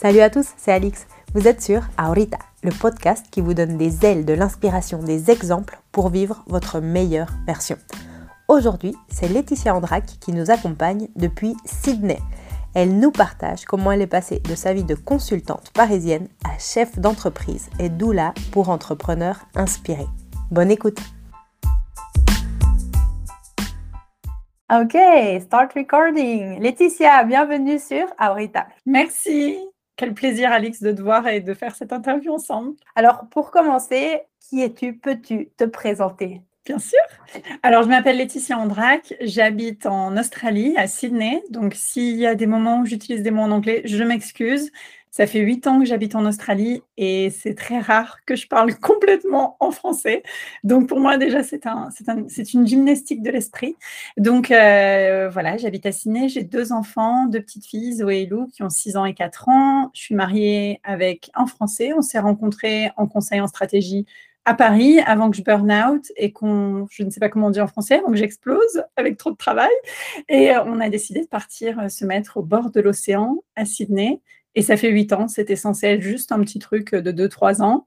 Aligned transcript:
Salut 0.00 0.20
à 0.20 0.30
tous, 0.30 0.46
c'est 0.56 0.70
Alix. 0.70 1.08
Vous 1.34 1.48
êtes 1.48 1.60
sur 1.60 1.82
Aurita, 2.00 2.38
le 2.62 2.70
podcast 2.70 3.26
qui 3.32 3.40
vous 3.40 3.52
donne 3.52 3.76
des 3.76 4.06
ailes, 4.06 4.24
de 4.24 4.32
l'inspiration, 4.32 5.02
des 5.02 5.28
exemples 5.28 5.76
pour 5.90 6.08
vivre 6.08 6.44
votre 6.46 6.78
meilleure 6.78 7.32
version. 7.48 7.76
Aujourd'hui, 8.46 8.94
c'est 9.08 9.26
Laetitia 9.26 9.74
Andrac 9.74 10.04
qui 10.20 10.32
nous 10.32 10.52
accompagne 10.52 11.08
depuis 11.16 11.56
Sydney. 11.64 12.20
Elle 12.76 13.00
nous 13.00 13.10
partage 13.10 13.64
comment 13.64 13.90
elle 13.90 14.02
est 14.02 14.06
passée 14.06 14.38
de 14.38 14.54
sa 14.54 14.72
vie 14.72 14.84
de 14.84 14.94
consultante 14.94 15.72
parisienne 15.74 16.28
à 16.44 16.56
chef 16.60 16.96
d'entreprise 17.00 17.68
et 17.80 17.88
doula 17.88 18.34
pour 18.52 18.68
entrepreneurs 18.68 19.46
inspirés. 19.56 20.06
Bonne 20.52 20.70
écoute 20.70 21.00
Ok, 24.72 24.96
start 25.40 25.72
recording. 25.74 26.60
Laetitia, 26.60 27.24
bienvenue 27.24 27.80
sur 27.80 28.06
Aurita. 28.20 28.68
Merci. 28.86 29.58
Quel 29.98 30.14
plaisir, 30.14 30.52
Alix, 30.52 30.80
de 30.80 30.92
te 30.92 31.02
voir 31.02 31.26
et 31.26 31.40
de 31.40 31.54
faire 31.54 31.74
cette 31.74 31.92
interview 31.92 32.32
ensemble. 32.32 32.76
Alors, 32.94 33.26
pour 33.32 33.50
commencer, 33.50 34.20
qui 34.38 34.62
es-tu? 34.62 34.96
Peux-tu 34.96 35.48
te 35.56 35.64
présenter? 35.64 36.40
Bien 36.64 36.78
sûr. 36.78 37.00
Alors, 37.64 37.82
je 37.82 37.88
m'appelle 37.88 38.18
Laetitia 38.18 38.56
Andrac, 38.58 39.12
j'habite 39.20 39.86
en 39.86 40.16
Australie, 40.16 40.72
à 40.76 40.86
Sydney. 40.86 41.42
Donc, 41.50 41.74
s'il 41.74 42.14
y 42.14 42.26
a 42.26 42.36
des 42.36 42.46
moments 42.46 42.80
où 42.80 42.86
j'utilise 42.86 43.24
des 43.24 43.32
mots 43.32 43.42
en 43.42 43.50
anglais, 43.50 43.82
je 43.86 44.04
m'excuse. 44.04 44.70
Ça 45.10 45.26
fait 45.26 45.40
huit 45.40 45.66
ans 45.66 45.80
que 45.80 45.86
j'habite 45.86 46.14
en 46.14 46.24
Australie 46.26 46.82
et 46.96 47.30
c'est 47.30 47.54
très 47.54 47.80
rare 47.80 48.18
que 48.26 48.36
je 48.36 48.46
parle 48.46 48.74
complètement 48.80 49.56
en 49.60 49.70
français. 49.70 50.22
Donc 50.64 50.88
pour 50.88 51.00
moi 51.00 51.16
déjà 51.16 51.42
c'est 51.42 51.66
un, 51.66 51.88
c'est 52.28 52.54
une 52.54 52.66
gymnastique 52.66 53.22
de 53.22 53.30
l'esprit. 53.30 53.76
Donc 54.16 54.50
euh, 54.50 55.28
voilà, 55.32 55.56
j'habite 55.56 55.86
à 55.86 55.92
Sydney, 55.92 56.28
j'ai 56.28 56.44
deux 56.44 56.72
enfants, 56.72 57.26
deux 57.26 57.40
petites 57.40 57.66
filles, 57.66 57.94
Zoé 57.94 58.22
et 58.22 58.26
Lou, 58.26 58.46
qui 58.48 58.62
ont 58.62 58.70
6 58.70 58.96
ans 58.96 59.04
et 59.04 59.14
4 59.14 59.48
ans. 59.48 59.90
Je 59.94 60.02
suis 60.02 60.14
mariée 60.14 60.80
avec 60.84 61.30
un 61.34 61.46
Français. 61.46 61.92
On 61.96 62.02
s'est 62.02 62.18
rencontrés 62.18 62.90
en 62.96 63.06
conseil 63.06 63.40
en 63.40 63.46
stratégie 63.46 64.06
à 64.48 64.54
Paris 64.54 64.98
avant 65.00 65.30
que 65.30 65.36
je 65.36 65.42
burn 65.42 65.70
out 65.70 66.10
et 66.16 66.32
qu'on, 66.32 66.86
je 66.90 67.02
ne 67.02 67.10
sais 67.10 67.20
pas 67.20 67.28
comment 67.28 67.48
on 67.48 67.50
dit 67.50 67.60
en 67.60 67.66
français, 67.66 68.00
donc 68.00 68.14
j'explose 68.14 68.82
avec 68.96 69.18
trop 69.18 69.30
de 69.30 69.36
travail. 69.36 69.68
Et 70.30 70.52
euh, 70.52 70.64
on 70.64 70.80
a 70.80 70.88
décidé 70.88 71.20
de 71.20 71.26
partir 71.26 71.78
euh, 71.78 71.88
se 71.90 72.06
mettre 72.06 72.38
au 72.38 72.42
bord 72.42 72.70
de 72.70 72.80
l'océan 72.80 73.36
à 73.56 73.66
Sydney 73.66 74.22
et 74.58 74.62
ça 74.62 74.76
fait 74.76 74.90
huit 74.90 75.12
ans, 75.12 75.28
c'était 75.28 75.54
censé 75.54 75.86
être 75.86 76.00
juste 76.00 76.32
un 76.32 76.40
petit 76.40 76.58
truc 76.58 76.92
de 76.92 77.12
deux, 77.12 77.28
trois 77.28 77.62
ans. 77.62 77.86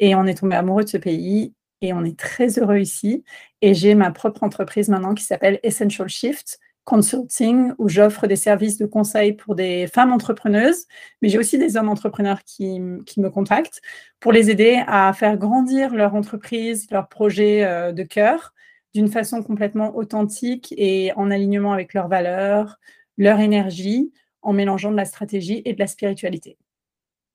Et 0.00 0.16
on 0.16 0.26
est 0.26 0.34
tombé 0.34 0.56
amoureux 0.56 0.82
de 0.82 0.88
ce 0.88 0.96
pays 0.96 1.54
et 1.80 1.92
on 1.92 2.02
est 2.02 2.18
très 2.18 2.58
heureux 2.58 2.78
ici. 2.78 3.22
Et 3.62 3.72
j'ai 3.72 3.94
ma 3.94 4.10
propre 4.10 4.42
entreprise 4.42 4.88
maintenant 4.88 5.14
qui 5.14 5.22
s'appelle 5.22 5.60
Essential 5.62 6.08
Shift 6.08 6.58
Consulting, 6.82 7.70
où 7.78 7.88
j'offre 7.88 8.26
des 8.26 8.34
services 8.34 8.78
de 8.78 8.86
conseil 8.86 9.34
pour 9.34 9.54
des 9.54 9.86
femmes 9.86 10.12
entrepreneuses, 10.12 10.86
mais 11.22 11.28
j'ai 11.28 11.38
aussi 11.38 11.56
des 11.56 11.76
hommes 11.76 11.88
entrepreneurs 11.88 12.42
qui, 12.42 12.80
qui, 13.06 13.20
me 13.20 13.30
contactent 13.30 13.80
pour 14.18 14.32
les 14.32 14.50
aider 14.50 14.82
à 14.88 15.12
faire 15.12 15.36
grandir 15.36 15.94
leur 15.94 16.16
entreprise, 16.16 16.88
leur 16.90 17.08
projet 17.08 17.64
euh, 17.64 17.92
de 17.92 18.02
cœur 18.02 18.54
d'une 18.92 19.08
façon 19.08 19.44
complètement 19.44 19.94
authentique 19.96 20.74
et 20.76 21.12
en 21.14 21.30
alignement 21.30 21.72
avec 21.72 21.94
leurs 21.94 22.08
valeurs, 22.08 22.80
leur 23.18 23.38
énergie, 23.38 24.10
en 24.48 24.54
mélangeant 24.54 24.90
de 24.90 24.96
la 24.96 25.04
stratégie 25.04 25.60
et 25.66 25.74
de 25.74 25.78
la 25.78 25.86
spiritualité. 25.86 26.56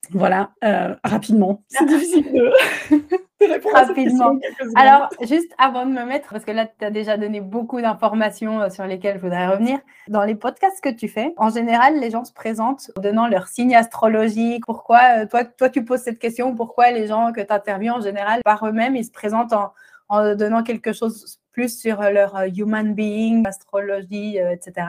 Voilà, 0.10 0.52
euh, 0.64 0.96
rapidement. 1.04 1.64
C'est 1.68 1.86
difficile 1.86 2.26
de, 2.34 2.52
répondre 3.40 3.76
rapidement. 3.76 4.40
Alors, 4.76 5.10
juste 5.22 5.54
avant 5.60 5.86
de 5.86 5.92
me 5.92 6.06
mettre, 6.06 6.30
parce 6.30 6.44
que 6.44 6.52
là, 6.52 6.66
tu 6.66 6.84
as 6.84 6.90
déjà 6.90 7.16
donné 7.18 7.40
beaucoup 7.40 7.80
d'informations 7.82 8.62
euh, 8.62 8.70
sur 8.70 8.86
lesquelles 8.86 9.18
je 9.18 9.22
voudrais 9.22 9.48
revenir. 9.48 9.80
Dans 10.08 10.24
les 10.24 10.34
podcasts 10.34 10.82
que 10.82 10.90
tu 10.90 11.08
fais, 11.08 11.36
en 11.38 11.52
général, 11.52 12.00
les 12.00 12.10
gens 12.10 12.26
se 12.26 12.34
présentent 12.34 12.90
en 12.98 13.02
donnant 13.02 13.28
leur 13.28 13.48
signe 13.48 13.76
astrologique. 13.76 14.66
Pourquoi, 14.66 15.02
euh, 15.20 15.26
toi, 15.28 15.46
toi, 15.46 15.70
tu 15.70 15.86
poses 15.86 16.02
cette 16.02 16.20
question, 16.20 16.56
pourquoi 16.56 16.90
les 16.90 17.06
gens 17.06 17.32
que 17.32 17.42
tu 17.42 17.54
interviews 17.54 17.94
en 17.94 18.02
général, 18.02 18.42
par 18.44 18.66
eux-mêmes, 18.66 18.96
ils 18.96 19.06
se 19.06 19.12
présentent 19.12 19.54
en, 19.54 19.72
en 20.10 20.34
donnant 20.34 20.64
quelque 20.64 20.94
chose 20.94 21.38
plus 21.52 21.80
sur 21.80 22.02
leur 22.02 22.44
human 22.58 22.96
being, 22.96 23.46
astrologie, 23.46 24.38
etc. 24.38 24.88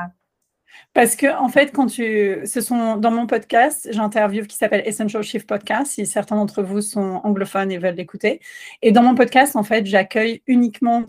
Parce 0.92 1.16
que, 1.16 1.26
en 1.36 1.48
fait, 1.48 1.72
quand 1.72 1.86
tu. 1.86 2.38
Ce 2.46 2.60
sont 2.60 2.96
dans 2.96 3.10
mon 3.10 3.26
podcast, 3.26 3.88
j'interviewe 3.90 4.46
qui 4.46 4.56
s'appelle 4.56 4.82
Essential 4.86 5.22
Shift 5.22 5.48
Podcast, 5.48 5.92
si 5.92 6.06
certains 6.06 6.36
d'entre 6.36 6.62
vous 6.62 6.80
sont 6.80 7.20
anglophones 7.24 7.72
et 7.72 7.78
veulent 7.78 7.94
l'écouter. 7.94 8.40
Et 8.82 8.92
dans 8.92 9.02
mon 9.02 9.14
podcast, 9.14 9.56
en 9.56 9.64
fait, 9.64 9.86
j'accueille 9.86 10.42
uniquement 10.46 11.04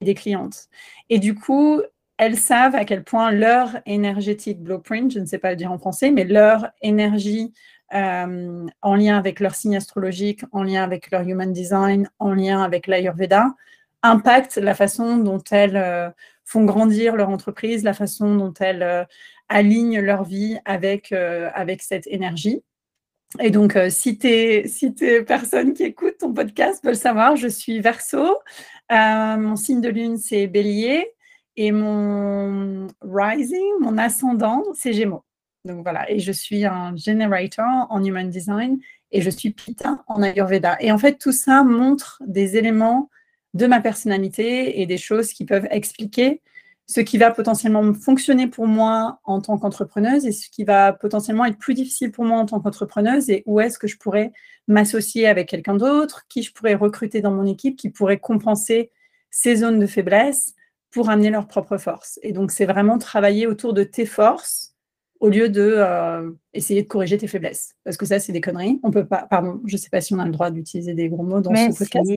des 0.00 0.14
clientes. 0.14 0.68
Et 1.10 1.18
du 1.18 1.34
coup, 1.34 1.80
elles 2.18 2.36
savent 2.36 2.74
à 2.74 2.84
quel 2.84 3.04
point 3.04 3.30
leur 3.30 3.78
énergétique 3.86 4.60
blueprint, 4.60 5.12
je 5.12 5.20
ne 5.20 5.26
sais 5.26 5.38
pas 5.38 5.50
le 5.50 5.56
dire 5.56 5.70
en 5.70 5.78
français, 5.78 6.10
mais 6.10 6.24
leur 6.24 6.68
énergie 6.82 7.52
euh, 7.94 8.66
en 8.82 8.94
lien 8.96 9.16
avec 9.16 9.40
leur 9.40 9.54
signe 9.54 9.76
astrologique, 9.76 10.42
en 10.52 10.62
lien 10.62 10.82
avec 10.82 11.10
leur 11.10 11.22
human 11.22 11.52
design, 11.52 12.10
en 12.18 12.34
lien 12.34 12.62
avec 12.62 12.86
l'Ayurveda, 12.86 13.54
impacte 14.02 14.56
la 14.56 14.74
façon 14.74 15.18
dont 15.18 15.42
elles 15.50 15.76
euh, 15.76 16.10
font 16.48 16.64
grandir 16.64 17.14
leur 17.14 17.28
entreprise, 17.28 17.84
la 17.84 17.92
façon 17.92 18.34
dont 18.34 18.54
elles 18.58 18.82
euh, 18.82 19.04
alignent 19.50 20.00
leur 20.00 20.24
vie 20.24 20.58
avec, 20.64 21.12
euh, 21.12 21.50
avec 21.54 21.82
cette 21.82 22.06
énergie. 22.06 22.62
Et 23.38 23.50
donc, 23.50 23.76
euh, 23.76 23.90
si 23.90 24.16
tu 24.16 24.28
es, 24.28 24.66
si 24.66 24.94
personne 25.26 25.74
qui 25.74 25.82
écoute 25.82 26.16
ton 26.20 26.32
podcast 26.32 26.82
veulent 26.82 26.96
savoir, 26.96 27.36
je 27.36 27.48
suis 27.48 27.80
verso. 27.80 28.38
mon 28.90 29.56
signe 29.56 29.82
de 29.82 29.90
lune, 29.90 30.16
c'est 30.16 30.46
bélier. 30.46 31.06
Et 31.56 31.70
mon 31.70 32.86
rising, 33.02 33.74
mon 33.80 33.98
ascendant, 33.98 34.64
c'est 34.72 34.94
gémeaux. 34.94 35.24
Donc 35.64 35.82
voilà, 35.82 36.10
et 36.10 36.20
je 36.20 36.32
suis 36.32 36.64
un 36.64 36.96
generator 36.96 37.86
en 37.90 38.02
human 38.02 38.30
design 38.30 38.78
et 39.10 39.20
je 39.20 39.28
suis 39.28 39.50
pita 39.50 40.02
en 40.06 40.22
ayurveda. 40.22 40.76
Et 40.80 40.92
en 40.92 40.98
fait, 40.98 41.18
tout 41.18 41.32
ça 41.32 41.64
montre 41.64 42.22
des 42.26 42.56
éléments 42.56 43.10
de 43.54 43.66
ma 43.66 43.80
personnalité 43.80 44.80
et 44.80 44.86
des 44.86 44.98
choses 44.98 45.32
qui 45.32 45.44
peuvent 45.44 45.68
expliquer 45.70 46.42
ce 46.86 47.00
qui 47.00 47.18
va 47.18 47.30
potentiellement 47.30 47.92
fonctionner 47.92 48.46
pour 48.46 48.66
moi 48.66 49.20
en 49.24 49.42
tant 49.42 49.58
qu'entrepreneuse 49.58 50.24
et 50.24 50.32
ce 50.32 50.48
qui 50.48 50.64
va 50.64 50.94
potentiellement 50.94 51.44
être 51.44 51.58
plus 51.58 51.74
difficile 51.74 52.10
pour 52.10 52.24
moi 52.24 52.38
en 52.38 52.46
tant 52.46 52.60
qu'entrepreneuse 52.60 53.28
et 53.28 53.42
où 53.44 53.60
est-ce 53.60 53.78
que 53.78 53.86
je 53.86 53.98
pourrais 53.98 54.32
m'associer 54.68 55.26
avec 55.26 55.50
quelqu'un 55.50 55.74
d'autre, 55.74 56.24
qui 56.28 56.42
je 56.42 56.52
pourrais 56.52 56.74
recruter 56.74 57.20
dans 57.20 57.30
mon 57.30 57.44
équipe, 57.44 57.76
qui 57.76 57.90
pourrait 57.90 58.18
compenser 58.18 58.90
ces 59.30 59.56
zones 59.56 59.78
de 59.78 59.86
faiblesse 59.86 60.54
pour 60.90 61.10
amener 61.10 61.28
leur 61.28 61.46
propre 61.46 61.76
force. 61.76 62.18
Et 62.22 62.32
donc, 62.32 62.50
c'est 62.50 62.64
vraiment 62.64 62.96
travailler 62.96 63.46
autour 63.46 63.74
de 63.74 63.84
tes 63.84 64.06
forces 64.06 64.74
au 65.20 65.28
lieu 65.28 65.48
de 65.48 65.74
euh, 65.76 66.30
essayer 66.54 66.82
de 66.82 66.88
corriger 66.88 67.18
tes 67.18 67.26
faiblesses. 67.26 67.74
Parce 67.84 67.96
que 67.96 68.06
ça, 68.06 68.18
c'est 68.18 68.32
des 68.32 68.40
conneries. 68.40 68.80
On 68.82 68.90
peut 68.90 69.06
pas, 69.06 69.26
pardon, 69.28 69.60
je 69.64 69.74
ne 69.74 69.78
sais 69.78 69.90
pas 69.90 70.00
si 70.00 70.14
on 70.14 70.18
a 70.18 70.24
le 70.24 70.32
droit 70.32 70.50
d'utiliser 70.50 70.94
des 70.94 71.08
gros 71.08 71.22
mots 71.22 71.40
dans 71.40 71.54
ce 71.54 71.78
podcast. 71.78 72.10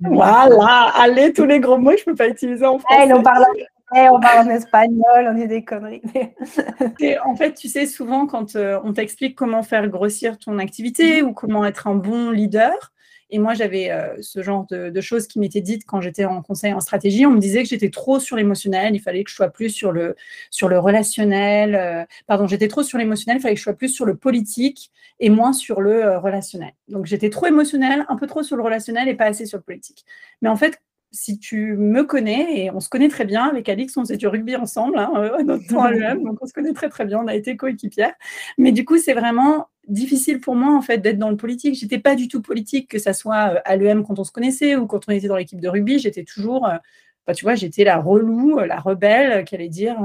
Voilà, 0.00 0.92
allez, 0.94 1.32
tous 1.32 1.44
les 1.44 1.60
gros 1.60 1.78
mots, 1.78 1.92
je 1.92 2.02
ne 2.02 2.04
peux 2.06 2.14
pas 2.14 2.28
utiliser 2.28 2.64
en 2.64 2.78
français. 2.78 3.12
on, 3.12 3.22
parle, 3.22 3.44
on 3.92 4.20
parle 4.20 4.46
en 4.46 4.50
espagnol, 4.50 5.28
on 5.28 5.34
dit 5.34 5.46
des 5.46 5.64
conneries. 5.64 6.02
en 7.24 7.36
fait, 7.36 7.54
tu 7.54 7.68
sais, 7.68 7.86
souvent, 7.86 8.26
quand 8.26 8.56
euh, 8.56 8.80
on 8.84 8.92
t'explique 8.92 9.36
comment 9.36 9.62
faire 9.62 9.88
grossir 9.88 10.38
ton 10.38 10.58
activité 10.58 11.22
ou 11.22 11.32
comment 11.32 11.64
être 11.64 11.86
un 11.86 11.94
bon 11.94 12.30
leader, 12.30 12.92
et 13.30 13.38
moi, 13.38 13.54
j'avais 13.54 13.90
euh, 13.90 14.16
ce 14.20 14.42
genre 14.42 14.66
de, 14.70 15.00
choses 15.00 15.26
qui 15.26 15.38
m'étaient 15.38 15.60
dites 15.60 15.84
quand 15.86 16.00
j'étais 16.00 16.24
en 16.24 16.42
conseil 16.42 16.72
en 16.72 16.80
stratégie. 16.80 17.26
On 17.26 17.30
me 17.30 17.40
disait 17.40 17.62
que 17.62 17.68
j'étais 17.68 17.90
trop 17.90 18.18
sur 18.20 18.36
l'émotionnel, 18.36 18.94
il 18.94 19.00
fallait 19.00 19.22
que 19.22 19.30
je 19.30 19.34
sois 19.34 19.50
plus 19.50 19.70
sur 19.70 19.92
le, 19.92 20.16
sur 20.50 20.68
le 20.68 20.78
relationnel. 20.78 21.74
Euh, 21.74 22.04
pardon, 22.26 22.46
j'étais 22.46 22.68
trop 22.68 22.82
sur 22.82 22.98
l'émotionnel, 22.98 23.38
il 23.38 23.42
fallait 23.42 23.54
que 23.54 23.58
je 23.58 23.64
sois 23.64 23.74
plus 23.74 23.90
sur 23.90 24.06
le 24.06 24.16
politique 24.16 24.90
et 25.20 25.30
moins 25.30 25.52
sur 25.52 25.80
le 25.80 26.04
euh, 26.04 26.18
relationnel. 26.18 26.72
Donc, 26.88 27.06
j'étais 27.06 27.30
trop 27.30 27.46
émotionnel, 27.46 28.06
un 28.08 28.16
peu 28.16 28.26
trop 28.26 28.42
sur 28.42 28.56
le 28.56 28.62
relationnel 28.62 29.08
et 29.08 29.14
pas 29.14 29.26
assez 29.26 29.46
sur 29.46 29.58
le 29.58 29.64
politique. 29.64 30.04
Mais 30.40 30.48
en 30.48 30.56
fait, 30.56 30.80
si 31.10 31.38
tu 31.38 31.76
me 31.76 32.04
connais, 32.04 32.64
et 32.64 32.70
on 32.70 32.80
se 32.80 32.88
connaît 32.88 33.08
très 33.08 33.24
bien, 33.24 33.46
avec 33.48 33.68
Alix, 33.68 33.96
on 33.96 34.02
faisait 34.02 34.16
du 34.16 34.26
rugby 34.26 34.56
ensemble, 34.56 34.98
hein, 34.98 35.10
à 35.38 35.42
notre 35.42 35.66
temps 35.66 35.82
à 35.82 35.90
l'EM, 35.90 36.22
donc 36.22 36.38
on 36.40 36.46
se 36.46 36.52
connaît 36.52 36.72
très 36.72 36.88
très 36.88 37.04
bien, 37.04 37.20
on 37.20 37.26
a 37.26 37.34
été 37.34 37.56
coéquipières. 37.56 38.14
Mais 38.58 38.72
du 38.72 38.84
coup, 38.84 38.98
c'est 38.98 39.14
vraiment 39.14 39.68
difficile 39.88 40.40
pour 40.40 40.54
moi 40.54 40.76
en 40.76 40.82
fait 40.82 40.98
d'être 40.98 41.18
dans 41.18 41.30
le 41.30 41.36
politique. 41.36 41.74
J'étais 41.74 41.98
pas 41.98 42.14
du 42.14 42.28
tout 42.28 42.42
politique, 42.42 42.90
que 42.90 42.98
ça 42.98 43.12
soit 43.12 43.54
euh, 43.54 43.60
à 43.64 43.76
l'EM 43.76 44.04
quand 44.04 44.18
on 44.18 44.24
se 44.24 44.32
connaissait 44.32 44.76
ou 44.76 44.86
quand 44.86 45.08
on 45.08 45.12
était 45.12 45.28
dans 45.28 45.36
l'équipe 45.36 45.60
de 45.60 45.68
rugby. 45.68 45.98
J'étais 45.98 46.24
toujours, 46.24 46.66
euh, 46.66 46.76
bah, 47.26 47.34
tu 47.34 47.44
vois, 47.44 47.54
j'étais 47.54 47.84
la 47.84 47.98
relou, 47.98 48.58
euh, 48.58 48.66
la 48.66 48.78
rebelle 48.78 49.44
qui 49.44 49.54
allait 49.54 49.68
dire, 49.68 49.96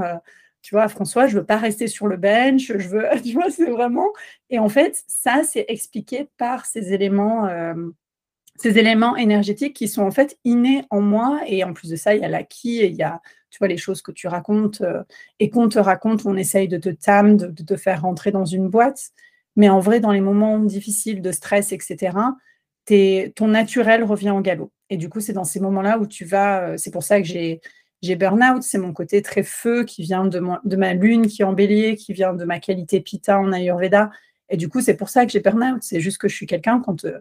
tu 0.62 0.74
vois, 0.74 0.88
François, 0.88 1.26
je 1.26 1.36
veux 1.36 1.44
pas 1.44 1.58
rester 1.58 1.86
sur 1.88 2.06
le 2.06 2.16
bench, 2.16 2.72
je 2.78 2.88
veux, 2.88 3.04
tu 3.24 3.34
vois, 3.34 3.50
c'est 3.50 3.70
vraiment. 3.70 4.08
Et 4.50 4.58
en 4.58 4.68
fait, 4.68 5.04
ça, 5.06 5.42
c'est 5.44 5.66
expliqué 5.68 6.28
par 6.38 6.66
ces 6.66 6.92
éléments. 6.94 7.48
Ces 8.56 8.78
éléments 8.78 9.16
énergétiques 9.16 9.74
qui 9.74 9.88
sont 9.88 10.02
en 10.02 10.10
fait 10.10 10.38
innés 10.44 10.84
en 10.90 11.00
moi 11.00 11.40
et 11.46 11.64
en 11.64 11.72
plus 11.72 11.90
de 11.90 11.96
ça 11.96 12.14
il 12.14 12.22
y 12.22 12.24
a 12.24 12.28
l'acquis 12.28 12.78
et 12.78 12.86
il 12.86 12.94
y 12.94 13.02
a 13.02 13.20
tu 13.50 13.58
vois 13.58 13.68
les 13.68 13.76
choses 13.76 14.02
que 14.02 14.12
tu 14.12 14.26
racontes 14.26 14.82
et 15.40 15.50
qu'on 15.50 15.68
te 15.68 15.78
raconte 15.78 16.26
on 16.26 16.36
essaye 16.36 16.68
de 16.68 16.76
te 16.76 16.88
tam 16.88 17.36
de, 17.36 17.62
te 17.62 17.76
faire 17.76 18.02
rentrer 18.02 18.30
dans 18.30 18.44
une 18.44 18.68
boîte 18.68 19.12
mais 19.56 19.68
en 19.68 19.80
vrai, 19.80 20.00
dans 20.00 20.12
les 20.12 20.20
moments 20.20 20.58
difficiles 20.58 21.22
de 21.22 21.32
stress, 21.32 21.72
etc., 21.72 22.16
ton 23.34 23.48
naturel 23.48 24.04
revient 24.04 24.30
en 24.30 24.40
galop. 24.40 24.72
Et 24.90 24.96
du 24.96 25.08
coup, 25.08 25.20
c'est 25.20 25.32
dans 25.32 25.44
ces 25.44 25.60
moments-là 25.60 25.98
où 25.98 26.06
tu 26.06 26.24
vas. 26.24 26.70
Euh, 26.70 26.76
c'est 26.76 26.90
pour 26.90 27.02
ça 27.02 27.20
que 27.20 27.26
j'ai, 27.26 27.60
j'ai 28.02 28.16
burn-out, 28.16 28.62
c'est 28.62 28.78
mon 28.78 28.92
côté 28.92 29.22
très 29.22 29.42
feu 29.42 29.84
qui 29.84 30.02
vient 30.02 30.26
de, 30.26 30.42
de 30.64 30.76
ma 30.76 30.92
lune 30.94 31.26
qui 31.26 31.42
est 31.42 31.44
en 31.44 31.54
bélier, 31.54 31.96
qui 31.96 32.12
vient 32.12 32.34
de 32.34 32.44
ma 32.44 32.60
qualité 32.60 33.00
pita 33.00 33.38
en 33.40 33.52
Ayurveda 33.52 34.10
Et 34.50 34.56
du 34.56 34.68
coup, 34.68 34.80
c'est 34.80 34.96
pour 34.96 35.08
ça 35.08 35.24
que 35.24 35.32
j'ai 35.32 35.40
burn-out. 35.40 35.82
C'est 35.82 36.00
juste 36.00 36.18
que 36.18 36.28
je 36.28 36.34
suis 36.34 36.46
quelqu'un 36.46 36.80
quand 36.80 37.04
euh, 37.06 37.20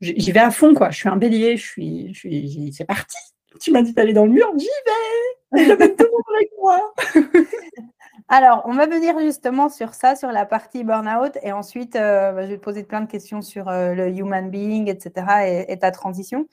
j'y 0.00 0.32
vais 0.32 0.40
à 0.40 0.50
fond, 0.50 0.74
quoi. 0.74 0.90
Je 0.90 0.96
suis 0.96 1.08
un 1.08 1.16
bélier, 1.16 1.56
je 1.56 1.66
suis, 1.66 2.14
je 2.14 2.18
suis, 2.18 2.72
c'est 2.72 2.84
parti. 2.84 3.16
Tu 3.60 3.72
m'as 3.72 3.82
dit 3.82 3.92
d'aller 3.92 4.12
dans 4.12 4.24
le 4.24 4.32
mur, 4.32 4.50
j'y 4.56 4.66
vais. 4.66 5.64
Je 5.64 5.74
tout 5.74 6.04
le 6.04 6.10
monde 6.10 6.22
avec 6.36 6.50
moi. 6.58 6.94
Alors, 8.28 8.62
on 8.64 8.72
va 8.74 8.86
venir 8.86 9.18
justement 9.18 9.68
sur 9.68 9.92
ça, 9.92 10.14
sur 10.14 10.30
la 10.30 10.46
partie 10.46 10.84
burn-out, 10.84 11.36
et 11.42 11.50
ensuite, 11.50 11.96
euh, 11.96 12.42
je 12.42 12.46
vais 12.46 12.58
te 12.58 12.62
poser 12.62 12.84
plein 12.84 13.00
de 13.00 13.10
questions 13.10 13.42
sur 13.42 13.68
euh, 13.68 13.92
le 13.94 14.08
human 14.08 14.50
being, 14.50 14.88
etc., 14.88 15.66
et, 15.68 15.78
ta 15.78 15.90
transition. 15.90 16.46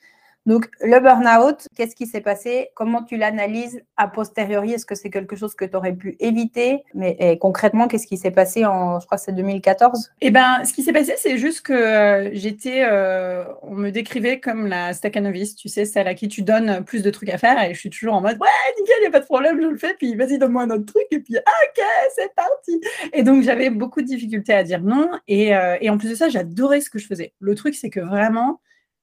Donc, 0.48 0.70
le 0.80 0.98
burn-out, 0.98 1.68
qu'est-ce 1.76 1.94
qui 1.94 2.06
s'est 2.06 2.22
passé? 2.22 2.70
Comment 2.74 3.02
tu 3.02 3.18
l'analyses 3.18 3.82
a 3.98 4.08
posteriori? 4.08 4.72
Est-ce 4.72 4.86
que 4.86 4.94
c'est 4.94 5.10
quelque 5.10 5.36
chose 5.36 5.54
que 5.54 5.66
tu 5.66 5.76
aurais 5.76 5.92
pu 5.92 6.16
éviter? 6.20 6.84
Mais 6.94 7.36
concrètement, 7.38 7.86
qu'est-ce 7.86 8.06
qui 8.06 8.16
s'est 8.16 8.30
passé 8.30 8.64
en, 8.64 8.98
je 8.98 9.04
crois, 9.04 9.18
c'est 9.18 9.32
2014 9.32 10.10
Eh 10.22 10.30
bien, 10.30 10.64
ce 10.64 10.72
qui 10.72 10.82
s'est 10.82 10.94
passé, 10.94 11.16
c'est 11.18 11.36
juste 11.36 11.60
que 11.60 11.74
euh, 11.74 12.30
j'étais, 12.32 12.82
euh, 12.82 13.44
on 13.60 13.74
me 13.74 13.90
décrivait 13.90 14.40
comme 14.40 14.68
la 14.68 14.94
staccanoviste, 14.94 15.58
tu 15.58 15.68
sais, 15.68 15.84
celle 15.84 16.08
à 16.08 16.14
qui 16.14 16.28
tu 16.28 16.40
donnes 16.40 16.82
plus 16.82 17.02
de 17.02 17.10
trucs 17.10 17.28
à 17.28 17.36
faire. 17.36 17.62
Et 17.62 17.74
je 17.74 17.78
suis 17.78 17.90
toujours 17.90 18.14
en 18.14 18.22
mode, 18.22 18.38
ouais, 18.40 18.48
nickel, 18.80 18.96
il 19.00 19.02
n'y 19.02 19.06
a 19.08 19.10
pas 19.10 19.20
de 19.20 19.26
problème, 19.26 19.60
je 19.60 19.66
le 19.66 19.76
fais. 19.76 19.92
Puis 19.98 20.14
vas-y, 20.14 20.38
donne-moi 20.38 20.62
un 20.62 20.70
autre 20.70 20.86
truc. 20.86 21.04
Et 21.10 21.20
puis, 21.20 21.36
ok, 21.36 21.84
c'est 22.16 22.34
parti. 22.34 22.80
Et 23.12 23.22
donc, 23.22 23.42
j'avais 23.42 23.68
beaucoup 23.68 24.00
de 24.00 24.06
difficultés 24.06 24.54
à 24.54 24.62
dire 24.62 24.80
non. 24.80 25.10
Et, 25.28 25.54
euh, 25.54 25.76
et 25.82 25.90
en 25.90 25.98
plus 25.98 26.08
de 26.08 26.14
ça, 26.14 26.30
j'adorais 26.30 26.80
ce 26.80 26.88
que 26.88 26.98
je 26.98 27.06
faisais. 27.06 27.34
Le 27.38 27.54
truc, 27.54 27.74
c'est 27.74 27.90
que 27.90 28.00
vraiment, 28.00 28.60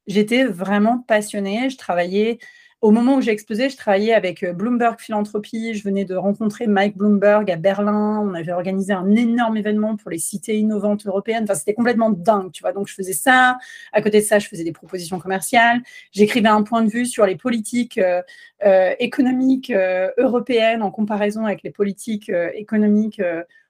j'étais 0.07 0.43
vraiment 0.45 0.99
passionnée. 0.99 1.69
Je 1.69 1.77
travaillais, 1.77 2.39
au 2.81 2.91
moment 2.91 3.15
où 3.15 3.21
j'ai 3.21 3.31
explosé, 3.31 3.69
je 3.69 3.77
travaillais 3.77 4.13
avec 4.13 4.43
euh, 4.43 4.53
Bloomberg 4.53 4.99
Philanthropie. 4.99 5.73
Je 5.73 5.83
venais 5.83 6.05
de 6.05 6.15
rencontrer 6.15 6.67
Mike 6.67 6.97
Bloomberg 6.97 7.49
à 7.49 7.55
Berlin. 7.55 8.21
On 8.23 8.33
avait 8.33 8.51
organisé 8.51 8.93
un 8.93 9.15
énorme 9.15 9.57
événement 9.57 9.95
pour 9.95 10.11
les 10.11 10.19
cités 10.19 10.57
innovantes 10.57 11.05
européennes. 11.05 11.43
Enfin, 11.45 11.55
c'était 11.55 11.73
complètement 11.73 12.09
dingue, 12.09 12.51
tu 12.51 12.61
vois. 12.61 12.73
Donc, 12.73 12.87
je 12.87 12.93
faisais 12.93 13.13
ça. 13.13 13.57
À 13.91 14.01
côté 14.01 14.19
de 14.19 14.25
ça, 14.25 14.39
je 14.39 14.47
faisais 14.47 14.63
des 14.63 14.71
propositions 14.73 15.19
commerciales. 15.19 15.81
J'écrivais 16.11 16.49
un 16.49 16.63
point 16.63 16.83
de 16.83 16.89
vue 16.89 17.05
sur 17.05 17.25
les 17.25 17.35
politiques 17.35 17.97
euh, 17.97 18.21
euh, 18.65 18.93
économiques 18.99 19.71
européennes 20.17 20.81
en 20.81 20.91
comparaison 20.91 21.45
avec 21.45 21.63
les 21.63 21.71
politiques 21.71 22.31
économiques 22.53 23.21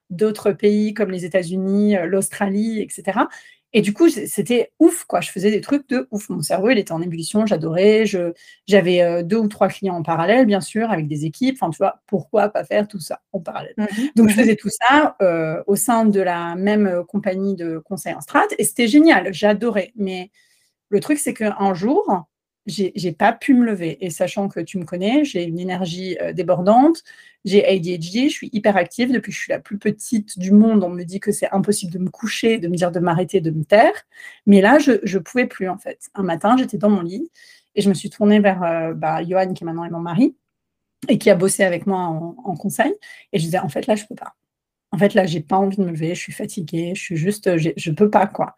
d'autres 0.10 0.52
pays 0.52 0.94
comme 0.94 1.10
les 1.10 1.26
États-Unis, 1.26 1.96
l'Australie, 2.06 2.82
etc. 2.82 3.22
Et 3.78 3.82
du 3.82 3.92
coup, 3.92 4.08
c'était 4.08 4.72
ouf, 4.80 5.04
quoi. 5.04 5.20
Je 5.20 5.30
faisais 5.30 5.52
des 5.52 5.60
trucs 5.60 5.90
de 5.90 6.08
ouf. 6.10 6.30
Mon 6.30 6.42
cerveau, 6.42 6.70
il 6.70 6.78
était 6.78 6.94
en 6.94 7.02
ébullition, 7.02 7.46
j'adorais. 7.46 8.06
J'avais 8.68 9.02
euh, 9.02 9.22
deux 9.22 9.36
ou 9.36 9.50
trois 9.50 9.68
clients 9.68 9.96
en 9.98 10.02
parallèle, 10.02 10.46
bien 10.46 10.62
sûr, 10.62 10.90
avec 10.90 11.10
des 11.10 11.26
équipes. 11.26 11.58
Enfin, 11.60 11.70
tu 11.72 11.78
vois, 11.80 12.00
pourquoi 12.08 12.48
pas 12.48 12.64
faire 12.64 12.88
tout 12.88 13.02
ça 13.02 13.20
en 13.34 13.42
parallèle? 13.42 13.74
Mmh 13.78 13.86
Donc, 14.16 14.30
je 14.30 14.34
mmh 14.34 14.38
faisais 14.38 14.56
tout 14.56 14.70
ça 14.70 15.18
euh, 15.22 15.62
au 15.68 15.76
sein 15.76 16.06
de 16.06 16.22
la 16.22 16.56
même 16.56 16.88
euh, 16.88 17.04
compagnie 17.04 17.54
de 17.56 17.80
conseil 17.80 18.14
en 18.14 18.22
strat. 18.22 18.46
Et 18.58 18.64
c'était 18.64 18.88
génial, 18.88 19.34
j'adorais. 19.34 19.92
Mais 19.98 20.32
le 20.88 21.02
truc, 21.02 21.20
c'est 21.20 21.34
qu'un 21.34 21.74
jour, 21.74 22.26
j'ai 22.66 23.12
pas 23.12 23.32
pu 23.34 23.54
me 23.54 23.66
lever. 23.66 24.04
Et 24.04 24.10
sachant 24.10 24.48
que 24.50 24.60
tu 24.60 24.78
me 24.78 24.86
connais, 24.86 25.24
j'ai 25.24 25.44
une 25.44 25.60
énergie 25.60 26.18
euh, 26.22 26.34
débordante, 26.34 27.04
j'ai 27.44 27.66
ADHD, 27.66 28.28
je 28.28 28.34
suis 28.34 28.50
hyper 28.54 28.76
active 28.76 29.12
depuis 29.12 29.32
que 29.32 29.38
je 29.38 29.42
suis 29.44 29.52
la 29.52 29.60
plus 29.60 29.78
petite 29.78 30.40
du 30.40 30.52
monde. 30.52 30.84
On 30.84 30.90
me 30.90 31.04
dit 31.04 31.20
que 31.20 31.32
c'est 31.32 31.50
impossible 31.52 31.94
de 31.94 32.00
me 32.00 32.10
coucher, 32.10 32.58
de 32.58 32.68
me 32.68 32.76
dire 32.76 32.92
de 32.92 33.00
m'arrêter, 33.00 33.40
de 33.40 33.52
me 33.52 33.64
taire. 33.64 33.94
Mais 34.48 34.62
là, 34.62 34.80
je 34.80 34.92
ne 34.92 35.20
pouvais 35.20 35.46
plus 35.46 35.70
en 35.70 35.78
fait. 35.78 36.10
Un 36.16 36.24
matin, 36.24 36.56
j'étais 36.58 36.78
dans 36.78 36.90
mon 36.90 37.02
lit 37.02 37.30
et 37.76 37.82
je 37.82 37.90
me 37.90 37.94
suis 37.94 38.10
tournée 38.10 38.40
vers 38.40 38.64
euh, 38.64 38.94
bah, 38.94 39.24
Johan, 39.24 39.54
qui 39.54 39.64
est 39.64 39.66
maintenant 39.66 39.90
mon 39.90 40.00
mari, 40.00 40.36
et 41.08 41.18
qui 41.18 41.30
a 41.30 41.36
bossé 41.36 41.64
avec 41.64 41.86
moi 41.86 42.00
en, 42.00 42.56
conseil. 42.56 42.94
Et 43.32 43.40
je 43.40 43.44
disais, 43.44 43.60
en 43.60 43.70
fait, 43.70 43.86
là, 43.88 43.96
je 43.96 44.06
peux 44.06 44.16
pas. 44.16 44.34
En 44.92 44.98
fait, 44.98 45.14
là, 45.14 45.26
j'ai 45.26 45.42
pas 45.42 45.58
envie 45.58 45.78
de 45.78 45.84
me 45.84 45.92
lever, 45.92 46.16
je 46.16 46.20
suis 46.20 46.32
fatiguée, 46.32 46.94
je 46.96 47.02
suis 47.02 47.18
juste, 47.18 47.58
je 47.58 47.92
peux 47.92 48.10
pas, 48.10 48.28
quoi. 48.28 48.56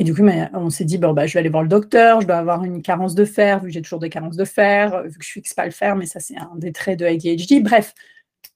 Et 0.00 0.02
du 0.02 0.14
coup, 0.14 0.22
on 0.54 0.70
s'est 0.70 0.86
dit, 0.86 0.96
bah, 0.96 1.26
je 1.26 1.34
vais 1.34 1.40
aller 1.40 1.50
voir 1.50 1.62
le 1.62 1.68
docteur, 1.68 2.22
je 2.22 2.26
dois 2.26 2.38
avoir 2.38 2.64
une 2.64 2.80
carence 2.80 3.14
de 3.14 3.26
fer, 3.26 3.60
vu 3.60 3.66
que 3.66 3.74
j'ai 3.74 3.82
toujours 3.82 3.98
des 3.98 4.08
carences 4.08 4.38
de 4.38 4.46
fer, 4.46 4.94
euh, 4.94 5.02
vu 5.02 5.18
que 5.18 5.24
je 5.26 5.30
fixe 5.30 5.52
pas 5.52 5.66
le 5.66 5.72
fer, 5.72 5.94
mais 5.94 6.06
ça, 6.06 6.20
c'est 6.20 6.38
un 6.38 6.52
des 6.56 6.72
traits 6.72 6.98
de 6.98 7.04
ADHD. 7.04 7.62
Bref, 7.62 7.92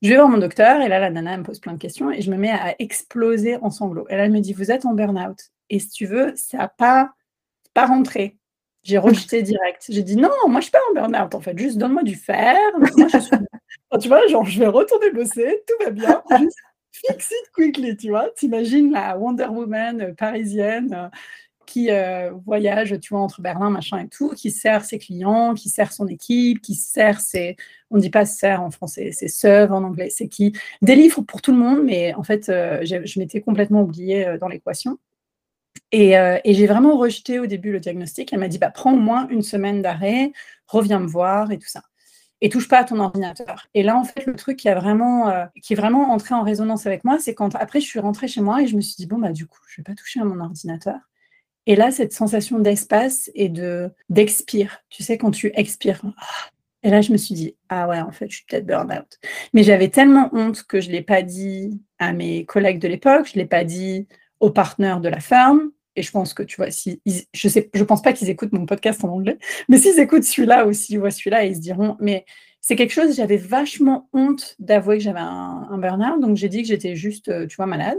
je 0.00 0.08
vais 0.08 0.16
voir 0.16 0.30
mon 0.30 0.38
docteur, 0.38 0.80
et 0.80 0.88
là, 0.88 0.98
la 1.00 1.10
nana 1.10 1.36
me 1.36 1.42
pose 1.42 1.60
plein 1.60 1.74
de 1.74 1.78
questions, 1.78 2.10
et 2.10 2.22
je 2.22 2.30
me 2.30 2.38
mets 2.38 2.50
à 2.50 2.74
exploser 2.78 3.56
en 3.56 3.70
sanglots. 3.70 4.06
Et 4.08 4.16
là, 4.16 4.24
elle 4.24 4.32
me 4.32 4.40
dit, 4.40 4.54
vous 4.54 4.70
êtes 4.70 4.86
en 4.86 4.94
burn-out. 4.94 5.38
Et 5.68 5.80
si 5.80 5.90
tu 5.90 6.06
veux, 6.06 6.32
ça 6.34 6.56
n'a 6.56 6.68
pas, 6.68 7.12
pas 7.74 7.84
rentré. 7.84 8.38
J'ai 8.82 8.96
rejeté 8.96 9.42
direct. 9.42 9.84
J'ai 9.90 10.02
dit, 10.02 10.16
non, 10.16 10.30
moi, 10.48 10.60
je 10.60 10.68
suis 10.68 10.72
pas 10.72 10.78
en 10.90 10.94
burn-out, 10.94 11.34
en 11.34 11.40
fait. 11.42 11.58
Juste 11.58 11.76
donne-moi 11.76 12.04
du 12.04 12.14
fer. 12.14 12.56
tu 14.00 14.08
vois, 14.08 14.26
genre, 14.28 14.46
je 14.46 14.60
vais 14.60 14.66
retourner 14.66 15.10
bosser, 15.10 15.62
tout 15.68 15.84
va 15.84 15.90
bien. 15.90 16.22
It 17.10 17.50
quickly, 17.52 17.96
tu 17.96 18.10
vois. 18.10 18.30
T'imagines 18.30 18.92
la 18.92 19.16
Wonder 19.16 19.46
Woman 19.46 20.00
euh, 20.00 20.14
parisienne 20.14 20.92
euh, 20.94 21.08
qui 21.66 21.90
euh, 21.90 22.30
voyage, 22.44 22.98
tu 23.00 23.14
vois, 23.14 23.20
entre 23.20 23.40
Berlin, 23.40 23.70
machin 23.70 23.98
et 23.98 24.08
tout, 24.08 24.30
qui 24.30 24.50
sert 24.50 24.84
ses 24.84 24.98
clients, 24.98 25.54
qui 25.54 25.68
sert 25.68 25.92
son 25.92 26.06
équipe, 26.06 26.60
qui 26.60 26.74
sert 26.74 27.20
ses, 27.20 27.56
on 27.90 27.96
ne 27.96 28.02
dit 28.02 28.10
pas 28.10 28.26
sert 28.26 28.62
en 28.62 28.70
français, 28.70 29.10
c'est 29.12 29.28
serve 29.28 29.72
en 29.72 29.82
anglais, 29.82 30.10
c'est 30.10 30.28
qui 30.28 30.52
délivre 30.82 31.22
pour 31.22 31.40
tout 31.40 31.52
le 31.52 31.58
monde, 31.58 31.82
mais 31.82 32.14
en 32.14 32.22
fait, 32.22 32.46
je 32.48 33.18
m'étais 33.18 33.40
complètement 33.40 33.82
oubliée 33.82 34.36
dans 34.38 34.48
l'équation. 34.48 34.98
Et, 35.90 36.12
et 36.12 36.54
j'ai 36.54 36.66
vraiment 36.66 36.98
rejeté 36.98 37.38
au 37.38 37.46
début 37.46 37.72
le 37.72 37.80
diagnostic. 37.80 38.32
Elle 38.32 38.40
m'a 38.40 38.48
dit, 38.48 38.58
bah, 38.58 38.70
prends 38.70 38.92
au 38.92 38.98
moins 38.98 39.26
une 39.28 39.42
semaine 39.42 39.80
d'arrêt, 39.80 40.32
reviens 40.66 41.00
me 41.00 41.06
voir 41.06 41.50
et 41.50 41.58
tout 41.58 41.68
ça 41.68 41.82
et 42.44 42.50
touche 42.50 42.68
pas 42.68 42.80
à 42.80 42.84
ton 42.84 43.00
ordinateur. 43.00 43.68
Et 43.72 43.82
là, 43.82 43.96
en 43.96 44.04
fait, 44.04 44.26
le 44.26 44.36
truc 44.36 44.58
qui 44.58 44.68
a 44.68 44.74
vraiment, 44.74 45.30
euh, 45.30 45.46
qui 45.62 45.72
est 45.72 45.76
vraiment 45.76 46.10
entré 46.10 46.34
en 46.34 46.42
résonance 46.42 46.84
avec 46.86 47.02
moi, 47.02 47.18
c'est 47.18 47.34
quand 47.34 47.54
après 47.54 47.80
je 47.80 47.86
suis 47.86 47.98
rentrée 48.00 48.28
chez 48.28 48.42
moi 48.42 48.60
et 48.60 48.66
je 48.66 48.76
me 48.76 48.82
suis 48.82 48.96
dit 48.96 49.06
bon 49.06 49.16
bah 49.16 49.32
du 49.32 49.46
coup, 49.46 49.60
je 49.66 49.80
vais 49.80 49.82
pas 49.82 49.94
toucher 49.94 50.20
à 50.20 50.24
mon 50.24 50.38
ordinateur. 50.40 50.96
Et 51.64 51.74
là, 51.74 51.90
cette 51.90 52.12
sensation 52.12 52.58
d'espace 52.58 53.30
et 53.34 53.48
de 53.48 53.90
d'expire, 54.10 54.80
tu 54.90 55.02
sais, 55.02 55.16
quand 55.16 55.30
tu 55.30 55.52
expires. 55.54 56.02
Et 56.82 56.90
là, 56.90 57.00
je 57.00 57.12
me 57.12 57.16
suis 57.16 57.34
dit 57.34 57.56
ah 57.70 57.88
ouais, 57.88 58.00
en 58.00 58.12
fait, 58.12 58.30
je 58.30 58.36
suis 58.36 58.44
peut-être 58.46 58.66
burn-out. 58.66 59.18
Mais 59.54 59.62
j'avais 59.62 59.88
tellement 59.88 60.28
honte 60.34 60.64
que 60.64 60.82
je 60.82 60.90
l'ai 60.90 61.00
pas 61.00 61.22
dit 61.22 61.80
à 61.98 62.12
mes 62.12 62.44
collègues 62.44 62.78
de 62.78 62.88
l'époque, 62.88 63.30
je 63.32 63.38
l'ai 63.38 63.46
pas 63.46 63.64
dit 63.64 64.06
aux 64.40 64.50
partenaires 64.50 65.00
de 65.00 65.08
la 65.08 65.20
ferme, 65.20 65.70
et 65.96 66.02
je 66.02 66.10
pense 66.10 66.34
que 66.34 66.42
tu 66.42 66.56
vois, 66.56 66.70
si 66.70 67.00
je 67.06 67.48
sais, 67.48 67.70
je 67.72 67.84
pense 67.84 68.02
pas 68.02 68.12
qu'ils 68.12 68.30
écoutent 68.30 68.52
mon 68.52 68.66
podcast 68.66 69.04
en 69.04 69.08
anglais, 69.08 69.38
mais 69.68 69.78
s'ils 69.78 69.98
écoutent 70.00 70.24
celui-là 70.24 70.66
ou 70.66 70.72
s'ils 70.72 70.98
voient 70.98 71.10
celui-là, 71.10 71.44
ils 71.44 71.56
se 71.56 71.60
diront, 71.60 71.96
mais 72.00 72.24
c'est 72.60 72.76
quelque 72.76 72.92
chose, 72.92 73.14
j'avais 73.16 73.36
vachement 73.36 74.08
honte 74.12 74.56
d'avouer 74.58 74.98
que 74.98 75.04
j'avais 75.04 75.20
un, 75.20 75.68
un 75.70 75.78
burn-out, 75.78 76.20
donc 76.20 76.36
j'ai 76.36 76.48
dit 76.48 76.62
que 76.62 76.68
j'étais 76.68 76.96
juste, 76.96 77.28
euh, 77.28 77.46
tu 77.46 77.56
vois, 77.56 77.66
malade. 77.66 77.98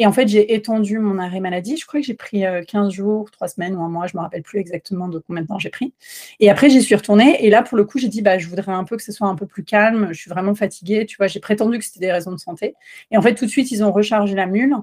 Et 0.00 0.06
en 0.06 0.12
fait, 0.12 0.28
j'ai 0.28 0.54
étendu 0.54 1.00
mon 1.00 1.18
arrêt 1.18 1.40
maladie. 1.40 1.76
Je 1.76 1.84
crois 1.84 2.00
que 2.00 2.06
j'ai 2.06 2.14
pris 2.14 2.44
15 2.68 2.86
euh, 2.86 2.90
jours, 2.90 3.30
3 3.32 3.48
semaines 3.48 3.74
ou 3.74 3.82
un 3.82 3.88
mois, 3.88 4.06
je 4.06 4.16
ne 4.16 4.20
me 4.20 4.22
rappelle 4.22 4.42
plus 4.42 4.60
exactement 4.60 5.08
de 5.08 5.18
combien 5.18 5.42
de 5.42 5.48
temps 5.48 5.58
j'ai 5.58 5.70
pris. 5.70 5.92
Et 6.38 6.50
après, 6.50 6.70
j'y 6.70 6.80
suis 6.82 6.94
retournée. 6.94 7.44
Et 7.44 7.50
là, 7.50 7.62
pour 7.62 7.76
le 7.76 7.84
coup, 7.84 7.98
j'ai 7.98 8.08
dit, 8.08 8.22
bah, 8.22 8.38
je 8.38 8.46
voudrais 8.48 8.72
un 8.72 8.84
peu 8.84 8.96
que 8.96 9.02
ce 9.02 9.10
soit 9.10 9.26
un 9.26 9.34
peu 9.34 9.46
plus 9.46 9.64
calme. 9.64 10.08
Je 10.12 10.18
suis 10.20 10.30
vraiment 10.30 10.54
fatiguée. 10.54 11.04
Tu 11.04 11.16
vois, 11.16 11.26
j'ai 11.26 11.40
prétendu 11.40 11.78
que 11.78 11.84
c'était 11.84 12.00
des 12.00 12.12
raisons 12.12 12.30
de 12.30 12.38
santé. 12.38 12.76
Et 13.10 13.16
en 13.16 13.22
fait, 13.22 13.34
tout 13.34 13.44
de 13.44 13.50
suite, 13.50 13.72
ils 13.72 13.82
ont 13.82 13.90
rechargé 13.90 14.36
la 14.36 14.46
mule. 14.46 14.76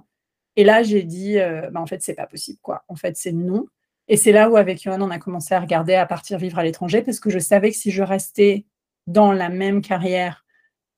Et 0.56 0.64
là, 0.64 0.84
j'ai 0.84 1.04
dit, 1.04 1.40
euh, 1.40 1.70
bah, 1.72 1.82
en 1.82 1.86
fait, 1.86 2.02
c'est 2.02 2.14
pas 2.14 2.28
possible, 2.28 2.60
quoi. 2.62 2.84
En 2.88 2.96
fait, 2.96 3.18
c'est 3.18 3.32
non. 3.32 3.66
Et 4.08 4.18
c'est 4.18 4.32
là 4.32 4.50
où, 4.50 4.58
avec 4.58 4.82
Johan, 4.82 5.02
on 5.02 5.10
a 5.12 5.20
commencé 5.20 5.54
à 5.54 5.60
regarder 5.60 5.96
à 5.96 6.06
partir 6.06 6.38
vivre 6.38 6.60
à 6.60 6.64
l'étranger, 6.64 7.02
parce 7.02 7.20
que 7.20 7.30
je 7.30 7.40
savais 7.40 7.72
que 7.72 7.78
si 7.78 7.92
je 7.92 8.04
restais 8.04 8.66
dans 9.08 9.32
la 9.32 9.50
même 9.50 9.82
carrière, 9.82 10.46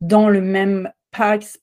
dans 0.01 0.29
le 0.29 0.41
même 0.41 0.91
path, 1.11 1.59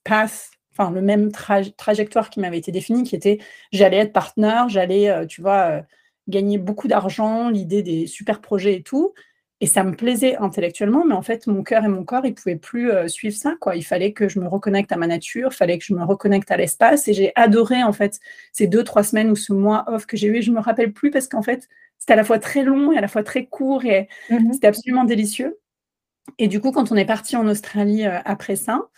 enfin, 0.72 0.90
le 0.90 1.02
même 1.02 1.30
trajectoire 1.32 2.30
qui 2.30 2.40
m'avait 2.40 2.58
été 2.58 2.72
définie, 2.72 3.04
qui 3.04 3.14
était, 3.14 3.38
j'allais 3.72 3.98
être 3.98 4.12
partenaire, 4.12 4.68
j'allais, 4.68 5.10
euh, 5.10 5.26
tu 5.26 5.40
vois, 5.42 5.70
euh, 5.70 5.82
gagner 6.28 6.58
beaucoup 6.58 6.88
d'argent, 6.88 7.50
l'idée 7.50 7.82
des 7.82 8.06
super 8.06 8.40
projets 8.40 8.76
et 8.76 8.82
tout, 8.82 9.14
et 9.60 9.66
ça 9.66 9.84
me 9.84 9.94
plaisait 9.94 10.36
intellectuellement, 10.36 11.04
mais 11.04 11.14
en 11.14 11.22
fait, 11.22 11.46
mon 11.46 11.62
cœur 11.62 11.84
et 11.84 11.88
mon 11.88 12.04
corps, 12.04 12.26
ils 12.26 12.30
ne 12.30 12.34
pouvaient 12.34 12.56
plus 12.56 12.90
euh, 12.90 13.06
suivre 13.06 13.36
ça. 13.36 13.54
Quoi. 13.60 13.76
Il 13.76 13.84
fallait 13.84 14.12
que 14.12 14.28
je 14.28 14.40
me 14.40 14.48
reconnecte 14.48 14.90
à 14.90 14.96
ma 14.96 15.06
nature, 15.06 15.50
il 15.52 15.56
fallait 15.56 15.78
que 15.78 15.84
je 15.84 15.94
me 15.94 16.04
reconnecte 16.04 16.50
à 16.50 16.56
l'espace. 16.56 17.06
Et 17.06 17.14
j'ai 17.14 17.32
adoré, 17.36 17.82
en 17.82 17.92
fait, 17.92 18.18
ces 18.52 18.66
deux, 18.66 18.82
trois 18.82 19.04
semaines 19.04 19.30
ou 19.30 19.36
ce 19.36 19.52
mois 19.52 19.84
off 19.86 20.06
que 20.06 20.16
j'ai 20.16 20.26
eu. 20.26 20.42
je 20.42 20.50
ne 20.50 20.56
me 20.56 20.60
rappelle 20.60 20.92
plus 20.92 21.10
parce 21.10 21.28
qu'en 21.28 21.42
fait, 21.42 21.68
c'était 21.98 22.14
à 22.14 22.16
la 22.16 22.24
fois 22.24 22.40
très 22.40 22.64
long 22.64 22.92
et 22.92 22.98
à 22.98 23.00
la 23.00 23.08
fois 23.08 23.22
très 23.22 23.46
court 23.46 23.84
et 23.84 24.08
mmh 24.28 24.52
c'était 24.52 24.66
absolument 24.66 25.04
délicieux. 25.04 25.58
Et 26.38 26.48
du 26.48 26.60
coup, 26.60 26.72
quand 26.72 26.90
on 26.90 26.96
est 26.96 27.04
parti 27.04 27.36
en 27.36 27.46
Australie 27.46 28.04
euh, 28.06 28.18
après 28.24 28.56
ça, 28.56 28.88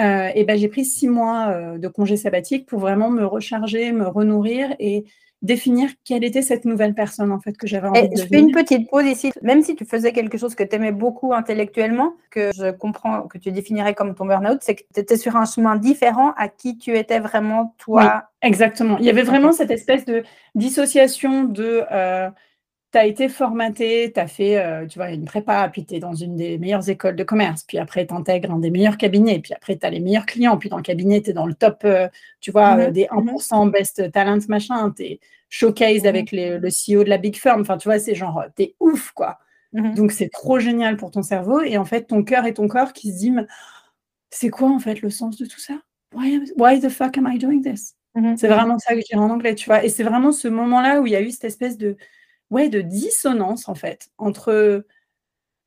euh, 0.00 0.30
et 0.34 0.44
ben, 0.44 0.58
j'ai 0.58 0.68
pris 0.68 0.84
six 0.84 1.08
mois 1.08 1.76
de 1.76 1.88
congé 1.88 2.16
sabbatique 2.16 2.66
pour 2.66 2.78
vraiment 2.78 3.10
me 3.10 3.24
recharger, 3.24 3.92
me 3.92 4.06
renourrir 4.06 4.74
et 4.78 5.04
définir 5.42 5.90
quelle 6.04 6.24
était 6.24 6.42
cette 6.42 6.64
nouvelle 6.64 6.94
personne 6.94 7.30
en 7.30 7.38
fait 7.38 7.56
que 7.56 7.66
j'avais 7.66 7.88
envie 7.88 8.08
de 8.08 8.16
Je 8.16 8.26
fais 8.26 8.40
une 8.40 8.50
petite 8.50 8.90
pause 8.90 9.06
ici. 9.06 9.32
Même 9.42 9.62
si 9.62 9.76
tu 9.76 9.84
faisais 9.84 10.12
quelque 10.12 10.36
chose 10.36 10.54
que 10.54 10.64
tu 10.64 10.76
aimais 10.76 10.92
beaucoup 10.92 11.32
intellectuellement, 11.32 12.14
que 12.30 12.50
je 12.56 12.70
comprends 12.72 13.22
que 13.22 13.38
tu 13.38 13.52
définirais 13.52 13.94
comme 13.94 14.14
ton 14.14 14.26
burn-out, 14.26 14.58
c'est 14.62 14.74
que 14.74 14.82
tu 14.92 15.00
étais 15.00 15.16
sur 15.16 15.36
un 15.36 15.44
chemin 15.44 15.76
différent 15.76 16.32
à 16.36 16.48
qui 16.48 16.76
tu 16.76 16.96
étais 16.96 17.20
vraiment 17.20 17.74
toi. 17.78 18.24
exactement. 18.42 18.98
Il 18.98 19.04
y 19.04 19.10
avait 19.10 19.22
vraiment 19.22 19.52
cette 19.52 19.70
espèce 19.70 20.04
de 20.04 20.24
dissociation 20.54 21.44
de 21.44 21.84
euh, 21.92 22.30
tu 22.92 22.98
as 22.98 23.06
été 23.06 23.28
formaté, 23.28 24.12
tu 24.12 24.20
as 24.20 24.26
fait, 24.26 24.58
euh, 24.58 24.86
tu 24.86 24.98
vois, 24.98 25.10
une 25.10 25.24
prépa, 25.24 25.68
puis 25.68 25.84
tu 25.84 25.96
es 25.96 25.98
dans 25.98 26.14
une 26.14 26.36
des 26.36 26.58
meilleures 26.58 26.88
écoles 26.88 27.16
de 27.16 27.24
commerce, 27.24 27.62
puis 27.64 27.78
après 27.78 28.06
tu 28.06 28.14
intègres 28.14 28.52
un 28.52 28.58
des 28.58 28.70
meilleurs 28.70 28.96
cabinets, 28.96 29.40
puis 29.40 29.52
après 29.52 29.76
tu 29.76 29.84
as 29.86 29.90
les 29.90 30.00
meilleurs 30.00 30.26
clients, 30.26 30.56
puis 30.56 30.68
dans 30.68 30.78
le 30.78 30.82
cabinet, 30.82 31.20
tu 31.20 31.30
es 31.30 31.32
dans 31.32 31.46
le 31.46 31.54
top, 31.54 31.82
euh, 31.84 32.08
tu 32.40 32.50
vois, 32.50 32.76
mhm. 32.76 32.92
des 32.92 33.06
1% 33.10 33.64
mhm. 33.66 33.70
best 33.70 34.10
talent, 34.12 34.38
machin, 34.48 34.90
tu 34.90 35.02
es 35.02 35.20
showcase 35.50 36.06
avec 36.06 36.30
le 36.32 36.58
CEO 36.68 37.04
de 37.04 37.10
la 37.10 37.18
big 37.18 37.36
firm, 37.36 37.60
enfin, 37.60 37.76
tu 37.76 37.88
vois, 37.88 37.98
c'est 37.98 38.14
genre, 38.14 38.44
tu 38.56 38.64
es 38.64 38.74
ouf, 38.80 39.12
quoi. 39.12 39.38
Donc, 39.72 40.12
c'est 40.12 40.30
trop 40.30 40.58
génial 40.58 40.96
pour 40.96 41.10
ton 41.10 41.22
cerveau, 41.22 41.60
et 41.60 41.76
en 41.76 41.84
fait, 41.84 42.04
ton 42.04 42.22
cœur 42.22 42.46
et 42.46 42.54
ton 42.54 42.68
corps 42.68 42.94
qui 42.94 43.12
se 43.12 43.18
disent, 43.18 43.46
c'est 44.30 44.48
quoi, 44.48 44.70
en 44.70 44.78
fait, 44.78 45.02
le 45.02 45.10
sens 45.10 45.36
de 45.36 45.44
tout 45.44 45.60
ça? 45.60 45.74
Why, 46.14 46.40
why 46.56 46.80
the 46.80 46.88
fuck 46.88 47.18
am 47.18 47.28
I 47.30 47.38
doing 47.38 47.60
this? 47.62 47.94
C'est 48.36 48.48
vraiment 48.48 48.78
ça 48.78 48.94
que 48.94 49.00
je 49.00 49.16
en 49.16 49.30
anglais, 49.30 49.54
tu 49.54 49.66
vois, 49.66 49.84
et 49.84 49.88
c'est 49.90 50.02
vraiment 50.02 50.32
ce 50.32 50.48
moment-là 50.48 51.00
où 51.00 51.06
il 51.06 51.12
y 51.12 51.16
a 51.16 51.20
eu 51.20 51.30
cette 51.30 51.44
espèce 51.44 51.76
de 51.76 51.96
ouais, 52.50 52.68
de 52.68 52.80
dissonance 52.80 53.68
en 53.68 53.74
fait 53.74 54.10
entre 54.18 54.84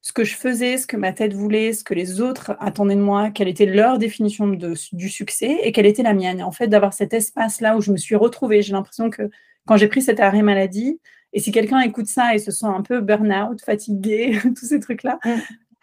ce 0.01 0.13
que 0.13 0.23
je 0.23 0.35
faisais, 0.35 0.77
ce 0.77 0.87
que 0.87 0.97
ma 0.97 1.13
tête 1.13 1.33
voulait, 1.33 1.73
ce 1.73 1.83
que 1.83 1.93
les 1.93 2.21
autres 2.21 2.55
attendaient 2.59 2.95
de 2.95 3.01
moi, 3.01 3.29
quelle 3.29 3.47
était 3.47 3.67
leur 3.67 3.99
définition 3.99 4.47
de, 4.47 4.73
du 4.93 5.09
succès 5.09 5.59
et 5.61 5.71
quelle 5.71 5.85
était 5.85 6.01
la 6.01 6.13
mienne. 6.13 6.39
Et 6.39 6.43
en 6.43 6.51
fait, 6.51 6.67
d'avoir 6.67 6.93
cet 6.93 7.13
espace-là 7.13 7.77
où 7.77 7.81
je 7.81 7.91
me 7.91 7.97
suis 7.97 8.15
retrouvée, 8.15 8.63
j'ai 8.63 8.73
l'impression 8.73 9.11
que 9.11 9.29
quand 9.67 9.77
j'ai 9.77 9.87
pris 9.87 10.01
cet 10.01 10.19
arrêt 10.19 10.41
maladie, 10.41 10.99
et 11.33 11.39
si 11.39 11.51
quelqu'un 11.51 11.79
écoute 11.81 12.07
ça 12.07 12.33
et 12.33 12.39
se 12.39 12.51
sent 12.51 12.65
un 12.65 12.81
peu 12.81 12.99
burn-out, 12.99 13.61
fatigué, 13.61 14.39
tous 14.55 14.65
ces 14.65 14.79
trucs-là, 14.79 15.19
mmh. 15.23 15.29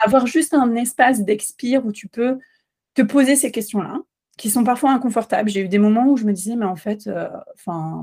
avoir 0.00 0.26
juste 0.26 0.52
un 0.52 0.74
espace 0.74 1.22
d'expire 1.22 1.86
où 1.86 1.92
tu 1.92 2.08
peux 2.08 2.38
te 2.94 3.02
poser 3.02 3.36
ces 3.36 3.52
questions-là, 3.52 4.00
qui 4.38 4.50
sont 4.50 4.62
parfois 4.62 4.92
inconfortables. 4.92 5.50
J'ai 5.50 5.60
eu 5.60 5.68
des 5.68 5.78
moments 5.78 6.06
où 6.06 6.16
je 6.16 6.24
me 6.24 6.32
disais, 6.32 6.54
mais 6.54 6.64
en 6.64 6.76
fait, 6.76 7.08
euh, 7.08 7.28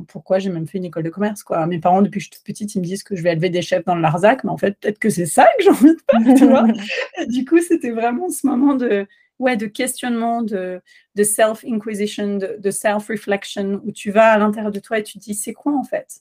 pourquoi 0.09 0.37
j'ai 0.37 0.49
même 0.49 0.67
fait 0.67 0.77
une 0.77 0.85
école 0.85 1.03
de 1.03 1.09
commerce 1.09 1.43
quoi? 1.43 1.65
Mes 1.65 1.79
parents, 1.79 2.01
depuis 2.01 2.19
que 2.19 2.25
je 2.25 2.29
suis 2.29 2.35
toute 2.37 2.45
petite, 2.45 2.75
ils 2.75 2.79
me 2.79 2.85
disent 2.85 3.03
que 3.03 3.15
je 3.15 3.23
vais 3.23 3.31
élever 3.31 3.49
des 3.49 3.61
chefs 3.61 3.85
dans 3.85 3.95
le 3.95 4.01
Larzac, 4.01 4.43
mais 4.43 4.51
en 4.51 4.57
fait, 4.57 4.77
peut-être 4.77 4.99
que 4.99 5.09
c'est 5.09 5.25
ça 5.25 5.47
que 5.57 5.63
j'ai 5.63 5.69
envie 5.69 5.95
de 5.95 6.01
faire, 6.11 6.35
tu 6.35 6.45
vois? 6.45 6.67
Du 7.27 7.45
coup, 7.45 7.59
c'était 7.61 7.91
vraiment 7.91 8.29
ce 8.29 8.45
moment 8.45 8.75
de, 8.75 9.07
ouais, 9.39 9.55
de 9.55 9.65
questionnement, 9.65 10.41
de, 10.41 10.81
de 11.15 11.23
self-inquisition, 11.23 12.37
de, 12.37 12.57
de 12.59 12.71
self-reflection, 12.71 13.81
où 13.85 13.91
tu 13.93 14.11
vas 14.11 14.33
à 14.33 14.37
l'intérieur 14.37 14.73
de 14.73 14.79
toi 14.79 14.99
et 14.99 15.03
tu 15.03 15.17
te 15.17 15.23
dis, 15.23 15.33
c'est 15.33 15.53
quoi 15.53 15.73
en 15.73 15.83
fait? 15.83 16.19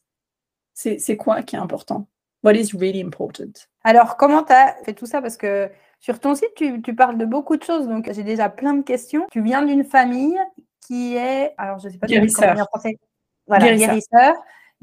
C'est 0.74 1.16
quoi 1.16 1.42
qui 1.42 1.56
est 1.56 1.60
important? 1.60 2.06
What 2.44 2.54
is 2.54 2.70
really 2.72 3.02
important? 3.02 3.52
Alors, 3.82 4.16
comment 4.16 4.44
tu 4.44 4.52
as 4.52 4.76
fait 4.84 4.92
tout 4.92 5.06
ça? 5.06 5.20
Parce 5.20 5.36
que 5.36 5.70
sur 6.04 6.20
ton 6.20 6.34
site, 6.34 6.52
tu, 6.54 6.94
parles 6.94 7.16
de 7.16 7.24
beaucoup 7.24 7.56
de 7.56 7.62
choses, 7.62 7.88
donc 7.88 8.10
j'ai 8.12 8.24
déjà 8.24 8.50
plein 8.50 8.74
de 8.74 8.82
questions. 8.82 9.26
Tu 9.30 9.40
viens 9.40 9.64
d'une 9.64 9.84
famille 9.84 10.38
qui 10.86 11.16
est, 11.16 11.54
alors 11.56 11.78
je 11.78 11.86
ne 11.86 11.92
sais 11.92 11.98
pas 11.98 12.06
comment 12.06 12.20
dire 12.20 12.62
en 12.62 12.66
français, 12.66 12.98
voilà, 13.46 13.74
guérisseur. 13.74 14.34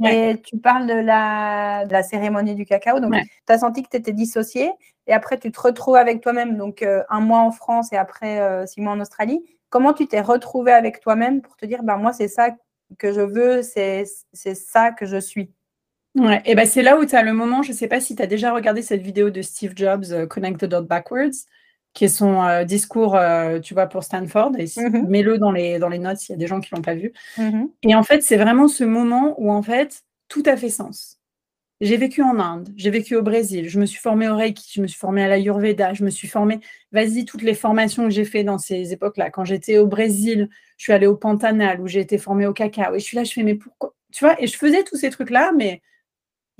Et 0.04 0.42
tu 0.42 0.58
parles 0.58 0.88
de 0.88 0.96
la, 0.96 1.86
de 1.86 1.92
la 1.92 2.02
cérémonie 2.02 2.56
du 2.56 2.66
cacao. 2.66 3.00
Donc, 3.00 3.14
tu 3.14 3.54
as 3.54 3.60
senti 3.60 3.84
que 3.84 3.90
tu 3.90 3.98
étais 3.98 4.14
dissocié. 4.14 4.72
Et 5.06 5.14
après, 5.14 5.38
tu 5.38 5.52
te 5.52 5.62
retrouves 5.62 5.96
avec 5.96 6.22
toi-même. 6.22 6.58
Donc, 6.58 6.82
euh, 6.82 7.04
un 7.08 7.20
mois 7.20 7.42
en 7.42 7.52
France 7.52 7.94
et 7.94 7.98
après 7.98 8.40
euh, 8.40 8.66
six 8.66 8.82
mois 8.82 8.94
en 8.94 9.00
Australie. 9.00 9.46
Comment 9.70 9.94
tu 9.94 10.08
t'es 10.08 10.22
retrouvé 10.22 10.72
avec 10.72 11.02
toi-même 11.02 11.44
pour 11.44 11.56
te 11.56 11.68
dire, 11.68 11.84
bah, 11.84 11.98
moi, 11.98 12.14
c'est 12.14 12.30
ça 12.30 12.50
que 12.98 13.14
je 13.14 13.22
veux, 13.22 13.62
c'est 13.62 14.06
ça 14.34 14.90
que 14.90 15.06
je 15.06 15.18
suis? 15.18 15.54
Ouais, 16.16 16.42
et 16.46 16.56
ben 16.56 16.66
c'est 16.66 16.82
là 16.82 17.00
où 17.00 17.06
tu 17.06 17.16
as 17.16 17.24
le 17.24 17.32
moment, 17.32 17.64
je 17.64 17.72
ne 17.72 17.78
sais 17.78 17.88
pas 17.88 18.02
si 18.02 18.16
tu 18.16 18.22
as 18.22 18.28
déjà 18.28 18.54
regardé 18.54 18.82
cette 18.82 19.02
vidéo 19.02 19.30
de 19.30 19.42
Steve 19.42 19.74
Jobs, 19.76 20.06
euh, 20.12 20.28
Connect 20.28 20.60
the 20.60 20.66
Dot 20.66 20.86
Backwards, 20.86 21.32
qui 21.94 22.06
est 22.06 22.10
son 22.10 22.44
euh, 22.44 22.66
discours, 22.66 23.16
euh, 23.16 23.60
tu 23.60 23.74
vois, 23.74 23.88
pour 23.88 24.04
Stanford, 24.04 24.52
et 24.58 24.66
mm-hmm. 24.66 25.08
mets-le 25.08 25.38
dans 25.38 25.52
les, 25.52 25.80
dans 25.80 25.88
les 25.90 26.00
notes 26.00 26.18
s'il 26.18 26.34
y 26.34 26.36
a 26.36 26.40
des 26.40 26.48
gens 26.48 26.60
qui 26.60 26.74
ne 26.74 26.78
l'ont 26.78 26.84
pas 26.84 26.96
vu. 26.96 27.14
Mm-hmm. 27.38 27.70
Et 27.84 27.96
en 27.96 28.04
fait, 28.04 28.22
c'est 28.24 28.38
vraiment 28.38 28.68
ce 28.68 28.84
moment 28.84 29.36
où, 29.38 29.52
en 29.52 29.62
fait, 29.62 30.04
tout 30.28 30.44
a 30.46 30.58
fait 30.58 30.70
sens. 30.70 31.18
J'ai 31.80 31.98
vécu 31.98 32.22
en 32.22 32.40
Inde, 32.40 32.70
j'ai 32.76 32.92
vécu 32.92 33.16
au 33.16 33.24
Brésil, 33.24 33.68
je 33.68 33.80
me 33.80 33.88
suis 33.88 34.00
formée 34.00 34.30
au 34.30 34.36
Reiki, 34.36 34.70
je 34.76 34.82
me 34.82 34.88
suis 34.88 35.00
formée 35.00 35.24
à 35.24 35.28
l'Ayurveda, 35.28 35.94
je 35.96 36.04
me 36.04 36.12
suis 36.12 36.28
formée, 36.28 36.60
vas-y, 36.92 37.26
toutes 37.26 37.42
les 37.42 37.56
formations 37.56 38.04
que 38.04 38.12
j'ai 38.12 38.26
fait 38.26 38.44
dans 38.44 38.60
ces 38.60 38.94
époques-là. 38.94 39.32
Quand 39.32 39.46
j'étais 39.46 39.80
au 39.80 39.88
Brésil, 39.88 40.50
je 40.78 40.84
suis 40.84 40.94
allée 40.94 41.08
au 41.08 41.16
Pantanal, 41.16 41.82
où 41.82 41.88
j'ai 41.88 42.02
été 42.02 42.20
formée 42.20 42.46
au 42.46 42.54
cacao, 42.54 42.94
et 42.94 43.00
je 43.00 43.04
suis 43.06 43.18
là, 43.18 43.24
je 43.24 43.32
fais, 43.32 43.44
mais 43.44 43.56
pourquoi? 43.56 43.96
Tu 44.12 44.24
vois, 44.26 44.40
et 44.40 44.46
je 44.46 44.58
faisais 44.58 44.84
tous 44.84 44.98
ces 44.98 45.10
trucs-là, 45.10 45.54
mais 45.58 45.82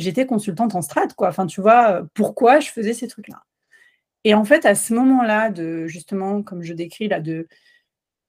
j'étais 0.02 0.26
consultante 0.26 0.76
en 0.76 0.82
strat, 0.82 1.08
quoi. 1.18 1.30
Enfin, 1.30 1.48
tu 1.48 1.62
vois, 1.62 2.04
pourquoi 2.14 2.60
je 2.60 2.70
faisais 2.70 2.94
ces 2.94 3.08
trucs-là. 3.08 3.44
Et 4.24 4.34
en 4.34 4.46
fait, 4.46 4.66
à 4.66 4.76
ce 4.76 4.94
moment-là, 4.94 5.50
de 5.50 5.88
justement, 5.88 6.44
comme 6.44 6.64
je 6.64 6.74
décris 6.74 7.08
là, 7.08 7.20
de, 7.20 7.48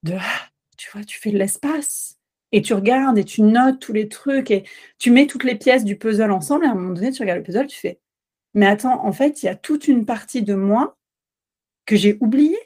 de 0.03 0.13
ah, 0.19 0.49
tu 0.77 0.89
vois, 0.91 1.03
tu 1.03 1.19
fais 1.19 1.31
de 1.31 1.37
l'espace 1.37 2.17
et 2.51 2.61
tu 2.61 2.73
regardes 2.73 3.17
et 3.17 3.25
tu 3.25 3.41
notes 3.41 3.79
tous 3.79 3.93
les 3.93 4.09
trucs 4.09 4.51
et 4.51 4.63
tu 4.99 5.11
mets 5.11 5.27
toutes 5.27 5.43
les 5.43 5.55
pièces 5.55 5.85
du 5.85 5.97
puzzle 5.97 6.31
ensemble. 6.31 6.65
Et 6.65 6.67
à 6.67 6.71
un 6.71 6.75
moment 6.75 6.93
donné, 6.93 7.11
tu 7.11 7.21
regardes 7.21 7.39
le 7.39 7.43
puzzle, 7.43 7.67
tu 7.67 7.77
fais, 7.79 7.99
mais 8.53 8.67
attends, 8.67 9.05
en 9.05 9.11
fait, 9.11 9.43
il 9.43 9.47
y 9.47 9.49
a 9.49 9.55
toute 9.55 9.87
une 9.87 10.05
partie 10.05 10.43
de 10.43 10.55
moi 10.55 10.97
que 11.85 11.95
j'ai 11.95 12.17
oubliée. 12.21 12.59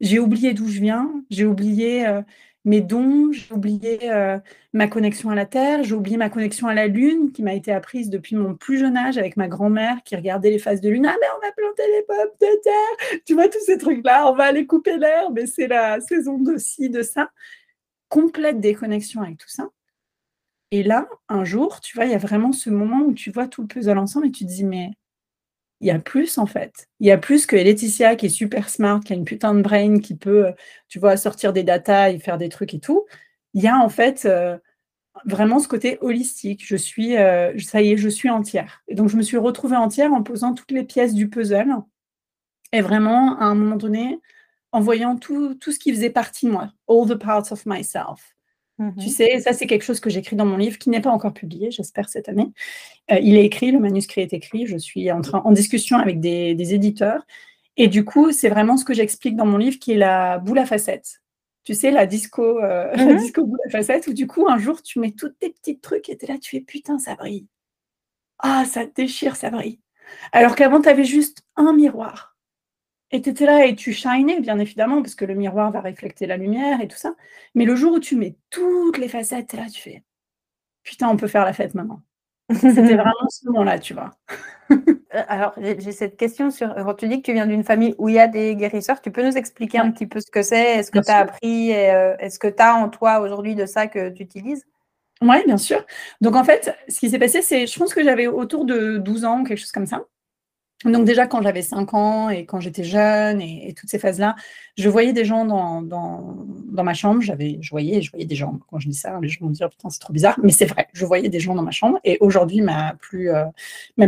J'ai 0.00 0.18
oublié 0.18 0.52
d'où 0.52 0.68
je 0.68 0.80
viens, 0.80 1.10
j'ai 1.30 1.46
oublié 1.46 2.06
euh, 2.06 2.20
mes 2.66 2.80
dons, 2.80 3.30
j'ai 3.30 3.54
oublié 3.54 4.10
euh, 4.10 4.38
ma 4.72 4.88
connexion 4.88 5.30
à 5.30 5.36
la 5.36 5.46
Terre, 5.46 5.84
j'ai 5.84 5.94
oublié 5.94 6.16
ma 6.16 6.28
connexion 6.28 6.66
à 6.66 6.74
la 6.74 6.88
Lune 6.88 7.30
qui 7.30 7.44
m'a 7.44 7.54
été 7.54 7.72
apprise 7.72 8.10
depuis 8.10 8.34
mon 8.34 8.56
plus 8.56 8.78
jeune 8.78 8.96
âge 8.96 9.18
avec 9.18 9.36
ma 9.36 9.46
grand-mère 9.46 10.02
qui 10.04 10.16
regardait 10.16 10.50
les 10.50 10.58
phases 10.58 10.80
de 10.80 10.90
Lune. 10.90 11.06
Ah, 11.06 11.14
mais 11.20 11.28
on 11.36 11.46
va 11.46 11.52
planter 11.52 11.84
les 11.92 12.02
pommes 12.02 12.34
de 12.40 12.62
terre. 12.62 13.20
Tu 13.24 13.34
vois, 13.34 13.48
tous 13.48 13.64
ces 13.64 13.78
trucs-là, 13.78 14.28
on 14.28 14.34
va 14.34 14.44
aller 14.46 14.66
couper 14.66 14.98
l'herbe 14.98 15.38
et 15.38 15.46
c'est 15.46 15.68
la 15.68 16.00
saison 16.00 16.38
de 16.38 16.58
ci, 16.58 16.90
de 16.90 17.02
ça. 17.02 17.30
Complète 18.08 18.60
déconnexion 18.60 19.22
avec 19.22 19.38
tout 19.38 19.48
ça. 19.48 19.68
Et 20.72 20.82
là, 20.82 21.08
un 21.28 21.44
jour, 21.44 21.80
tu 21.80 21.96
vois, 21.96 22.06
il 22.06 22.10
y 22.10 22.14
a 22.14 22.18
vraiment 22.18 22.50
ce 22.50 22.68
moment 22.68 23.02
où 23.02 23.14
tu 23.14 23.30
vois 23.30 23.46
tout 23.46 23.62
le 23.62 23.68
puzzle 23.68 23.98
ensemble 23.98 24.26
et 24.26 24.32
tu 24.32 24.44
te 24.44 24.50
dis, 24.50 24.64
mais 24.64 24.90
il 25.80 25.88
y 25.88 25.90
a 25.90 25.98
plus 25.98 26.38
en 26.38 26.46
fait. 26.46 26.88
Il 27.00 27.06
y 27.06 27.10
a 27.10 27.18
plus 27.18 27.46
que 27.46 27.56
Laetitia 27.56 28.16
qui 28.16 28.26
est 28.26 28.28
super 28.30 28.68
smart, 28.68 29.00
qui 29.00 29.12
a 29.12 29.16
une 29.16 29.24
putain 29.24 29.54
de 29.54 29.62
brain, 29.62 30.00
qui 30.00 30.14
peut, 30.16 30.46
euh, 30.46 30.52
tu 30.88 30.98
vois, 30.98 31.16
sortir 31.16 31.52
des 31.52 31.62
datas 31.64 32.10
et 32.10 32.18
faire 32.18 32.38
des 32.38 32.48
trucs 32.48 32.74
et 32.74 32.80
tout. 32.80 33.06
Il 33.54 33.62
y 33.62 33.68
a 33.68 33.76
en 33.78 33.88
fait 33.88 34.24
euh, 34.26 34.58
vraiment 35.26 35.58
ce 35.58 35.68
côté 35.68 35.98
holistique. 36.00 36.64
Je 36.66 36.76
suis, 36.76 37.16
euh, 37.16 37.58
ça 37.58 37.82
y 37.82 37.92
est, 37.92 37.96
je 37.96 38.08
suis 38.08 38.30
entière. 38.30 38.82
Et 38.88 38.94
donc 38.94 39.08
je 39.08 39.16
me 39.16 39.22
suis 39.22 39.36
retrouvée 39.38 39.76
entière 39.76 40.12
en 40.12 40.22
posant 40.22 40.54
toutes 40.54 40.72
les 40.72 40.84
pièces 40.84 41.14
du 41.14 41.28
puzzle 41.28 41.74
et 42.72 42.80
vraiment 42.80 43.38
à 43.38 43.44
un 43.44 43.54
moment 43.54 43.76
donné 43.76 44.20
en 44.72 44.80
voyant 44.80 45.16
tout, 45.16 45.54
tout 45.54 45.72
ce 45.72 45.78
qui 45.78 45.92
faisait 45.92 46.10
partie 46.10 46.46
de 46.46 46.50
moi, 46.52 46.72
all 46.88 47.08
the 47.08 47.14
parts 47.14 47.52
of 47.52 47.64
myself. 47.66 48.35
Tu 48.78 48.82
mmh 48.82 49.08
sais, 49.08 49.40
ça 49.40 49.54
c'est 49.54 49.66
quelque 49.66 49.84
chose 49.84 50.00
que 50.00 50.10
j'écris 50.10 50.36
dans 50.36 50.44
mon 50.44 50.58
livre 50.58 50.76
qui 50.76 50.90
n'est 50.90 51.00
pas 51.00 51.10
encore 51.10 51.32
publié, 51.32 51.70
j'espère 51.70 52.10
cette 52.10 52.28
année. 52.28 52.52
Euh, 53.10 53.18
il 53.22 53.36
est 53.36 53.44
écrit, 53.46 53.70
le 53.70 53.78
manuscrit 53.78 54.20
est 54.20 54.34
écrit, 54.34 54.66
je 54.66 54.76
suis 54.76 55.10
en, 55.10 55.22
train, 55.22 55.40
en 55.46 55.52
discussion 55.52 55.96
avec 55.96 56.20
des, 56.20 56.74
éditeurs. 56.74 57.26
Et 57.78 57.88
du 57.88 58.04
coup, 58.04 58.32
c'est 58.32 58.50
vraiment 58.50 58.76
ce 58.76 58.84
que 58.84 58.92
j'explique 58.92 59.34
dans 59.34 59.46
mon 59.46 59.56
livre 59.56 59.78
qui 59.78 59.92
est 59.92 59.96
la 59.96 60.38
boule 60.38 60.58
à 60.58 60.66
facettes. 60.66 61.22
Tu 61.64 61.74
sais, 61.74 61.90
la 61.90 62.04
disco, 62.04 62.42
euh, 62.42 62.92
la 62.96 63.14
mmh 63.14 63.16
disco 63.16 63.46
boule 63.46 63.58
à 63.66 63.70
facettes, 63.70 64.08
où 64.08 64.12
du 64.12 64.26
coup, 64.26 64.46
un 64.46 64.58
jour, 64.58 64.82
tu 64.82 65.00
mets 65.00 65.12
tous 65.12 65.30
tes 65.30 65.50
petits 65.50 65.78
trucs 65.78 66.10
et 66.10 66.18
tu 66.18 66.26
es 66.26 66.28
là, 66.28 66.38
tu 66.38 66.50
fais 66.50 66.60
putain, 66.60 66.98
ça 66.98 67.14
brille. 67.14 67.46
Ah, 68.38 68.66
ça 68.66 68.84
déchire, 68.84 69.36
ça 69.36 69.48
brille. 69.48 69.80
Alors 70.32 70.54
qu'avant, 70.54 70.82
tu 70.82 70.88
avais 70.90 71.04
juste 71.04 71.42
un 71.56 71.72
miroir. 71.72 72.35
Et 73.12 73.22
tu 73.22 73.30
étais 73.30 73.46
là 73.46 73.66
et 73.66 73.76
tu 73.76 73.92
shinais, 73.92 74.40
bien 74.40 74.58
évidemment, 74.58 75.00
parce 75.00 75.14
que 75.14 75.24
le 75.24 75.34
miroir 75.34 75.70
va 75.70 75.80
refléter 75.80 76.26
la 76.26 76.36
lumière 76.36 76.80
et 76.80 76.88
tout 76.88 76.96
ça. 76.96 77.14
Mais 77.54 77.64
le 77.64 77.76
jour 77.76 77.94
où 77.94 78.00
tu 78.00 78.16
mets 78.16 78.36
toutes 78.50 78.98
les 78.98 79.08
facettes, 79.08 79.52
là, 79.52 79.66
tu 79.72 79.80
fais 79.80 80.02
Putain, 80.82 81.08
on 81.08 81.16
peut 81.16 81.28
faire 81.28 81.44
la 81.44 81.52
fête 81.52 81.74
maintenant. 81.74 82.02
C'était 82.52 82.70
vraiment 82.94 83.28
ce 83.28 83.46
moment-là, 83.46 83.78
tu 83.78 83.94
vois. 83.94 84.10
Euh, 85.14 85.22
alors, 85.28 85.54
j'ai 85.56 85.92
cette 85.92 86.16
question 86.16 86.50
sur. 86.50 86.74
Quand 86.74 86.94
tu 86.94 87.06
dis 87.06 87.22
que 87.22 87.26
tu 87.26 87.32
viens 87.32 87.46
d'une 87.46 87.62
famille 87.62 87.94
où 87.96 88.08
il 88.08 88.16
y 88.16 88.18
a 88.18 88.26
des 88.26 88.56
guérisseurs, 88.56 89.00
tu 89.00 89.12
peux 89.12 89.24
nous 89.24 89.36
expliquer 89.36 89.78
un 89.78 89.92
petit 89.92 90.08
peu 90.08 90.18
ce 90.18 90.28
que 90.28 90.42
c'est? 90.42 90.78
Est-ce 90.78 90.90
que 90.90 90.98
tu 90.98 91.08
as 91.08 91.18
appris 91.18 91.72
euh, 91.72 92.16
Est-ce 92.18 92.40
que 92.40 92.48
tu 92.48 92.60
as 92.60 92.74
en 92.74 92.88
toi 92.88 93.20
aujourd'hui 93.20 93.54
de 93.54 93.64
ça 93.66 93.86
que 93.86 94.08
tu 94.08 94.24
utilises? 94.24 94.66
Oui, 95.22 95.36
bien 95.46 95.58
sûr. 95.58 95.86
Donc, 96.20 96.34
en 96.34 96.42
fait, 96.42 96.76
ce 96.88 96.98
qui 96.98 97.08
s'est 97.08 97.20
passé, 97.20 97.40
c'est. 97.40 97.68
Je 97.68 97.78
pense 97.78 97.94
que 97.94 98.02
j'avais 98.02 98.26
autour 98.26 98.64
de 98.64 98.96
12 98.98 99.24
ans, 99.24 99.44
quelque 99.44 99.60
chose 99.60 99.70
comme 99.70 99.86
ça. 99.86 100.04
Donc 100.84 101.06
déjà, 101.06 101.26
quand 101.26 101.40
j'avais 101.40 101.62
5 101.62 101.94
ans 101.94 102.28
et 102.28 102.44
quand 102.44 102.60
j'étais 102.60 102.84
jeune 102.84 103.40
et, 103.40 103.74
toutes 103.74 103.88
ces 103.88 103.98
phases-là, 103.98 104.36
je 104.76 104.88
voyais 104.90 105.14
des 105.14 105.24
gens 105.24 105.46
dans, 105.46 105.80
dans, 105.80 106.84
ma 106.84 106.92
chambre. 106.92 107.22
J'avais, 107.22 107.58
je 107.62 107.70
voyais, 107.70 108.02
je 108.02 108.10
voyais 108.10 108.26
des 108.26 108.34
gens. 108.34 108.58
Quand 108.70 108.78
je 108.78 108.88
dis 108.88 108.94
ça, 108.94 109.18
les 109.22 109.28
gens 109.28 109.46
vont 109.46 109.50
dire 109.50 109.70
putain 109.70 109.88
c'est 109.88 110.00
trop 110.00 110.12
bizarre, 110.12 110.38
mais 110.42 110.52
c'est 110.52 110.66
vrai. 110.66 110.88
Je 110.92 111.06
voyais 111.06 111.30
des 111.30 111.40
gens 111.40 111.54
dans 111.54 111.62
ma 111.62 111.70
chambre. 111.70 111.98
Et 112.04 112.18
aujourd'hui, 112.20 112.60
ma 112.60 112.94
plus, 113.00 113.30
euh, 113.30 113.46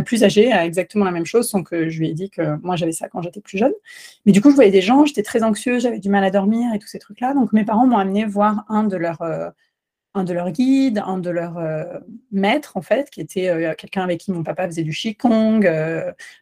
plus 0.05 0.23
âgée 0.23 0.51
a 0.51 0.63
exactement 0.63 1.05
la 1.05 1.11
même 1.11 1.25
chose, 1.25 1.49
sans 1.49 1.63
que 1.63 1.89
je 1.89 1.99
lui 1.99 2.09
ai 2.09 2.13
dit 2.13 2.29
que 2.29 2.57
moi 2.61 2.75
j'avais 2.75 2.91
ça 2.91 3.09
quand 3.09 3.23
j'étais 3.23 3.41
plus 3.41 3.57
jeune. 3.57 3.73
Mais 4.27 4.31
du 4.31 4.39
coup, 4.39 4.51
je 4.51 4.55
voyais 4.55 4.71
des 4.71 4.81
gens. 4.81 5.05
J'étais 5.05 5.23
très 5.23 5.41
anxieuse, 5.41 5.81
j'avais 5.81 5.99
du 5.99 6.09
mal 6.09 6.23
à 6.23 6.29
dormir 6.29 6.71
et 6.75 6.79
tous 6.79 6.87
ces 6.87 6.99
trucs-là. 6.99 7.33
Donc 7.33 7.51
mes 7.51 7.65
parents 7.65 7.87
m'ont 7.87 7.97
amené 7.97 8.25
voir 8.25 8.65
un 8.69 8.83
de 8.83 8.95
leurs 8.95 9.23
euh, 9.23 9.49
un 10.19 10.23
de 10.23 10.33
leurs 10.33 10.51
guides, 10.51 11.01
un 11.05 11.17
de 11.17 11.29
leurs 11.29 11.57
maîtres, 12.31 12.77
en 12.77 12.81
fait, 12.81 13.09
qui 13.09 13.21
était 13.21 13.75
quelqu'un 13.77 14.03
avec 14.03 14.19
qui 14.19 14.31
mon 14.31 14.43
papa 14.43 14.67
faisait 14.67 14.83
du 14.83 14.91
Qigong, 14.91 15.61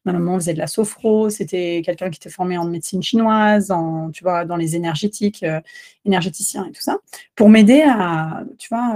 ma 0.05 0.13
maman 0.13 0.35
faisait 0.39 0.53
de 0.53 0.59
la 0.59 0.67
sophro, 0.67 1.29
c'était 1.29 1.81
quelqu'un 1.85 2.09
qui 2.09 2.17
était 2.17 2.29
formé 2.29 2.57
en 2.57 2.65
médecine 2.65 3.03
chinoise, 3.03 3.73
tu 4.13 4.23
vois, 4.23 4.45
dans 4.45 4.57
les 4.57 4.75
énergétiques, 4.75 5.45
énergéticiens 6.05 6.65
et 6.65 6.71
tout 6.71 6.81
ça, 6.81 6.97
pour 7.35 7.49
m'aider 7.49 7.83
à, 7.87 8.43
tu 8.57 8.69
vois, 8.69 8.95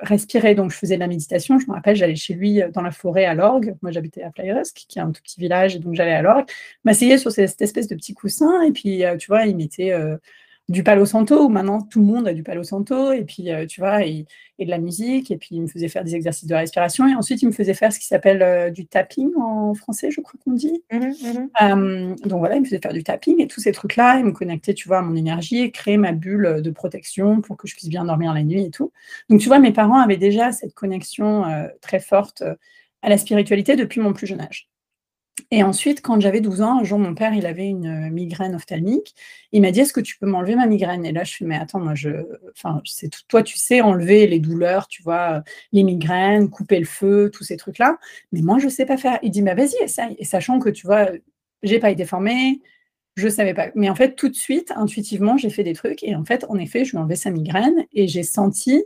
respirer. 0.00 0.54
Donc, 0.54 0.70
je 0.70 0.76
faisais 0.76 0.94
de 0.94 1.00
la 1.00 1.08
méditation. 1.08 1.58
Je 1.58 1.66
me 1.66 1.72
rappelle, 1.72 1.96
j'allais 1.96 2.16
chez 2.16 2.34
lui 2.34 2.60
dans 2.72 2.82
la 2.82 2.90
forêt 2.90 3.24
à 3.24 3.34
l'orgue. 3.34 3.76
Moi, 3.82 3.92
j'habitais 3.92 4.22
à 4.22 4.30
Playrusk, 4.30 4.84
qui 4.88 4.98
est 4.98 5.02
un 5.02 5.10
tout 5.10 5.22
petit 5.22 5.38
village, 5.40 5.76
et 5.76 5.78
donc 5.78 5.94
j'allais 5.94 6.14
à 6.14 6.22
l'orgue, 6.22 6.46
m'asseyais 6.84 7.18
sur 7.18 7.30
cette 7.30 7.60
espèce 7.60 7.88
de 7.88 7.94
petit 7.94 8.14
coussin, 8.14 8.62
et 8.62 8.72
puis, 8.72 9.02
tu 9.18 9.26
vois, 9.28 9.46
il 9.46 9.56
mettait 9.56 9.92
du 10.72 10.82
Palo 10.82 11.04
Santo, 11.04 11.44
où 11.44 11.48
maintenant 11.50 11.82
tout 11.82 12.00
le 12.00 12.06
monde 12.06 12.26
a 12.26 12.32
du 12.32 12.42
Palo 12.42 12.64
Santo, 12.64 13.12
et 13.12 13.24
puis, 13.24 13.52
euh, 13.52 13.66
tu 13.66 13.80
vois, 13.80 14.04
et, 14.06 14.24
de 14.58 14.70
la 14.70 14.78
musique, 14.78 15.32
et 15.32 15.36
puis 15.36 15.48
il 15.56 15.62
me 15.62 15.66
faisait 15.66 15.88
faire 15.88 16.04
des 16.04 16.14
exercices 16.14 16.48
de 16.48 16.54
respiration, 16.54 17.08
et 17.08 17.16
ensuite 17.16 17.42
il 17.42 17.46
me 17.46 17.52
faisait 17.52 17.74
faire 17.74 17.92
ce 17.92 17.98
qui 17.98 18.06
s'appelle 18.06 18.42
euh, 18.42 18.70
du 18.70 18.86
tapping 18.86 19.30
en 19.36 19.74
français, 19.74 20.12
je 20.12 20.20
crois 20.20 20.38
qu'on 20.44 20.52
dit. 20.52 20.84
Mmh 20.92 20.98
mmh 20.98 21.48
euh, 21.62 22.14
donc 22.24 22.38
voilà, 22.38 22.54
il 22.54 22.60
me 22.60 22.64
faisait 22.64 22.78
faire 22.80 22.92
du 22.92 23.02
tapping, 23.02 23.42
et 23.42 23.48
tous 23.48 23.60
ces 23.60 23.72
trucs-là, 23.72 24.18
il 24.18 24.24
me 24.24 24.32
connectait, 24.32 24.72
tu 24.72 24.88
vois, 24.88 24.98
à 24.98 25.02
mon 25.02 25.14
énergie, 25.14 25.58
et 25.58 25.70
créer 25.72 25.96
ma 25.96 26.12
bulle 26.12 26.62
de 26.62 26.70
protection 26.70 27.42
pour 27.42 27.56
que 27.56 27.68
je 27.68 27.74
puisse 27.74 27.90
bien 27.90 28.04
dormir 28.04 28.32
la 28.32 28.42
nuit 28.42 28.64
et 28.64 28.70
tout. 28.70 28.92
Donc 29.28 29.40
tu 29.40 29.48
vois, 29.48 29.58
mes 29.58 29.72
parents 29.72 29.98
avaient 29.98 30.16
déjà 30.16 30.52
cette 30.52 30.74
connexion 30.74 31.44
très 31.80 32.00
forte 32.00 32.42
à 33.02 33.08
la 33.08 33.18
spiritualité 33.18 33.76
depuis 33.76 34.00
mon 34.00 34.12
plus 34.12 34.26
jeune 34.26 34.40
âge. 34.40 34.71
Et 35.50 35.62
ensuite, 35.62 36.02
quand 36.02 36.20
j'avais 36.20 36.40
12 36.40 36.62
ans, 36.62 36.80
un 36.80 36.84
jour, 36.84 36.98
mon 36.98 37.14
père, 37.14 37.34
il 37.34 37.46
avait 37.46 37.66
une 37.66 38.06
euh, 38.06 38.10
migraine 38.10 38.54
ophtalmique. 38.54 39.14
Il 39.52 39.62
m'a 39.62 39.70
dit, 39.70 39.80
est-ce 39.80 39.92
que 39.92 40.00
tu 40.00 40.18
peux 40.18 40.26
m'enlever 40.26 40.56
ma 40.56 40.66
migraine? 40.66 41.04
Et 41.04 41.12
là, 41.12 41.24
je 41.24 41.34
fais, 41.34 41.44
mais 41.44 41.56
attends, 41.56 41.80
moi, 41.80 41.94
je, 41.94 42.10
enfin, 42.50 42.80
c'est 42.84 43.10
toi, 43.28 43.42
tu 43.42 43.56
sais 43.58 43.80
enlever 43.80 44.26
les 44.26 44.40
douleurs, 44.40 44.88
tu 44.88 45.02
vois, 45.02 45.42
les 45.72 45.82
migraines, 45.82 46.48
couper 46.50 46.78
le 46.78 46.86
feu, 46.86 47.30
tous 47.32 47.44
ces 47.44 47.56
trucs-là. 47.56 47.98
Mais 48.32 48.42
moi, 48.42 48.58
je 48.58 48.66
ne 48.66 48.70
sais 48.70 48.86
pas 48.86 48.96
faire. 48.96 49.18
Il 49.22 49.30
dit, 49.30 49.42
mais 49.42 49.54
vas-y, 49.54 49.76
essaye. 49.82 50.16
Et 50.18 50.24
sachant 50.24 50.58
que, 50.58 50.70
tu 50.70 50.86
vois, 50.86 51.10
j'ai 51.62 51.78
pas 51.78 51.90
été 51.90 52.04
formée, 52.04 52.60
je 53.16 53.28
savais 53.28 53.54
pas. 53.54 53.68
Mais 53.74 53.90
en 53.90 53.94
fait, 53.94 54.14
tout 54.14 54.28
de 54.28 54.34
suite, 54.34 54.72
intuitivement, 54.76 55.36
j'ai 55.36 55.50
fait 55.50 55.64
des 55.64 55.74
trucs. 55.74 56.02
Et 56.02 56.14
en 56.16 56.24
fait, 56.24 56.44
en 56.48 56.56
effet, 56.58 56.84
je 56.84 56.92
lui 56.92 56.98
ai 56.98 57.00
enlevé 57.00 57.16
sa 57.16 57.30
migraine 57.30 57.84
et 57.92 58.08
j'ai 58.08 58.22
senti 58.22 58.84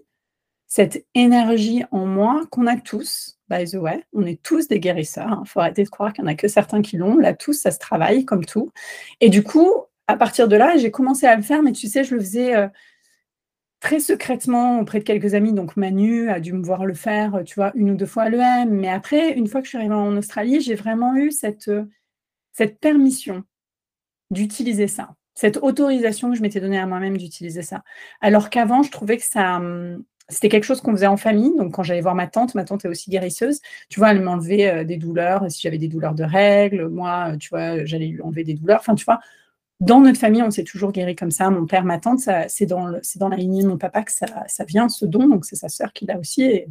cette 0.67 1.07
énergie 1.15 1.85
en 1.93 2.07
moi 2.07 2.45
qu'on 2.51 2.67
a 2.67 2.77
tous, 2.77 3.36
by 3.49 3.65
the 3.65 3.75
way. 3.75 4.05
On 4.13 4.25
est 4.27 4.43
tous 4.43 4.69
des 4.69 4.81
guérisseurs. 4.81 5.29
Il 5.29 5.33
hein. 5.33 5.43
faut 5.47 5.61
arrêter 5.61 5.85
de 5.85 5.89
croire 5.89 6.13
qu'il 6.13 6.25
n'y 6.25 6.31
en 6.31 6.33
a 6.33 6.37
que 6.37 6.49
certains 6.49 6.83
qui 6.83 6.97
l'ont. 6.97 7.17
Là, 7.17 7.35
tous, 7.35 7.55
ça 7.55 7.71
se 7.71 7.79
travaille 7.79 8.25
comme 8.25 8.45
tout. 8.45 8.73
Et 9.21 9.29
du 9.29 9.43
coup, 9.43 9.71
à 10.07 10.17
partir 10.17 10.49
de 10.49 10.57
là, 10.57 10.77
j'ai 10.77 10.91
commencé 10.91 11.27
à 11.27 11.37
le 11.37 11.43
faire, 11.43 11.63
mais 11.63 11.73
tu 11.73 11.89
sais, 11.89 12.05
je 12.05 12.15
le 12.15 12.21
faisais 12.21 12.55
euh, 12.57 12.69
très 13.81 14.01
secrètement 14.01 14.81
auprès 14.81 14.99
de 14.99 15.05
quelques 15.05 15.35
amis. 15.35 15.53
Donc, 15.53 15.77
Manu 15.77 16.29
a 16.29 16.41
dû 16.41 16.53
me 16.53 16.65
voir 16.65 16.87
le 16.87 16.95
faire, 16.95 17.43
tu 17.45 17.55
vois, 17.55 17.73
une 17.75 17.91
ou 17.91 17.97
deux 17.97 18.07
fois 18.07 18.25
à 18.25 18.29
l'EM. 18.29 18.71
Mais 18.71 18.89
après, 18.89 19.33
une 19.33 19.47
fois 19.47 19.61
que 19.61 19.67
je 19.67 19.71
suis 19.71 19.79
arrivée 19.79 19.95
en 19.95 20.17
Australie, 20.17 20.61
j'ai 20.61 20.75
vraiment 20.75 21.17
eu 21.17 21.31
cette, 21.31 21.69
euh, 21.69 21.85
cette 22.53 22.81
permission 22.81 23.45
d'utiliser 24.31 24.89
ça, 24.89 25.15
cette 25.35 25.59
autorisation 25.59 26.31
que 26.31 26.37
je 26.37 26.43
m'étais 26.43 26.61
donnée 26.61 26.79
à 26.79 26.87
moi-même 26.87 27.17
d'utiliser 27.17 27.63
ça. 27.63 27.85
Alors 28.21 28.51
qu'avant, 28.51 28.83
je 28.83 28.91
trouvais 28.91 29.17
que 29.19 29.25
ça, 29.25 29.57
hum, 29.57 30.03
c'était 30.29 30.49
quelque 30.49 30.65
chose 30.65 30.81
qu'on 30.81 30.93
faisait 30.93 31.07
en 31.07 31.17
famille. 31.17 31.57
Donc, 31.57 31.75
quand 31.75 31.83
j'allais 31.83 32.01
voir 32.01 32.15
ma 32.15 32.27
tante, 32.27 32.55
ma 32.55 32.65
tante 32.65 32.85
est 32.85 32.89
aussi 32.89 33.11
guérisseuse. 33.11 33.61
Tu 33.89 34.01
vois, 34.01 34.11
elle 34.11 34.23
m'enlevait 34.23 34.69
euh, 34.69 34.85
des 34.85 34.97
douleurs. 34.97 35.51
Si 35.51 35.61
j'avais 35.63 35.79
des 35.79 35.89
douleurs 35.89 36.15
de 36.15 36.25
règles, 36.25 36.89
moi, 36.89 37.33
euh, 37.33 37.37
tu 37.37 37.49
vois, 37.51 37.85
j'allais 37.85 38.09
lui 38.09 38.23
enlever 38.23 38.45
des 38.45 38.55
douleurs. 38.55 38.81
Enfin, 38.81 38.95
tu 38.95 39.05
vois, 39.05 39.21
dans 39.81 40.01
notre 40.01 40.19
famille, 40.19 40.43
on 40.43 40.51
s'est 40.51 40.65
toujours 40.65 40.93
guéri 40.93 41.17
comme 41.17 41.31
ça. 41.31 41.51
Mon 41.51 41.67
père, 41.67 41.85
ma 41.85 41.99
tante, 41.99 42.21
c'est 42.49 42.67
dans, 42.67 42.93
dans 43.17 43.29
la 43.29 43.37
lignée 43.37 43.63
de 43.63 43.69
mon 43.69 43.79
papa 43.79 44.03
que 44.03 44.13
ça, 44.13 44.27
ça 44.49 44.65
vient, 44.65 44.89
ce 44.89 45.07
don. 45.07 45.29
Donc, 45.29 45.45
c'est 45.45 45.57
sa 45.57 45.69
sœur 45.69 45.93
qui 45.93 46.07
l'a 46.07 46.19
aussi. 46.19 46.65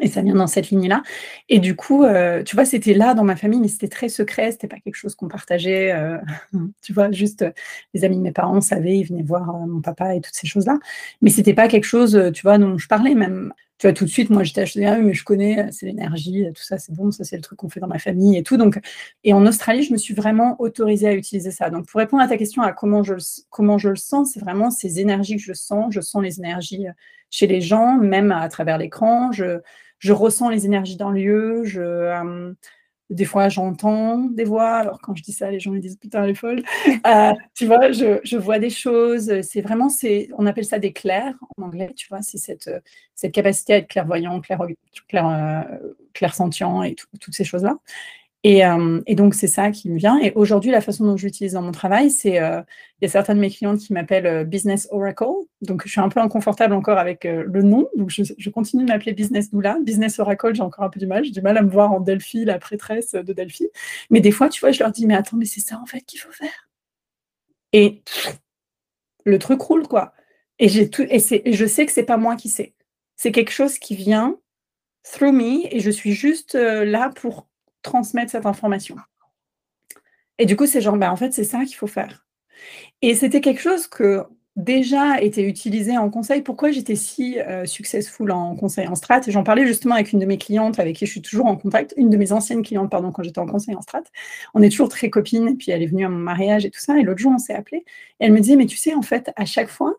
Et 0.00 0.08
ça 0.08 0.22
vient 0.22 0.34
dans 0.34 0.46
cette 0.46 0.70
ligne-là. 0.70 1.02
Et 1.48 1.58
du 1.58 1.74
coup, 1.74 2.04
euh, 2.04 2.42
tu 2.42 2.54
vois, 2.54 2.64
c'était 2.64 2.94
là 2.94 3.14
dans 3.14 3.24
ma 3.24 3.36
famille, 3.36 3.60
mais 3.60 3.68
c'était 3.68 3.88
très 3.88 4.08
secret. 4.08 4.52
C'était 4.52 4.68
pas 4.68 4.78
quelque 4.78 4.94
chose 4.94 5.14
qu'on 5.14 5.28
partageait. 5.28 5.92
Euh, 5.92 6.18
tu 6.82 6.92
vois, 6.92 7.10
juste 7.10 7.42
euh, 7.42 7.50
les 7.94 8.04
amis 8.04 8.16
de 8.16 8.22
mes 8.22 8.32
parents 8.32 8.60
savaient, 8.60 8.98
ils 8.98 9.04
venaient 9.04 9.22
voir 9.22 9.52
mon 9.66 9.80
papa 9.80 10.14
et 10.14 10.20
toutes 10.20 10.34
ces 10.34 10.46
choses-là. 10.46 10.78
Mais 11.20 11.30
c'était 11.30 11.54
pas 11.54 11.68
quelque 11.68 11.84
chose, 11.84 12.20
tu 12.34 12.42
vois, 12.42 12.58
dont 12.58 12.78
je 12.78 12.86
parlais. 12.86 13.14
Même, 13.14 13.52
tu 13.78 13.86
vois, 13.86 13.92
tout 13.92 14.04
de 14.04 14.10
suite, 14.10 14.30
moi, 14.30 14.44
j'étais 14.44 14.60
acheté, 14.62 14.86
ah 14.86 14.98
mais 14.98 15.14
je 15.14 15.24
connais, 15.24 15.70
c'est 15.72 15.86
l'énergie, 15.86 16.44
tout 16.54 16.62
ça, 16.62 16.78
c'est 16.78 16.92
bon, 16.92 17.10
ça, 17.10 17.24
c'est 17.24 17.36
le 17.36 17.42
truc 17.42 17.58
qu'on 17.58 17.68
fait 17.68 17.80
dans 17.80 17.88
ma 17.88 17.98
famille 17.98 18.36
et 18.36 18.42
tout. 18.42 18.56
Donc, 18.56 18.78
et 19.24 19.32
en 19.32 19.46
Australie, 19.46 19.84
je 19.84 19.92
me 19.92 19.98
suis 19.98 20.14
vraiment 20.14 20.60
autorisée 20.60 21.08
à 21.08 21.14
utiliser 21.14 21.50
ça. 21.50 21.70
Donc, 21.70 21.86
pour 21.86 21.98
répondre 21.98 22.22
à 22.22 22.28
ta 22.28 22.36
question 22.36 22.62
à 22.62 22.72
comment 22.72 23.02
je, 23.02 23.14
comment 23.50 23.78
je 23.78 23.88
le 23.88 23.96
sens, 23.96 24.32
c'est 24.34 24.40
vraiment 24.40 24.70
ces 24.70 25.00
énergies 25.00 25.36
que 25.36 25.42
je 25.42 25.54
sens. 25.54 25.94
Je 25.94 26.00
sens 26.00 26.22
les 26.22 26.38
énergies 26.38 26.86
chez 27.30 27.46
les 27.46 27.60
gens, 27.60 27.96
même 27.96 28.32
à 28.32 28.48
travers 28.48 28.78
l'écran. 28.78 29.32
Je, 29.32 29.60
je 29.98 30.12
ressens 30.12 30.48
les 30.50 30.66
énergies 30.66 30.96
dans 30.96 31.10
le 31.10 31.20
lieu. 31.20 31.64
Je, 31.64 31.80
euh, 31.80 32.52
des 33.10 33.24
fois, 33.24 33.48
j'entends 33.48 34.18
des 34.18 34.44
voix. 34.44 34.76
Alors, 34.76 35.00
quand 35.00 35.14
je 35.14 35.22
dis 35.22 35.32
ça, 35.32 35.50
les 35.50 35.60
gens 35.60 35.70
me 35.70 35.78
disent 35.78 35.96
putain, 35.96 36.24
elle 36.24 36.30
est 36.30 36.34
folle. 36.34 36.62
Euh, 37.06 37.32
tu 37.54 37.64
vois, 37.66 37.90
je, 37.92 38.20
je, 38.22 38.36
vois 38.36 38.58
des 38.58 38.70
choses. 38.70 39.40
C'est 39.42 39.60
vraiment, 39.60 39.88
c'est, 39.88 40.28
on 40.36 40.46
appelle 40.46 40.64
ça 40.64 40.78
des 40.78 40.92
clairs 40.92 41.34
en 41.56 41.62
anglais. 41.62 41.92
Tu 41.96 42.06
vois, 42.08 42.22
c'est 42.22 42.38
cette, 42.38 42.70
cette 43.14 43.32
capacité 43.32 43.74
à 43.74 43.76
être 43.78 43.88
clairvoyant, 43.88 44.40
clair, 44.40 44.60
clair, 45.08 45.26
euh, 45.26 45.94
clairsentient 46.12 46.82
et 46.82 46.94
toutes 46.94 47.34
ces 47.34 47.44
choses-là. 47.44 47.78
Euh, 48.46 49.02
et, 49.06 49.14
donc, 49.14 49.34
c'est 49.34 49.48
ça 49.48 49.70
qui 49.70 49.90
me 49.90 49.98
vient. 49.98 50.18
Et 50.20 50.32
aujourd'hui, 50.34 50.70
la 50.70 50.80
façon 50.80 51.04
dont 51.04 51.16
je 51.16 51.26
l'utilise 51.26 51.54
dans 51.54 51.62
mon 51.62 51.72
travail, 51.72 52.10
c'est 52.10 52.40
euh, 52.40 52.62
y 53.02 53.04
a 53.04 53.08
certains 53.08 53.34
de 53.34 53.40
mes 53.40 53.50
clientes 53.50 53.78
qui 53.78 53.92
m'appellent 53.92 54.26
euh, 54.26 54.44
Business 54.44 54.88
Oracle. 54.92 55.44
Donc, 55.60 55.82
je 55.84 55.90
suis 55.90 56.00
un 56.00 56.08
peu 56.08 56.20
inconfortable 56.20 56.74
encore 56.74 56.98
avec 56.98 57.24
le 57.24 57.62
nom. 57.62 57.88
Donc, 57.96 58.10
je, 58.10 58.50
continue 58.50 58.84
de 58.84 58.88
m'appeler 58.88 59.12
Business 59.12 59.50
Doula. 59.50 59.78
Business 59.82 60.18
Oracle, 60.20 60.54
j'ai 60.54 60.62
encore 60.62 60.84
un 60.84 60.90
peu 60.90 61.00
du 61.00 61.06
mal. 61.06 61.24
J'ai 61.24 61.32
du 61.32 61.42
mal 61.42 61.56
à 61.56 61.62
me 61.62 61.70
voir 61.70 61.92
en 61.92 62.00
Delphi, 62.00 62.44
la 62.44 62.58
prêtresse 62.58 63.12
de 63.12 63.32
Delphi. 63.32 63.68
Mais 64.10 64.20
des 64.20 64.30
fois, 64.30 64.48
tu 64.48 64.60
vois, 64.60 64.70
je 64.70 64.80
leur 64.80 64.92
dis, 64.92 65.06
mais 65.06 65.14
attends, 65.14 65.36
mais 65.36 65.46
c'est 65.46 65.60
ça 65.60 65.78
en 65.80 65.86
fait 65.86 66.02
qu'il 66.02 66.20
faut 66.20 66.32
faire. 66.32 66.68
Et 67.72 68.02
le 69.24 69.38
truc 69.38 69.60
roule, 69.60 69.88
quoi. 69.88 70.12
Et, 70.60 70.66
et 70.66 71.52
je 71.52 71.66
sais 71.66 71.86
que 71.86 71.92
c'est 71.92 72.04
pas 72.04 72.16
moi 72.16 72.36
qui 72.36 72.48
sais. 72.48 72.74
C'est 73.16 73.32
quelque 73.32 73.50
chose 73.50 73.78
qui 73.78 73.96
vient 73.96 74.38
through 75.02 75.32
me 75.32 75.74
et 75.74 75.80
je 75.80 75.90
suis 75.90 76.12
juste 76.12 76.54
là 76.54 77.10
pour 77.14 77.47
transmettre 77.88 78.30
cette 78.30 78.46
information. 78.46 78.96
Et 80.38 80.46
du 80.46 80.56
coup, 80.56 80.66
c'est 80.66 80.80
genre, 80.80 80.96
ben, 80.96 81.10
en 81.10 81.16
fait, 81.16 81.32
c'est 81.32 81.44
ça 81.44 81.64
qu'il 81.64 81.76
faut 81.76 81.86
faire. 81.86 82.26
Et 83.02 83.14
c'était 83.14 83.40
quelque 83.40 83.60
chose 83.60 83.86
que 83.86 84.24
déjà 84.56 85.20
été 85.20 85.42
utilisé 85.42 85.96
en 85.96 86.10
conseil. 86.10 86.42
Pourquoi 86.42 86.72
j'étais 86.72 86.96
si 86.96 87.38
euh, 87.40 87.64
successful 87.64 88.30
en 88.32 88.56
conseil 88.56 88.88
en 88.88 88.96
strat? 88.96 89.20
J'en 89.28 89.44
parlais 89.44 89.66
justement 89.66 89.94
avec 89.94 90.12
une 90.12 90.18
de 90.18 90.26
mes 90.26 90.36
clientes 90.36 90.80
avec 90.80 90.96
qui 90.96 91.06
je 91.06 91.12
suis 91.12 91.22
toujours 91.22 91.46
en 91.46 91.56
contact, 91.56 91.94
une 91.96 92.10
de 92.10 92.16
mes 92.16 92.32
anciennes 92.32 92.62
clientes, 92.62 92.90
pardon, 92.90 93.12
quand 93.12 93.22
j'étais 93.22 93.38
en 93.38 93.46
conseil 93.46 93.74
en 93.76 93.82
strat. 93.82 94.02
On 94.54 94.62
est 94.62 94.70
toujours 94.70 94.88
très 94.88 95.10
copines, 95.10 95.56
puis 95.56 95.70
elle 95.70 95.82
est 95.82 95.86
venue 95.86 96.04
à 96.04 96.08
mon 96.08 96.18
mariage 96.18 96.66
et 96.66 96.70
tout 96.70 96.80
ça. 96.80 96.98
Et 96.98 97.02
l'autre 97.02 97.20
jour, 97.20 97.32
on 97.34 97.38
s'est 97.38 97.54
appelé. 97.54 97.84
Elle 98.18 98.32
me 98.32 98.40
disait, 98.40 98.56
mais 98.56 98.66
tu 98.66 98.76
sais, 98.76 98.94
en 98.94 99.02
fait, 99.02 99.30
à 99.36 99.44
chaque 99.44 99.68
fois, 99.68 99.94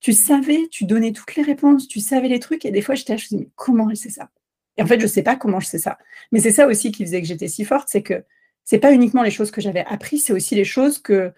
tu 0.00 0.12
savais, 0.12 0.68
tu 0.70 0.84
donnais 0.84 1.12
toutes 1.12 1.34
les 1.36 1.42
réponses, 1.42 1.86
tu 1.88 2.00
savais 2.00 2.28
les 2.28 2.40
trucs. 2.40 2.64
Et 2.64 2.70
des 2.70 2.82
fois, 2.82 2.94
j'étais 2.94 3.14
là, 3.14 3.16
je 3.18 3.24
me 3.24 3.28
disais, 3.28 3.40
mais 3.44 3.50
comment 3.54 3.90
elle 3.90 3.96
sait 3.96 4.10
ça? 4.10 4.30
Et 4.76 4.82
en 4.82 4.86
fait, 4.86 4.98
je 4.98 5.04
ne 5.04 5.10
sais 5.10 5.22
pas 5.22 5.36
comment 5.36 5.60
je 5.60 5.66
sais 5.66 5.78
ça. 5.78 5.98
Mais 6.32 6.40
c'est 6.40 6.50
ça 6.50 6.66
aussi 6.66 6.92
qui 6.92 7.04
faisait 7.04 7.20
que 7.20 7.26
j'étais 7.26 7.48
si 7.48 7.64
forte, 7.64 7.88
c'est 7.90 8.02
que 8.02 8.24
c'est 8.64 8.78
pas 8.78 8.92
uniquement 8.92 9.22
les 9.22 9.30
choses 9.30 9.50
que 9.50 9.60
j'avais 9.60 9.84
apprises, 9.86 10.26
c'est 10.26 10.32
aussi 10.32 10.54
les 10.54 10.64
choses 10.64 10.98
que, 10.98 11.32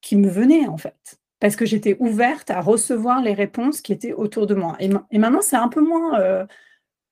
qui 0.00 0.16
me 0.16 0.28
venaient 0.28 0.66
en 0.66 0.76
fait. 0.76 1.18
Parce 1.40 1.56
que 1.56 1.66
j'étais 1.66 1.96
ouverte 2.00 2.50
à 2.50 2.60
recevoir 2.60 3.22
les 3.22 3.32
réponses 3.32 3.80
qui 3.80 3.92
étaient 3.92 4.12
autour 4.12 4.46
de 4.46 4.54
moi. 4.54 4.76
Et, 4.78 4.88
maintenant, 5.18 5.40
c'est 5.40 5.56
un 5.56 5.68
peu 5.68 5.80
moins 5.80 6.20
euh, 6.20 6.44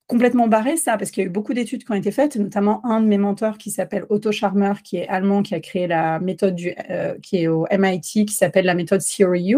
complètement 0.06 0.48
barré 0.48 0.76
ça, 0.76 0.98
parce 0.98 1.10
qu'il 1.10 1.22
y 1.22 1.26
a 1.26 1.28
eu 1.28 1.32
beaucoup 1.32 1.54
d'études 1.54 1.84
qui 1.84 1.92
ont 1.92 1.94
été 1.94 2.10
faites, 2.10 2.36
notamment 2.36 2.84
un 2.84 3.00
de 3.00 3.06
mes 3.06 3.18
mentors 3.18 3.58
qui 3.58 3.70
s'appelle 3.70 4.04
Otto 4.10 4.32
Scharmer, 4.32 4.74
qui 4.84 4.98
est 4.98 5.08
allemand, 5.08 5.42
qui 5.42 5.54
a 5.54 5.60
créé 5.60 5.86
la 5.86 6.20
méthode 6.20 6.54
du, 6.54 6.74
euh, 6.90 7.14
qui 7.22 7.42
est 7.42 7.48
au 7.48 7.66
MIT, 7.70 8.26
qui 8.26 8.34
s'appelle 8.34 8.66
la 8.66 8.74
méthode 8.74 9.02
CRU, 9.02 9.56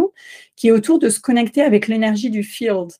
qui 0.57 0.69
est 0.69 0.73
autour 0.73 1.01
de 1.01 1.09
se 1.09 1.21
connecter 1.21 1.63
avec 1.63 1.89
l'énergie 1.89 2.31
du 2.31 2.43
field. 2.43 2.91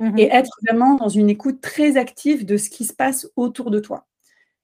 Mmh 0.00 0.18
et 0.18 0.28
être 0.32 0.50
vraiment 0.66 0.96
dans 0.96 1.08
une 1.08 1.30
écoute 1.30 1.60
très 1.60 1.96
active 1.96 2.44
de 2.44 2.56
ce 2.56 2.68
qui 2.68 2.84
se 2.84 2.92
passe 2.92 3.28
autour 3.36 3.70
de 3.70 3.78
toi. 3.78 4.06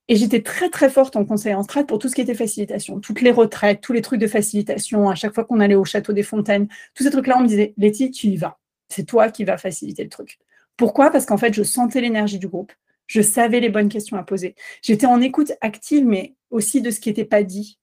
Et 0.08 0.16
j'étais 0.16 0.42
très 0.42 0.70
très 0.70 0.90
forte 0.90 1.14
en 1.14 1.24
conseil 1.24 1.54
en 1.54 1.62
strat 1.62 1.84
pour 1.84 2.00
tout 2.00 2.08
ce 2.08 2.16
qui 2.16 2.20
était 2.20 2.34
facilitation, 2.34 2.98
toutes 2.98 3.20
les 3.20 3.30
retraites, 3.30 3.80
tous 3.80 3.92
les 3.92 4.02
trucs 4.02 4.20
de 4.20 4.26
facilitation, 4.26 5.08
à 5.08 5.14
chaque 5.14 5.32
fois 5.32 5.44
qu'on 5.44 5.60
allait 5.60 5.76
au 5.76 5.84
château 5.84 6.12
des 6.12 6.24
Fontaines, 6.24 6.66
tous 6.94 7.04
ces 7.04 7.10
trucs-là, 7.10 7.38
on 7.38 7.42
me 7.42 7.46
disait, 7.46 7.74
Letty, 7.76 8.10
tu 8.10 8.26
y 8.26 8.36
vas. 8.36 8.58
C'est 8.88 9.04
toi 9.04 9.30
qui 9.30 9.44
vas 9.44 9.56
faciliter 9.56 10.02
le 10.02 10.08
truc. 10.08 10.40
Pourquoi? 10.76 11.10
Parce 11.10 11.26
qu'en 11.26 11.38
fait, 11.38 11.54
je 11.54 11.62
sentais 11.62 12.00
l'énergie 12.00 12.40
du 12.40 12.48
groupe. 12.48 12.72
Je 13.06 13.22
savais 13.22 13.60
les 13.60 13.68
bonnes 13.68 13.88
questions 13.88 14.16
à 14.16 14.24
poser. 14.24 14.56
J'étais 14.82 15.06
en 15.06 15.20
écoute 15.20 15.52
active, 15.60 16.04
mais 16.04 16.34
aussi 16.50 16.82
de 16.82 16.90
ce 16.90 16.98
qui 16.98 17.10
n'était 17.10 17.24
pas 17.24 17.44
dit. 17.44 17.78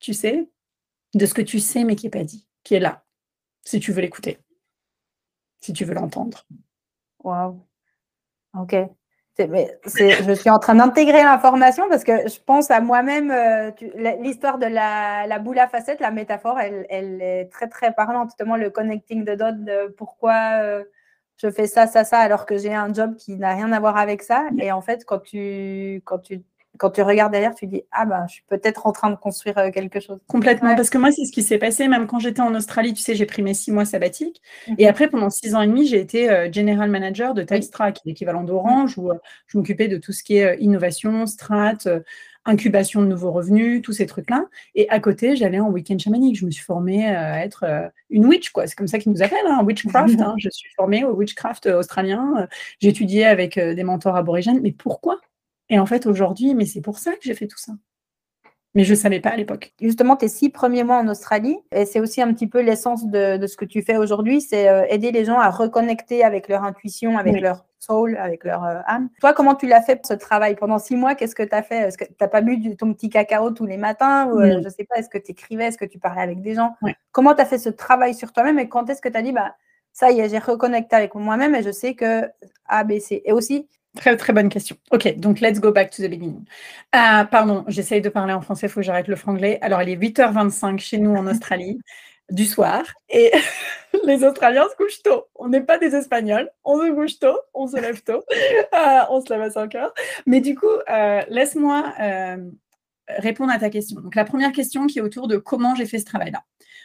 Tu 0.00 0.14
sais? 0.14 0.48
De 1.14 1.24
ce 1.24 1.34
que 1.34 1.42
tu 1.42 1.60
sais, 1.60 1.84
mais 1.84 1.94
qui 1.94 2.06
n'est 2.06 2.10
pas 2.10 2.24
dit, 2.24 2.48
qui 2.64 2.74
est 2.74 2.80
là, 2.80 3.04
si 3.64 3.78
tu 3.78 3.92
veux 3.92 4.00
l'écouter 4.00 4.38
si 5.62 5.72
tu 5.72 5.84
veux 5.84 5.94
l'entendre. 5.94 6.44
Waouh. 7.24 7.64
Ok. 8.58 8.76
je 9.38 10.34
suis 10.34 10.50
en 10.50 10.58
train 10.58 10.74
d'intégrer 10.74 11.22
l'information 11.22 11.88
parce 11.88 12.04
que 12.04 12.28
je 12.28 12.38
pense 12.44 12.70
à 12.70 12.80
moi-même, 12.80 13.30
euh, 13.30 13.70
l'histoire 14.20 14.58
de 14.58 14.66
la, 14.66 15.38
boule 15.38 15.58
à 15.58 15.68
facettes, 15.68 16.00
la 16.00 16.10
métaphore, 16.10 16.58
elle, 16.60 17.22
est 17.22 17.50
très 17.50 17.68
très 17.68 17.94
parlante, 17.94 18.30
notamment 18.30 18.56
le 18.56 18.68
connecting 18.68 19.24
the 19.24 19.30
dots, 19.30 19.92
pourquoi, 19.96 20.60
euh, 20.60 20.84
je 21.38 21.50
fais 21.50 21.66
ça, 21.66 21.86
ça, 21.86 22.04
ça, 22.04 22.18
alors 22.18 22.44
que 22.44 22.58
j'ai 22.58 22.74
un 22.74 22.92
job 22.92 23.16
qui 23.16 23.36
n'a 23.36 23.54
rien 23.54 23.72
à 23.72 23.80
voir 23.80 23.96
avec 23.96 24.22
ça. 24.22 24.48
Et 24.58 24.70
en 24.70 24.82
fait, 24.82 25.04
quand 25.06 25.20
tu, 25.20 26.02
quand 26.04 26.18
tu 26.18 26.42
quand 26.78 26.90
tu 26.90 27.02
regardes 27.02 27.32
derrière, 27.32 27.54
tu 27.54 27.66
dis 27.66 27.82
Ah 27.92 28.06
ben, 28.06 28.26
je 28.28 28.34
suis 28.34 28.44
peut-être 28.48 28.86
en 28.86 28.92
train 28.92 29.10
de 29.10 29.16
construire 29.16 29.58
euh, 29.58 29.70
quelque 29.70 30.00
chose. 30.00 30.18
Complètement. 30.26 30.74
Parce 30.74 30.90
que 30.90 30.98
moi, 30.98 31.12
c'est 31.12 31.24
ce 31.24 31.32
qui 31.32 31.42
s'est 31.42 31.58
passé. 31.58 31.86
Même 31.86 32.06
quand 32.06 32.18
j'étais 32.18 32.40
en 32.40 32.54
Australie, 32.54 32.94
tu 32.94 33.02
sais, 33.02 33.14
j'ai 33.14 33.26
pris 33.26 33.42
mes 33.42 33.54
six 33.54 33.72
mois 33.72 33.84
sabbatiques. 33.84 34.40
Mhm. 34.68 34.76
Et 34.78 34.88
après, 34.88 35.08
pendant 35.08 35.30
six 35.30 35.54
ans 35.54 35.60
et 35.60 35.66
demi, 35.66 35.86
j'ai 35.86 36.00
été 36.00 36.30
euh, 36.30 36.50
general 36.50 36.90
manager 36.90 37.34
de 37.34 37.42
Telstra, 37.42 37.92
qui 37.92 38.08
est 38.08 38.10
l'équivalent 38.10 38.42
d'Orange, 38.42 38.96
où 38.96 39.10
euh, 39.10 39.18
je 39.46 39.58
m'occupais 39.58 39.88
de 39.88 39.98
tout 39.98 40.12
ce 40.12 40.22
qui 40.22 40.38
est 40.38 40.58
innovation, 40.60 41.26
strat, 41.26 41.78
incubation 42.44 43.02
de 43.02 43.06
nouveaux 43.06 43.30
revenus, 43.30 43.82
tous 43.82 43.92
ces 43.92 44.06
trucs-là. 44.06 44.46
Et 44.74 44.88
à 44.88 44.98
côté, 44.98 45.36
j'allais 45.36 45.60
en 45.60 45.68
week-end 45.68 45.98
chamanique. 45.98 46.36
Je 46.38 46.46
me 46.46 46.50
suis 46.50 46.64
formée 46.64 47.06
à 47.06 47.44
être 47.44 47.64
une 48.10 48.26
witch, 48.26 48.50
quoi. 48.50 48.66
C'est 48.66 48.74
comme 48.74 48.88
ça 48.88 48.98
qu'ils 48.98 49.12
nous 49.12 49.22
appellent, 49.22 49.46
hein, 49.46 49.62
witchcraft. 49.62 49.92
Hein. 50.20 50.34
Je 50.38 50.48
suis 50.50 50.70
formée 50.74 51.04
au 51.04 51.14
witchcraft 51.14 51.66
australien. 51.66 52.48
Étudié 52.80 53.26
avec 53.26 53.58
des 53.58 53.84
mentors 53.84 54.16
aborigènes. 54.16 54.60
Mais 54.60 54.72
pourquoi? 54.72 55.20
Et 55.68 55.78
en 55.78 55.86
fait, 55.86 56.06
aujourd'hui, 56.06 56.54
mais 56.54 56.66
c'est 56.66 56.80
pour 56.80 56.98
ça 56.98 57.12
que 57.12 57.20
j'ai 57.22 57.34
fait 57.34 57.46
tout 57.46 57.58
ça. 57.58 57.72
Mais 58.74 58.84
je 58.84 58.90
ne 58.92 58.98
savais 58.98 59.20
pas 59.20 59.30
à 59.30 59.36
l'époque. 59.36 59.74
Justement, 59.82 60.16
tes 60.16 60.28
six 60.28 60.48
premiers 60.48 60.82
mois 60.82 60.96
en 60.96 61.08
Australie, 61.08 61.58
et 61.72 61.84
c'est 61.84 62.00
aussi 62.00 62.22
un 62.22 62.32
petit 62.32 62.46
peu 62.46 62.62
l'essence 62.62 63.06
de, 63.06 63.46
ce 63.46 63.56
que 63.56 63.66
tu 63.66 63.82
fais 63.82 63.98
aujourd'hui, 63.98 64.40
c'est 64.40 64.68
euh, 64.68 64.86
aider 64.88 65.12
les 65.12 65.26
gens 65.26 65.38
à 65.38 65.50
reconnecter 65.50 66.24
avec 66.24 66.48
leur 66.48 66.64
intuition, 66.64 67.18
avec 67.18 67.38
leur 67.40 67.66
soul, 67.78 68.16
avec 68.16 68.44
leur 68.44 68.64
euh, 68.64 68.80
âme. 68.86 69.10
Toi, 69.20 69.34
comment 69.34 69.54
tu 69.54 69.66
l'as 69.66 69.82
fait 69.82 70.00
ce 70.06 70.14
travail? 70.14 70.56
Pendant 70.56 70.78
six 70.78 70.96
mois, 70.96 71.14
qu'est-ce 71.14 71.34
que 71.34 71.42
tu 71.42 71.54
as 71.54 71.62
fait? 71.62 71.88
Est-ce 71.88 71.98
que 71.98 72.04
tu 72.04 72.14
n'as 72.18 72.28
pas 72.28 72.40
bu 72.40 72.74
ton 72.76 72.94
petit 72.94 73.10
cacao 73.10 73.50
tous 73.50 73.66
les 73.66 73.76
matins? 73.76 74.28
Ou, 74.28 74.40
euh, 74.40 74.52
Je 74.52 74.64
ne 74.64 74.70
sais 74.70 74.84
pas, 74.84 74.96
est-ce 74.96 75.10
que 75.10 75.18
tu 75.18 75.32
écrivais 75.32 75.64
Est-ce 75.64 75.78
que 75.78 75.84
tu 75.84 75.98
parlais 75.98 76.22
avec 76.22 76.40
des 76.40 76.54
gens? 76.54 76.74
Comment 77.10 77.34
tu 77.34 77.42
as 77.42 77.46
fait 77.46 77.58
ce 77.58 77.68
travail 77.68 78.14
sur 78.14 78.32
toi-même? 78.32 78.58
Et 78.58 78.70
quand 78.70 78.88
est-ce 78.88 79.02
que 79.02 79.10
tu 79.10 79.16
as 79.18 79.22
dit, 79.22 79.32
bah, 79.32 79.54
ça 79.92 80.10
y 80.10 80.20
est, 80.20 80.30
j'ai 80.30 80.38
reconnecté 80.38 80.96
avec 80.96 81.14
moi-même 81.14 81.54
et 81.54 81.62
je 81.62 81.70
sais 81.70 81.94
que 81.94 82.22
A, 82.66 82.84
B, 82.84 82.98
C. 82.98 83.20
Et 83.26 83.32
aussi, 83.32 83.68
Très, 83.96 84.16
très 84.16 84.32
bonne 84.32 84.48
question. 84.48 84.76
OK, 84.90 85.18
donc 85.18 85.40
let's 85.40 85.60
go 85.60 85.70
back 85.70 85.90
to 85.90 86.02
the 86.02 86.08
beginning. 86.08 86.44
Euh, 86.94 87.24
pardon, 87.24 87.64
j'essaye 87.68 88.00
de 88.00 88.08
parler 88.08 88.32
en 88.32 88.40
français, 88.40 88.66
il 88.66 88.70
faut 88.70 88.80
que 88.80 88.86
j'arrête 88.86 89.06
le 89.06 89.16
franglais. 89.16 89.58
Alors, 89.60 89.82
il 89.82 89.90
est 89.90 89.96
8h25 89.96 90.78
chez 90.78 90.96
nous 90.96 91.14
en 91.14 91.26
Australie, 91.26 91.78
du 92.30 92.46
soir, 92.46 92.84
et 93.10 93.30
les 94.04 94.24
Australiens 94.24 94.66
se 94.70 94.76
couchent 94.76 95.02
tôt. 95.02 95.26
On 95.34 95.48
n'est 95.48 95.60
pas 95.60 95.76
des 95.76 95.94
Espagnols, 95.94 96.50
on 96.64 96.78
se 96.80 96.90
couche 96.90 97.18
tôt, 97.18 97.38
on 97.52 97.66
se 97.66 97.76
lève 97.76 98.02
tôt, 98.02 98.24
euh, 98.74 99.00
on 99.10 99.20
se 99.20 99.30
lève 99.30 99.42
à 99.42 99.50
5 99.50 99.74
heures. 99.74 99.92
Mais 100.24 100.40
du 100.40 100.54
coup, 100.54 100.66
euh, 100.88 101.20
laisse-moi 101.28 101.92
répondre 103.18 103.52
à 103.52 103.58
ta 103.58 103.68
question. 103.68 104.00
Donc, 104.00 104.14
la 104.14 104.24
première 104.24 104.52
question 104.52 104.86
qui 104.86 105.00
est 105.00 105.02
autour 105.02 105.28
de 105.28 105.36
comment 105.36 105.74
j'ai 105.74 105.84
fait 105.84 105.98
ce 105.98 106.06
travail-là. 106.06 106.42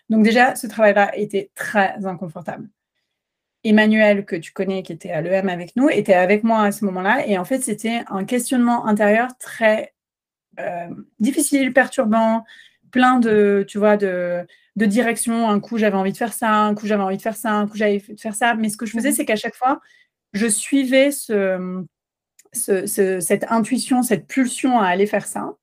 Donc, 0.09 0.23
déjà, 0.23 0.55
ce 0.55 0.67
travail-là 0.67 1.15
était 1.15 1.51
très 1.55 2.05
inconfortable. 2.05 2.67
Emmanuel, 3.69 4.25
que 4.25 4.35
tu 4.35 4.51
connais, 4.51 4.83
qui 4.83 4.93
était 4.93 5.11
à 5.11 5.21
l'EM 5.21 5.49
avec 5.49 5.75
nous, 5.75 5.89
était 5.89 6.13
avec 6.13 6.43
moi 6.43 6.63
à 6.63 6.71
ce 6.71 6.85
moment-là. 6.85 7.25
Et 7.27 7.37
en 7.37 7.45
fait, 7.45 7.59
c'était 7.61 8.03
un 8.07 8.25
questionnement 8.25 8.85
intérieur 8.87 9.29
très 9.39 9.93
euh, 10.59 10.87
difficile, 11.19 11.73
perturbant, 11.73 12.43
plein 12.91 13.19
de, 13.19 13.65
tu 13.67 13.77
vois, 13.77 13.97
de, 13.97 14.45
de 14.75 14.85
directions. 14.85 15.49
Un 15.49 15.59
coup, 15.59 15.77
j'avais 15.77 15.97
envie 15.97 16.11
de 16.11 16.17
faire 16.17 16.33
ça, 16.33 16.51
un 16.51 16.75
coup, 16.75 16.87
j'avais 16.87 17.03
envie 17.03 17.17
de 17.17 17.21
faire 17.21 17.35
ça, 17.35 17.51
un 17.51 17.67
coup, 17.67 17.77
j'avais 17.77 17.91
envie 17.95 18.15
de 18.15 18.19
faire 18.19 18.35
ça. 18.35 18.55
Mais 18.55 18.69
ce 18.69 18.77
que 18.77 18.85
je 18.85 18.91
faisais, 18.91 19.09
mhm. 19.09 19.15
c'est 19.15 19.25
qu'à 19.25 19.35
chaque 19.35 19.55
fois, 19.55 19.81
je 20.33 20.47
suivais 20.47 21.11
ce, 21.11 21.85
cette 22.53 23.45
intuition, 23.49 24.03
cette 24.03 24.27
pulsion 24.27 24.79
à 24.79 24.87
aller 24.87 25.07
faire 25.07 25.25
ça. 25.25 25.53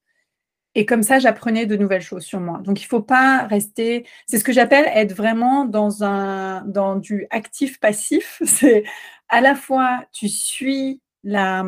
Et 0.75 0.87
comme 0.87 1.03
ça, 1.03 1.19
j'apprenais 1.19 1.67
de 1.67 1.77
nouvelles 1.77 2.03
choses 2.03 2.25
sur 2.25 2.41
moi. 2.41 2.61
Donc, 2.65 2.81
il 2.81 2.85
ne 2.85 2.89
faut 2.89 3.03
pas 3.03 3.47
rester. 3.47 4.07
C'est 4.27 4.39
ce 4.39 4.45
que 4.45 4.53
j'appelle 4.53 4.87
être 4.95 5.15
vraiment 5.15 5.65
dans, 5.65 6.03
un, 6.03 6.63
dans 6.67 6.97
du 6.97 7.27
actif-passif. 7.31 8.41
C'est 8.45 8.85
à 9.29 9.41
la 9.41 9.55
fois, 9.55 10.05
tu 10.13 10.29
suis 10.29 11.01
la, 11.23 11.65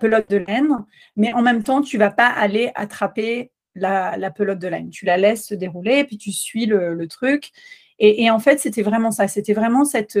pelote 0.00 0.28
de 0.30 0.38
laine, 0.38 0.68
mais 1.16 1.32
en 1.34 1.42
même 1.42 1.62
temps, 1.62 1.82
tu 1.82 1.96
ne 1.96 2.02
vas 2.02 2.10
pas 2.10 2.28
aller 2.28 2.72
attraper 2.74 3.52
la, 3.74 4.30
pelote 4.30 4.58
de 4.58 4.68
laine. 4.68 4.90
Tu 4.90 5.04
la 5.04 5.16
laisses 5.16 5.46
se 5.46 5.54
dérouler, 5.54 6.04
puis 6.04 6.16
tu 6.16 6.32
suis 6.32 6.66
le, 6.66 7.06
truc. 7.08 7.50
Et, 7.98 8.30
en 8.30 8.38
fait, 8.38 8.58
c'était 8.58 8.82
vraiment 8.82 9.10
ça. 9.10 9.28
C'était 9.28 9.54
vraiment 9.54 9.84
cette, 9.84 10.18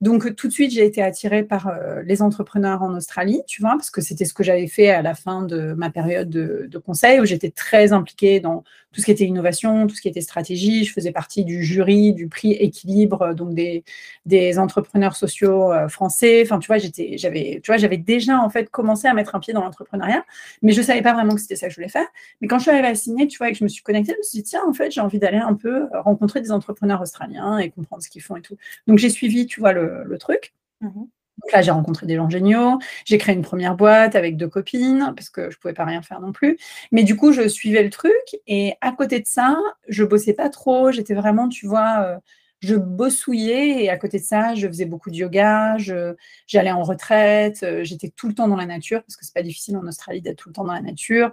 donc 0.00 0.34
tout 0.34 0.48
de 0.48 0.52
suite, 0.52 0.72
j'ai 0.72 0.86
été 0.86 1.02
attirée 1.02 1.42
par 1.42 1.68
euh, 1.68 2.02
les 2.02 2.22
entrepreneurs 2.22 2.82
en 2.82 2.94
Australie, 2.94 3.42
tu 3.46 3.60
vois, 3.60 3.72
parce 3.72 3.90
que 3.90 4.00
c'était 4.00 4.24
ce 4.24 4.32
que 4.32 4.42
j'avais 4.42 4.66
fait 4.66 4.88
à 4.88 5.02
la 5.02 5.14
fin 5.14 5.42
de 5.42 5.74
ma 5.74 5.90
période 5.90 6.30
de, 6.30 6.66
de 6.70 6.78
conseil, 6.78 7.20
où 7.20 7.26
j'étais 7.26 7.50
très 7.50 7.92
impliquée 7.92 8.40
dans 8.40 8.64
tout 8.92 9.00
ce 9.00 9.06
qui 9.06 9.12
était 9.12 9.24
innovation, 9.24 9.86
tout 9.86 9.94
ce 9.94 10.02
qui 10.02 10.08
était 10.08 10.20
stratégie. 10.20 10.84
Je 10.84 10.92
faisais 10.92 11.12
partie 11.12 11.44
du 11.44 11.62
jury 11.64 12.12
du 12.12 12.28
prix 12.28 12.52
équilibre, 12.52 13.34
donc 13.34 13.54
des, 13.54 13.84
des 14.26 14.58
entrepreneurs 14.58 15.16
sociaux 15.16 15.72
euh, 15.72 15.88
français. 15.88 16.42
Enfin, 16.44 16.58
tu 16.58 16.66
vois, 16.66 16.78
j'étais, 16.78 17.16
j'avais, 17.16 17.60
tu 17.62 17.70
vois, 17.70 17.76
j'avais 17.76 17.98
déjà 17.98 18.38
en 18.40 18.50
fait 18.50 18.70
commencé 18.70 19.08
à 19.08 19.14
mettre 19.14 19.34
un 19.34 19.40
pied 19.40 19.52
dans 19.52 19.62
l'entrepreneuriat, 19.62 20.24
mais 20.62 20.72
je 20.72 20.82
savais 20.82 21.02
pas 21.02 21.12
vraiment 21.12 21.34
que 21.34 21.40
c'était 21.40 21.56
ça 21.56 21.66
que 21.66 21.72
je 21.72 21.76
voulais 21.76 21.88
faire. 21.88 22.06
Mais 22.40 22.48
quand 22.48 22.58
je 22.58 22.62
suis 22.62 22.70
arrivée 22.70 22.88
à 22.88 22.94
signer, 22.94 23.26
tu 23.26 23.38
vois, 23.38 23.48
et 23.48 23.52
que 23.52 23.58
je 23.58 23.64
me 23.64 23.68
suis 23.68 23.82
connectée, 23.82 24.12
je 24.12 24.18
me 24.18 24.22
suis 24.22 24.38
dit 24.38 24.44
tiens, 24.44 24.62
en 24.66 24.72
fait, 24.72 24.90
j'ai 24.90 25.00
envie 25.00 25.18
d'aller 25.18 25.38
un 25.38 25.54
peu 25.54 25.86
rencontrer 25.92 26.40
des 26.40 26.52
entrepreneurs 26.52 27.00
australiens 27.00 27.58
et 27.58 27.70
comprendre 27.70 28.02
ce 28.02 28.08
qu'ils 28.08 28.22
font 28.22 28.36
et 28.36 28.42
tout. 28.42 28.56
Donc 28.86 28.98
j'ai 28.98 29.10
suivi, 29.10 29.46
tu 29.46 29.60
vois, 29.60 29.72
le, 29.72 30.18
truc. 30.18 30.52
Mmh 30.80 31.04
là, 31.52 31.62
j'ai 31.62 31.70
rencontré 31.70 32.06
des 32.06 32.16
gens 32.16 32.28
géniaux. 32.28 32.78
J'ai 33.04 33.18
créé 33.18 33.34
une 33.34 33.42
première 33.42 33.76
boîte 33.76 34.14
avec 34.16 34.36
deux 34.36 34.48
copines 34.48 35.12
parce 35.16 35.30
que 35.30 35.50
je 35.50 35.58
pouvais 35.58 35.74
pas 35.74 35.84
rien 35.84 36.02
faire 36.02 36.20
non 36.20 36.32
plus. 36.32 36.58
Mais 36.92 37.02
du 37.02 37.16
coup, 37.16 37.32
je 37.32 37.48
suivais 37.48 37.82
le 37.82 37.90
truc 37.90 38.12
et 38.46 38.74
à 38.80 38.92
côté 38.92 39.20
de 39.20 39.26
ça, 39.26 39.56
je 39.88 40.04
bossais 40.04 40.34
pas 40.34 40.48
trop. 40.50 40.92
J'étais 40.92 41.14
vraiment, 41.14 41.48
tu 41.48 41.66
vois, 41.66 42.02
euh, 42.04 42.18
je 42.60 42.74
bossouillais 42.76 43.84
et 43.84 43.90
à 43.90 43.96
côté 43.96 44.18
de 44.18 44.24
ça, 44.24 44.54
je 44.54 44.66
faisais 44.66 44.84
beaucoup 44.84 45.10
de 45.10 45.16
yoga. 45.16 45.76
J'allais 46.46 46.72
en 46.72 46.82
retraite. 46.82 47.62
Euh, 47.62 47.84
j'étais 47.84 48.10
tout 48.10 48.28
le 48.28 48.34
temps 48.34 48.48
dans 48.48 48.56
la 48.56 48.66
nature 48.66 49.02
parce 49.02 49.16
que 49.16 49.24
c'est 49.24 49.34
pas 49.34 49.42
difficile 49.42 49.76
en 49.76 49.86
Australie 49.86 50.20
d'être 50.22 50.38
tout 50.38 50.48
le 50.50 50.54
temps 50.54 50.64
dans 50.64 50.74
la 50.74 50.82
nature 50.82 51.32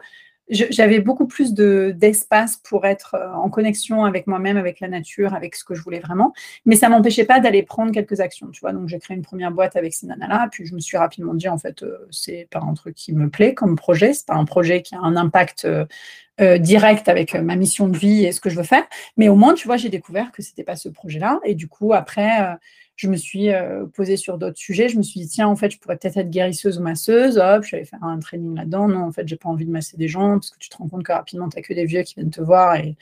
j'avais 0.50 1.00
beaucoup 1.00 1.28
plus 1.28 1.54
d'espace 1.54 2.58
pour 2.58 2.86
être 2.86 3.16
euh, 3.16 3.32
en 3.34 3.50
connexion 3.50 4.06
avec 4.06 4.28
moi-même, 4.28 4.58
avec 4.58 4.80
la 4.80 4.88
nature, 4.88 5.34
avec 5.34 5.56
ce 5.56 5.64
que 5.64 5.76
je 5.76 5.82
voulais 5.82 6.00
vraiment. 6.00 6.34
Mais 6.66 6.76
ça 6.76 6.90
m'empêchait 6.90 7.26
pas 7.26 7.40
d'aller 7.40 7.64
prendre 7.64 7.92
quelques 7.92 8.20
actions, 8.20 8.48
tu 8.52 8.62
vois. 8.62 8.72
Donc, 8.72 8.88
j'ai 8.88 9.00
créé 9.00 9.18
une 9.18 9.24
première 9.24 9.52
boîte 9.52 9.76
avec 9.76 9.94
ces 9.94 10.08
nanas-là. 10.08 10.48
Puis, 10.52 10.66
je 10.66 10.74
me 10.74 10.80
suis 10.80 10.98
rapidement 10.98 11.34
dit, 11.34 11.50
en 11.50 11.58
fait, 11.58 11.84
euh, 11.84 11.98
c'est 12.12 12.48
pas 12.50 12.60
un 12.60 12.74
truc 12.74 12.96
qui 12.96 13.14
me 13.14 13.30
plaît 13.30 13.54
comme 13.54 13.76
projet. 13.76 14.14
C'est 14.14 14.28
pas 14.28 14.36
un 14.36 14.46
projet 14.46 14.82
qui 14.82 14.96
a 14.96 15.00
un 15.00 15.16
impact 15.16 15.66
euh, 15.66 16.58
direct 16.60 17.10
avec 17.10 17.34
ma 17.34 17.56
mission 17.56 17.88
de 17.88 17.98
vie 17.98 18.26
et 18.26 18.32
ce 18.32 18.40
que 18.40 18.50
je 18.50 18.56
veux 18.56 18.64
faire. 18.64 18.86
Mais 19.18 19.28
au 19.28 19.36
moins, 19.36 19.54
tu 19.54 19.68
vois, 19.68 19.78
j'ai 19.78 19.90
découvert 19.90 20.32
que 20.32 20.42
c'était 20.42 20.64
pas 20.64 20.76
ce 20.76 20.88
projet-là. 20.88 21.40
Et 21.44 21.56
du 21.56 21.68
coup, 21.68 21.94
après, 21.94 22.58
je 22.98 23.08
me 23.08 23.16
suis 23.16 23.52
euh, 23.52 23.86
posée 23.86 24.18
sur 24.18 24.38
d'autres 24.40 24.58
sujets. 24.58 24.90
Je 24.90 24.98
me 24.98 25.04
suis 25.04 25.22
dit, 25.22 25.28
tiens, 25.28 25.48
en 25.48 25.56
fait, 25.56 25.70
je 25.70 25.78
pourrais 25.78 25.98
peut-être 25.98 26.18
être 26.18 26.32
guérisseuse 26.32 26.80
ou 26.80 26.82
masseuse. 26.82 27.38
Hop, 27.38 27.64
je 27.64 27.76
allée 27.76 27.86
faire 27.86 28.04
un 28.04 28.20
training 28.20 28.56
là-dedans. 28.56 28.88
Non, 28.88 29.04
en 29.04 29.12
fait, 29.12 29.28
j'ai 29.28 29.36
pas 29.36 29.50
envie 29.50 29.66
de 29.66 29.72
masser 29.72 29.98
des 29.98 30.08
gens 30.08 30.34
parce 30.34 30.50
que 30.50 30.58
tu 30.58 30.68
te 30.68 30.78
rends 30.78 30.90
compte 30.90 31.04
que 31.04 31.12
rapidement, 31.12 31.48
tu 31.48 31.58
n'as 31.58 31.62
que 31.62 31.74
des 31.74 31.86
vieux 31.86 32.02
qui 32.02 32.16
viennent 32.16 32.32
te 32.32 32.42
voir 32.42 32.76
et 32.76 32.96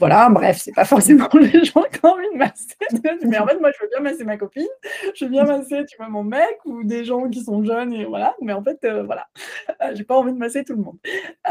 voilà, 0.00 0.30
bref, 0.30 0.58
c'est 0.58 0.72
pas 0.72 0.86
forcément 0.86 1.28
les 1.34 1.62
gens 1.62 1.82
qui 1.82 2.00
ont 2.02 2.08
envie 2.08 2.32
de 2.32 2.38
masser. 2.38 2.74
Mais 3.22 3.38
en 3.38 3.46
fait, 3.46 3.60
moi, 3.60 3.70
je 3.70 3.84
veux 3.84 3.90
bien 3.90 4.00
masser 4.00 4.24
ma 4.24 4.38
copine, 4.38 4.66
je 5.14 5.26
veux 5.26 5.30
bien 5.30 5.44
masser, 5.44 5.84
tu 5.84 5.98
vois, 5.98 6.08
mon 6.08 6.24
mec 6.24 6.58
ou 6.64 6.82
des 6.84 7.04
gens 7.04 7.28
qui 7.28 7.44
sont 7.44 7.62
jeunes 7.62 7.92
et 7.92 8.06
voilà. 8.06 8.34
Mais 8.40 8.54
en 8.54 8.64
fait, 8.64 8.82
euh, 8.84 9.02
voilà, 9.02 9.28
euh, 9.82 9.92
j'ai 9.94 10.04
pas 10.04 10.16
envie 10.16 10.32
de 10.32 10.38
masser 10.38 10.64
tout 10.64 10.74
le 10.74 10.82
monde. 10.82 10.96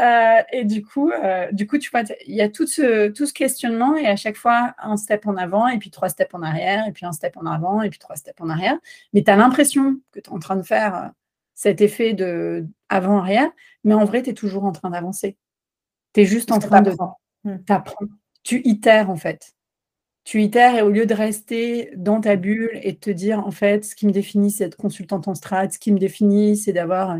Euh, 0.00 0.42
et 0.52 0.64
du 0.64 0.84
coup, 0.84 1.12
du 1.52 1.68
coup, 1.68 1.78
tu 1.78 1.90
vois, 1.90 2.02
il 2.26 2.34
y 2.34 2.42
a 2.42 2.48
tout 2.48 2.66
ce, 2.66 3.08
tout 3.08 3.24
ce 3.24 3.32
questionnement 3.32 3.96
et 3.96 4.08
à 4.08 4.16
chaque 4.16 4.36
fois 4.36 4.74
un 4.78 4.96
step 4.96 5.28
en 5.28 5.36
avant 5.36 5.68
et 5.68 5.78
puis 5.78 5.90
trois 5.90 6.08
steps 6.08 6.34
en 6.34 6.42
arrière 6.42 6.86
et 6.88 6.92
puis 6.92 7.06
un 7.06 7.12
step 7.12 7.36
en 7.36 7.46
avant 7.46 7.82
et 7.82 7.88
puis 7.88 8.00
trois 8.00 8.16
steps 8.16 8.40
en 8.40 8.48
arrière. 8.48 8.76
Mais 9.12 9.22
tu 9.22 9.30
as 9.30 9.36
l'impression 9.36 9.94
que 10.12 10.18
tu 10.18 10.28
es 10.28 10.32
en 10.32 10.40
train 10.40 10.56
de 10.56 10.62
faire 10.62 11.12
cet 11.54 11.80
effet 11.80 12.14
de 12.14 12.66
avant-arrière, 12.88 13.50
mais 13.84 13.94
en 13.94 14.04
vrai, 14.04 14.22
tu 14.22 14.30
es 14.30 14.34
toujours 14.34 14.64
en 14.64 14.72
train 14.72 14.90
d'avancer. 14.90 15.36
Tu 16.14 16.22
es 16.22 16.24
juste 16.24 16.50
en 16.50 16.58
train 16.58 16.82
de 16.82 16.96
t'apprendre 17.66 18.10
tu 18.42 18.60
itères 18.64 19.10
en 19.10 19.16
fait. 19.16 19.52
Tu 20.24 20.42
itères 20.42 20.76
et 20.76 20.82
au 20.82 20.90
lieu 20.90 21.06
de 21.06 21.14
rester 21.14 21.90
dans 21.96 22.20
ta 22.20 22.36
bulle 22.36 22.78
et 22.82 22.92
de 22.92 22.98
te 22.98 23.10
dire 23.10 23.40
en 23.46 23.50
fait 23.50 23.84
ce 23.84 23.94
qui 23.94 24.06
me 24.06 24.12
définit 24.12 24.50
c'est 24.50 24.64
d'être 24.64 24.76
consultante 24.76 25.28
en 25.28 25.34
strat, 25.34 25.70
ce 25.70 25.78
qui 25.78 25.92
me 25.92 25.98
définit 25.98 26.56
c'est 26.56 26.72
d'avoir 26.72 27.16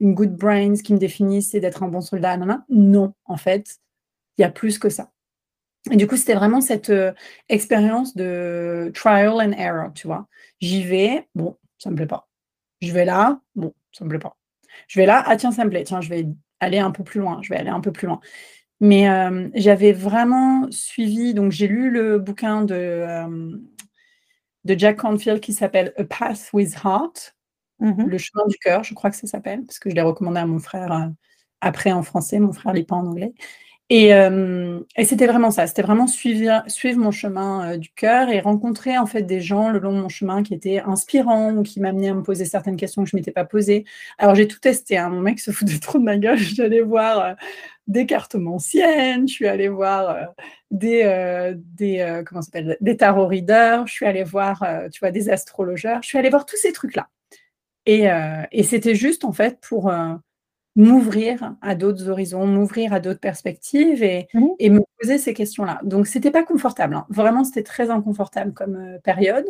une 0.00 0.14
good 0.14 0.34
brain, 0.36 0.76
ce 0.76 0.82
qui 0.82 0.92
me 0.92 0.98
définit 0.98 1.42
c'est 1.42 1.60
d'être 1.60 1.82
un 1.82 1.88
bon 1.88 2.00
soldat, 2.00 2.38
non, 2.68 3.14
en 3.24 3.36
fait, 3.36 3.78
il 4.38 4.42
y 4.42 4.44
a 4.44 4.50
plus 4.50 4.78
que 4.78 4.88
ça. 4.88 5.10
Et 5.90 5.96
du 5.96 6.06
coup, 6.06 6.16
c'était 6.16 6.34
vraiment 6.34 6.60
cette 6.60 6.90
euh, 6.90 7.12
expérience 7.48 8.16
de 8.16 8.90
trial 8.94 9.34
and 9.34 9.52
error, 9.52 9.92
tu 9.94 10.06
vois. 10.06 10.28
J'y 10.60 10.82
vais, 10.82 11.28
bon, 11.34 11.56
ça 11.78 11.90
me 11.90 11.96
plaît 11.96 12.06
pas. 12.06 12.28
Je 12.80 12.92
vais 12.92 13.04
là, 13.04 13.40
bon, 13.54 13.74
ça 13.92 14.04
me 14.04 14.10
plaît 14.10 14.18
pas. 14.18 14.36
Je 14.88 14.98
vais 14.98 15.06
là, 15.06 15.22
ah 15.26 15.36
tiens, 15.36 15.52
ça 15.52 15.64
me 15.64 15.70
plaît, 15.70 15.84
tiens, 15.84 16.00
je 16.00 16.08
vais 16.08 16.26
aller 16.60 16.78
un 16.78 16.90
peu 16.90 17.04
plus 17.04 17.20
loin, 17.20 17.40
je 17.42 17.50
vais 17.50 17.56
aller 17.56 17.70
un 17.70 17.80
peu 17.80 17.92
plus 17.92 18.06
loin. 18.06 18.20
Mais 18.80 19.08
euh, 19.08 19.48
j'avais 19.54 19.92
vraiment 19.92 20.66
suivi, 20.70 21.32
donc 21.34 21.52
j'ai 21.52 21.68
lu 21.68 21.90
le 21.90 22.18
bouquin 22.18 22.62
de, 22.62 22.74
euh, 22.74 23.56
de 24.64 24.78
Jack 24.78 24.98
Canfield 24.98 25.40
qui 25.40 25.52
s'appelle 25.52 25.92
A 25.96 26.04
Path 26.04 26.50
with 26.52 26.74
Heart, 26.84 27.34
mmh 27.80 28.04
le 28.06 28.18
chemin 28.18 28.46
du 28.46 28.56
cœur, 28.58 28.84
je 28.84 28.94
crois 28.94 29.10
que 29.10 29.16
ça 29.16 29.26
s'appelle, 29.26 29.64
parce 29.64 29.78
que 29.78 29.90
je 29.90 29.94
l'ai 29.94 30.02
recommandé 30.02 30.38
à 30.40 30.46
mon 30.46 30.58
frère 30.58 30.92
euh, 30.92 31.06
après 31.60 31.92
en 31.92 32.02
français, 32.02 32.38
mon 32.40 32.52
frère 32.52 32.72
lit 32.72 32.84
pas 32.84 32.96
en 32.96 33.06
anglais. 33.06 33.32
Et, 33.90 34.08
et 34.96 35.04
c'était 35.04 35.26
vraiment 35.26 35.50
ça, 35.50 35.66
c'était 35.66 35.82
vraiment 35.82 36.06
suivre, 36.06 36.62
suivre 36.68 36.98
mon 36.98 37.10
chemin 37.10 37.76
du 37.76 37.90
cœur 37.90 38.30
et 38.30 38.40
rencontrer 38.40 38.96
en 38.96 39.04
fait 39.04 39.22
des 39.22 39.40
gens 39.42 39.70
le 39.70 39.78
long 39.78 39.92
de 39.92 40.00
mon 40.00 40.08
chemin 40.08 40.42
qui 40.42 40.54
étaient 40.54 40.80
inspirants 40.80 41.52
ou 41.54 41.62
qui 41.62 41.80
m'amenaient 41.80 42.08
à 42.08 42.14
me 42.14 42.22
poser 42.22 42.46
certaines 42.46 42.76
questions 42.76 43.04
que 43.04 43.10
je 43.10 43.16
ne 43.16 43.20
m'étais 43.20 43.30
pas 43.30 43.44
posées. 43.44 43.84
Alors 44.18 44.34
j'ai 44.34 44.48
tout 44.48 44.58
testé, 44.58 44.96
hein. 44.96 45.10
mon 45.10 45.20
mec 45.20 45.38
se 45.38 45.50
foutait 45.50 45.78
trop 45.78 45.98
de 45.98 46.04
ma 46.04 46.16
gueule, 46.16 46.38
j'allais 46.56 46.80
voir 46.80 47.36
euh, 47.88 47.92
des 47.92 48.06
cartomanciennes, 48.06 49.28
je 49.28 49.34
suis 49.34 49.46
allée 49.46 49.68
voir 49.68 50.32
des, 50.70 51.54
des, 51.76 52.22
comment 52.26 52.42
s'appelle, 52.42 52.76
des 52.80 52.96
tarot 52.96 53.26
readers, 53.26 53.86
je 53.86 53.92
suis 53.92 54.06
allée 54.06 54.24
voir 54.24 54.64
tu 54.92 55.00
vois, 55.00 55.10
des 55.10 55.30
astrologeurs, 55.30 56.02
je 56.02 56.08
suis 56.08 56.18
allée 56.18 56.30
voir 56.30 56.46
tous 56.46 56.56
ces 56.56 56.72
trucs-là. 56.72 57.08
Et, 57.86 58.06
et 58.52 58.62
c'était 58.62 58.94
juste 58.94 59.24
en 59.24 59.32
fait 59.32 59.58
pour 59.60 59.92
m'ouvrir 60.76 61.54
à 61.62 61.74
d'autres 61.74 62.08
horizons, 62.08 62.46
m'ouvrir 62.46 62.92
à 62.92 63.00
d'autres 63.00 63.20
perspectives 63.20 64.02
et, 64.02 64.28
mmh 64.34 64.46
et, 64.58 64.70
me 64.70 64.80
poser 65.00 65.18
ces 65.18 65.34
questions-là. 65.34 65.80
Donc, 65.84 66.06
c'était 66.06 66.30
pas 66.30 66.42
confortable. 66.42 66.94
Hein. 66.94 67.06
Vraiment, 67.08 67.44
c'était 67.44 67.62
très 67.62 67.90
inconfortable 67.90 68.52
comme 68.52 68.76
euh, 68.76 68.98
période. 68.98 69.46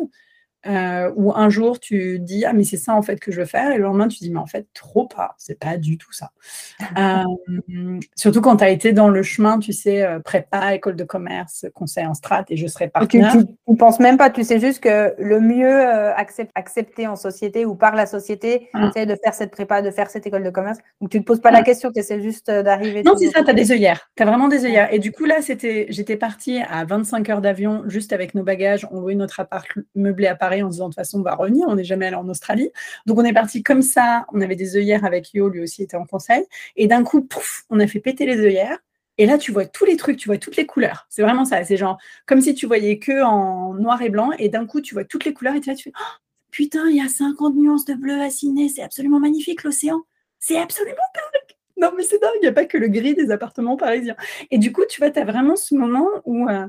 Euh, 0.67 1.11
où 1.15 1.31
un 1.35 1.49
jour 1.49 1.79
tu 1.79 2.17
dis 2.17 2.43
ah 2.43 2.53
mais 2.53 2.63
c'est 2.63 2.77
ça 2.77 2.95
en 2.95 3.01
fait 3.03 3.19
que 3.19 3.31
je 3.31 3.39
veux 3.39 3.45
faire. 3.45 3.71
Et 3.71 3.77
le 3.77 3.83
lendemain 3.83 4.07
tu 4.07 4.19
dis 4.19 4.31
mais 4.31 4.39
en 4.39 4.47
fait 4.47 4.67
trop 4.73 5.07
pas. 5.07 5.35
C'est 5.37 5.59
pas 5.59 5.77
du 5.77 5.97
tout 5.97 6.11
ça. 6.11 6.31
Euh, 6.97 7.99
surtout 8.15 8.41
quand 8.41 8.57
tu 8.57 8.63
as 8.63 8.69
été 8.69 8.93
dans 8.93 9.09
le 9.09 9.21
chemin 9.21 9.59
tu 9.59 9.73
sais 9.73 10.03
euh, 10.03 10.19
prépa 10.19 10.75
école 10.75 10.95
de 10.95 11.03
commerce 11.03 11.65
conseil 11.73 12.05
en 12.05 12.13
strat 12.13 12.45
et 12.49 12.57
je 12.57 12.67
serais 12.67 12.87
partenaire. 12.87 13.33
tu, 13.33 13.45
tu, 13.45 13.75
penses 13.75 13.99
même 13.99 14.17
pas. 14.17 14.29
Tu 14.29 14.43
sais 14.43 14.59
juste 14.59 14.81
que 14.81 15.13
le 15.17 15.39
mieux 15.39 15.87
accept, 16.15 16.51
accepté 16.55 17.07
en 17.07 17.15
société 17.15 17.65
ou 17.65 17.75
par 17.75 17.95
la 17.95 18.05
société 18.05 18.69
ah. 18.73 18.91
c'est 18.93 19.05
de 19.05 19.15
faire 19.21 19.33
cette 19.33 19.51
prépa 19.51 19.81
de 19.81 19.91
faire 19.91 20.09
cette 20.09 20.25
école 20.25 20.43
de 20.43 20.49
commerce. 20.49 20.77
Donc 21.01 21.09
tu 21.09 21.19
te 21.19 21.25
poses 21.25 21.41
pas 21.41 21.51
la 21.51 21.59
ah. 21.59 21.63
question. 21.63 21.91
Tu 21.91 21.99
essaies 21.99 22.21
juste 22.21 22.49
d'arriver 22.49 23.03
non 23.03 23.15
c'est 23.17 23.29
ça 23.29 23.43
tu 23.43 23.49
as 23.49 23.53
des 23.53 23.71
œillères. 23.71 24.09
Tu 24.15 24.23
as 24.23 24.25
vraiment 24.25 24.47
des 24.47 24.65
œillères. 24.65 24.93
Et 24.93 24.99
du 24.99 25.11
coup 25.11 25.25
là 25.25 25.41
c'était 25.41 25.87
j'étais 25.89 26.17
partie 26.17 26.59
à 26.69 26.85
25 26.85 27.29
heures 27.29 27.41
d'avion 27.41 27.83
juste 27.87 28.13
avec 28.13 28.35
nos 28.35 28.43
bagages. 28.43 28.87
On 28.91 29.01
louait 29.01 29.15
notre 29.15 29.39
appart 29.39 29.67
meublé 29.95 30.27
à 30.27 30.35
Paris 30.35 30.54
en 30.63 30.69
disant 30.69 30.85
de 30.85 30.89
toute 30.89 30.95
façon 30.95 31.19
on 31.19 31.23
va 31.23 31.35
revenir, 31.35 31.67
on 31.67 31.75
n'est 31.75 31.83
jamais 31.83 32.07
allé 32.07 32.15
en 32.15 32.27
Australie. 32.27 32.69
Donc 33.05 33.17
on 33.17 33.23
est 33.23 33.33
parti 33.33 33.63
comme 33.63 33.81
ça, 33.81 34.25
on 34.33 34.41
avait 34.41 34.55
des 34.55 34.77
œillères 34.77 35.05
avec 35.05 35.33
Yo, 35.33 35.49
lui 35.49 35.61
aussi 35.61 35.83
était 35.83 35.97
en 35.97 36.05
conseil, 36.05 36.45
et 36.75 36.87
d'un 36.87 37.03
coup, 37.03 37.21
pouf, 37.21 37.65
on 37.69 37.79
a 37.79 37.87
fait 37.87 37.99
péter 37.99 38.25
les 38.25 38.39
œillères. 38.39 38.79
Et 39.17 39.25
là, 39.25 39.37
tu 39.37 39.53
vois 39.53 39.65
tous 39.65 39.85
les 39.85 39.95
trucs, 39.95 40.17
tu 40.17 40.27
vois 40.27 40.37
toutes 40.37 40.57
les 40.57 40.65
couleurs. 40.65 41.07
C'est 41.09 41.21
vraiment 41.21 41.45
ça. 41.45 41.63
C'est 41.63 41.77
genre 41.77 41.97
comme 42.25 42.41
si 42.41 42.53
tu 42.53 42.65
voyais 42.65 42.99
que 42.99 43.23
en 43.23 43.73
noir 43.73 44.01
et 44.01 44.09
blanc, 44.09 44.31
et 44.37 44.49
d'un 44.49 44.65
coup, 44.65 44.81
tu 44.81 44.93
vois 44.93 45.05
toutes 45.05 45.25
les 45.25 45.33
couleurs, 45.33 45.55
et 45.55 45.61
tu, 45.61 45.69
là, 45.69 45.75
tu 45.75 45.83
fais 45.83 45.93
oh, 45.97 46.17
Putain, 46.51 46.87
il 46.89 46.95
y 46.95 47.01
a 47.01 47.09
50 47.09 47.55
nuances 47.55 47.85
de 47.85 47.95
bleu 47.95 48.21
à 48.21 48.29
Sydney, 48.29 48.69
c'est 48.69 48.81
absolument 48.81 49.19
magnifique 49.19 49.63
l'océan. 49.63 50.03
C'est 50.39 50.57
absolument 50.57 50.95
dingue. 51.13 51.55
Non, 51.77 51.91
mais 51.97 52.03
c'est 52.03 52.21
dingue, 52.21 52.31
il 52.37 52.41
n'y 52.43 52.47
a 52.47 52.53
pas 52.53 52.65
que 52.65 52.77
le 52.77 52.87
gris 52.87 53.13
des 53.13 53.31
appartements 53.31 53.75
parisiens. 53.75 54.15
Et 54.51 54.57
du 54.57 54.71
coup, 54.71 54.83
tu 54.87 55.01
vois, 55.01 55.11
tu 55.11 55.19
as 55.19 55.25
vraiment 55.25 55.57
ce 55.57 55.75
moment 55.75 56.07
où 56.23 56.47
euh, 56.47 56.65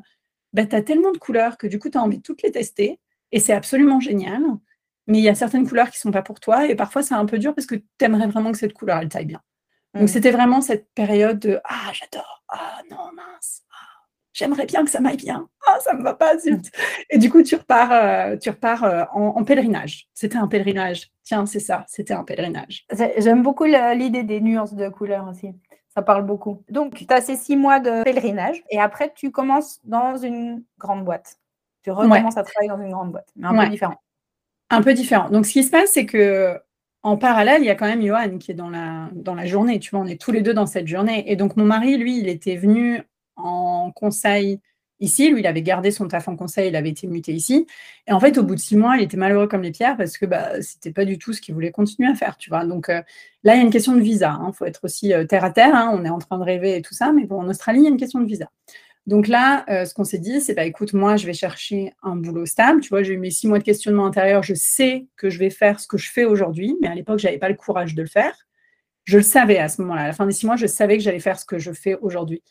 bah, 0.53 0.67
tu 0.67 0.75
as 0.75 0.83
tellement 0.83 1.13
de 1.13 1.19
couleurs 1.19 1.57
que 1.57 1.69
du 1.69 1.79
coup, 1.79 1.89
tu 1.89 1.99
as 1.99 2.03
envie 2.03 2.19
de 2.19 2.23
toutes 2.23 2.43
les 2.43 2.51
tester. 2.51 2.99
Et 3.33 3.41
c'est 3.41 3.53
absolument 3.53 4.01
génial. 4.01 4.43
Mais 5.07 5.19
il 5.19 5.25
y 5.25 5.29
a 5.29 5.35
certaines 5.35 5.67
couleurs 5.67 5.91
qui 5.91 5.99
ne 5.99 6.01
sont 6.01 6.11
pas 6.11 6.23
pour 6.23 6.41
toi. 6.41 6.67
Et 6.67 6.75
parfois, 6.75 7.03
c'est 7.03 7.15
un 7.15 7.27
peu 7.27 7.39
dur 7.39 7.55
parce 7.55 7.67
que 7.67 7.77
tu 7.77 7.85
aimerais 8.01 8.27
vraiment 8.27 8.53
que 8.53 8.59
cette 8.59 8.73
couleur, 8.73 8.99
elle 8.99 9.09
taille 9.09 9.27
bien. 9.27 9.41
Donc, 9.95 10.05
mm. 10.05 10.09
c'était 10.09 10.31
vraiment 10.31 10.61
cette 10.61 10.93
période 10.95 11.39
de 11.39 11.61
Ah, 11.65 11.93
j'adore. 11.93 12.45
Ah, 12.49 12.81
non, 12.91 13.13
mince. 13.15 13.63
Ah, 13.73 14.03
j'aimerais 14.33 14.67
bien 14.67 14.85
que 14.85 14.91
ça 14.91 15.01
m'aille 15.01 15.17
bien. 15.17 15.49
Ah, 15.67 15.79
ça 15.81 15.93
ne 15.93 15.99
me 15.99 16.03
va 16.03 16.15
pas, 16.15 16.37
zut. 16.39 16.71
Et 17.11 17.19
du 17.19 17.31
coup, 17.31 17.43
tu 17.43 17.55
repars, 17.55 17.93
euh, 17.93 18.37
tu 18.37 18.51
repars 18.51 18.85
euh, 18.85 19.05
en, 19.13 19.45
pèlerinage. 19.45 20.09
C'était 20.13 20.39
un 20.39 20.49
pèlerinage. 20.49 21.11
Tiens, 21.23 21.47
c'est 21.47 21.61
ça. 21.61 21.85
C'était 21.89 22.15
un 22.15 22.25
pèlerinage. 22.25 22.87
J'aime 23.19 23.43
beaucoup 23.43 23.65
l'idée 23.65 24.25
des 24.25 24.41
nuances 24.41 24.75
de 24.75 24.89
couleurs 24.89 25.29
aussi. 25.29 25.55
Ça 25.89 26.03
parle 26.03 26.27
beaucoup. 26.27 26.63
Donc, 26.69 26.95
tu 26.95 27.07
as 27.09 27.21
ces 27.21 27.37
six 27.37 27.57
mois 27.57 27.81
de 27.81 28.03
pèlerinage 28.03 28.63
et 28.71 28.79
après, 28.79 29.13
tu 29.15 29.31
commences 29.31 29.81
dans 29.85 30.17
une 30.17 30.63
grande 30.79 31.05
boîte. 31.05 31.39
Tu 31.87 31.93
recommences 31.93 32.37
à 32.37 32.43
travailler 32.43 32.69
dans 32.69 32.83
une 32.83 32.91
grande 32.91 33.13
boîte, 33.13 33.29
mais 33.37 33.47
un 33.47 33.65
peu 33.65 33.71
différent. 33.71 33.95
Un 34.71 34.83
peu 34.83 34.93
différent. 34.93 35.31
Donc, 35.31 35.47
ce 35.47 35.53
qui 35.53 35.63
se 35.63 35.71
passe, 35.71 35.91
c'est 35.93 36.05
que 36.05 36.59
en 37.05 37.17
parallèle, 37.17 37.63
il 37.63 37.67
y 37.67 37.71
a 37.71 37.77
quand 37.77 37.87
même 37.87 38.05
Johan 38.05 38.39
qui 38.39 38.51
est 38.51 38.55
dans 38.55 38.71
la, 38.71 39.09
dans 39.13 39.37
la 39.37 39.47
journée. 39.47 39.79
Tu 39.79 39.91
vois, 39.91 40.01
on 40.01 40.07
est 40.07 40.21
tous 40.21 40.33
les 40.33 40.43
deux 40.43 40.53
dans 40.53 40.67
cette 40.67 40.89
journée. 40.89 41.31
Et 41.31 41.37
donc, 41.37 41.57
mon 41.57 41.65
mari, 41.65 41.97
lui, 41.97 42.19
il 42.19 42.27
était 42.27 42.57
venu 42.57 43.03
en 43.37 43.93
conseil 43.93 44.59
ici. 44.99 45.31
Lui, 45.31 45.43
il 45.43 45.47
avait 45.47 45.63
gardé 45.63 45.93
son 45.93 46.09
taf 46.09 46.27
en 46.27 46.35
conseil, 46.35 46.71
il 46.71 46.75
avait 46.75 46.89
été 46.89 47.07
muté 47.07 47.33
ici. 47.33 47.69
Et 48.09 48.13
en 48.13 48.19
fait, 48.19 48.37
au 48.37 48.43
bout 48.43 48.57
de 48.57 48.61
six 48.61 48.77
mois, 48.77 48.97
il 48.97 49.05
était 49.05 49.17
malheureux 49.17 49.47
comme 49.47 49.63
les 49.63 49.71
pierres 49.71 49.97
parce 49.97 50.19
que 50.19 50.27
bah, 50.27 50.61
c'était 50.61 50.91
pas 50.91 51.05
du 51.05 51.19
tout 51.19 51.33
ce 51.33 51.41
qu'il 51.41 51.55
voulait 51.55 51.71
continuer 51.71 52.11
à 52.11 52.17
faire. 52.17 52.37
Tu 52.37 52.51
vois. 52.51 52.67
Donc 52.67 52.89
euh, 52.89 53.01
là, 53.45 53.55
il 53.55 53.59
y 53.59 53.61
a 53.61 53.65
une 53.65 53.71
question 53.71 53.95
de 53.95 54.01
visa. 54.01 54.37
Il 54.41 54.45
hein. 54.45 54.53
faut 54.53 54.65
être 54.65 54.83
aussi 54.83 55.15
euh, 55.15 55.25
terre 55.25 55.45
à 55.45 55.53
terre. 55.53 55.77
Hein. 55.77 55.93
On 55.95 56.05
est 56.05 56.11
en 56.11 56.19
train 56.19 56.37
de 56.37 56.43
rêver 56.45 56.79
et 56.79 56.83
tout 56.83 56.95
ça. 56.95 57.13
Mais 57.13 57.27
bon, 57.27 57.43
en 57.43 57.49
Australie, 57.49 57.79
il 57.79 57.85
y 57.85 57.87
a 57.87 57.91
une 57.91 57.99
question 57.99 58.19
de 58.19 58.27
visa. 58.27 58.51
Donc 59.07 59.29
là, 59.29 59.65
euh, 59.69 59.85
ce 59.85 59.95
qu'on 59.95 60.05
s'est 60.05 60.19
dit, 60.19 60.41
c'est 60.41 60.55
bah 60.55 60.65
écoute, 60.65 60.93
moi, 60.93 61.17
je 61.17 61.27
vais 61.27 61.33
chercher 61.33 61.93
un 62.03 62.17
boulot 62.17 62.45
stable. 62.45 62.81
Tu 62.81 62.89
vois, 62.89 63.05
j'ai 63.05 63.15
eu 63.15 63.19
mes 63.19 63.31
six 63.31 63.47
mois 63.47 63.59
de 63.59 63.65
questionnement 63.65 64.07
intérieur. 64.07 64.43
Je 64.43 64.55
sais 64.55 65.07
que 65.17 65.31
je 65.31 65.39
vais 65.39 65.51
faire 65.51 65.79
ce 65.79 65.87
que 65.87 65.97
je 65.97 66.11
fais 66.11 66.25
aujourd'hui, 66.25 66.77
mais 66.81 66.89
à 66.89 66.95
l'époque, 66.95 67.21
je 67.21 67.27
n'avais 67.27 67.39
pas 67.39 67.49
le 67.49 67.55
courage 67.55 67.95
de 67.95 68.03
le 68.03 68.09
faire. 68.09 68.35
Je 69.05 69.19
le 69.19 69.23
savais 69.23 69.59
à 69.59 69.69
ce 69.69 69.81
moment-là. 69.83 70.03
À 70.03 70.07
la 70.09 70.13
fin 70.13 70.27
des 70.27 70.33
six 70.33 70.47
mois, 70.47 70.57
je 70.57 70.67
savais 70.67 70.97
que 70.97 71.05
j'allais 71.05 71.21
faire 71.21 71.39
ce 71.39 71.45
que 71.45 71.59
je 71.59 71.71
fais 71.73 71.95
aujourd'hui. 72.01 72.43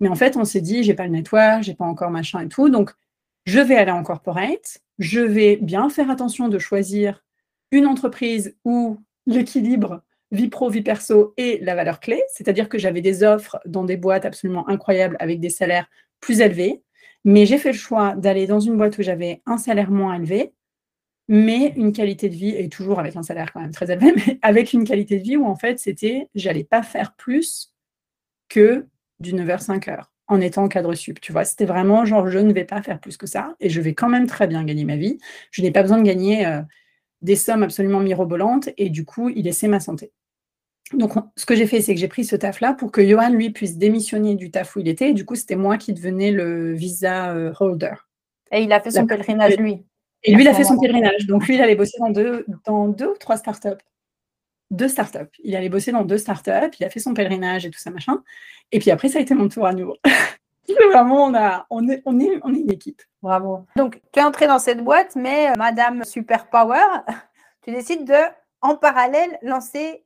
Mais 0.00 0.08
en 0.08 0.14
fait, 0.14 0.36
on 0.36 0.44
s'est 0.44 0.62
dit, 0.62 0.82
j'ai 0.82 0.94
pas 0.94 1.04
le 1.04 1.10
network, 1.10 1.62
j'ai 1.62 1.74
pas 1.74 1.84
encore 1.84 2.10
machin 2.10 2.40
et 2.40 2.48
tout. 2.48 2.70
Donc, 2.70 2.92
je 3.44 3.60
vais 3.60 3.76
aller 3.76 3.90
en 3.90 4.02
corporate. 4.02 4.78
Je 4.98 5.20
vais 5.20 5.56
bien 5.56 5.90
faire 5.90 6.10
attention 6.10 6.48
de 6.48 6.58
choisir 6.58 7.22
une 7.70 7.86
entreprise 7.86 8.56
où 8.64 8.98
l'équilibre 9.26 10.02
vie 10.30 10.48
pro, 10.48 10.68
vie 10.70 10.82
perso 10.82 11.34
et 11.36 11.58
la 11.62 11.74
valeur 11.74 12.00
clé. 12.00 12.22
C'est-à-dire 12.34 12.68
que 12.68 12.78
j'avais 12.78 13.00
des 13.00 13.22
offres 13.22 13.58
dans 13.66 13.84
des 13.84 13.96
boîtes 13.96 14.24
absolument 14.24 14.68
incroyables 14.68 15.16
avec 15.20 15.40
des 15.40 15.50
salaires 15.50 15.88
plus 16.20 16.40
élevés. 16.40 16.82
Mais 17.24 17.46
j'ai 17.46 17.58
fait 17.58 17.72
le 17.72 17.78
choix 17.78 18.14
d'aller 18.16 18.46
dans 18.46 18.60
une 18.60 18.76
boîte 18.76 18.98
où 18.98 19.02
j'avais 19.02 19.42
un 19.46 19.58
salaire 19.58 19.90
moins 19.90 20.14
élevé, 20.14 20.52
mais 21.28 21.74
une 21.76 21.92
qualité 21.92 22.28
de 22.28 22.34
vie, 22.34 22.50
et 22.56 22.68
toujours 22.68 23.00
avec 23.00 23.16
un 23.16 23.22
salaire 23.22 23.52
quand 23.52 23.60
même 23.60 23.72
très 23.72 23.90
élevé, 23.90 24.12
mais 24.26 24.38
avec 24.42 24.72
une 24.72 24.84
qualité 24.84 25.18
de 25.18 25.22
vie 25.22 25.36
où 25.36 25.46
en 25.46 25.56
fait 25.56 25.78
c'était, 25.78 26.28
j'allais 26.34 26.64
pas 26.64 26.82
faire 26.82 27.14
plus 27.16 27.74
que 28.48 28.86
du 29.20 29.34
9h, 29.34 29.64
5h 29.64 30.04
en 30.28 30.40
étant 30.40 30.68
cadre 30.68 30.94
sup. 30.94 31.20
Tu 31.20 31.32
vois, 31.32 31.44
c'était 31.44 31.64
vraiment 31.64 32.04
genre, 32.04 32.28
je 32.28 32.38
ne 32.38 32.52
vais 32.52 32.64
pas 32.64 32.82
faire 32.82 33.00
plus 33.00 33.16
que 33.16 33.26
ça 33.26 33.56
et 33.60 33.70
je 33.70 33.80
vais 33.80 33.94
quand 33.94 34.08
même 34.08 34.26
très 34.26 34.46
bien 34.46 34.62
gagner 34.64 34.84
ma 34.84 34.96
vie. 34.96 35.18
Je 35.50 35.62
n'ai 35.62 35.70
pas 35.70 35.82
besoin 35.82 35.98
de 35.98 36.02
gagner 36.02 36.46
euh, 36.46 36.60
des 37.22 37.36
sommes 37.36 37.62
absolument 37.62 38.00
mirobolantes 38.00 38.68
et 38.76 38.90
du 38.90 39.04
coup, 39.04 39.30
il 39.30 39.44
laissait 39.44 39.68
ma 39.68 39.80
santé. 39.80 40.12
Donc, 40.94 41.12
ce 41.36 41.44
que 41.44 41.54
j'ai 41.54 41.66
fait, 41.66 41.80
c'est 41.80 41.94
que 41.94 42.00
j'ai 42.00 42.08
pris 42.08 42.24
ce 42.24 42.36
taf-là 42.36 42.72
pour 42.72 42.90
que 42.90 43.06
Johan, 43.06 43.30
lui, 43.30 43.50
puisse 43.50 43.76
démissionner 43.76 44.34
du 44.34 44.50
taf 44.50 44.76
où 44.76 44.80
il 44.80 44.88
était. 44.88 45.10
Et 45.10 45.12
du 45.12 45.24
coup, 45.24 45.34
c'était 45.34 45.56
moi 45.56 45.76
qui 45.76 45.92
devenais 45.92 46.30
le 46.30 46.72
visa 46.72 47.30
euh, 47.30 47.52
holder. 47.60 47.94
Et 48.50 48.62
il 48.62 48.72
a 48.72 48.80
fait 48.80 48.92
son 48.92 49.06
pèlerinage, 49.06 49.58
lui. 49.58 49.84
Et 50.24 50.34
lui, 50.34 50.42
il 50.42 50.48
a 50.48 50.54
fait 50.54 50.64
son 50.64 50.78
pèlerinage. 50.78 51.26
Donc, 51.26 51.46
lui, 51.46 51.56
il 51.56 51.62
allait 51.62 51.76
bosser 51.76 51.98
dans 51.98 52.10
deux, 52.10 52.46
dans 52.64 52.88
deux 52.88 53.08
ou 53.08 53.16
trois 53.18 53.36
startups. 53.36 53.82
Deux 54.70 54.88
startups. 54.88 55.30
Il 55.44 55.56
allait 55.56 55.68
bosser 55.68 55.92
dans 55.92 56.04
deux 56.04 56.18
startups. 56.18 56.70
Il 56.80 56.84
a 56.84 56.90
fait 56.90 57.00
son 57.00 57.14
pèlerinage 57.14 57.66
et 57.66 57.70
tout 57.70 57.78
ça, 57.78 57.90
machin. 57.90 58.22
Et 58.72 58.78
puis 58.78 58.90
après, 58.90 59.08
ça 59.08 59.18
a 59.18 59.22
été 59.22 59.34
mon 59.34 59.48
tour 59.48 59.66
à 59.66 59.72
nouveau. 59.72 59.96
Vraiment, 60.90 61.24
on, 61.24 61.34
a, 61.34 61.66
on, 61.70 61.88
est, 61.88 62.02
on, 62.04 62.20
est, 62.20 62.40
on 62.42 62.54
est 62.54 62.60
une 62.60 62.70
équipe. 62.70 63.02
Bravo. 63.22 63.66
Donc, 63.76 64.00
tu 64.12 64.20
es 64.20 64.22
entré 64.22 64.46
dans 64.46 64.58
cette 64.58 64.82
boîte, 64.82 65.16
mais 65.16 65.50
euh, 65.50 65.54
Madame 65.56 66.04
Super 66.04 66.48
Power, 66.48 66.84
tu 67.62 67.72
décides 67.72 68.06
de, 68.06 68.20
en 68.60 68.76
parallèle, 68.76 69.38
lancer 69.42 70.04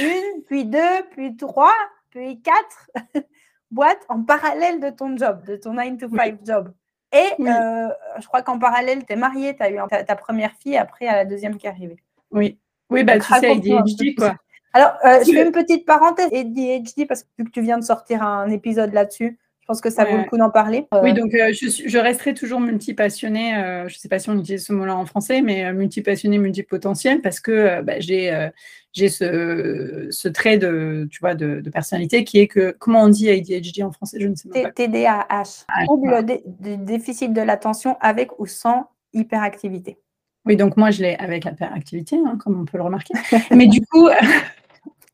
une, 0.00 0.42
puis 0.46 0.64
deux, 0.64 1.02
puis 1.12 1.36
trois, 1.36 1.74
puis 2.10 2.40
quatre 2.42 2.90
boîtes 3.70 4.04
en 4.08 4.22
parallèle 4.22 4.80
de 4.80 4.90
ton 4.90 5.16
job, 5.16 5.44
de 5.46 5.56
ton 5.56 5.74
9 5.74 5.98
to 5.98 6.08
5 6.08 6.38
job. 6.44 6.72
Et 7.12 7.42
euh, 7.42 7.88
je 8.18 8.26
crois 8.26 8.42
qu'en 8.42 8.58
parallèle, 8.58 9.04
tu 9.06 9.12
es 9.12 9.16
mariée, 9.16 9.54
tu 9.56 9.62
as 9.62 9.70
eu 9.70 9.78
ta, 9.88 10.16
première 10.16 10.52
fille 10.60 10.76
après 10.76 11.06
à 11.06 11.14
la 11.14 11.24
deuxième 11.24 11.56
qui 11.56 11.66
est 11.66 11.70
arrivée. 11.70 12.02
Oui. 12.32 12.58
Oui, 12.90 13.04
bah, 13.04 13.18
tu 13.18 13.32
sais, 13.32 13.50
ADHD, 13.50 14.16
quoi. 14.16 14.34
Alors, 14.72 14.94
euh, 15.04 15.20
je 15.24 15.30
fais 15.30 15.46
une 15.46 15.52
petite 15.52 15.86
parenthèse, 15.86 16.32
ADHD, 16.32 17.06
parce 17.06 17.22
que 17.22 17.28
vu 17.38 17.44
que 17.44 17.50
tu 17.50 17.62
viens 17.62 17.78
de 17.78 17.84
sortir 17.84 18.22
un 18.22 18.50
épisode 18.50 18.92
là-dessus, 18.92 19.38
je 19.64 19.66
pense 19.66 19.80
que 19.80 19.88
ça 19.88 20.04
vaut 20.04 20.18
le 20.18 20.24
coup 20.24 20.36
d'en 20.36 20.50
parler. 20.50 20.84
Oui, 20.92 21.12
euh, 21.12 21.14
donc 21.14 21.30
je, 21.32 21.82
je, 21.86 21.98
resterai 21.98 22.34
toujours 22.34 22.60
multipassionnée. 22.60 23.52
je 23.88 23.94
ne 23.94 23.98
sais 23.98 24.10
pas 24.10 24.18
si 24.18 24.28
on 24.28 24.38
utilise 24.38 24.66
ce 24.66 24.74
mot-là 24.74 24.94
en 24.94 25.06
français, 25.06 25.40
mais 25.40 25.72
multipassionnée, 25.72 26.36
multipotentielle, 26.36 27.22
parce 27.22 27.40
que 27.40 27.80
bah, 27.80 27.94
j'ai 27.98 28.50
j'ai 28.92 29.08
ce, 29.08 30.08
ce, 30.10 30.28
trait 30.28 30.58
de, 30.58 31.08
tu 31.10 31.18
vois, 31.20 31.34
de, 31.34 31.62
personnalité 31.70 32.24
qui 32.24 32.40
est 32.40 32.46
que, 32.46 32.76
comment 32.78 33.04
on 33.04 33.08
dit 33.08 33.30
ADHD 33.30 33.82
en 33.82 33.90
français 33.90 34.18
Je 34.20 34.28
ne 34.28 34.34
sais 34.34 34.50
pas. 34.50 34.70
TDAH, 34.70 35.64
ah, 35.66 35.84
trouble 35.84 36.26
de, 36.26 36.76
déficit 36.76 37.32
de 37.32 37.40
l'attention 37.40 37.96
avec 38.02 38.38
ou 38.38 38.44
sans 38.44 38.90
hyperactivité. 39.14 39.96
Oui, 40.44 40.56
donc 40.56 40.76
moi 40.76 40.90
je 40.90 41.00
l'ai 41.00 41.14
avec 41.16 41.46
hyperactivité, 41.46 42.16
hein, 42.16 42.36
comme 42.38 42.60
on 42.60 42.66
peut 42.66 42.76
le 42.76 42.84
remarquer. 42.84 43.14
Mais 43.50 43.66
du 43.66 43.80
coup, 43.80 44.10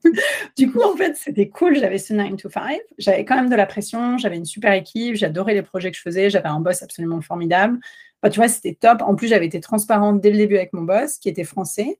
du 0.56 0.70
coup, 0.70 0.80
en 0.82 0.96
fait, 0.96 1.16
c'était 1.16 1.48
cool. 1.48 1.76
J'avais 1.78 1.98
ce 1.98 2.14
9 2.14 2.36
to 2.36 2.50
5. 2.50 2.80
J'avais 2.98 3.24
quand 3.24 3.36
même 3.36 3.50
de 3.50 3.56
la 3.56 3.66
pression. 3.66 4.18
J'avais 4.18 4.36
une 4.36 4.44
super 4.44 4.72
équipe. 4.72 5.14
J'adorais 5.14 5.54
les 5.54 5.62
projets 5.62 5.90
que 5.90 5.96
je 5.96 6.02
faisais. 6.02 6.30
J'avais 6.30 6.48
un 6.48 6.60
boss 6.60 6.82
absolument 6.82 7.20
formidable. 7.20 7.78
tu 8.24 8.38
vois, 8.38 8.48
c'était 8.48 8.74
top. 8.74 9.02
En 9.02 9.14
plus, 9.14 9.28
j'avais 9.28 9.46
été 9.46 9.60
transparente 9.60 10.20
dès 10.20 10.30
le 10.30 10.38
début 10.38 10.56
avec 10.56 10.72
mon 10.72 10.82
boss, 10.82 11.18
qui 11.18 11.28
était 11.28 11.44
français. 11.44 11.98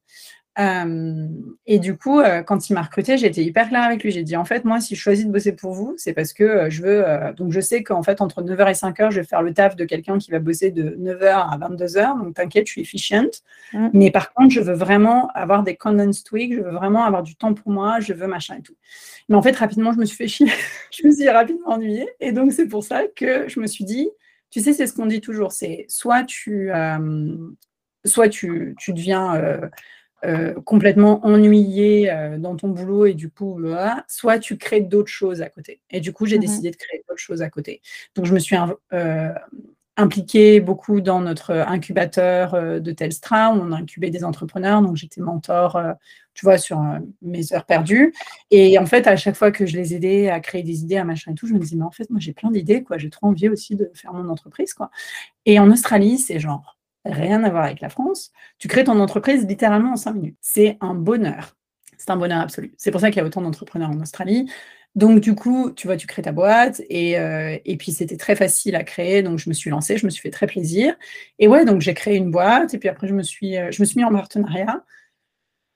Euh, 0.58 1.28
et 1.66 1.78
du 1.78 1.96
coup, 1.96 2.20
euh, 2.20 2.42
quand 2.42 2.68
il 2.68 2.74
m'a 2.74 2.82
recruté, 2.82 3.16
j'ai 3.16 3.28
été 3.28 3.42
hyper 3.44 3.68
claire 3.68 3.84
avec 3.84 4.02
lui. 4.02 4.10
J'ai 4.10 4.24
dit, 4.24 4.36
en 4.36 4.44
fait, 4.44 4.64
moi, 4.64 4.80
si 4.80 4.96
je 4.96 5.00
choisis 5.00 5.24
de 5.24 5.30
bosser 5.30 5.52
pour 5.52 5.72
vous, 5.72 5.94
c'est 5.96 6.12
parce 6.12 6.32
que 6.32 6.44
euh, 6.44 6.70
je 6.70 6.82
veux. 6.82 7.04
donc, 7.36 7.52
je 7.52 7.60
sais 7.60 7.82
qu'en 7.82 8.02
fait, 8.02 8.20
entre 8.20 8.42
9h 8.42 8.68
et 8.68 8.72
5h, 8.72 9.10
je 9.10 9.20
vais 9.20 9.26
faire 9.26 9.42
le 9.42 9.54
taf 9.54 9.76
de 9.76 9.84
quelqu'un 9.84 10.18
qui 10.18 10.30
va 10.30 10.38
bosser 10.40 10.70
de 10.70 10.96
9h 10.98 11.24
à 11.24 11.58
22h. 11.58 12.18
Donc, 12.18 12.34
t'inquiète, 12.34 12.66
je 12.66 12.72
suis 12.72 12.80
efficient. 12.80 13.30
Mm. 13.72 13.88
Mais 13.92 14.10
par 14.10 14.32
contre, 14.32 14.52
je 14.52 14.60
veux 14.60 14.74
vraiment 14.74 15.28
avoir 15.34 15.62
des 15.62 15.76
condensed 15.76 16.30
weeks. 16.32 16.54
Je 16.54 16.60
veux 16.60 16.72
vraiment 16.72 17.04
avoir 17.04 17.22
du 17.22 17.36
temps 17.36 17.54
pour 17.54 17.70
moi. 17.70 18.00
Je 18.00 18.12
veux 18.12 18.26
machin 18.26 18.56
et 18.58 18.62
tout. 18.62 18.76
Mais 19.28 19.36
en 19.36 19.42
fait, 19.42 19.54
rapidement, 19.56 19.92
je 19.92 19.98
me 19.98 20.04
suis 20.04 20.16
fait 20.16 20.28
chier. 20.28 20.48
je 20.90 21.06
me 21.06 21.12
suis 21.12 21.28
rapidement 21.28 21.68
ennuyée. 21.68 22.08
Et 22.18 22.32
donc, 22.32 22.52
c'est 22.52 22.66
pour 22.66 22.82
ça 22.82 23.02
que 23.14 23.48
je 23.48 23.60
me 23.60 23.66
suis 23.66 23.84
dit, 23.84 24.10
tu 24.50 24.60
sais, 24.60 24.72
c'est 24.72 24.88
ce 24.88 24.94
qu'on 24.94 25.06
dit 25.06 25.20
toujours 25.20 25.52
c'est 25.52 25.86
soit 25.88 26.24
tu. 26.24 26.70
soit 28.04 28.28
tu, 28.28 28.74
tu 28.78 28.92
deviens 28.92 29.60
euh, 30.24 30.52
complètement 30.66 31.24
ennuyé 31.24 32.10
euh, 32.10 32.36
dans 32.36 32.54
ton 32.54 32.68
boulot 32.68 33.06
et 33.06 33.14
du 33.14 33.30
coup, 33.30 33.58
soit 34.06 34.38
tu 34.38 34.58
crées 34.58 34.82
d'autres 34.82 35.10
choses 35.10 35.40
à 35.40 35.48
côté. 35.48 35.80
Et 35.90 36.00
du 36.00 36.12
coup, 36.12 36.26
j'ai 36.26 36.36
mmh 36.36 36.40
décidé 36.40 36.70
de 36.70 36.76
créer 36.76 37.02
d'autres 37.08 37.20
choses 37.20 37.40
à 37.40 37.48
côté. 37.48 37.80
Donc, 38.14 38.26
je 38.26 38.34
me 38.34 38.38
suis 38.38 38.56
euh, 38.92 39.32
impliquée 39.96 40.60
beaucoup 40.60 41.00
dans 41.00 41.20
notre 41.20 41.52
incubateur 41.52 42.80
de 42.80 42.92
Telstra, 42.92 43.54
où 43.54 43.60
on 43.60 43.72
a 43.72 43.76
incubé 43.76 44.10
des 44.10 44.24
entrepreneurs. 44.24 44.82
Donc, 44.82 44.96
j'étais 44.96 45.22
mentor, 45.22 45.80
tu 46.34 46.44
vois, 46.44 46.58
sur 46.58 46.82
mes 47.22 47.52
heures 47.54 47.66
perdues. 47.66 48.14
Et 48.50 48.78
en 48.78 48.86
fait, 48.86 49.06
à 49.06 49.16
chaque 49.16 49.36
fois 49.36 49.50
que 49.50 49.64
je 49.64 49.76
les 49.76 49.94
aidais 49.94 50.28
à 50.28 50.40
créer 50.40 50.62
des 50.62 50.82
idées, 50.82 50.96
à 50.96 51.04
machin 51.04 51.32
et 51.32 51.34
tout, 51.34 51.46
je 51.46 51.54
me 51.54 51.58
disais, 51.58 51.76
mais 51.76 51.84
en 51.84 51.90
fait, 51.90 52.10
moi, 52.10 52.20
j'ai 52.20 52.32
plein 52.34 52.50
d'idées, 52.50 52.82
quoi. 52.82 52.98
J'ai 52.98 53.10
trop 53.10 53.26
envie 53.26 53.48
aussi 53.48 53.74
de 53.74 53.90
faire 53.94 54.12
mon 54.12 54.28
entreprise, 54.28 54.74
quoi. 54.74 54.90
Et 55.46 55.58
en 55.58 55.70
Australie, 55.70 56.18
c'est 56.18 56.40
genre 56.40 56.79
rien 57.04 57.44
à 57.44 57.50
voir 57.50 57.64
avec 57.64 57.80
la 57.80 57.88
France. 57.88 58.30
Tu 58.58 58.68
crées 58.68 58.84
ton 58.84 58.98
entreprise 59.00 59.46
littéralement 59.46 59.92
en 59.92 59.96
cinq 59.96 60.14
minutes. 60.14 60.36
C'est 60.40 60.76
un 60.80 60.94
bonheur. 60.94 61.56
C'est 61.98 62.10
un 62.10 62.16
bonheur 62.16 62.40
absolu. 62.40 62.72
C'est 62.78 62.90
pour 62.90 63.00
ça 63.00 63.10
qu'il 63.10 63.18
y 63.18 63.20
a 63.20 63.26
autant 63.26 63.42
d'entrepreneurs 63.42 63.90
en 63.90 64.00
Australie. 64.00 64.50
Donc, 64.96 65.20
du 65.20 65.34
coup, 65.34 65.70
tu 65.70 65.86
vois, 65.86 65.96
tu 65.96 66.06
crées 66.06 66.22
ta 66.22 66.32
boîte 66.32 66.82
et, 66.88 67.18
euh, 67.18 67.56
et 67.64 67.76
puis 67.76 67.92
c'était 67.92 68.16
très 68.16 68.34
facile 68.34 68.74
à 68.74 68.82
créer. 68.84 69.22
Donc, 69.22 69.38
je 69.38 69.48
me 69.48 69.54
suis 69.54 69.70
lancée, 69.70 69.96
je 69.96 70.04
me 70.04 70.10
suis 70.10 70.22
fait 70.22 70.30
très 70.30 70.46
plaisir. 70.46 70.94
Et 71.38 71.46
ouais, 71.48 71.64
donc 71.64 71.80
j'ai 71.80 71.94
créé 71.94 72.16
une 72.16 72.30
boîte 72.30 72.74
et 72.74 72.78
puis 72.78 72.88
après, 72.88 73.06
je 73.06 73.14
me 73.14 73.22
suis, 73.22 73.56
euh, 73.56 73.70
je 73.70 73.82
me 73.82 73.86
suis 73.86 73.98
mis 73.98 74.04
en 74.04 74.12
partenariat. 74.12 74.84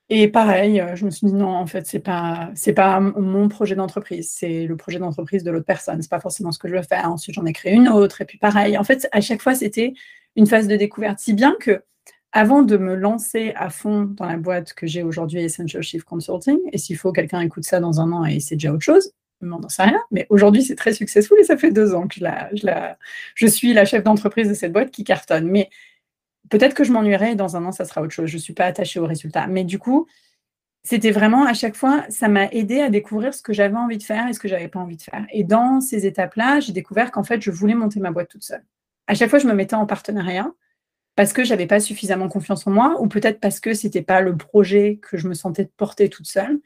Et 0.09 0.27
pareil, 0.27 0.79
euh, 0.81 0.95
je 0.95 1.05
me 1.05 1.09
suis 1.09 1.25
dit 1.27 1.33
non, 1.33 1.47
en 1.49 1.65
fait, 1.65 1.87
c'est 1.87 1.99
pas, 1.99 2.51
pas 2.75 2.99
mon 2.99 3.47
projet 3.49 3.73
d'entreprise, 3.75 4.31
c'est 4.31 4.67
le 4.67 4.77
projet 4.77 4.99
d'entreprise 4.99 5.43
de 5.43 5.49
l'autre 5.49 5.65
personne. 5.65 5.99
C'est 6.01 6.11
pas 6.11 6.19
forcément 6.19 6.51
ce 6.51 6.59
que 6.59 6.67
je 6.67 6.75
veux 6.75 6.83
faire. 6.83 7.11
Ensuite, 7.11 7.35
j'en 7.35 7.45
ai 7.45 7.53
créé 7.53 7.73
une 7.73 7.89
autre. 7.89 8.21
Et 8.21 8.25
puis 8.25 8.37
pareil, 8.37 8.77
en 8.77 8.83
fait, 8.83 9.07
à 9.11 9.21
chaque 9.21 9.41
fois, 9.41 9.55
c'était 9.55 9.93
une 10.35 10.47
phase 10.47 10.67
de 10.67 10.75
découverte. 10.75 11.19
Si 11.19 11.33
bien 11.33 11.55
que 11.59 11.83
avant 12.31 12.63
de 12.63 12.75
me 12.75 12.95
lancer 12.95 13.53
à 13.55 13.69
fond 13.69 14.03
dans 14.03 14.25
la 14.25 14.35
boîte 14.37 14.73
que 14.73 14.85
j'ai 14.87 15.03
aujourd'hui, 15.03 15.39
Essential 15.41 15.81
Shift 15.81 16.05
Consulting, 16.05 16.59
et 16.73 16.77
s'il 16.77 16.97
faut 16.97 17.13
quelqu'un 17.13 17.39
écoute 17.39 17.63
ça 17.63 17.79
dans 17.79 18.01
un 18.01 18.11
an 18.11 18.25
et 18.25 18.41
c'est 18.41 18.55
déjà 18.55 18.73
autre 18.73 18.83
chose, 18.83 19.13
je 19.41 19.47
n'en 19.47 19.69
sais 19.69 19.83
rien, 19.83 20.01
mais 20.11 20.27
aujourd'hui 20.29 20.63
c'est 20.63 20.75
très 20.75 20.93
successful 20.93 21.37
et 21.39 21.43
ça 21.43 21.55
fait 21.55 21.71
deux 21.71 21.93
ans 21.93 22.07
que 22.07 22.15
je, 22.15 22.23
la, 22.23 22.49
je, 22.53 22.65
la, 22.65 22.97
je 23.35 23.47
suis 23.47 23.73
la 23.73 23.85
chef 23.85 24.03
d'entreprise 24.03 24.49
de 24.49 24.53
cette 24.53 24.73
boîte 24.73 24.91
qui 24.91 25.03
cartonne. 25.05 25.47
Mais 25.47 25.69
peut-être 26.49 26.73
que 26.73 26.83
je 26.83 26.91
m'ennuierai 26.91 27.31
et 27.31 27.35
dans 27.35 27.55
un 27.55 27.65
an 27.65 27.71
ça 27.71 27.85
sera 27.85 28.01
autre 28.01 28.13
chose. 28.13 28.27
Je 28.27 28.35
ne 28.35 28.41
suis 28.41 28.53
pas 28.53 28.65
attachée 28.65 28.99
au 28.99 29.05
résultat. 29.05 29.47
Mais 29.47 29.63
du 29.63 29.79
coup, 29.79 30.07
c'était 30.83 31.11
vraiment 31.11 31.45
à 31.45 31.53
chaque 31.53 31.75
fois, 31.75 32.05
ça 32.09 32.27
m'a 32.27 32.47
aidé 32.51 32.81
à 32.81 32.89
découvrir 32.89 33.33
ce 33.33 33.41
que 33.41 33.53
j'avais 33.53 33.75
envie 33.77 33.97
de 33.97 34.03
faire 34.03 34.27
et 34.27 34.33
ce 34.33 34.39
que 34.39 34.47
j'avais 34.47 34.67
pas 34.67 34.79
envie 34.79 34.97
de 34.97 35.01
faire. 35.01 35.25
Et 35.31 35.43
dans 35.43 35.81
ces 35.81 36.05
étapes-là, 36.05 36.59
j'ai 36.59 36.73
découvert 36.73 37.11
qu'en 37.11 37.23
fait, 37.23 37.41
je 37.41 37.51
voulais 37.51 37.75
monter 37.75 37.99
ma 37.99 38.11
boîte 38.11 38.29
toute 38.29 38.43
seule 38.43 38.63
à 39.07 39.15
chaque 39.15 39.29
fois, 39.29 39.39
je 39.39 39.47
me 39.47 39.53
mettais 39.53 39.75
en 39.75 39.85
partenariat 39.85 40.51
parce 41.15 41.31
que 41.31 41.43
j'avais 41.43 41.67
pas 41.67 41.79
suffisamment 41.79 42.27
confiance 42.27 42.67
en 42.67 42.71
moi, 42.71 42.97
ou 42.99 43.07
peut-être 43.07 43.39
parce 43.39 43.59
que 43.59 43.73
c'était 43.73 44.01
pas 44.01 44.21
le 44.21 44.35
projet 44.35 44.99
que 45.01 45.17
je 45.17 45.27
me 45.27 45.33
sentais 45.33 45.69
porter 45.77 46.09
toute 46.09 46.27
seule. 46.27 46.59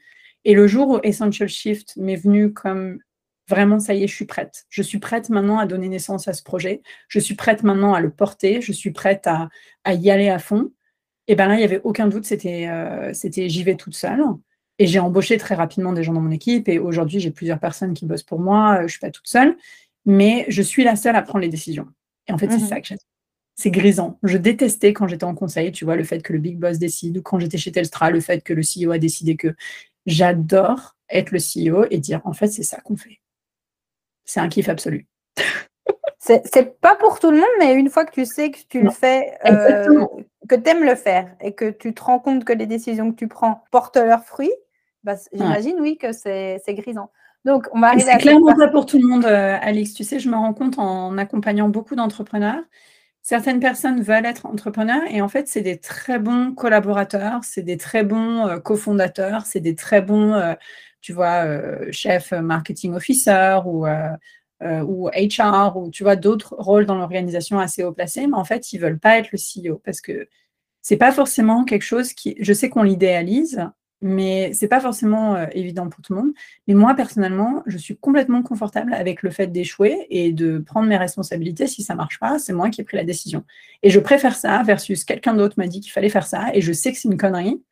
Et 0.44 0.54
le 0.54 0.66
jour 0.66 0.88
où 0.88 0.98
Essential 1.02 1.48
Shift 1.48 1.96
m'est 1.96 2.16
venu 2.16 2.52
comme 2.52 2.98
vraiment, 3.48 3.78
ça 3.78 3.94
y 3.94 4.04
est, 4.04 4.08
je 4.08 4.14
suis 4.14 4.24
prête. 4.24 4.64
Je 4.68 4.82
suis 4.82 4.98
prête 4.98 5.28
maintenant 5.28 5.58
à 5.58 5.66
donner 5.66 5.88
naissance 5.88 6.28
à 6.28 6.32
ce 6.32 6.42
projet. 6.42 6.82
Je 7.08 7.18
suis 7.18 7.34
prête 7.34 7.62
maintenant 7.62 7.94
à 7.94 8.00
le 8.00 8.10
porter. 8.10 8.60
Je 8.60 8.72
suis 8.72 8.90
prête 8.90 9.26
à, 9.26 9.50
y 9.92 10.10
aller 10.10 10.28
à 10.28 10.38
fond. 10.38 10.72
Et 11.28 11.34
ben 11.34 11.46
là, 11.46 11.54
il 11.54 11.58
n'y 11.58 11.64
avait 11.64 11.80
aucun 11.84 12.08
doute, 12.08 12.24
c'était 12.24 12.68
euh, 12.68 13.12
c'était 13.12 13.48
j'y 13.48 13.62
vais 13.62 13.76
toute 13.76 13.94
seule. 13.94 14.20
Et 14.78 14.86
j'ai 14.86 14.98
embauché 14.98 15.36
très 15.36 15.54
rapidement 15.54 15.92
des 15.92 16.02
gens 16.02 16.14
dans 16.14 16.20
mon 16.20 16.30
équipe. 16.30 16.68
Et 16.68 16.78
aujourd'hui, 16.78 17.20
j'ai 17.20 17.30
plusieurs 17.30 17.60
personnes 17.60 17.94
qui 17.94 18.06
bossent 18.06 18.22
pour 18.22 18.40
moi. 18.40 18.78
Je 18.78 18.82
ne 18.84 18.88
suis 18.88 18.98
pas 18.98 19.10
toute 19.10 19.28
seule, 19.28 19.56
mais 20.06 20.46
je 20.48 20.62
suis 20.62 20.82
la 20.82 20.96
seule 20.96 21.16
à 21.16 21.22
prendre 21.22 21.42
les 21.42 21.48
décisions. 21.48 21.86
Et 22.30 22.32
en 22.32 22.38
fait, 22.38 22.50
c'est 22.50 22.58
mmh 22.58 22.68
ça 22.68 22.80
que. 22.80 22.94
C'est 23.56 23.70
grisant. 23.70 24.18
Je 24.22 24.38
détestais 24.38 24.94
quand 24.94 25.06
j'étais 25.06 25.24
en 25.24 25.34
conseil, 25.34 25.70
tu 25.70 25.84
vois, 25.84 25.96
le 25.96 26.04
fait 26.04 26.22
que 26.22 26.32
le 26.32 26.38
big 26.38 26.58
boss 26.58 26.78
décide, 26.78 27.18
ou 27.18 27.22
quand 27.22 27.38
j'étais 27.38 27.58
chez 27.58 27.72
Telstra, 27.72 28.10
le 28.10 28.20
fait 28.20 28.42
que 28.42 28.54
le 28.54 28.62
CEO 28.62 28.92
a 28.92 28.98
décidé 28.98 29.36
que 29.36 29.54
j'adore 30.06 30.96
être 31.10 31.30
le 31.30 31.38
CEO 31.38 31.84
et 31.90 31.98
dire, 31.98 32.22
en 32.24 32.32
fait, 32.32 32.46
c'est 32.46 32.62
ça 32.62 32.80
qu'on 32.80 32.96
fait. 32.96 33.20
C'est 34.24 34.40
un 34.40 34.48
kiff 34.48 34.68
absolu. 34.68 35.06
c'est 36.18 36.80
pas 36.80 36.96
pour 36.96 37.18
tout 37.18 37.30
le 37.30 37.38
monde, 37.38 37.50
mais 37.58 37.74
une 37.74 37.90
fois 37.90 38.06
que 38.06 38.12
tu 38.12 38.24
sais 38.24 38.50
que 38.50 38.60
tu 38.68 38.80
le 38.80 38.90
fais, 38.90 39.36
euh, 39.44 40.06
que 40.48 40.54
tu 40.54 40.70
aimes 40.70 40.84
le 40.84 40.94
faire 40.94 41.34
et 41.40 41.52
que 41.52 41.70
tu 41.70 41.92
te 41.92 42.02
rends 42.02 42.20
compte 42.20 42.44
que 42.44 42.52
les 42.52 42.66
décisions 42.66 43.10
que 43.10 43.16
tu 43.16 43.28
prends 43.28 43.64
portent 43.70 43.98
leurs 43.98 44.24
fruits, 44.24 44.54
bah, 45.04 45.16
j'imagine, 45.32 45.76
oui, 45.80 45.98
que 45.98 46.12
c'est 46.12 46.62
grisant. 46.68 47.10
Donc, 47.44 47.66
on 47.72 47.80
va 47.80 47.88
arriver 47.88 48.04
C'est 48.04 48.18
clairement 48.18 48.54
pas 48.54 48.68
pour 48.68 48.86
tout 48.86 48.98
le 48.98 49.06
monde, 49.06 49.24
euh, 49.24 49.56
Alix. 49.60 49.94
Tu 49.94 50.04
sais, 50.04 50.18
je 50.18 50.28
me 50.28 50.36
rends 50.36 50.52
compte 50.52 50.78
en 50.78 51.16
accompagnant 51.16 51.68
beaucoup 51.68 51.94
d'entrepreneurs. 51.94 52.62
Certaines 53.22 53.60
personnes 53.60 54.02
veulent 54.02 54.26
être 54.26 54.46
entrepreneurs 54.46 55.02
et 55.10 55.20
en 55.20 55.28
fait, 55.28 55.46
c'est 55.48 55.60
des 55.60 55.78
très 55.78 56.18
bons 56.18 56.54
collaborateurs, 56.54 57.44
c'est 57.44 57.62
des 57.62 57.76
très 57.76 58.02
bons 58.02 58.46
euh, 58.46 58.58
cofondateurs, 58.58 59.44
c'est 59.46 59.60
des 59.60 59.74
très 59.74 60.00
bons, 60.02 60.32
euh, 60.34 60.54
tu 61.00 61.12
vois, 61.12 61.44
chefs 61.92 62.32
marketing 62.32 62.94
officer 62.94 63.58
ou, 63.64 63.86
ou 64.62 65.08
HR 65.08 65.76
ou 65.76 65.90
tu 65.90 66.02
vois, 66.02 66.16
d'autres 66.16 66.54
rôles 66.58 66.84
dans 66.84 66.96
l'organisation 66.96 67.58
assez 67.58 67.84
haut 67.84 67.92
placés, 67.92 68.26
mais 68.26 68.36
en 68.36 68.44
fait, 68.44 68.72
ils 68.74 68.78
veulent 68.78 68.98
pas 68.98 69.18
être 69.18 69.30
le 69.32 69.38
CEO 69.38 69.80
parce 69.82 70.02
que 70.02 70.28
c'est 70.82 70.98
pas 70.98 71.12
forcément 71.12 71.64
quelque 71.64 71.82
chose 71.82 72.12
qui, 72.12 72.36
je 72.40 72.52
sais 72.52 72.68
qu'on 72.68 72.82
l'idéalise, 72.82 73.66
mais 74.02 74.52
c'est 74.54 74.68
pas 74.68 74.80
forcément 74.80 75.34
euh, 75.34 75.46
évident 75.52 75.88
pour 75.88 76.02
tout 76.02 76.14
le 76.14 76.20
monde. 76.20 76.32
Mais 76.66 76.74
moi, 76.74 76.94
personnellement, 76.94 77.62
je 77.66 77.76
suis 77.78 77.96
complètement 77.96 78.42
confortable 78.42 78.94
avec 78.94 79.22
le 79.22 79.30
fait 79.30 79.48
d'échouer 79.48 80.06
et 80.10 80.32
de 80.32 80.58
prendre 80.58 80.88
mes 80.88 80.96
responsabilités. 80.96 81.66
Si 81.66 81.82
ça 81.82 81.94
marche 81.94 82.18
pas, 82.18 82.38
c'est 82.38 82.52
moi 82.52 82.70
qui 82.70 82.80
ai 82.80 82.84
pris 82.84 82.96
la 82.96 83.04
décision. 83.04 83.44
Et 83.82 83.90
je 83.90 84.00
préfère 84.00 84.36
ça 84.36 84.62
versus 84.62 85.04
quelqu'un 85.04 85.34
d'autre 85.34 85.54
m'a 85.58 85.66
dit 85.66 85.80
qu'il 85.80 85.92
fallait 85.92 86.08
faire 86.08 86.26
ça 86.26 86.48
et 86.54 86.60
je 86.60 86.72
sais 86.72 86.92
que 86.92 86.98
c'est 86.98 87.08
une 87.08 87.16
connerie 87.16 87.62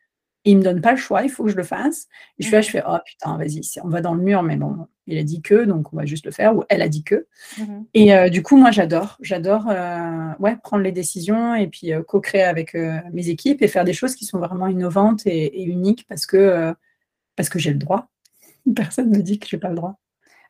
il 0.51 0.59
me 0.59 0.63
donne 0.63 0.81
pas 0.81 0.93
le 0.93 0.97
choix, 0.97 1.23
il 1.23 1.31
faut 1.31 1.45
que 1.45 1.51
je 1.51 1.57
le 1.57 1.63
fasse. 1.63 2.07
Et 2.39 2.43
je 2.43 2.47
suis 2.47 2.55
là, 2.55 2.61
je 2.61 2.71
fais, 2.71 2.83
oh 2.87 2.97
putain, 3.05 3.37
vas-y, 3.37 3.61
on 3.83 3.89
va 3.89 4.01
dans 4.01 4.15
le 4.15 4.23
mur, 4.23 4.43
mais 4.43 4.57
bon, 4.57 4.87
il 5.07 5.19
a 5.19 5.23
dit 5.23 5.43
que, 5.43 5.65
donc 5.65 5.93
on 5.93 5.97
va 5.97 6.05
juste 6.05 6.27
le 6.27 6.33
faire, 6.33 6.57
ou 6.57 6.65
elle 6.69 6.83
a 6.83 6.89
dit 6.89 7.03
que. 7.03 7.27
Mhm. 7.59 7.87
Et 7.95 8.15
euh, 8.15 8.29
du 8.29 8.43
coup, 8.43 8.57
moi, 8.57 8.71
j'adore, 8.71 9.17
j'adore 9.21 9.69
euh, 9.69 10.31
ouais, 10.39 10.57
prendre 10.63 10.83
les 10.83 10.93
décisions 10.93 11.55
et 11.55 11.67
puis 11.67 11.93
euh, 11.93 12.03
co-créer 12.03 12.43
avec 12.43 12.75
mes 13.13 13.29
équipes 13.29 13.63
et 13.63 13.69
faire 13.69 13.85
des 13.85 13.93
choses 13.93 14.15
qui 14.15 14.25
sont 14.25 14.39
vraiment 14.39 14.69
innovantes 14.69 15.27
et, 15.27 15.63
uniques 15.63 16.07
parce 16.09 16.27
que, 16.27 16.75
parce 17.37 17.49
que 17.49 17.59
j'ai 17.59 17.73
le 17.73 17.79
droit. 17.79 18.09
Personne 18.77 19.11
ne 19.11 19.21
dit 19.21 19.39
que 19.39 19.47
j'ai 19.49 19.59
pas 19.59 19.69
le 19.69 19.77
droit. 19.77 19.99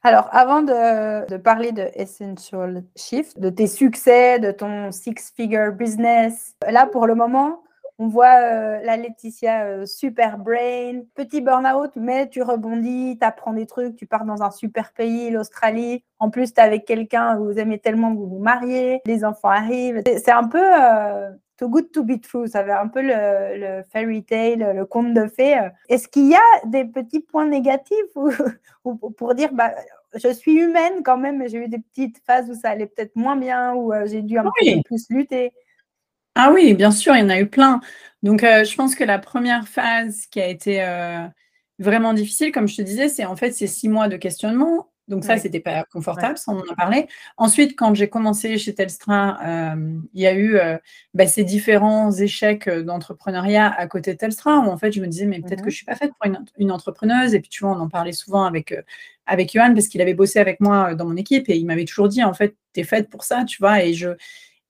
Alors, 0.05 0.29
avant 0.31 0.63
de, 0.63 1.29
de, 1.29 1.37
parler 1.37 1.73
de 1.73 1.89
Essential 1.95 2.85
Shift, 2.95 3.41
de 3.41 3.51
tes 3.51 3.67
succès, 3.67 4.39
de 4.39 4.53
ton 4.53 4.93
six-figure 4.93 5.73
business, 5.73 6.55
là, 6.71 6.87
pour 6.87 7.09
le 7.09 7.17
moment, 7.17 7.63
on 8.01 8.07
voit 8.07 8.41
euh, 8.43 8.81
la 8.85 8.97
Laetitia 8.97 9.65
euh, 9.65 9.87
super 9.87 10.39
brain, 10.39 11.03
petit 11.15 11.41
burn-out, 11.41 11.91
mais 11.97 12.29
tu 12.29 12.43
rebondis, 12.43 13.19
tu 13.21 13.27
apprends 13.27 13.53
des 13.53 13.67
trucs, 13.67 13.97
tu 13.97 14.07
pars 14.07 14.25
dans 14.25 14.43
un 14.43 14.53
super 14.53 14.93
pays, 14.93 15.31
l'Australie. 15.31 16.05
En 16.21 16.31
plus, 16.31 16.55
tu 16.55 16.61
es 16.61 16.63
avec 16.63 16.85
quelqu'un, 16.85 17.37
vous 17.37 17.59
aimez 17.59 17.81
tellement 17.81 18.13
que 18.13 18.19
vous 18.19 18.29
vous 18.29 18.39
mariez, 18.39 19.01
les 19.05 19.25
enfants 19.25 19.49
arrivent. 19.49 20.01
C'est 20.07 20.31
un 20.31 20.47
peu 20.47 20.63
euh, 20.63 21.31
too 21.57 21.69
good 21.69 21.91
to 21.91 22.05
be 22.05 22.21
true. 22.21 22.47
Ça 22.47 22.65
fait 22.65 22.71
un 22.71 22.87
peu 22.87 23.03
le, 23.03 23.83
fairy 23.93 24.23
tale, 24.23 24.77
le 24.77 24.87
conte 24.87 25.13
de 25.13 25.27
fées. 25.27 25.59
Est-ce 25.89 26.07
qu'il 26.07 26.31
y 26.31 26.37
a 26.37 26.67
des 26.67 26.85
petits 26.85 27.21
points 27.21 27.47
négatifs 27.47 27.97
ou, 28.15 28.31
pour 29.17 29.35
dire, 29.35 29.53
bah, 29.53 29.75
je 30.15 30.33
suis 30.33 30.55
humaine 30.55 31.03
quand 31.05 31.19
même, 31.19 31.39
mais 31.39 31.49
j'ai 31.49 31.59
eu 31.59 31.69
des 31.69 31.81
petites 31.81 32.19
phases 32.25 32.49
où 32.49 32.55
ça 32.55 32.71
allait 32.71 32.87
peut-être 32.87 33.17
moins 33.17 33.37
bien, 33.37 33.75
où 33.75 33.93
j'ai 34.05 34.23
dû 34.23 34.39
un 34.39 34.45
peu 34.45 34.83
plus 34.85 35.11
lutter? 35.11 35.53
Ah 36.41 36.53
oui, 36.55 36.73
bien 36.73 36.93
sûr, 36.93 37.17
il 37.17 37.19
y 37.19 37.23
en 37.23 37.31
a 37.31 37.41
eu 37.41 37.49
plein. 37.49 37.81
Donc, 38.23 38.45
euh, 38.45 38.63
je 38.63 38.77
pense 38.77 38.95
que 38.95 39.03
la 39.03 39.19
première 39.19 39.67
phase 39.67 40.27
qui 40.31 40.41
a 40.41 40.47
été 40.47 40.85
euh, 40.85 41.27
vraiment 41.81 42.15
difficile, 42.15 42.53
comme 42.53 42.69
je 42.69 42.77
te 42.77 42.83
disais, 42.83 43.09
c'est 43.09 43.25
en 43.25 43.35
fait 43.35 43.51
ces 43.51 43.67
six 43.67 43.89
mois 43.89 44.07
de 44.07 44.17
questionnement. 44.17 44.89
Donc 45.09 45.25
ça, 45.25 45.39
c'était 45.39 45.59
pas 45.59 45.85
confortable, 45.91 46.37
ça 46.37 46.53
on 46.53 46.59
en 46.59 46.71
a 46.71 46.77
parlé. 46.77 47.09
Ensuite, 47.39 47.75
quand 47.77 47.95
j'ai 47.95 48.11
commencé 48.11 48.59
chez 48.59 48.75
Telstra, 48.75 49.39
euh, 49.43 49.99
il 50.13 50.21
y 50.21 50.27
a 50.27 50.37
eu 50.37 50.59
bah, 51.15 51.27
ces 51.27 51.45
différents 51.45 52.13
échecs 52.13 52.69
d'entrepreneuriat 52.69 53.73
à 53.73 53.87
côté 53.87 54.13
de 54.13 54.19
Telstra, 54.19 54.59
où 54.59 54.69
en 54.69 54.77
fait, 54.77 54.93
je 54.93 55.01
me 55.01 55.07
disais, 55.07 55.25
mais 55.25 55.41
peut-être 55.41 55.61
que 55.61 55.65
mhm. 55.65 55.71
je 55.71 55.77
suis 55.77 55.87
pas 55.87 55.97
faite 55.97 56.13
pour 56.21 56.31
une, 56.59 56.71
entrepreneuse. 56.71 57.35
Et 57.35 57.41
puis, 57.41 57.49
tu 57.49 57.65
vois, 57.65 57.75
on 57.75 57.81
en 57.81 57.89
parlait 57.89 58.13
souvent 58.13 58.45
avec, 58.45 58.75
avec 59.25 59.51
Johan, 59.55 59.73
parce 59.73 59.89
qu'il 59.89 60.03
avait 60.03 60.15
bossé 60.15 60.39
avec 60.41 60.61
moi 60.61 60.95
dans 60.95 61.07
mon 61.07 61.17
équipe, 61.17 61.49
et 61.49 61.57
il 61.57 61.65
m'avait 61.65 61.87
toujours 61.87 62.09
dit, 62.09 62.23
en 62.23 62.35
fait, 62.35 62.55
tu 62.75 62.81
es 62.81 62.85
faite 62.85 63.09
pour 63.09 63.25
ça, 63.25 63.45
tu 63.45 63.57
vois. 63.61 63.83
Et 63.83 63.95
je 63.95 64.11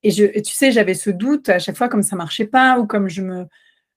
et, 0.02 0.10
je, 0.10 0.24
tu 0.40 0.52
sais, 0.52 0.70
j'avais 0.72 0.94
ce 0.94 1.10
doute 1.10 1.48
à 1.48 1.58
chaque 1.58 1.76
fois, 1.76 1.88
comme 1.88 2.02
ça 2.02 2.16
marchait 2.16 2.46
pas, 2.46 2.78
ou 2.78 2.86
comme 2.86 3.08
je 3.08 3.22
me, 3.22 3.46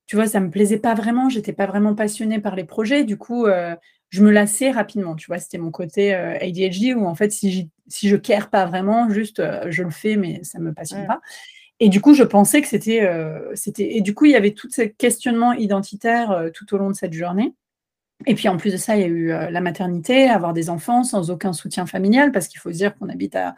tu 0.07 0.15
vois, 0.15 0.27
ça 0.27 0.39
me 0.39 0.49
plaisait 0.49 0.79
pas 0.79 0.93
vraiment, 0.93 1.29
j'étais 1.29 1.53
pas 1.53 1.65
vraiment 1.65 1.95
passionnée 1.95 2.39
par 2.39 2.55
les 2.55 2.63
projets. 2.63 3.03
Du 3.03 3.17
coup, 3.17 3.45
euh, 3.45 3.75
je 4.09 4.23
me 4.23 4.31
lassais 4.31 4.71
rapidement. 4.71 5.15
Tu 5.15 5.27
vois, 5.27 5.37
c'était 5.37 5.57
mon 5.57 5.71
côté 5.71 6.13
euh, 6.13 6.37
ADHD 6.41 6.95
où 6.97 7.05
en 7.05 7.15
fait, 7.15 7.31
si, 7.31 7.69
si 7.87 8.09
je 8.09 8.15
ne 8.15 8.45
pas 8.49 8.65
vraiment, 8.65 9.09
juste 9.09 9.39
euh, 9.39 9.67
je 9.69 9.83
le 9.83 9.91
fais, 9.91 10.17
mais 10.17 10.43
ça 10.43 10.59
ne 10.59 10.65
me 10.65 10.73
passionne 10.73 11.07
pas. 11.07 11.21
Et 11.79 11.89
du 11.89 12.01
coup, 12.01 12.13
je 12.13 12.23
pensais 12.23 12.61
que 12.61 12.67
c'était, 12.67 13.09
c'était. 13.55 13.95
Et 13.95 14.01
du 14.01 14.13
coup, 14.13 14.25
il 14.25 14.33
y 14.33 14.35
avait 14.35 14.51
tout 14.51 14.69
ce 14.69 14.81
questionnement 14.83 15.53
identitaire 15.53 16.49
tout 16.53 16.75
au 16.75 16.77
long 16.77 16.89
de 16.89 16.95
cette 16.95 17.13
journée. 17.13 17.55
Et 18.27 18.35
puis 18.35 18.49
en 18.49 18.57
plus 18.57 18.71
de 18.71 18.77
ça, 18.77 18.97
il 18.97 19.01
y 19.01 19.03
a 19.03 19.07
eu 19.07 19.27
la 19.29 19.61
maternité, 19.61 20.29
avoir 20.29 20.53
des 20.53 20.69
enfants 20.69 21.03
sans 21.03 21.31
aucun 21.31 21.53
soutien 21.53 21.87
familial, 21.87 22.31
parce 22.31 22.47
qu'il 22.49 22.59
faut 22.59 22.71
se 22.71 22.77
dire 22.77 22.93
qu'on 22.95 23.09
habite 23.09 23.35
à 23.35 23.55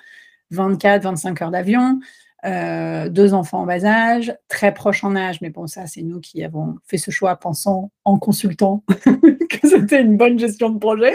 24, 0.52 1.04
25 1.04 1.42
heures 1.42 1.52
d'avion. 1.52 2.00
Euh, 2.46 3.08
deux 3.08 3.34
enfants 3.34 3.62
en 3.62 3.66
bas 3.66 3.86
âge, 3.86 4.36
très 4.50 4.74
proches 4.74 5.06
en 5.06 5.16
âge, 5.16 5.40
mais 5.40 5.50
bon, 5.50 5.66
ça, 5.66 5.88
c'est 5.88 6.02
nous 6.02 6.20
qui 6.20 6.44
avons 6.44 6.76
fait 6.86 6.98
ce 6.98 7.10
choix 7.10 7.38
pensant 7.38 7.92
en 8.04 8.20
consultant 8.20 8.84
que 9.06 9.68
c'était 9.68 10.02
une 10.02 10.18
bonne 10.18 10.38
gestion 10.38 10.70
de 10.70 10.78
projet. 10.78 11.14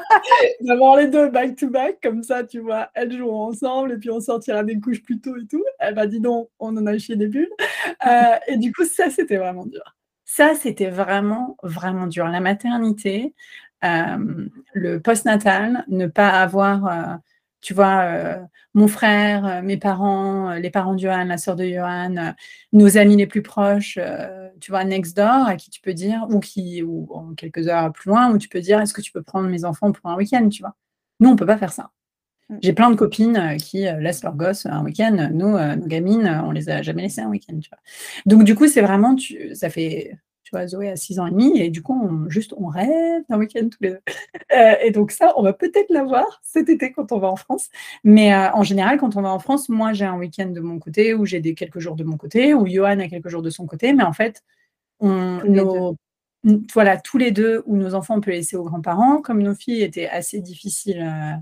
D'avoir 0.60 0.96
les 0.96 1.08
deux 1.08 1.28
back-to-back, 1.28 1.98
comme 2.00 2.22
ça, 2.22 2.44
tu 2.44 2.60
vois, 2.60 2.88
elles 2.94 3.16
joueront 3.16 3.48
ensemble 3.48 3.92
et 3.92 3.96
puis 3.96 4.10
on 4.10 4.20
sortira 4.20 4.62
des 4.62 4.78
couches 4.78 5.02
plus 5.02 5.20
tôt 5.20 5.36
et 5.36 5.46
tout. 5.46 5.64
Elle 5.80 5.96
m'a 5.96 6.06
dit 6.06 6.20
non, 6.20 6.48
on 6.60 6.76
en 6.76 6.86
a 6.86 6.96
chié 6.98 7.16
des 7.16 7.26
bulles. 7.26 7.50
Euh, 8.06 8.36
et 8.46 8.56
du 8.56 8.72
coup, 8.72 8.84
ça, 8.84 9.10
c'était 9.10 9.38
vraiment 9.38 9.66
dur. 9.66 9.96
Ça, 10.24 10.54
c'était 10.54 10.90
vraiment, 10.90 11.56
vraiment 11.64 12.06
dur. 12.06 12.28
La 12.28 12.38
maternité, 12.38 13.34
euh, 13.84 14.46
le 14.72 15.00
postnatal, 15.00 15.84
ne 15.88 16.06
pas 16.06 16.28
avoir 16.28 17.18
tu 17.60 17.74
vois, 17.74 18.02
euh, 18.04 18.38
mon 18.74 18.88
frère, 18.88 19.46
euh, 19.46 19.62
mes 19.62 19.76
parents, 19.76 20.50
euh, 20.50 20.58
les 20.58 20.70
parents 20.70 20.94
de 20.94 21.00
Johan, 21.00 21.24
la 21.24 21.38
sœur 21.38 21.56
de 21.56 21.64
Johan, 21.64 22.34
nos 22.72 22.96
amis 22.96 23.16
les 23.16 23.26
plus 23.26 23.42
proches, 23.42 23.98
tu 24.60 24.70
vois, 24.70 24.84
next 24.84 25.16
door, 25.16 25.46
à 25.46 25.56
qui 25.56 25.70
tu 25.70 25.80
peux 25.80 25.94
dire, 25.94 26.26
ou 26.30 26.40
qui, 26.40 26.82
ou 26.82 27.08
en 27.12 27.34
quelques 27.34 27.68
heures 27.68 27.92
plus 27.92 28.10
loin, 28.10 28.30
où 28.30 28.38
tu 28.38 28.48
peux 28.48 28.60
dire, 28.60 28.80
est-ce 28.80 28.94
que 28.94 29.00
tu 29.00 29.12
peux 29.12 29.22
prendre 29.22 29.48
mes 29.48 29.64
enfants 29.64 29.92
pour 29.92 30.10
un 30.10 30.16
week-end, 30.16 30.48
tu 30.48 30.62
vois. 30.62 30.74
Nous, 31.20 31.28
on 31.28 31.32
ne 31.32 31.38
peut 31.38 31.46
pas 31.46 31.58
faire 31.58 31.72
ça. 31.72 31.90
Mm. 32.48 32.56
J'ai 32.62 32.72
plein 32.72 32.90
de 32.90 32.96
copines 32.96 33.56
qui 33.58 33.82
laissent 33.82 34.22
leurs 34.22 34.36
gosses 34.36 34.66
un 34.66 34.82
week-end. 34.82 35.30
Nous, 35.32 35.58
nos 35.58 35.86
gamines, 35.86 36.42
on 36.44 36.50
les 36.50 36.70
a 36.70 36.82
jamais 36.82 37.02
laissées 37.02 37.20
un 37.20 37.28
week-end, 37.28 37.58
tu 37.58 37.68
vois. 37.70 37.80
Donc, 38.26 38.44
du 38.44 38.54
coup, 38.54 38.68
c'est 38.68 38.82
vraiment, 38.82 39.14
tu, 39.14 39.54
ça 39.54 39.70
fait 39.70 40.16
tu 40.50 40.56
vois, 40.56 40.66
Zoé 40.66 40.88
a 40.90 40.96
6 40.96 41.20
ans 41.20 41.26
et 41.26 41.30
demi, 41.30 41.60
et 41.60 41.70
du 41.70 41.80
coup, 41.80 41.94
on, 41.94 42.28
juste, 42.28 42.54
on 42.56 42.66
rêve 42.66 43.22
d'un 43.28 43.38
week-end 43.38 43.68
tous 43.70 43.78
les 43.82 43.90
deux. 43.90 44.00
Euh, 44.52 44.74
et 44.82 44.90
donc 44.90 45.12
ça, 45.12 45.32
on 45.36 45.42
va 45.42 45.52
peut-être 45.52 45.90
l'avoir 45.90 46.40
cet 46.42 46.68
été 46.68 46.90
quand 46.90 47.12
on 47.12 47.18
va 47.18 47.28
en 47.28 47.36
France. 47.36 47.68
Mais 48.02 48.34
euh, 48.34 48.50
en 48.52 48.64
général, 48.64 48.98
quand 48.98 49.14
on 49.14 49.22
va 49.22 49.28
en 49.28 49.38
France, 49.38 49.68
moi, 49.68 49.92
j'ai 49.92 50.04
un 50.04 50.18
week-end 50.18 50.48
de 50.48 50.58
mon 50.58 50.80
côté, 50.80 51.14
ou 51.14 51.24
j'ai 51.24 51.38
des 51.40 51.54
quelques 51.54 51.78
jours 51.78 51.94
de 51.94 52.02
mon 52.02 52.16
côté, 52.16 52.52
ou 52.52 52.66
Johan 52.66 52.98
a 52.98 53.06
quelques 53.06 53.28
jours 53.28 53.42
de 53.42 53.50
son 53.50 53.66
côté. 53.66 53.92
Mais 53.92 54.02
en 54.02 54.12
fait, 54.12 54.42
on, 54.98 55.94
voilà, 56.72 56.96
tous 56.96 57.16
les 57.16 57.30
deux, 57.30 57.62
ou 57.66 57.76
nos 57.76 57.94
enfants, 57.94 58.16
on 58.16 58.20
peut 58.20 58.32
laisser 58.32 58.56
aux 58.56 58.64
grands-parents. 58.64 59.22
Comme 59.22 59.40
nos 59.40 59.54
filles 59.54 59.82
étaient 59.82 60.08
assez 60.08 60.40
difficiles 60.40 61.02
euh, 61.02 61.36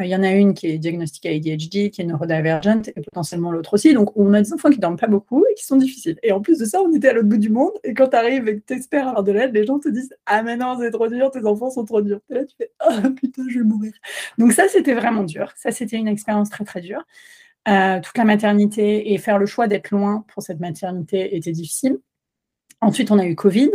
il 0.00 0.06
y 0.06 0.16
en 0.16 0.22
a 0.22 0.30
une 0.30 0.54
qui 0.54 0.68
est 0.68 0.78
diagnostiquée 0.78 1.36
ADHD, 1.36 1.90
qui 1.90 2.00
est 2.00 2.04
neurodivergente, 2.04 2.88
et 2.88 3.00
potentiellement 3.02 3.52
l'autre 3.52 3.74
aussi. 3.74 3.92
Donc, 3.92 4.16
on 4.16 4.32
a 4.32 4.40
des 4.40 4.52
enfants 4.52 4.70
qui 4.70 4.78
dorment 4.78 4.96
pas 4.96 5.06
beaucoup 5.06 5.44
et 5.50 5.54
qui 5.54 5.64
sont 5.64 5.76
difficiles. 5.76 6.18
Et 6.22 6.32
en 6.32 6.40
plus 6.40 6.58
de 6.58 6.64
ça, 6.64 6.80
on 6.80 6.92
était 6.94 7.08
à 7.08 7.12
l'autre 7.12 7.28
bout 7.28 7.36
du 7.36 7.50
monde. 7.50 7.72
Et 7.84 7.92
quand 7.92 8.08
tu 8.08 8.16
arrives 8.16 8.48
et 8.48 8.58
que 8.58 8.64
tu 8.66 8.74
espères 8.74 9.08
avoir 9.08 9.22
de 9.22 9.32
l'aide, 9.32 9.52
les 9.52 9.66
gens 9.66 9.78
te 9.78 9.90
disent 9.90 10.14
Ah, 10.24 10.42
mais 10.42 10.56
non, 10.56 10.78
c'est 10.80 10.90
trop 10.90 11.08
dur, 11.08 11.30
tes 11.30 11.44
enfants 11.44 11.70
sont 11.70 11.84
trop 11.84 12.00
durs. 12.00 12.20
Et 12.30 12.34
là, 12.34 12.44
tu 12.44 12.56
fais 12.56 12.70
Ah, 12.80 13.02
putain, 13.14 13.44
je 13.48 13.58
vais 13.58 13.64
mourir. 13.64 13.92
Donc, 14.38 14.52
ça, 14.52 14.66
c'était 14.68 14.94
vraiment 14.94 15.24
dur. 15.24 15.52
Ça, 15.56 15.70
c'était 15.72 15.96
une 15.96 16.08
expérience 16.08 16.48
très, 16.48 16.64
très 16.64 16.80
dure. 16.80 17.04
Euh, 17.68 18.00
toute 18.00 18.16
la 18.16 18.24
maternité 18.24 19.12
et 19.12 19.18
faire 19.18 19.38
le 19.38 19.46
choix 19.46 19.68
d'être 19.68 19.90
loin 19.90 20.24
pour 20.28 20.42
cette 20.42 20.58
maternité 20.58 21.36
était 21.36 21.52
difficile. 21.52 21.98
Ensuite, 22.80 23.10
on 23.10 23.18
a 23.18 23.26
eu 23.26 23.36
Covid 23.36 23.70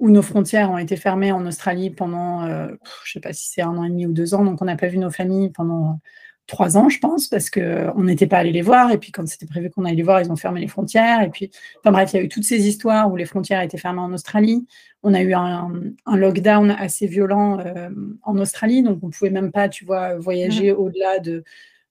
où 0.00 0.10
nos 0.10 0.22
frontières 0.22 0.70
ont 0.70 0.78
été 0.78 0.96
fermées 0.96 1.30
en 1.30 1.46
Australie 1.46 1.90
pendant, 1.90 2.44
euh, 2.44 2.68
je 3.04 3.10
ne 3.10 3.12
sais 3.12 3.20
pas 3.20 3.32
si 3.32 3.48
c'est 3.48 3.62
un 3.62 3.76
an 3.76 3.84
et 3.84 3.90
demi 3.90 4.06
ou 4.06 4.12
deux 4.12 4.34
ans, 4.34 4.44
donc 4.44 4.60
on 4.60 4.64
n'a 4.64 4.76
pas 4.76 4.88
vu 4.88 4.98
nos 4.98 5.10
familles 5.10 5.50
pendant 5.50 6.00
trois 6.46 6.76
ans, 6.76 6.88
je 6.88 6.98
pense, 6.98 7.28
parce 7.28 7.48
qu'on 7.48 8.02
n'était 8.02 8.26
pas 8.26 8.38
allé 8.38 8.50
les 8.50 8.62
voir. 8.62 8.90
Et 8.90 8.98
puis, 8.98 9.12
quand 9.12 9.26
c'était 9.28 9.46
prévu 9.46 9.70
qu'on 9.70 9.84
allait 9.84 9.94
les 9.94 10.02
voir, 10.02 10.20
ils 10.20 10.32
ont 10.32 10.36
fermé 10.36 10.60
les 10.60 10.66
frontières. 10.66 11.22
Et 11.22 11.30
puis, 11.30 11.50
enfin 11.78 11.92
bref, 11.92 12.12
il 12.12 12.16
y 12.16 12.18
a 12.18 12.22
eu 12.22 12.28
toutes 12.28 12.44
ces 12.44 12.66
histoires 12.66 13.10
où 13.10 13.16
les 13.16 13.24
frontières 13.24 13.62
étaient 13.62 13.78
fermées 13.78 14.00
en 14.00 14.12
Australie. 14.12 14.66
On 15.02 15.14
a 15.14 15.22
eu 15.22 15.32
un, 15.32 15.70
lockdown 16.06 16.70
assez 16.72 17.06
violent 17.06 17.60
euh, 17.60 17.90
en 18.22 18.36
Australie, 18.38 18.82
donc 18.82 18.98
on 19.02 19.06
ne 19.06 19.12
pouvait 19.12 19.30
même 19.30 19.52
pas, 19.52 19.68
tu 19.68 19.84
vois, 19.84 20.16
voyager 20.16 20.72
mmh. 20.72 20.76
au-delà 20.76 21.18
de, 21.20 21.44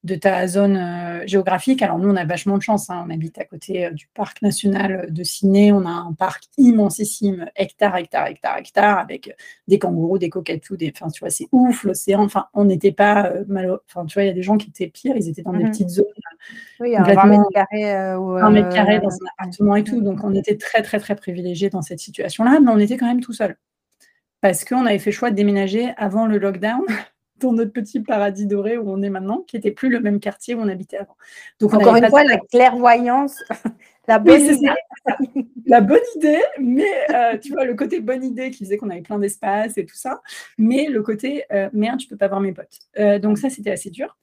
de 0.03 0.15
ta 0.15 0.47
zone 0.47 0.77
euh, 0.77 1.27
géographique. 1.27 1.81
Alors 1.81 1.99
nous, 1.99 2.09
on 2.09 2.15
a 2.15 2.23
vachement 2.23 2.57
de 2.57 2.61
chance. 2.61 2.89
Hein. 2.89 3.03
On 3.05 3.09
habite 3.09 3.37
à 3.37 3.43
côté 3.43 3.85
euh, 3.85 3.91
du 3.91 4.07
parc 4.13 4.41
national 4.41 5.07
de 5.11 5.23
Sydney. 5.23 5.73
On 5.73 5.85
a 5.85 5.89
un 5.89 6.13
parc 6.13 6.45
immensissime, 6.57 7.49
hectare, 7.55 7.97
hectare, 7.97 8.27
hectare, 8.27 8.57
hectare, 8.57 8.97
avec 8.97 9.35
des 9.67 9.77
kangourous, 9.77 10.17
des 10.17 10.29
coquetous. 10.29 10.77
Des... 10.77 10.93
Enfin, 10.95 11.09
tu 11.09 11.19
vois, 11.19 11.29
c'est 11.29 11.47
ouf, 11.51 11.83
l'océan. 11.83 12.23
Enfin, 12.23 12.45
on 12.53 12.63
n'était 12.63 12.93
pas 12.93 13.27
euh, 13.27 13.43
mal. 13.49 13.77
Enfin, 13.89 14.05
tu 14.05 14.13
vois, 14.13 14.23
il 14.23 14.27
y 14.27 14.31
a 14.31 14.33
des 14.33 14.41
gens 14.41 14.57
qui 14.57 14.69
étaient 14.69 14.87
pires. 14.87 15.17
Ils 15.17 15.27
étaient 15.27 15.41
dans 15.41 15.51
des 15.51 15.65
mhm. 15.65 15.71
petites 15.71 15.89
zones. 15.89 16.05
Oui, 16.79 16.95
un 16.95 17.03
20 17.03 17.25
mètres 17.25 17.49
carrés. 17.53 17.91
un 17.91 18.49
mètre 18.51 18.69
carré 18.69 18.99
dans 18.99 19.09
un 19.09 19.27
appartement 19.37 19.75
et 19.75 19.83
tout. 19.83 20.01
Donc, 20.01 20.23
on 20.23 20.33
était 20.33 20.55
très, 20.55 20.81
très, 20.81 20.99
très 20.99 21.15
privilégiés 21.15 21.69
dans 21.69 21.81
cette 21.81 21.99
situation-là. 21.99 22.59
Mais 22.61 22.71
on 22.71 22.79
était 22.79 22.95
quand 22.95 23.07
même 23.07 23.21
tout 23.21 23.33
seul. 23.33 23.57
Parce 24.39 24.63
qu'on 24.63 24.85
avait 24.85 24.99
fait 24.99 25.09
le 25.09 25.15
choix 25.15 25.31
de 25.31 25.35
déménager 25.35 25.91
avant 25.97 26.25
le 26.25 26.37
lockdown 26.37 26.85
dans 27.39 27.53
notre 27.53 27.71
petit 27.71 27.99
paradis 27.99 28.45
doré 28.45 28.77
où 28.77 28.89
on 28.89 29.01
est 29.01 29.09
maintenant, 29.09 29.43
qui 29.47 29.55
n'était 29.55 29.71
plus 29.71 29.89
le 29.89 29.99
même 29.99 30.19
quartier 30.19 30.55
où 30.55 30.59
on 30.59 30.67
habitait 30.67 30.97
avant. 30.97 31.17
Donc, 31.59 31.73
encore 31.73 31.95
une 31.95 32.07
fois, 32.09 32.23
la 32.23 32.37
clairvoyance, 32.37 33.35
la 34.07 34.19
bonne 34.19 34.41
idée. 34.41 34.69
la 35.65 35.81
bonne 35.81 35.99
idée, 36.15 36.41
mais 36.59 36.91
euh, 37.13 37.37
tu 37.37 37.53
vois, 37.53 37.65
le 37.65 37.75
côté 37.75 37.99
bonne 37.99 38.23
idée 38.23 38.51
qui 38.51 38.65
faisait 38.65 38.77
qu'on 38.77 38.89
avait 38.89 39.01
plein 39.01 39.19
d'espace 39.19 39.77
et 39.77 39.85
tout 39.85 39.95
ça, 39.95 40.21
mais 40.57 40.87
le 40.87 41.01
côté 41.01 41.43
euh, 41.51 41.69
merde, 41.73 41.99
je 41.99 42.07
peux 42.07 42.17
pas 42.17 42.27
voir 42.27 42.41
mes 42.41 42.51
potes. 42.51 42.79
Euh, 42.97 43.19
donc, 43.19 43.37
ça, 43.37 43.49
c'était 43.49 43.71
assez 43.71 43.89
dur. 43.89 44.17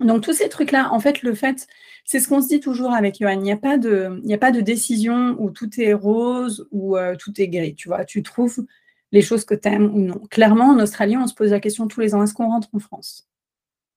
Donc, 0.00 0.22
tous 0.22 0.32
ces 0.32 0.48
trucs-là, 0.48 0.90
en 0.92 1.00
fait, 1.00 1.22
le 1.22 1.34
fait, 1.34 1.66
c'est 2.04 2.18
ce 2.18 2.28
qu'on 2.28 2.40
se 2.40 2.48
dit 2.48 2.60
toujours 2.60 2.92
avec 2.92 3.18
Johan. 3.20 3.32
Il 3.32 3.42
n'y 3.42 3.52
a, 3.52 3.56
pas 3.56 3.76
de, 3.76 4.20
il 4.24 4.32
a 4.32 4.38
pas 4.38 4.50
de 4.50 4.60
décision 4.60 5.36
où 5.38 5.50
tout 5.50 5.68
est 5.78 5.92
rose 5.92 6.66
ou 6.72 6.96
tout 7.18 7.38
est 7.38 7.48
gris. 7.48 7.74
Tu 7.74 7.88
vois, 7.88 8.06
tu 8.06 8.22
trouves 8.22 8.64
les 9.12 9.22
choses 9.22 9.44
que 9.44 9.54
tu 9.54 9.68
aimes 9.68 9.94
ou 9.94 10.00
non. 10.00 10.20
Clairement, 10.30 10.70
en 10.70 10.80
Australie, 10.80 11.16
on 11.16 11.26
se 11.26 11.34
pose 11.34 11.50
la 11.50 11.60
question 11.60 11.86
tous 11.86 12.00
les 12.00 12.14
ans, 12.14 12.22
est-ce 12.22 12.34
qu'on 12.34 12.48
rentre 12.48 12.68
en 12.72 12.78
France? 12.78 13.28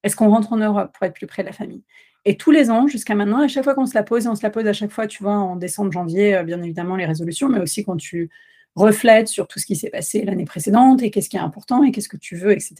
Est-ce 0.04 0.16
qu'on 0.16 0.30
rentre 0.30 0.54
en 0.54 0.58
Europe 0.58 0.94
pour 0.94 1.06
être 1.08 1.14
plus 1.14 1.26
près 1.26 1.42
de 1.42 1.48
la 1.48 1.54
famille? 1.54 1.84
Et 2.26 2.38
tous 2.38 2.52
les 2.52 2.70
ans, 2.70 2.88
jusqu'à 2.88 3.16
maintenant, 3.16 3.40
à 3.40 3.48
chaque 3.48 3.64
fois 3.64 3.76
qu'on 3.76 3.86
se 3.86 3.94
la 3.94 4.04
pose, 4.04 4.26
et 4.26 4.28
on 4.28 4.36
se 4.36 4.44
la 4.44 4.50
pose 4.50 4.68
à 4.68 4.74
chaque 4.74 4.92
fois, 4.92 5.08
tu 5.08 5.24
vois, 5.24 5.36
en 5.36 5.56
décembre, 5.56 5.92
janvier, 5.92 6.36
euh, 6.36 6.44
bien 6.44 6.62
évidemment, 6.62 6.96
les 6.96 7.06
résolutions, 7.06 7.50
mais 7.50 7.60
aussi 7.60 7.84
quand 7.84 7.98
tu 7.98 8.30
reflètes 8.76 9.28
sur 9.28 9.48
tout 9.48 9.60
ce 9.60 9.66
qui 9.66 9.76
s'est 9.76 9.90
passé 9.90 10.24
l'année 10.24 10.46
précédente 10.46 11.02
et 11.02 11.12
qu'est-ce 11.12 11.30
qui 11.30 11.38
est 11.38 11.42
important 11.42 11.84
et 11.84 11.92
qu'est-ce 11.92 12.10
que 12.10 12.18
tu 12.18 12.36
veux, 12.36 12.52
etc. 12.52 12.76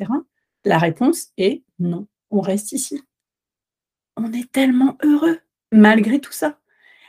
La 0.66 0.78
réponse 0.78 1.28
est 1.38 1.64
non, 1.80 2.08
on 2.32 2.42
reste 2.42 2.74
ici. 2.74 3.02
On 4.18 4.34
est 4.34 4.52
tellement 4.52 4.98
heureux 5.04 5.40
malgré 5.72 6.20
tout 6.20 6.32
ça. 6.34 6.60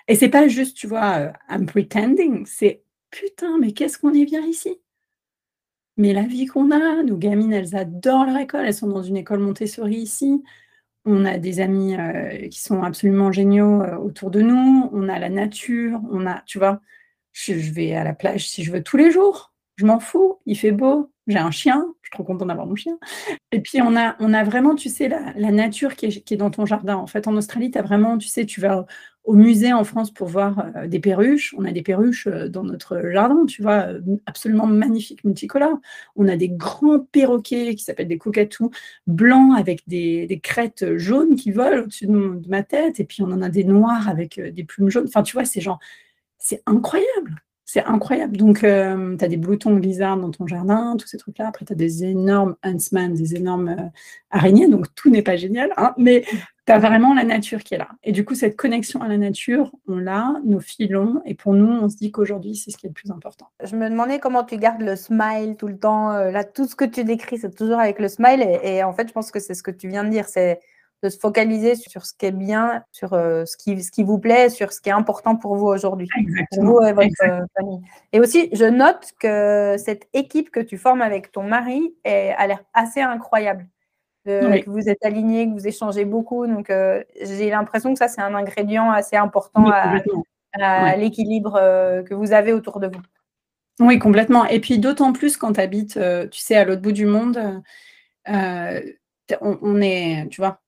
Et 0.08 0.14
c'est 0.14 0.28
pas 0.28 0.46
juste, 0.46 0.76
tu 0.76 0.86
vois, 0.86 1.18
euh, 1.18 1.32
I'm 1.50 1.66
pretending, 1.66 2.46
c'est 2.46 2.84
putain, 3.10 3.58
mais 3.58 3.72
qu'est-ce 3.72 3.98
qu'on 3.98 4.14
est 4.14 4.24
bien 4.24 4.44
ici? 4.46 4.78
Mais 5.96 6.12
la 6.12 6.22
vie 6.22 6.46
qu'on 6.46 6.70
a, 6.70 7.02
nos 7.02 7.16
gamines, 7.16 7.52
elles 7.52 7.74
adorent 7.74 8.26
leur 8.26 8.36
école, 8.36 8.66
elles 8.66 8.74
sont 8.74 8.88
dans 8.88 9.02
une 9.02 9.16
école 9.16 9.40
Montessori 9.40 9.96
ici. 9.96 10.42
On 11.04 11.24
a 11.24 11.38
des 11.38 11.60
amis 11.60 11.96
euh, 11.96 12.48
qui 12.48 12.60
sont 12.60 12.82
absolument 12.82 13.32
géniaux 13.32 13.82
euh, 13.82 13.96
autour 13.96 14.30
de 14.30 14.40
nous. 14.40 14.90
On 14.92 15.08
a 15.08 15.18
la 15.18 15.30
nature, 15.30 16.00
on 16.10 16.26
a, 16.26 16.42
tu 16.46 16.58
vois, 16.58 16.80
je, 17.32 17.54
vais 17.54 17.94
à 17.94 18.04
la 18.04 18.14
plage 18.14 18.48
si 18.48 18.64
je 18.64 18.72
veux 18.72 18.82
tous 18.82 18.96
les 18.96 19.10
jours. 19.10 19.54
Je 19.76 19.86
m'en 19.86 20.00
fous, 20.00 20.40
il 20.46 20.56
fait 20.56 20.72
beau, 20.72 21.12
j'ai 21.26 21.38
un 21.38 21.50
chien, 21.50 21.86
je 22.02 22.08
suis 22.08 22.12
trop 22.12 22.24
contente 22.24 22.48
d'avoir 22.48 22.66
mon 22.66 22.76
chien. 22.76 22.98
Et 23.52 23.60
puis 23.60 23.80
on 23.82 23.94
a, 23.96 24.16
on 24.20 24.30
vraiment, 24.44 24.74
tu 24.74 24.88
sais, 24.88 25.08
la, 25.08 25.50
nature 25.50 25.96
qui 25.96 26.06
est, 26.06 26.24
qui 26.24 26.34
est, 26.34 26.36
dans 26.38 26.50
ton 26.50 26.66
jardin. 26.66 26.96
En 26.96 27.06
fait, 27.06 27.28
en 27.28 27.36
Australie, 27.36 27.70
tu 27.70 27.78
as 27.78 27.82
vraiment, 27.82 28.18
tu 28.18 28.28
sais, 28.28 28.46
tu 28.46 28.60
vas 28.60 28.86
au 29.26 29.34
musée 29.34 29.72
en 29.72 29.82
France 29.84 30.12
pour 30.12 30.28
voir 30.28 30.70
euh, 30.76 30.86
des 30.86 31.00
perruches. 31.00 31.54
On 31.58 31.64
a 31.64 31.72
des 31.72 31.82
perruches 31.82 32.28
euh, 32.28 32.48
dans 32.48 32.62
notre 32.62 33.10
jardin, 33.10 33.44
tu 33.44 33.60
vois, 33.60 33.88
euh, 33.88 34.00
absolument 34.24 34.66
magnifiques, 34.66 35.24
multicolores. 35.24 35.78
On 36.14 36.28
a 36.28 36.36
des 36.36 36.48
grands 36.48 37.00
perroquets 37.00 37.74
qui 37.74 37.82
s'appellent 37.82 38.08
des 38.08 38.18
cockatous 38.18 38.70
blancs 39.06 39.58
avec 39.58 39.86
des, 39.88 40.40
crêtes 40.42 40.96
jaunes 40.96 41.34
qui 41.34 41.50
volent 41.50 41.82
au-dessus 41.82 42.06
de, 42.06 42.48
ma 42.48 42.62
tête. 42.62 43.00
Et 43.00 43.04
puis 43.04 43.22
on 43.22 43.32
en 43.32 43.42
a 43.42 43.48
des 43.48 43.64
noirs 43.64 44.08
avec 44.08 44.40
des 44.40 44.64
plumes 44.64 44.90
jaunes. 44.90 45.06
Enfin, 45.08 45.24
tu 45.24 45.34
vois, 45.34 45.44
c'est 45.44 45.60
genre, 45.60 45.80
c'est 46.38 46.62
incroyable. 46.66 47.42
C'est 47.68 47.84
incroyable. 47.84 48.36
Donc, 48.36 48.60
tu 48.60 48.66
as 48.66 49.28
des 49.28 49.36
bloutons 49.36 49.74
blizzards 49.74 50.16
dans 50.16 50.30
ton 50.30 50.46
jardin, 50.46 50.96
tous 50.96 51.08
ces 51.08 51.18
trucs-là. 51.18 51.48
Après, 51.48 51.64
tu 51.64 51.72
as 51.72 51.76
des 51.76 52.04
énormes 52.04 52.54
huntsmen, 52.62 53.12
des 53.12 53.34
énormes 53.34 53.90
araignées. 54.30 54.68
Donc, 54.68 54.86
tout 54.94 55.10
n'est 55.10 55.22
pas 55.22 55.34
génial. 55.34 55.72
Hein, 55.76 55.92
mais 55.98 56.24
tu 56.66 56.72
as 56.72 56.78
vraiment 56.78 57.12
la 57.12 57.24
nature 57.24 57.64
qui 57.64 57.74
est 57.74 57.78
là. 57.78 57.88
Et 58.04 58.12
du 58.12 58.24
coup, 58.24 58.36
cette 58.36 58.56
connexion 58.56 59.00
à 59.02 59.08
la 59.08 59.16
nature, 59.16 59.72
on 59.88 59.98
l'a, 59.98 60.34
nos 60.44 60.60
filons, 60.60 61.20
et 61.24 61.34
pour 61.34 61.54
nous, 61.54 61.66
on 61.66 61.88
se 61.88 61.96
dit 61.96 62.12
qu'aujourd'hui, 62.12 62.54
c'est 62.54 62.70
ce 62.70 62.76
qui 62.76 62.86
est 62.86 62.90
le 62.90 62.94
plus 62.94 63.10
important. 63.10 63.48
Je 63.64 63.74
me 63.74 63.90
demandais 63.90 64.20
comment 64.20 64.44
tu 64.44 64.56
gardes 64.58 64.82
le 64.82 64.94
smile 64.94 65.56
tout 65.58 65.66
le 65.66 65.76
temps. 65.76 66.12
Euh, 66.12 66.30
là, 66.30 66.44
tout 66.44 66.66
ce 66.66 66.76
que 66.76 66.84
tu 66.84 67.02
décris, 67.02 67.38
c'est 67.38 67.54
toujours 67.54 67.80
avec 67.80 67.98
le 67.98 68.08
smile. 68.08 68.46
Et, 68.62 68.84
en 68.84 68.92
fait, 68.92 69.08
je 69.08 69.12
pense 69.12 69.32
que 69.32 69.40
c'est 69.40 69.54
ce 69.54 69.62
que 69.64 69.72
tu 69.72 69.88
viens 69.88 70.04
de 70.04 70.10
dire. 70.10 70.28
C'est 70.28 70.60
de 71.02 71.08
se 71.08 71.18
focaliser 71.18 71.74
sur 71.74 72.06
ce 72.06 72.12
qui 72.16 72.26
est 72.26 72.32
bien, 72.32 72.82
sur 72.90 73.10
ce, 73.10 73.56
qui, 73.56 73.82
ce 73.82 73.90
qui 73.90 74.02
vous 74.02 74.18
plaît, 74.18 74.48
sur 74.48 74.72
ce 74.72 74.80
qui 74.80 74.88
est 74.88 74.92
important 74.92 75.36
pour 75.36 75.56
vous 75.56 75.66
aujourd'hui, 75.66 76.08
pour 76.52 76.64
vous 76.64 76.80
et 76.82 76.92
votre 76.92 77.46
famille. 77.56 77.80
Et 78.12 78.20
aussi, 78.20 78.48
je 78.52 78.64
note 78.64 79.12
que 79.20 79.76
cette 79.78 80.08
équipe 80.14 80.50
que 80.50 80.60
tu 80.60 80.78
formes 80.78 81.02
avec 81.02 81.32
ton 81.32 81.42
mari 81.42 81.94
est, 82.04 82.34
a 82.36 82.46
l'air 82.46 82.64
assez 82.72 83.00
incroyable. 83.00 83.66
Que 84.24 84.68
vous 84.68 84.88
êtes 84.88 85.04
alignés, 85.04 85.46
que 85.46 85.52
vous 85.52 85.68
échangez 85.68 86.04
beaucoup. 86.04 86.46
Donc, 86.46 86.72
j'ai 87.22 87.50
l'impression 87.50 87.92
que 87.92 87.98
ça, 87.98 88.08
c'est 88.08 88.22
un 88.22 88.34
ingrédient 88.34 88.90
assez 88.90 89.16
important 89.16 89.70
à, 90.54 90.96
l'équilibre 90.96 91.52
que 92.08 92.14
vous 92.14 92.32
avez 92.32 92.52
autour 92.52 92.80
de 92.80 92.88
vous. 92.88 93.02
Oui, 93.78 93.98
complètement. 93.98 94.46
Et 94.46 94.58
puis 94.60 94.78
d'autant 94.78 95.12
plus 95.12 95.36
quand 95.36 95.52
tu 95.52 95.60
habites, 95.60 96.00
tu 96.32 96.40
sais, 96.40 96.56
à 96.56 96.64
l'autre 96.64 96.80
bout 96.80 96.92
du 96.92 97.06
monde, 97.06 97.62
on, 98.26 99.80
est, 99.80 100.28
tu 100.30 100.40
vois, 100.40 100.60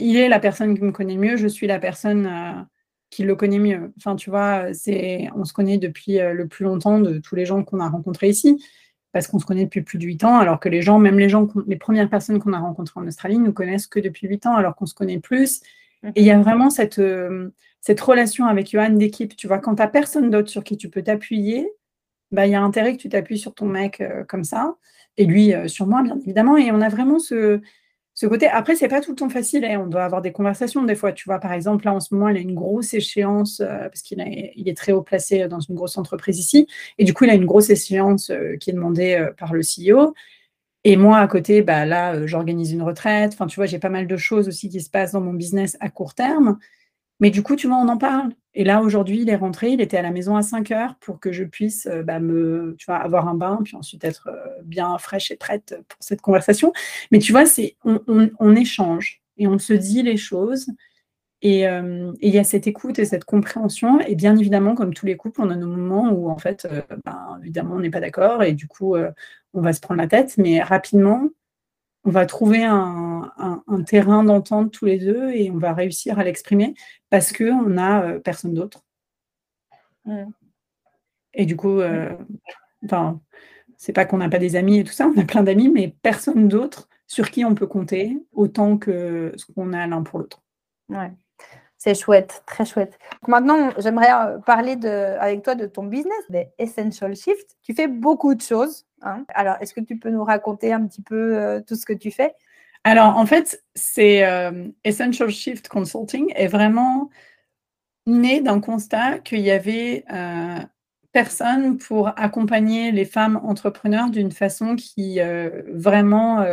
il 0.00 0.16
est 0.16 0.28
la 0.28 0.40
personne 0.40 0.76
qui 0.76 0.82
me 0.82 0.92
connaît 0.92 1.16
mieux, 1.16 1.36
je 1.36 1.46
suis 1.46 1.66
la 1.66 1.78
personne 1.78 2.26
euh, 2.26 2.62
qui 3.10 3.22
le 3.22 3.34
connaît 3.36 3.58
mieux. 3.58 3.92
Enfin, 3.98 4.16
tu 4.16 4.30
vois, 4.30 4.72
c'est, 4.72 5.28
on 5.36 5.44
se 5.44 5.52
connaît 5.52 5.78
depuis 5.78 6.18
euh, 6.18 6.32
le 6.32 6.48
plus 6.48 6.64
longtemps 6.64 7.00
de 7.00 7.18
tous 7.18 7.34
les 7.34 7.44
gens 7.44 7.62
qu'on 7.62 7.80
a 7.80 7.88
rencontrés 7.88 8.28
ici, 8.28 8.62
parce 9.12 9.26
qu'on 9.26 9.38
se 9.38 9.46
connaît 9.46 9.64
depuis 9.64 9.82
plus 9.82 9.98
de 9.98 10.04
8 10.04 10.24
ans, 10.24 10.38
alors 10.38 10.60
que 10.60 10.68
les 10.68 10.82
gens, 10.82 10.98
même 10.98 11.18
les 11.18 11.28
gens, 11.28 11.48
les 11.66 11.76
premières 11.76 12.08
personnes 12.08 12.38
qu'on 12.38 12.52
a 12.52 12.58
rencontrées 12.58 13.00
en 13.00 13.06
Australie, 13.06 13.38
nous 13.38 13.52
connaissent 13.52 13.86
que 13.86 14.00
depuis 14.00 14.28
8 14.28 14.46
ans, 14.46 14.54
alors 14.54 14.74
qu'on 14.76 14.86
se 14.86 14.94
connaît 14.94 15.18
plus. 15.18 15.60
Mhm. 16.02 16.12
Et 16.16 16.20
il 16.20 16.26
y 16.26 16.30
a 16.30 16.38
vraiment 16.38 16.70
cette, 16.70 16.98
euh, 16.98 17.50
cette 17.80 18.00
relation 18.00 18.46
avec 18.46 18.70
Johan 18.70 18.90
d'équipe. 18.90 19.36
Tu 19.36 19.46
vois, 19.46 19.58
quand 19.58 19.74
tu 19.74 19.82
n'as 19.82 19.88
personne 19.88 20.30
d'autre 20.30 20.48
sur 20.48 20.64
qui 20.64 20.76
tu 20.76 20.88
peux 20.88 21.02
t'appuyer, 21.02 21.70
bah, 22.30 22.46
il 22.46 22.52
y 22.52 22.54
a 22.54 22.62
intérêt 22.62 22.96
que 22.96 23.02
tu 23.02 23.08
t'appuies 23.08 23.38
sur 23.38 23.54
ton 23.54 23.66
mec 23.66 24.02
comme 24.28 24.44
ça, 24.44 24.76
et 25.16 25.26
lui 25.26 25.52
sur 25.66 25.88
moi, 25.88 26.02
bien 26.02 26.16
évidemment. 26.16 26.56
Et 26.56 26.70
on 26.70 26.80
a 26.80 26.88
vraiment 26.88 27.18
ce, 27.18 27.60
ce 28.20 28.26
côté. 28.26 28.48
Après, 28.48 28.76
c'est 28.76 28.88
pas 28.88 29.00
tout 29.00 29.12
le 29.12 29.16
temps 29.16 29.30
facile. 29.30 29.64
Hein. 29.64 29.80
On 29.82 29.86
doit 29.86 30.04
avoir 30.04 30.20
des 30.20 30.30
conversations 30.30 30.82
des 30.82 30.94
fois. 30.94 31.12
Tu 31.12 31.24
vois, 31.24 31.38
par 31.38 31.54
exemple, 31.54 31.86
là 31.86 31.94
en 31.94 32.00
ce 32.00 32.12
moment, 32.12 32.28
il 32.28 32.36
a 32.36 32.40
une 32.40 32.54
grosse 32.54 32.92
échéance 32.92 33.60
euh, 33.60 33.88
parce 33.88 34.02
qu'il 34.02 34.22
il 34.56 34.68
est 34.68 34.76
très 34.76 34.92
haut 34.92 35.00
placé 35.00 35.48
dans 35.48 35.60
une 35.60 35.74
grosse 35.74 35.96
entreprise 35.96 36.38
ici. 36.38 36.66
Et 36.98 37.04
du 37.04 37.14
coup, 37.14 37.24
il 37.24 37.30
a 37.30 37.34
une 37.34 37.46
grosse 37.46 37.70
échéance 37.70 38.28
euh, 38.28 38.56
qui 38.58 38.68
est 38.68 38.72
demandée 38.74 39.14
euh, 39.14 39.32
par 39.38 39.54
le 39.54 39.62
CEO. 39.62 40.12
Et 40.84 40.98
moi, 40.98 41.16
à 41.16 41.26
côté, 41.28 41.62
bah, 41.62 41.86
là, 41.86 42.26
j'organise 42.26 42.72
une 42.72 42.82
retraite. 42.82 43.32
Enfin, 43.32 43.46
tu 43.46 43.56
vois, 43.56 43.64
j'ai 43.64 43.78
pas 43.78 43.88
mal 43.88 44.06
de 44.06 44.16
choses 44.18 44.48
aussi 44.48 44.68
qui 44.68 44.82
se 44.82 44.90
passent 44.90 45.12
dans 45.12 45.22
mon 45.22 45.32
business 45.32 45.78
à 45.80 45.88
court 45.88 46.12
terme. 46.14 46.58
Mais 47.20 47.30
du 47.30 47.42
coup, 47.42 47.54
tu 47.54 47.66
vois, 47.68 47.76
on 47.76 47.88
en 47.88 47.98
parle. 47.98 48.32
Et 48.54 48.64
là, 48.64 48.82
aujourd'hui, 48.82 49.20
il 49.20 49.30
est 49.30 49.36
rentré, 49.36 49.70
il 49.70 49.80
était 49.80 49.96
à 49.96 50.02
la 50.02 50.10
maison 50.10 50.36
à 50.36 50.42
5 50.42 50.72
heures 50.72 50.96
pour 51.00 51.20
que 51.20 51.30
je 51.30 51.44
puisse 51.44 51.86
euh, 51.86 52.02
bah, 52.02 52.18
me, 52.18 52.74
tu 52.78 52.86
vois, 52.86 52.96
avoir 52.96 53.28
un 53.28 53.34
bain, 53.34 53.60
puis 53.62 53.76
ensuite 53.76 54.04
être 54.04 54.28
euh, 54.28 54.62
bien 54.64 54.98
fraîche 54.98 55.30
et 55.30 55.36
prête 55.36 55.76
pour 55.88 55.98
cette 56.00 56.20
conversation. 56.20 56.72
Mais 57.12 57.20
tu 57.20 57.32
vois, 57.32 57.46
c'est 57.46 57.76
on, 57.84 58.56
échange 58.56 59.22
et 59.36 59.46
on 59.46 59.58
se 59.58 59.72
dit 59.72 60.02
les 60.02 60.16
choses. 60.16 60.66
Euh, 61.44 62.12
et 62.20 62.28
il 62.28 62.34
y 62.34 62.38
a 62.38 62.44
cette 62.44 62.66
écoute 62.66 62.98
et 62.98 63.04
cette 63.04 63.24
compréhension. 63.24 64.00
Et 64.00 64.14
bien 64.16 64.36
évidemment, 64.36 64.74
comme 64.74 64.94
tous 64.94 65.06
les 65.06 65.16
couples, 65.16 65.40
on 65.42 65.50
a 65.50 65.56
nos 65.56 65.68
moments 65.68 66.10
où, 66.10 66.28
en 66.28 66.38
fait, 66.38 66.66
ben, 67.04 67.38
évidemment, 67.42 67.76
on 67.76 67.80
n'est 67.80 67.90
pas 67.90 68.00
d'accord 68.00 68.42
et 68.42 68.52
du 68.52 68.66
coup, 68.66 68.96
on 69.54 69.60
va 69.60 69.72
se 69.72 69.80
prendre 69.80 70.00
la 70.00 70.08
tête. 70.08 70.36
Mais 70.38 70.60
rapidement, 70.62 71.28
on 72.04 72.10
va 72.10 72.26
trouver 72.26 72.64
un, 72.64 73.30
terrain 73.86 74.24
d'entente 74.24 74.72
tous 74.72 74.84
les 74.84 74.98
deux 74.98 75.30
et 75.30 75.50
on 75.50 75.58
va 75.58 75.72
réussir 75.72 76.18
à 76.18 76.24
l'exprimer 76.24 76.74
parce 77.08 77.32
qu'on 77.32 77.68
n'a 77.68 78.02
euh, 78.02 78.18
personne 78.18 78.54
d'autre. 78.54 78.84
Et 81.34 81.46
du 81.46 81.56
coup, 81.56 81.80
euh, 81.80 82.16
enfin, 82.84 83.20
c'est 83.76 83.92
pas 83.92 84.04
qu'on 84.04 84.18
n'a 84.18 84.28
pas 84.28 84.38
des 84.38 84.56
amis 84.56 84.78
et 84.78 84.84
tout 84.84 84.92
ça, 84.92 85.06
on 85.06 85.18
a 85.18 85.24
plein 85.24 85.42
d'amis, 85.42 85.68
mais 85.68 85.94
personne 86.02 86.48
d'autre 86.48 86.88
sur 87.06 87.30
qui 87.30 87.44
on 87.44 87.54
peut 87.54 87.66
compter 87.66 88.18
autant 88.32 88.78
que 88.78 89.32
ce 89.36 89.46
qu'on 89.52 89.72
a 89.72 89.86
l'un 89.86 90.02
pour 90.02 90.18
l'autre. 90.18 90.42
Ouais. 90.88 91.12
C'est 91.82 91.94
chouette, 91.94 92.42
très 92.44 92.66
chouette. 92.66 92.98
Maintenant, 93.26 93.70
j'aimerais 93.78 94.12
euh, 94.12 94.38
parler 94.38 94.76
avec 95.18 95.42
toi 95.42 95.54
de 95.54 95.64
ton 95.64 95.84
business, 95.84 96.20
des 96.28 96.48
Essential 96.58 97.16
Shift. 97.16 97.56
Tu 97.62 97.72
fais 97.72 97.88
beaucoup 97.88 98.34
de 98.34 98.42
choses. 98.42 98.84
Hein. 99.00 99.24
Alors, 99.32 99.56
est-ce 99.62 99.72
que 99.72 99.80
tu 99.80 99.96
peux 99.98 100.10
nous 100.10 100.22
raconter 100.22 100.74
un 100.74 100.86
petit 100.86 101.00
peu 101.00 101.38
euh, 101.38 101.62
tout 101.66 101.76
ce 101.76 101.86
que 101.86 101.94
tu 101.94 102.10
fais? 102.10 102.34
Alors, 102.84 103.16
en 103.16 103.24
fait, 103.24 103.64
c'est 103.74 104.26
euh, 104.26 104.68
Essential 104.84 105.30
Shift 105.30 105.68
Consulting 105.68 106.30
est 106.36 106.48
vraiment 106.48 107.08
né 108.06 108.42
d'un 108.42 108.60
constat 108.60 109.20
qu'il 109.20 109.40
y 109.40 109.50
avait 109.50 110.04
personne 111.12 111.78
pour 111.78 112.08
accompagner 112.18 112.92
les 112.92 113.06
femmes 113.06 113.40
entrepreneurs 113.42 114.10
d'une 114.10 114.32
façon 114.32 114.76
qui 114.76 115.18
vraiment 115.68 116.44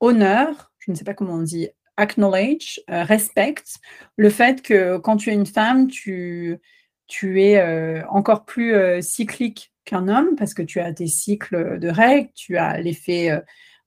honneur, 0.00 0.72
je 0.78 0.90
ne 0.90 0.96
sais 0.96 1.04
pas 1.04 1.14
comment 1.14 1.34
on 1.34 1.42
dit, 1.42 1.68
acknowledge, 2.00 2.80
euh, 2.90 3.04
respecte 3.04 3.76
le 4.16 4.30
fait 4.30 4.62
que 4.62 4.98
quand 4.98 5.16
tu 5.16 5.30
es 5.30 5.34
une 5.34 5.46
femme, 5.46 5.88
tu, 5.88 6.58
tu 7.06 7.42
es 7.42 7.58
euh, 7.60 8.02
encore 8.08 8.44
plus 8.44 8.74
euh, 8.74 9.00
cyclique 9.00 9.72
qu'un 9.84 10.08
homme 10.08 10.34
parce 10.36 10.54
que 10.54 10.62
tu 10.62 10.80
as 10.80 10.92
des 10.92 11.06
cycles 11.06 11.78
de 11.78 11.88
règles, 11.88 12.30
tu 12.34 12.56
as 12.56 12.80
l'effet 12.80 13.30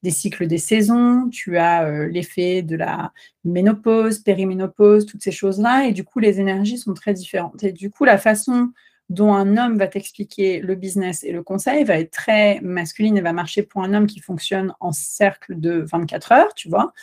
des 0.02 0.12
cycles 0.12 0.48
des 0.48 0.58
saisons, 0.58 1.30
tu 1.30 1.58
as 1.58 2.08
l'effet 2.08 2.62
de 2.62 2.76
la 2.76 3.14
ménopause, 3.46 4.20
périménopause, 4.20 5.06
toutes 5.06 5.24
ces 5.24 5.32
choses-là, 5.32 5.86
et 5.86 5.94
du 5.94 6.04
coup, 6.04 6.20
les 6.20 6.42
énergies 6.42 6.78
sont 6.78 6.94
très 6.94 7.14
différentes. 7.14 7.64
Et 7.64 7.72
du 7.72 7.90
coup, 7.90 8.04
la 8.04 8.18
façon 8.18 8.74
dont 9.10 9.34
un 9.34 9.58
homme 9.58 9.78
va 9.78 9.88
t'expliquer 9.88 10.60
le 10.60 10.76
business 10.76 11.24
et 11.24 11.32
le 11.32 11.44
conseil 11.44 11.84
va 11.84 12.00
être 12.00 12.12
très 12.12 12.60
masculine 12.62 13.18
et 13.18 13.22
va 13.22 13.34
marcher 13.34 13.64
pour 13.64 13.84
un 13.84 13.94
homme 13.94 14.08
qui 14.08 14.20
fonctionne 14.20 14.74
en 14.80 14.92
cercle 14.92 15.60
de 15.60 15.86
24 15.90 16.32
heures, 16.32 16.54
tu 16.56 16.70
vois, 16.70 16.94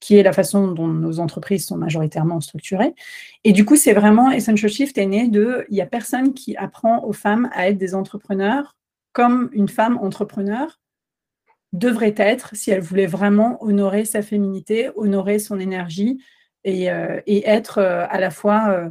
qui 0.00 0.16
est 0.16 0.22
la 0.22 0.32
façon 0.32 0.68
dont 0.68 0.86
nos 0.88 1.20
entreprises 1.20 1.66
sont 1.66 1.76
majoritairement 1.76 2.40
structurées. 2.40 2.94
Et 3.44 3.52
du 3.52 3.64
coup, 3.64 3.76
c'est 3.76 3.92
vraiment 3.92 4.30
Essential 4.30 4.70
Shift 4.70 4.96
est 4.98 5.06
né 5.06 5.28
de 5.28 5.66
il 5.70 5.74
n'y 5.74 5.80
a 5.80 5.86
personne 5.86 6.34
qui 6.34 6.56
apprend 6.56 7.04
aux 7.04 7.12
femmes 7.12 7.48
à 7.52 7.68
être 7.68 7.78
des 7.78 7.94
entrepreneurs 7.94 8.76
comme 9.12 9.50
une 9.52 9.68
femme 9.68 9.98
entrepreneur 9.98 10.78
devrait 11.72 12.14
être 12.16 12.54
si 12.54 12.70
elle 12.70 12.80
voulait 12.80 13.06
vraiment 13.06 13.62
honorer 13.62 14.04
sa 14.04 14.22
féminité, 14.22 14.90
honorer 14.96 15.38
son 15.38 15.58
énergie 15.60 16.22
et, 16.64 16.90
euh, 16.90 17.20
être 17.26 17.78
euh, 17.78 18.06
à 18.08 18.20
la 18.20 18.30
fois 18.30 18.68
euh, 18.70 18.88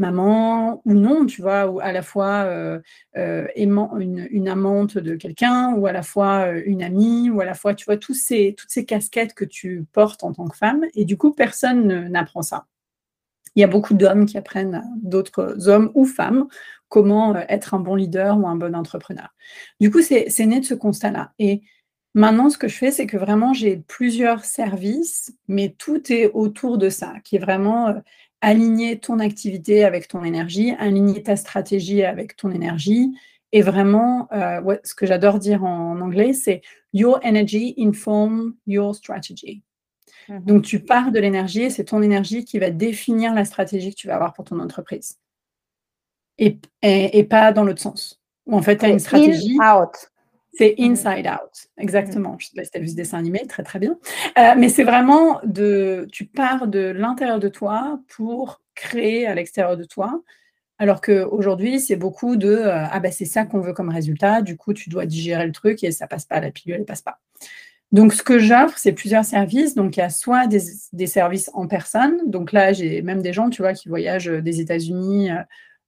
maman 0.00 0.82
ou 0.84 0.94
non, 0.94 1.26
tu 1.26 1.42
vois, 1.42 1.66
ou 1.66 1.78
à 1.80 1.92
la 1.92 2.02
fois 2.02 2.44
euh, 2.44 2.80
euh, 3.16 3.46
aimant, 3.54 3.96
une, 3.98 4.48
amante 4.48 4.98
de 4.98 5.14
quelqu'un, 5.14 5.74
ou 5.74 5.86
à 5.86 5.92
la 5.92 6.02
fois 6.02 6.46
euh, 6.46 6.62
une 6.66 6.82
amie, 6.82 7.30
ou 7.30 7.40
à 7.40 7.44
la 7.44 7.54
fois, 7.54 7.74
tu 7.74 7.84
vois, 7.84 7.96
tous 7.96 8.14
ces, 8.14 8.54
toutes 8.58 8.70
ces 8.70 8.84
casquettes 8.84 9.34
que 9.34 9.44
tu 9.44 9.84
portes 9.92 10.24
en 10.24 10.32
tant 10.32 10.48
que 10.48 10.56
femme. 10.56 10.84
Et 10.94 11.04
du 11.04 11.16
coup, 11.16 11.32
personne 11.32 12.08
n'apprend 12.08 12.42
ça. 12.42 12.66
Il 13.54 13.60
y 13.60 13.64
a 13.64 13.68
beaucoup 13.68 13.94
d'hommes 13.94 14.26
qui 14.26 14.38
apprennent 14.38 14.82
d'autres 15.02 15.68
hommes 15.68 15.90
ou 15.94 16.04
femmes 16.04 16.46
comment 16.88 17.36
être 17.48 17.74
un 17.74 17.80
bon 17.80 17.94
leader 17.94 18.38
ou 18.38 18.48
un 18.48 18.56
bon 18.56 18.74
entrepreneur. 18.74 19.28
Du 19.80 19.90
coup, 19.90 20.00
c'est 20.02 20.46
né 20.46 20.60
de 20.60 20.64
ce 20.64 20.74
constat-là. 20.74 21.32
Et 21.38 21.62
Maintenant, 22.14 22.50
ce 22.50 22.58
que 22.58 22.66
je 22.66 22.76
fais, 22.76 22.90
c'est 22.90 23.06
que 23.06 23.16
vraiment, 23.16 23.52
j'ai 23.52 23.76
plusieurs 23.76 24.44
services, 24.44 25.32
mais 25.46 25.76
tout 25.78 26.12
est 26.12 26.26
autour 26.34 26.76
de 26.76 26.88
ça, 26.88 27.14
qui 27.22 27.36
est 27.36 27.38
vraiment 27.38 27.94
aligner 28.40 28.98
ton 28.98 29.18
activité 29.18 29.84
avec 29.84 30.08
ton 30.08 30.24
énergie, 30.24 30.74
aligner 30.78 31.22
ta 31.22 31.36
stratégie 31.36 32.02
avec 32.04 32.36
ton 32.36 32.50
énergie. 32.50 33.12
Et 33.52 33.62
vraiment, 33.62 34.28
euh, 34.32 34.76
ce 34.84 34.94
que 34.94 35.06
j'adore 35.06 35.38
dire 35.38 35.64
en, 35.64 36.00
anglais, 36.00 36.32
c'est 36.32 36.62
Your 36.92 37.20
energy 37.24 37.74
inform 37.78 38.54
your 38.66 38.94
strategy. 38.94 39.62
Mhm. 40.28 40.44
Donc, 40.44 40.62
tu 40.64 40.80
pars 40.80 41.12
de 41.12 41.18
l'énergie 41.18 41.62
et 41.62 41.70
c'est 41.70 41.84
ton 41.84 42.02
énergie 42.02 42.44
qui 42.44 42.58
va 42.58 42.70
définir 42.70 43.34
la 43.34 43.44
stratégie 43.44 43.90
que 43.90 43.96
tu 43.96 44.06
vas 44.06 44.14
avoir 44.14 44.32
pour 44.32 44.44
ton 44.44 44.58
entreprise. 44.60 45.18
Et, 46.38 46.58
et, 46.82 47.24
pas 47.24 47.52
dans 47.52 47.64
l'autre 47.64 47.82
sens. 47.82 48.20
Où 48.46 48.56
en 48.56 48.62
fait, 48.62 48.78
tu 48.78 48.86
as 48.86 48.88
une 48.88 48.98
stratégie. 48.98 49.58
out. 49.60 50.09
C'est 50.52 50.74
mmh. 50.78 50.82
Inside 50.82 51.26
Out, 51.26 51.68
exactement. 51.78 52.36
Je 52.38 52.46
sais 52.46 52.52
pas 52.56 52.64
si 52.64 52.70
tu 52.70 52.78
as 52.78 52.80
vu 52.80 52.88
ce 52.88 52.96
dessin 52.96 53.18
animé, 53.18 53.46
très 53.46 53.62
très 53.62 53.78
bien. 53.78 53.96
Euh, 54.38 54.54
mais 54.56 54.68
c'est 54.68 54.84
vraiment 54.84 55.40
de, 55.44 56.06
tu 56.12 56.24
pars 56.24 56.66
de 56.66 56.90
l'intérieur 56.90 57.38
de 57.38 57.48
toi 57.48 58.00
pour 58.08 58.60
créer 58.74 59.26
à 59.26 59.34
l'extérieur 59.34 59.76
de 59.76 59.84
toi. 59.84 60.22
Alors 60.78 61.00
qu'aujourd'hui, 61.00 61.78
c'est 61.78 61.96
beaucoup 61.96 62.36
de 62.36 62.48
euh, 62.48 62.84
ah 62.90 63.00
ben 63.00 63.12
c'est 63.12 63.26
ça 63.26 63.44
qu'on 63.44 63.60
veut 63.60 63.74
comme 63.74 63.90
résultat, 63.90 64.40
du 64.40 64.56
coup 64.56 64.72
tu 64.72 64.88
dois 64.88 65.04
digérer 65.04 65.46
le 65.46 65.52
truc 65.52 65.84
et 65.84 65.92
ça 65.92 66.06
passe 66.06 66.24
pas, 66.24 66.40
la 66.40 66.50
pilule 66.50 66.76
elle 66.78 66.84
passe 66.86 67.02
pas. 67.02 67.18
Donc 67.92 68.14
ce 68.14 68.22
que 68.22 68.38
j'offre, 68.38 68.78
c'est 68.78 68.92
plusieurs 68.92 69.24
services. 69.24 69.74
Donc 69.74 69.96
il 69.96 70.00
y 70.00 70.02
a 70.02 70.10
soit 70.10 70.46
des, 70.46 70.62
des 70.92 71.06
services 71.06 71.50
en 71.54 71.66
personne, 71.66 72.30
donc 72.30 72.52
là 72.52 72.72
j'ai 72.72 73.02
même 73.02 73.20
des 73.20 73.32
gens, 73.32 73.50
tu 73.50 73.62
vois, 73.62 73.74
qui 73.74 73.88
voyagent 73.88 74.30
des 74.30 74.60
États-Unis 74.60 75.30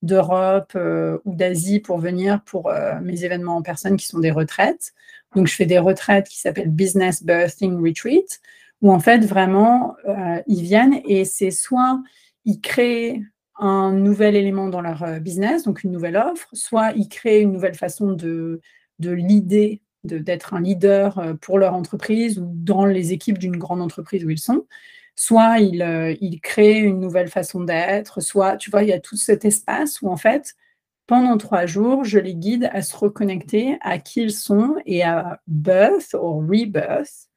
d'Europe 0.02 0.72
euh, 0.74 1.18
ou 1.24 1.34
d'Asie 1.34 1.80
pour 1.80 1.98
venir 1.98 2.42
pour 2.44 2.68
euh, 2.68 3.00
mes 3.00 3.24
événements 3.24 3.56
en 3.56 3.62
personne 3.62 3.96
qui 3.96 4.06
sont 4.06 4.18
des 4.18 4.32
retraites. 4.32 4.92
Donc, 5.34 5.46
je 5.46 5.54
fais 5.54 5.66
des 5.66 5.78
retraites 5.78 6.28
qui 6.28 6.38
s'appellent 6.38 6.70
Business 6.70 7.22
Birthing 7.22 7.80
Retreat, 7.80 8.40
où 8.82 8.92
en 8.92 8.98
fait, 8.98 9.24
vraiment, 9.24 9.96
euh, 10.08 10.42
ils 10.46 10.62
viennent 10.62 11.00
et 11.04 11.24
c'est 11.24 11.52
soit 11.52 12.02
ils 12.44 12.60
créent 12.60 13.22
un 13.58 13.92
nouvel 13.92 14.34
élément 14.34 14.68
dans 14.68 14.80
leur 14.80 15.20
business, 15.20 15.62
donc 15.62 15.84
une 15.84 15.92
nouvelle 15.92 16.16
offre, 16.16 16.48
soit 16.52 16.90
ils 16.96 17.08
créent 17.08 17.40
une 17.40 17.52
nouvelle 17.52 17.74
façon 17.74 18.12
de, 18.12 18.60
de 18.98 19.10
l'idée 19.10 19.82
d'être 20.02 20.54
un 20.54 20.60
leader 20.60 21.36
pour 21.40 21.58
leur 21.60 21.74
entreprise 21.74 22.40
ou 22.40 22.50
dans 22.52 22.86
les 22.86 23.12
équipes 23.12 23.38
d'une 23.38 23.56
grande 23.56 23.80
entreprise 23.80 24.24
où 24.24 24.30
ils 24.30 24.38
sont. 24.40 24.66
Soit 25.14 25.58
il, 25.60 26.16
il 26.20 26.40
crée 26.40 26.78
une 26.78 27.00
nouvelle 27.00 27.28
façon 27.28 27.60
d'être, 27.60 28.20
soit, 28.20 28.56
tu 28.56 28.70
vois, 28.70 28.82
il 28.82 28.88
y 28.88 28.92
a 28.92 29.00
tout 29.00 29.16
cet 29.16 29.44
espace 29.44 30.00
où 30.02 30.08
en 30.08 30.16
fait, 30.16 30.54
pendant 31.06 31.36
trois 31.36 31.66
jours, 31.66 32.04
je 32.04 32.18
les 32.18 32.34
guide 32.34 32.70
à 32.72 32.82
se 32.82 32.96
reconnecter 32.96 33.76
à 33.82 33.98
qui 33.98 34.22
ils 34.22 34.32
sont 34.32 34.76
et 34.86 35.02
à 35.02 35.40
birth 35.46 36.14
ou 36.14 36.38
rebirth, 36.38 37.28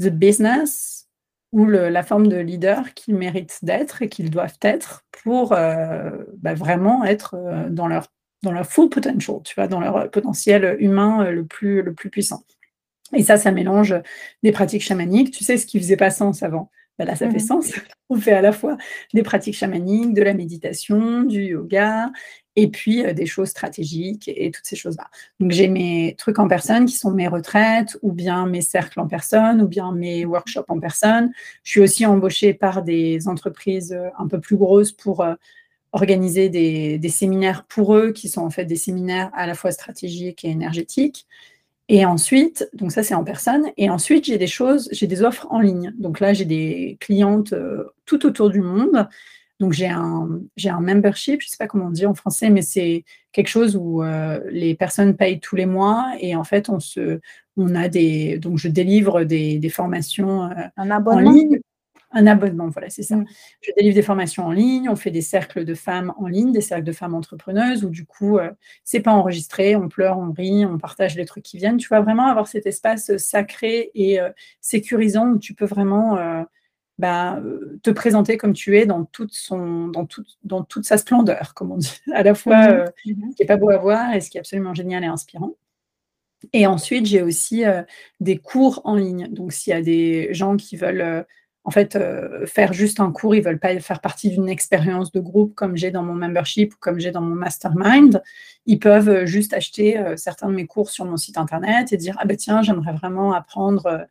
the 0.00 0.08
business 0.08 1.08
ou 1.52 1.66
la 1.66 2.02
forme 2.02 2.26
de 2.26 2.36
leader 2.36 2.94
qu'ils 2.94 3.14
méritent 3.14 3.60
d'être 3.62 4.02
et 4.02 4.08
qu'ils 4.08 4.30
doivent 4.30 4.58
être 4.60 5.04
pour 5.22 5.52
euh, 5.52 6.10
bah, 6.38 6.54
vraiment 6.54 7.04
être 7.04 7.34
euh, 7.34 7.68
dans 7.70 7.86
leur, 7.86 8.08
dans 8.42 8.50
leur 8.50 8.66
full 8.66 8.88
potential, 8.88 9.40
tu 9.44 9.54
vois, 9.54 9.68
dans 9.68 9.78
leur 9.78 10.10
potentiel 10.10 10.76
humain 10.80 11.24
euh, 11.24 11.30
le 11.30 11.46
plus, 11.46 11.82
le 11.82 11.94
plus 11.94 12.10
puissant. 12.10 12.42
Et 13.14 13.22
ça, 13.22 13.36
ça 13.36 13.50
mélange 13.52 13.94
des 14.42 14.52
pratiques 14.52 14.82
chamaniques. 14.82 15.30
Tu 15.30 15.44
sais, 15.44 15.56
ce 15.56 15.66
qui 15.66 15.78
faisait 15.78 15.96
pas 15.96 16.10
sens 16.10 16.42
avant. 16.42 16.70
Bah, 16.98 17.04
là, 17.04 17.16
ça 17.16 17.28
fait 17.28 17.38
mmh 17.38 17.40
sens. 17.40 17.72
On 18.10 18.16
fait 18.16 18.32
à 18.32 18.42
la 18.42 18.52
fois 18.52 18.76
des 19.12 19.22
pratiques 19.22 19.56
chamaniques, 19.56 20.14
de 20.14 20.22
la 20.22 20.34
méditation, 20.34 21.22
du 21.22 21.44
yoga, 21.44 22.12
et 22.56 22.68
puis 22.68 23.02
des 23.14 23.26
choses 23.26 23.48
stratégiques 23.48 24.28
et 24.28 24.50
toutes 24.52 24.66
ces 24.66 24.76
choses-là. 24.76 25.08
Donc 25.40 25.50
j'ai 25.50 25.66
mes 25.66 26.14
trucs 26.16 26.38
en 26.38 26.46
personne 26.46 26.86
qui 26.86 26.94
sont 26.94 27.10
mes 27.10 27.26
retraites, 27.26 27.98
ou 28.02 28.12
bien 28.12 28.46
mes 28.46 28.60
cercles 28.60 29.00
en 29.00 29.08
personne, 29.08 29.60
ou 29.60 29.66
bien 29.66 29.90
mes 29.92 30.24
workshops 30.24 30.66
en 30.68 30.78
personne. 30.78 31.32
Je 31.64 31.70
suis 31.72 31.80
aussi 31.80 32.06
embauchée 32.06 32.54
par 32.54 32.82
des 32.82 33.26
entreprises 33.26 33.98
un 34.18 34.28
peu 34.28 34.40
plus 34.40 34.56
grosses 34.56 34.92
pour 34.92 35.26
organiser 35.92 36.48
des, 36.48 36.98
des, 36.98 37.08
séminaires 37.08 37.64
pour 37.66 37.94
eux, 37.94 38.12
qui 38.12 38.28
sont 38.28 38.42
en 38.42 38.50
fait 38.50 38.64
des 38.64 38.76
séminaires 38.76 39.30
à 39.32 39.46
la 39.46 39.54
fois 39.54 39.70
stratégiques 39.70 40.44
et 40.44 40.50
énergétiques. 40.50 41.26
Et 41.88 42.06
ensuite, 42.06 42.68
donc 42.72 42.92
ça 42.92 43.02
c'est 43.02 43.14
en 43.14 43.24
personne, 43.24 43.66
et 43.76 43.90
ensuite 43.90 44.24
j'ai 44.24 44.38
des 44.38 44.46
choses, 44.46 44.88
j'ai 44.90 45.06
des 45.06 45.22
offres 45.22 45.46
en 45.50 45.60
ligne. 45.60 45.92
Donc 45.98 46.20
là 46.20 46.32
j'ai 46.32 46.46
des 46.46 46.96
clientes 47.00 47.52
euh, 47.52 47.84
tout 48.06 48.24
autour 48.24 48.50
du 48.50 48.60
monde. 48.60 49.06
Donc 49.60 49.72
j'ai 49.72 49.88
un, 49.88 50.40
j'ai 50.56 50.70
un 50.70 50.80
membership, 50.80 51.40
je 51.40 51.46
ne 51.46 51.50
sais 51.50 51.56
pas 51.58 51.66
comment 51.66 51.86
on 51.86 51.90
dit 51.90 52.06
en 52.06 52.14
français, 52.14 52.50
mais 52.50 52.62
c'est 52.62 53.04
quelque 53.32 53.48
chose 53.48 53.76
où 53.76 54.02
euh, 54.02 54.40
les 54.50 54.74
personnes 54.74 55.14
payent 55.14 55.40
tous 55.40 55.56
les 55.56 55.66
mois 55.66 56.12
et 56.20 56.34
en 56.34 56.42
fait 56.42 56.68
on 56.68 56.80
se, 56.80 57.20
on 57.56 57.74
a 57.74 57.88
des, 57.88 58.38
donc 58.38 58.58
je 58.58 58.68
délivre 58.68 59.24
des, 59.24 59.58
des 59.58 59.68
formations 59.68 60.44
euh, 60.44 60.54
en 60.76 61.18
ligne. 61.18 61.60
Un 62.16 62.28
abonnement, 62.28 62.68
voilà, 62.68 62.88
c'est 62.90 63.02
ça. 63.02 63.16
Mm. 63.16 63.26
Je 63.60 63.70
délivre 63.76 63.94
des 63.94 64.02
formations 64.02 64.46
en 64.46 64.52
ligne, 64.52 64.88
on 64.88 64.96
fait 64.96 65.10
des 65.10 65.20
cercles 65.20 65.64
de 65.64 65.74
femmes 65.74 66.14
en 66.16 66.28
ligne, 66.28 66.52
des 66.52 66.60
cercles 66.60 66.84
de 66.84 66.92
femmes 66.92 67.14
entrepreneuses 67.14 67.84
où 67.84 67.90
du 67.90 68.06
coup, 68.06 68.38
euh, 68.38 68.50
c'est 68.84 69.00
pas 69.00 69.10
enregistré, 69.10 69.74
on 69.74 69.88
pleure, 69.88 70.18
on 70.18 70.30
rit, 70.32 70.64
on 70.64 70.78
partage 70.78 71.16
les 71.16 71.24
trucs 71.24 71.42
qui 71.42 71.58
viennent. 71.58 71.76
Tu 71.76 71.88
vas 71.88 72.00
vraiment 72.00 72.28
avoir 72.28 72.46
cet 72.46 72.66
espace 72.66 73.10
euh, 73.10 73.18
sacré 73.18 73.90
et 73.94 74.20
euh, 74.20 74.30
sécurisant 74.60 75.30
où 75.30 75.38
tu 75.38 75.54
peux 75.54 75.64
vraiment 75.64 76.16
bah, 76.98 77.42
te 77.82 77.90
présenter 77.90 78.36
comme 78.36 78.52
tu 78.52 78.78
es 78.78 78.86
dans 78.86 79.04
toute, 79.04 79.32
son, 79.32 79.88
dans, 79.88 80.06
dans 80.44 80.62
toute 80.62 80.84
sa 80.84 80.96
splendeur, 80.96 81.54
comme 81.54 81.72
on 81.72 81.78
dit, 81.78 82.00
à 82.12 82.22
la 82.22 82.34
fois 82.34 82.56
mm-hmm. 82.56 82.92
Mm-hmm. 83.06 83.30
ce 83.30 83.36
qui 83.36 83.42
est 83.42 83.46
pas 83.46 83.56
beau 83.56 83.70
à 83.70 83.78
voir 83.78 84.14
et 84.14 84.20
ce 84.20 84.30
qui 84.30 84.36
est 84.36 84.40
absolument 84.40 84.74
génial 84.74 85.02
et 85.02 85.08
inspirant. 85.08 85.54
Et 86.52 86.66
ensuite, 86.66 87.06
j'ai 87.06 87.22
aussi 87.22 87.64
des 88.20 88.38
cours 88.38 88.82
en 88.84 88.96
ligne. 88.96 89.28
Donc, 89.28 89.52
s'il 89.52 89.72
y 89.72 89.76
a 89.76 89.80
des 89.80 90.32
gens 90.34 90.56
qui 90.56 90.76
veulent 90.76 91.26
en 91.64 91.70
fait, 91.70 91.96
euh, 91.96 92.44
faire 92.46 92.74
juste 92.74 93.00
un 93.00 93.10
cours, 93.10 93.34
ils 93.34 93.40
ne 93.40 93.44
veulent 93.44 93.58
pas 93.58 93.78
faire 93.80 94.00
partie 94.00 94.28
d'une 94.28 94.50
expérience 94.50 95.10
de 95.12 95.20
groupe 95.20 95.54
comme 95.54 95.76
j'ai 95.76 95.90
dans 95.90 96.02
mon 96.02 96.12
membership 96.12 96.74
ou 96.74 96.76
comme 96.78 97.00
j'ai 97.00 97.10
dans 97.10 97.22
mon 97.22 97.34
mastermind. 97.34 98.22
Ils 98.66 98.78
peuvent 98.78 99.08
euh, 99.08 99.26
juste 99.26 99.54
acheter 99.54 99.98
euh, 99.98 100.14
certains 100.16 100.48
de 100.48 100.54
mes 100.54 100.66
cours 100.66 100.90
sur 100.90 101.06
mon 101.06 101.16
site 101.16 101.38
internet 101.38 101.90
et 101.92 101.96
dire 101.96 102.16
Ah 102.20 102.26
ben 102.26 102.36
tiens, 102.36 102.60
j'aimerais 102.62 102.92
vraiment 102.92 103.32
apprendre 103.32 104.06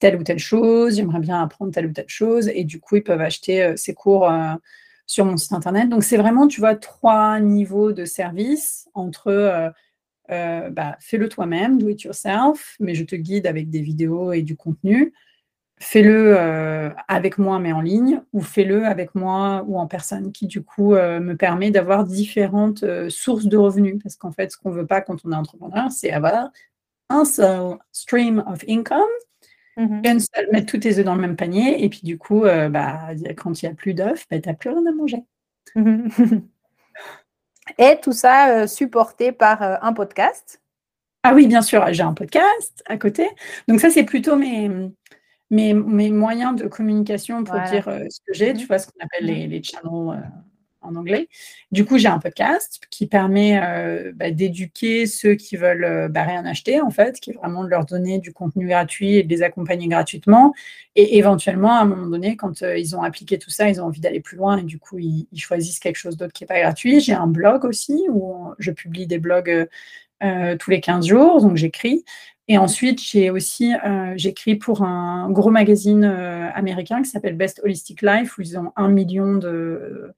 telle 0.00 0.16
ou 0.16 0.24
telle 0.24 0.40
chose, 0.40 0.96
j'aimerais 0.96 1.20
bien 1.20 1.40
apprendre 1.40 1.72
telle 1.72 1.86
ou 1.86 1.92
telle 1.92 2.08
chose. 2.08 2.50
Et 2.52 2.64
du 2.64 2.80
coup, 2.80 2.96
ils 2.96 3.04
peuvent 3.04 3.20
acheter 3.20 3.74
ces 3.76 3.94
cours 3.94 4.30
sur 5.06 5.24
mon 5.24 5.36
site 5.36 5.52
internet. 5.52 5.88
Donc, 5.88 6.04
c'est 6.04 6.18
vraiment, 6.18 6.48
tu 6.48 6.60
vois, 6.60 6.74
trois 6.74 7.40
niveaux 7.40 7.92
de 7.92 8.04
service 8.04 8.88
entre 8.94 9.72
bah, 10.28 10.96
fais-le 11.00 11.28
toi-même, 11.30 11.78
do 11.78 11.88
it 11.88 12.02
yourself, 12.02 12.76
mais 12.78 12.94
je 12.94 13.04
te 13.04 13.16
guide 13.16 13.46
avec 13.46 13.70
des 13.70 13.80
vidéos 13.80 14.32
et 14.32 14.42
du 14.42 14.54
contenu 14.56 15.14
fais-le 15.78 16.34
euh, 16.36 16.90
avec 17.06 17.38
moi 17.38 17.58
mais 17.58 17.72
en 17.72 17.80
ligne 17.80 18.22
ou 18.32 18.40
fais-le 18.40 18.86
avec 18.86 19.14
moi 19.14 19.64
ou 19.66 19.78
en 19.78 19.86
personne 19.86 20.32
qui 20.32 20.46
du 20.46 20.62
coup 20.62 20.94
euh, 20.94 21.20
me 21.20 21.36
permet 21.36 21.70
d'avoir 21.70 22.04
différentes 22.04 22.82
euh, 22.82 23.10
sources 23.10 23.46
de 23.46 23.56
revenus. 23.56 23.98
Parce 24.02 24.16
qu'en 24.16 24.32
fait 24.32 24.52
ce 24.52 24.56
qu'on 24.56 24.70
veut 24.70 24.86
pas 24.86 25.00
quand 25.00 25.24
on 25.24 25.32
est 25.32 25.36
entrepreneur 25.36 25.90
c'est 25.90 26.10
avoir 26.10 26.50
un 27.10 27.24
seul 27.24 27.76
stream 27.92 28.42
of 28.46 28.64
income 28.68 29.00
mm 29.76 30.00
mettre 30.52 30.66
tous 30.66 30.78
tes 30.78 30.98
œufs 30.98 31.04
dans 31.04 31.14
le 31.14 31.20
même 31.20 31.36
panier 31.36 31.84
et 31.84 31.90
puis 31.90 32.00
du 32.02 32.16
coup 32.16 32.44
bah, 32.70 33.10
quand 33.36 33.60
il 33.60 33.66
n'y 33.66 33.72
a 33.72 33.74
plus 33.74 33.92
d'œufs 33.92 34.24
bah, 34.30 34.40
tu 34.40 34.48
n'as 34.48 34.54
plus 34.54 34.70
rien 34.70 34.86
à 34.86 34.92
manger. 34.92 35.22
Mm-hmm. 35.74 36.40
et 37.78 38.00
tout 38.00 38.12
ça 38.12 38.66
supporté 38.66 39.32
par 39.32 39.84
un 39.84 39.92
podcast. 39.92 40.62
Ah 41.24 41.34
oui 41.34 41.46
bien 41.46 41.60
sûr 41.60 41.84
j'ai 41.92 42.02
un 42.02 42.14
podcast 42.14 42.82
à 42.86 42.96
côté. 42.96 43.28
Donc 43.68 43.80
ça 43.80 43.90
c'est 43.90 44.04
plutôt 44.04 44.36
mes 44.36 44.70
mes, 45.50 45.74
mes 45.74 46.10
moyens 46.10 46.56
de 46.56 46.66
communication 46.66 47.44
pour 47.44 47.58
dire 47.70 47.88
euh, 47.88 48.04
ce 48.08 48.20
que 48.26 48.32
j'ai, 48.32 48.52
tu 48.54 48.64
mmh 48.64 48.66
vois, 48.66 48.78
ce 48.78 48.86
qu'on 48.86 49.04
appelle 49.04 49.26
les, 49.26 49.46
mmh 49.46 49.50
les 49.50 49.62
channels 49.62 50.18
euh, 50.18 50.26
en 50.82 50.94
anglais. 50.94 51.28
Du 51.72 51.84
coup, 51.84 51.98
j'ai 51.98 52.08
un 52.08 52.18
podcast 52.18 52.80
qui 52.90 53.06
permet 53.06 53.60
euh, 53.60 54.12
bah, 54.14 54.30
d'éduquer 54.30 55.06
ceux 55.06 55.34
qui 55.34 55.56
veulent 55.56 56.08
bah, 56.10 56.22
rien 56.22 56.44
acheter, 56.46 56.80
en 56.80 56.90
fait, 56.90 57.18
qui 57.18 57.30
est 57.30 57.34
vraiment 57.34 57.64
de 57.64 57.68
leur 57.68 57.86
donner 57.86 58.18
du 58.18 58.32
contenu 58.32 58.68
gratuit 58.68 59.16
et 59.16 59.22
de 59.24 59.28
les 59.28 59.42
accompagner 59.42 59.88
gratuitement. 59.88 60.54
Et 60.94 61.18
éventuellement, 61.18 61.72
à 61.72 61.80
un 61.80 61.86
moment 61.86 62.06
donné, 62.06 62.36
quand 62.36 62.60
ils 62.60 62.94
ont 62.94 63.02
appliqué 63.02 63.38
tout 63.38 63.50
ça, 63.50 63.68
ils 63.68 63.80
ont 63.80 63.86
envie 63.86 64.00
d'aller 64.00 64.20
plus 64.20 64.36
loin 64.36 64.58
et 64.58 64.62
du 64.62 64.78
coup, 64.78 64.98
ils, 64.98 65.26
ils 65.32 65.40
choisissent 65.40 65.80
quelque 65.80 65.96
chose 65.96 66.16
d'autre 66.16 66.32
qui 66.32 66.44
n'est 66.44 66.48
pas 66.48 66.60
gratuit. 66.60 67.00
J'ai 67.00 67.14
un 67.14 67.26
blog 67.26 67.64
aussi 67.64 68.06
où 68.08 68.52
je 68.58 68.70
publie 68.70 69.08
des 69.08 69.18
blogs 69.18 69.68
tous 70.58 70.70
les 70.70 70.80
15 70.80 71.06
jours, 71.06 71.40
donc 71.42 71.56
j'écris. 71.56 72.04
Et 72.48 72.58
ensuite, 72.58 73.02
j'ai 73.02 73.30
aussi 73.30 73.74
euh, 73.74 74.14
j'écris 74.16 74.54
pour 74.54 74.82
un 74.82 75.30
gros 75.30 75.50
magazine 75.50 76.04
euh, 76.04 76.48
américain 76.52 77.02
qui 77.02 77.10
s'appelle 77.10 77.36
Best 77.36 77.60
Holistic 77.64 78.02
Life, 78.02 78.38
où 78.38 78.42
ils 78.42 78.56
ont 78.56 78.72
un 78.76 78.88
million 78.88 79.34
de, 79.36 80.12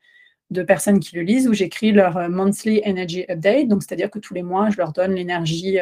de 0.51 0.63
personnes 0.63 1.01
qui 1.01 1.17
le 1.17 1.23
lisent, 1.23 1.49
où 1.49 1.55
j'écris 1.55 1.91
leur 1.91 2.19
euh, 2.19 2.29
monthly 2.29 2.83
energy 2.85 3.25
update. 3.31 3.69
Donc, 3.69 3.83
c'est-à-dire 3.83 4.11
que 4.11 4.19
tous 4.19 4.35
les 4.35 4.43
mois, 4.43 4.69
je 4.69 4.77
leur 4.77 4.93
donne 4.93 5.15
l'énergie 5.15 5.79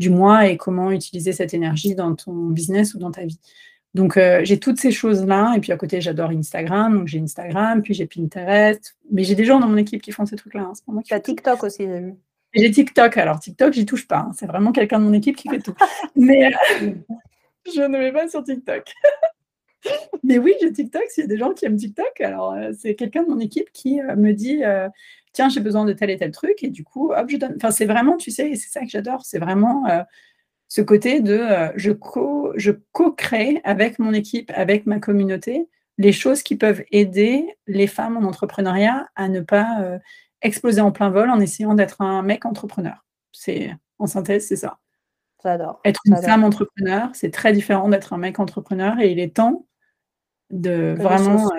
du 0.00 0.10
mois 0.10 0.48
et 0.48 0.56
comment 0.56 0.90
utiliser 0.90 1.32
cette 1.32 1.54
énergie 1.54 1.94
dans 1.94 2.16
ton 2.16 2.48
business 2.48 2.94
ou 2.94 2.98
dans 2.98 3.12
ta 3.12 3.24
vie. 3.24 3.38
Donc, 3.94 4.18
j'ai 4.42 4.58
toutes 4.58 4.80
ces 4.80 4.90
choses-là. 4.90 5.54
Et 5.56 5.60
puis, 5.60 5.70
à 5.70 5.76
côté, 5.76 6.00
j'adore 6.00 6.30
Instagram. 6.30 6.98
Donc, 6.98 7.06
j'ai 7.06 7.20
Instagram, 7.20 7.80
puis 7.80 7.94
j'ai 7.94 8.06
Pinterest. 8.08 8.96
Mais 9.12 9.22
j'ai 9.22 9.36
des 9.36 9.44
gens 9.44 9.60
dans 9.60 9.68
mon 9.68 9.76
équipe 9.76 10.02
qui 10.02 10.10
font 10.10 10.26
ces 10.26 10.34
trucs-là. 10.34 10.72
Hein, 10.88 11.02
tu 11.06 11.14
as 11.14 11.20
TikTok 11.20 11.62
aussi, 11.62 11.84
j'ai 11.84 12.00
vu. 12.00 12.14
J'ai 12.54 12.70
TikTok. 12.70 13.16
Alors, 13.16 13.40
TikTok, 13.40 13.72
j'y 13.72 13.86
touche 13.86 14.06
pas. 14.06 14.18
Hein. 14.18 14.32
C'est 14.34 14.46
vraiment 14.46 14.72
quelqu'un 14.72 14.98
de 15.00 15.04
mon 15.04 15.12
équipe 15.12 15.36
qui 15.36 15.48
fait 15.48 15.58
tout. 15.58 15.74
Mais 16.14 16.46
euh, 16.82 16.92
je 17.74 17.80
ne 17.82 17.98
vais 17.98 18.12
pas 18.12 18.28
sur 18.28 18.42
TikTok. 18.42 18.84
Mais 20.22 20.38
oui, 20.38 20.54
j'ai 20.60 20.72
TikTok. 20.72 21.04
S'il 21.08 21.24
y 21.24 21.26
a 21.26 21.28
des 21.28 21.36
gens 21.36 21.52
qui 21.52 21.66
aiment 21.66 21.76
TikTok, 21.76 22.20
alors 22.20 22.52
euh, 22.52 22.70
c'est 22.78 22.94
quelqu'un 22.94 23.24
de 23.24 23.28
mon 23.28 23.40
équipe 23.40 23.70
qui 23.72 24.00
euh, 24.00 24.16
me 24.16 24.32
dit 24.32 24.62
Tiens, 25.32 25.48
j'ai 25.48 25.60
besoin 25.60 25.84
de 25.84 25.92
tel 25.92 26.10
et 26.10 26.16
tel 26.16 26.30
truc. 26.30 26.62
Et 26.62 26.68
du 26.68 26.84
coup, 26.84 27.12
hop, 27.12 27.28
je 27.28 27.36
donne. 27.36 27.54
Enfin, 27.56 27.72
c'est 27.72 27.86
vraiment, 27.86 28.16
tu 28.16 28.30
sais, 28.30 28.54
c'est 28.54 28.70
ça 28.70 28.80
que 28.80 28.88
j'adore. 28.88 29.24
C'est 29.24 29.40
vraiment 29.40 29.84
ce 30.68 30.80
côté 30.80 31.20
de 31.20 31.44
je 31.74 31.90
co 31.90 32.52
je 32.56 32.70
co-crée 32.92 33.60
avec 33.64 33.98
mon 33.98 34.12
équipe, 34.12 34.52
avec 34.54 34.86
ma 34.86 35.00
communauté, 35.00 35.68
les 35.98 36.12
choses 36.12 36.44
qui 36.44 36.54
peuvent 36.54 36.84
aider 36.92 37.56
les 37.66 37.88
femmes 37.88 38.16
en 38.16 38.22
entrepreneuriat 38.22 39.08
à 39.16 39.28
ne 39.28 39.40
pas 39.40 39.98
exploser 40.44 40.80
en 40.80 40.92
plein 40.92 41.10
vol 41.10 41.30
en 41.30 41.40
essayant 41.40 41.74
d'être 41.74 42.00
un 42.00 42.22
mec 42.22 42.44
entrepreneur. 42.44 43.04
C'est 43.32 43.74
en 43.98 44.06
synthèse, 44.06 44.46
c'est 44.46 44.56
ça. 44.56 44.78
J'adore. 45.42 45.80
Être 45.84 46.00
une 46.06 46.16
femme 46.16 46.44
entrepreneur, 46.44 47.10
c'est 47.12 47.30
très 47.30 47.52
différent 47.52 47.88
d'être 47.88 48.12
un 48.12 48.18
mec 48.18 48.38
entrepreneur 48.38 48.98
et 49.00 49.10
il 49.10 49.18
est 49.18 49.34
temps 49.34 49.66
de 50.50 50.94
vraiment 50.96 51.50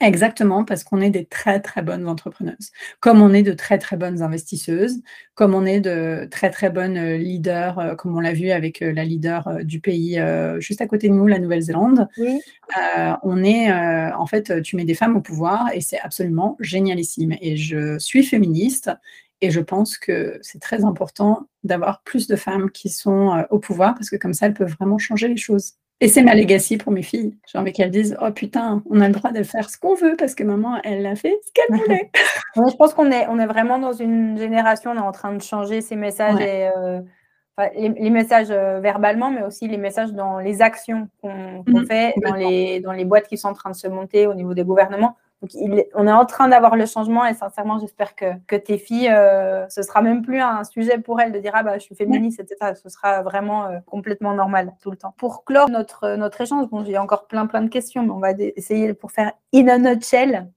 Exactement, 0.00 0.64
parce 0.64 0.84
qu'on 0.84 1.00
est 1.00 1.10
des 1.10 1.24
très 1.24 1.60
très 1.60 1.82
bonnes 1.82 2.08
entrepreneuses, 2.08 2.70
comme 3.00 3.20
on 3.22 3.32
est 3.32 3.42
de 3.42 3.52
très 3.52 3.78
très 3.78 3.96
bonnes 3.96 4.22
investisseuses, 4.22 5.00
comme 5.34 5.54
on 5.54 5.64
est 5.64 5.80
de 5.80 6.26
très 6.30 6.50
très 6.50 6.70
bonnes 6.70 6.96
euh, 6.96 7.16
leaders, 7.16 7.78
euh, 7.78 7.94
comme 7.94 8.16
on 8.16 8.20
l'a 8.20 8.32
vu 8.32 8.50
avec 8.50 8.82
euh, 8.82 8.92
la 8.92 9.04
leader 9.04 9.64
du 9.64 9.80
pays 9.80 10.20
juste 10.58 10.80
à 10.80 10.86
côté 10.86 11.08
de 11.08 11.14
nous, 11.14 11.26
la 11.26 11.38
Nouvelle-Zélande. 11.38 12.08
on 13.22 13.44
est, 13.44 13.72
en 13.72 14.26
fait, 14.26 14.62
tu 14.62 14.76
mets 14.76 14.84
des 14.84 14.94
femmes 14.94 15.16
au 15.16 15.20
pouvoir 15.20 15.70
et 15.72 15.80
c'est 15.80 16.00
absolument 16.00 16.56
génialissime. 16.60 17.36
Et 17.40 17.56
je 17.56 17.98
suis 17.98 18.24
féministe 18.24 18.90
et 19.40 19.50
je 19.50 19.60
pense 19.60 19.98
que 19.98 20.38
c'est 20.42 20.60
très 20.60 20.84
important 20.84 21.48
d'avoir 21.64 22.02
plus 22.02 22.26
de 22.26 22.36
femmes 22.36 22.70
qui 22.70 22.88
sont 22.88 23.44
au 23.50 23.58
pouvoir 23.58 23.94
parce 23.94 24.10
que 24.10 24.16
comme 24.16 24.34
ça, 24.34 24.46
elles 24.46 24.54
peuvent 24.54 24.74
vraiment 24.78 24.98
changer 24.98 25.28
les 25.28 25.36
choses. 25.36 25.74
Et 26.02 26.08
c'est 26.08 26.22
ma 26.22 26.34
legacy 26.34 26.78
pour 26.78 26.92
mes 26.92 27.02
filles. 27.02 27.36
J'ai 27.46 27.58
envie 27.58 27.72
qu'elles 27.72 27.92
disent 27.92 28.16
Oh 28.20 28.32
putain, 28.32 28.82
on 28.90 29.00
a 29.00 29.06
le 29.06 29.14
droit 29.14 29.30
de 29.30 29.44
faire 29.44 29.70
ce 29.70 29.78
qu'on 29.78 29.94
veut 29.94 30.16
parce 30.18 30.34
que 30.34 30.42
maman, 30.42 30.80
elle 30.82 31.06
a 31.06 31.14
fait 31.14 31.38
ce 31.46 31.52
qu'elle 31.52 31.78
voulait. 31.78 32.10
je 32.56 32.76
pense 32.76 32.92
qu'on 32.92 33.12
est, 33.12 33.28
on 33.28 33.38
est 33.38 33.46
vraiment 33.46 33.78
dans 33.78 33.92
une 33.92 34.36
génération, 34.36 34.90
on 34.90 34.96
est 34.96 34.98
en 34.98 35.12
train 35.12 35.32
de 35.32 35.40
changer 35.40 35.80
ces 35.80 35.94
messages 35.94 36.40
et 36.40 36.68
euh, 36.76 37.00
les, 37.76 38.10
messages 38.10 38.50
euh, 38.50 38.80
verbalement, 38.80 39.30
mais 39.30 39.44
aussi 39.44 39.68
les 39.68 39.76
messages 39.76 40.12
dans 40.12 40.40
les 40.40 40.60
actions 40.60 41.08
qu'on 41.20 41.62
mmh, 41.66 41.86
fait 41.86 42.14
dans 42.24 42.34
les, 42.34 42.80
dans 42.80 42.92
les 42.92 43.04
boîtes 43.04 43.28
qui 43.28 43.38
sont 43.38 43.48
en 43.48 43.54
train 43.54 43.70
de 43.70 43.76
se 43.76 43.86
monter 43.86 44.26
au 44.26 44.34
niveau 44.34 44.54
des 44.54 44.64
gouvernements. 44.64 45.16
Donc, 45.42 45.50
on 45.94 46.06
est 46.06 46.12
en 46.12 46.24
train 46.24 46.46
d'avoir 46.46 46.76
le 46.76 46.86
changement 46.86 47.26
et 47.26 47.34
sincèrement, 47.34 47.80
j'espère 47.80 48.14
que, 48.14 48.26
que, 48.46 48.54
tes 48.54 48.78
filles, 48.78 49.08
euh, 49.10 49.68
ce 49.68 49.82
sera 49.82 50.00
même 50.00 50.22
plus 50.22 50.38
un 50.38 50.62
sujet 50.62 50.98
pour 50.98 51.20
elles 51.20 51.32
de 51.32 51.40
dire 51.40 51.50
ah 51.54 51.64
bah 51.64 51.78
je 51.78 51.82
suis 51.82 51.96
féministe, 51.96 52.38
etc. 52.38 52.74
Ce 52.80 52.88
sera 52.88 53.22
vraiment 53.22 53.66
euh, 53.66 53.80
complètement 53.84 54.34
normal 54.34 54.72
tout 54.80 54.92
le 54.92 54.96
temps. 54.96 55.14
Pour 55.18 55.44
clore 55.44 55.68
notre, 55.68 56.14
notre 56.14 56.40
échange, 56.40 56.68
bon, 56.68 56.84
j'ai 56.84 56.96
encore 56.96 57.26
plein 57.26 57.46
plein 57.46 57.62
de 57.62 57.68
questions, 57.68 58.04
mais 58.04 58.12
on 58.12 58.20
va 58.20 58.30
essayer 58.38 58.94
pour 58.94 59.10
faire 59.10 59.32
in 59.52 59.66
a 59.66 59.78
nutshell. 59.78 60.48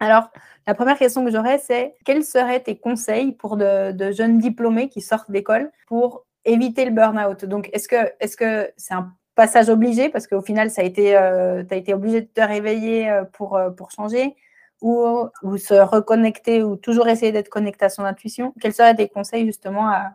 Alors, 0.00 0.30
la 0.66 0.74
première 0.74 0.96
question 0.98 1.22
que 1.22 1.30
j'aurais, 1.30 1.58
c'est 1.58 1.94
quels 2.06 2.24
seraient 2.24 2.60
tes 2.60 2.78
conseils 2.78 3.32
pour 3.32 3.58
de, 3.58 4.12
jeunes 4.12 4.38
diplômés 4.38 4.88
qui 4.88 5.02
sortent 5.02 5.30
d'école 5.30 5.70
pour 5.86 6.24
éviter 6.46 6.86
le 6.86 6.90
burn-out? 6.90 7.44
Donc, 7.44 7.68
est-ce 7.74 7.88
que 7.88 8.12
c'est 8.20 8.40
-ce 8.40 8.70
c'est 8.78 8.94
un 8.94 9.12
passage 9.36 9.68
obligé 9.68 10.08
parce 10.08 10.26
qu'au 10.26 10.42
final, 10.42 10.70
ça 10.70 10.82
a 10.82 10.84
été, 10.84 11.16
euh, 11.16 11.62
tu 11.62 11.72
as 11.72 11.76
été 11.76 11.94
obligé 11.94 12.22
de 12.22 12.26
te 12.26 12.40
réveiller 12.40 13.08
euh, 13.08 13.24
pour, 13.24 13.56
euh, 13.56 13.70
pour 13.70 13.92
changer 13.92 14.34
ou, 14.80 15.28
se 15.56 15.74
reconnecter 15.74 16.62
ou 16.62 16.76
toujours 16.76 17.08
essayer 17.08 17.32
d'être 17.32 17.48
connecté 17.48 17.84
à 17.86 17.88
son 17.88 18.04
intuition 18.04 18.52
Quels 18.60 18.74
seraient 18.74 18.94
tes 18.94 19.08
conseils 19.08 19.46
justement 19.46 19.88
à, 19.88 20.12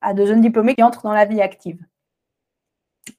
à 0.00 0.12
de 0.12 0.26
jeunes 0.26 0.40
diplômés 0.40 0.74
qui 0.74 0.82
entrent 0.82 1.02
dans 1.04 1.12
la 1.12 1.24
vie 1.24 1.40
active? 1.40 1.78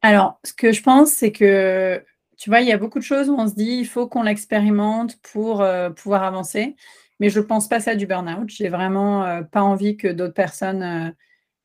Alors, 0.01 0.39
ce 0.43 0.53
que 0.53 0.71
je 0.71 0.83
pense, 0.83 1.11
c'est 1.11 1.31
que 1.31 2.03
tu 2.37 2.49
vois, 2.49 2.61
il 2.61 2.67
y 2.67 2.71
a 2.71 2.77
beaucoup 2.77 2.99
de 2.99 3.03
choses 3.03 3.29
où 3.29 3.35
on 3.35 3.47
se 3.47 3.55
dit 3.55 3.77
il 3.79 3.87
faut 3.87 4.07
qu'on 4.07 4.23
l'expérimente 4.23 5.19
pour 5.21 5.65
pouvoir 5.95 6.23
avancer. 6.23 6.75
Mais 7.19 7.29
je 7.29 7.39
ne 7.39 7.45
pense 7.45 7.69
pas 7.69 7.79
ça 7.79 7.95
du 7.95 8.07
burn-out. 8.07 8.49
J'ai 8.49 8.67
vraiment 8.67 9.43
pas 9.51 9.61
envie 9.61 9.95
que 9.95 10.07
d'autres 10.09 10.33
personnes 10.33 11.15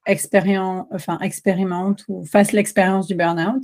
enfin, 0.06 1.18
expérimentent 1.20 2.04
ou 2.08 2.24
fassent 2.24 2.52
l'expérience 2.52 3.06
du 3.06 3.14
burn-out. 3.14 3.62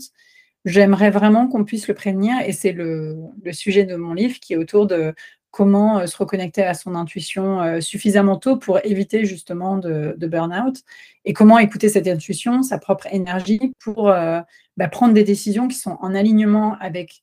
J'aimerais 0.65 1.11
vraiment 1.11 1.47
qu'on 1.47 1.65
puisse 1.65 1.89
le 1.89 1.95
prévenir 1.95 2.35
et 2.45 2.53
c'est 2.53 2.73
le, 2.73 3.17
sujet 3.53 3.85
de 3.85 3.97
mon 3.97 4.15
livre 4.15 4.39
qui 4.41 4.55
est 4.55 4.57
autour 4.57 4.87
de 4.87 5.15
comment 5.53 6.07
se 6.07 6.17
reconnecter 6.17 6.65
à 6.65 6.75
son 6.75 6.95
intuition 6.95 7.81
suffisamment 7.81 8.37
tôt 8.37 8.57
pour 8.57 8.85
éviter 8.85 9.25
justement 9.25 9.79
de, 9.79 10.15
de 10.19 10.27
burn-out 10.27 10.83
et 11.25 11.33
comment 11.33 11.59
écouter 11.59 11.89
cette 11.89 12.09
intuition, 12.09 12.63
sa 12.63 12.79
propre 12.79 13.07
énergie 13.13 13.73
pour 13.79 14.13
bah, 14.77 14.89
prendre 14.89 15.15
des 15.15 15.25
décisions 15.25 15.69
qui 15.69 15.79
sont 15.79 15.97
en 16.01 16.15
alignement 16.15 16.77
avec 16.81 17.23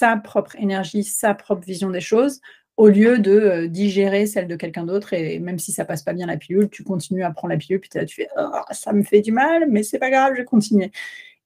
sa 0.00 0.16
propre 0.16 0.56
énergie, 0.56 1.04
sa 1.04 1.34
propre 1.34 1.66
vision 1.66 1.90
des 1.90 2.00
choses, 2.00 2.40
au 2.80 2.88
lieu 2.88 3.18
de 3.18 3.30
euh, 3.32 3.68
digérer 3.68 4.24
celle 4.24 4.48
de 4.48 4.56
quelqu'un 4.56 4.84
d'autre. 4.84 5.12
Et 5.12 5.38
même 5.38 5.58
si 5.58 5.70
ça 5.70 5.84
passe 5.84 6.02
pas 6.02 6.14
bien 6.14 6.26
la 6.26 6.38
pilule, 6.38 6.70
tu 6.70 6.82
continues 6.82 7.22
à 7.22 7.30
prendre 7.30 7.52
la 7.52 7.58
pilule, 7.58 7.78
puis 7.78 7.90
tu 7.90 8.14
fais 8.14 8.28
oh, 8.38 8.50
ça 8.70 8.94
me 8.94 9.02
fait 9.02 9.20
du 9.20 9.32
mal, 9.32 9.66
mais 9.68 9.82
c'est 9.82 9.98
pas 9.98 10.10
grave, 10.10 10.32
je 10.34 10.38
vais 10.40 10.46
continuer. 10.46 10.90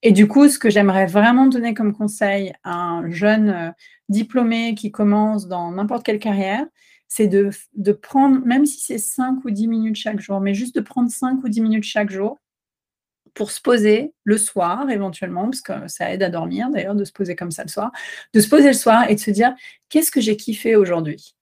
Et 0.03 0.13
du 0.13 0.29
coup, 0.29 0.49
ce 0.49 0.61
que 0.61 0.71
j'aimerais 0.71 1.07
vraiment 1.07 1.49
donner 1.49 1.75
comme 1.75 1.93
conseil 1.93 2.53
à 2.63 2.77
un 2.77 3.11
jeune 3.11 3.51
euh, 3.51 3.71
diplômé 4.09 4.77
qui 4.77 4.93
commence 4.93 5.49
dans 5.49 5.73
n'importe 5.73 6.05
quelle 6.05 6.21
carrière, 6.21 6.65
c'est 7.09 7.27
de, 7.27 7.51
de, 7.75 7.91
prendre, 7.91 8.47
même 8.47 8.65
si 8.65 8.79
c'est 8.79 8.99
5 8.99 9.45
ou 9.45 9.51
10 9.51 9.67
minutes 9.67 9.97
chaque 9.97 10.21
jour, 10.21 10.41
mais 10.41 10.55
juste 10.55 10.77
de 10.77 10.81
prendre 10.83 11.11
5 11.11 11.43
ou 11.43 11.49
10 11.49 11.63
minutes 11.63 11.85
chaque 11.85 12.11
jour 12.11 12.39
pour 13.35 13.51
se 13.51 13.61
poser 13.61 14.13
le 14.25 14.39
soir 14.39 14.89
éventuellement, 14.91 15.45
parce 15.45 15.61
que 15.61 15.89
ça 15.89 16.13
aide 16.13 16.23
à 16.23 16.31
dormir 16.31 16.71
d'ailleurs 16.71 16.95
de 16.95 17.05
se 17.05 17.13
poser 17.13 17.37
comme 17.37 17.51
ça 17.51 17.63
le 17.65 17.69
soir, 17.69 17.91
de 18.33 18.41
se 18.41 18.49
poser 18.49 18.69
le 18.69 18.75
soir 18.75 19.11
et 19.11 19.15
de 19.17 19.21
se 19.21 19.31
dire 19.31 19.55
qu'est-ce 19.89 20.11
que 20.13 20.21
j'ai 20.21 20.37
kiffé 20.37 20.77
aujourd'hui? 20.77 21.35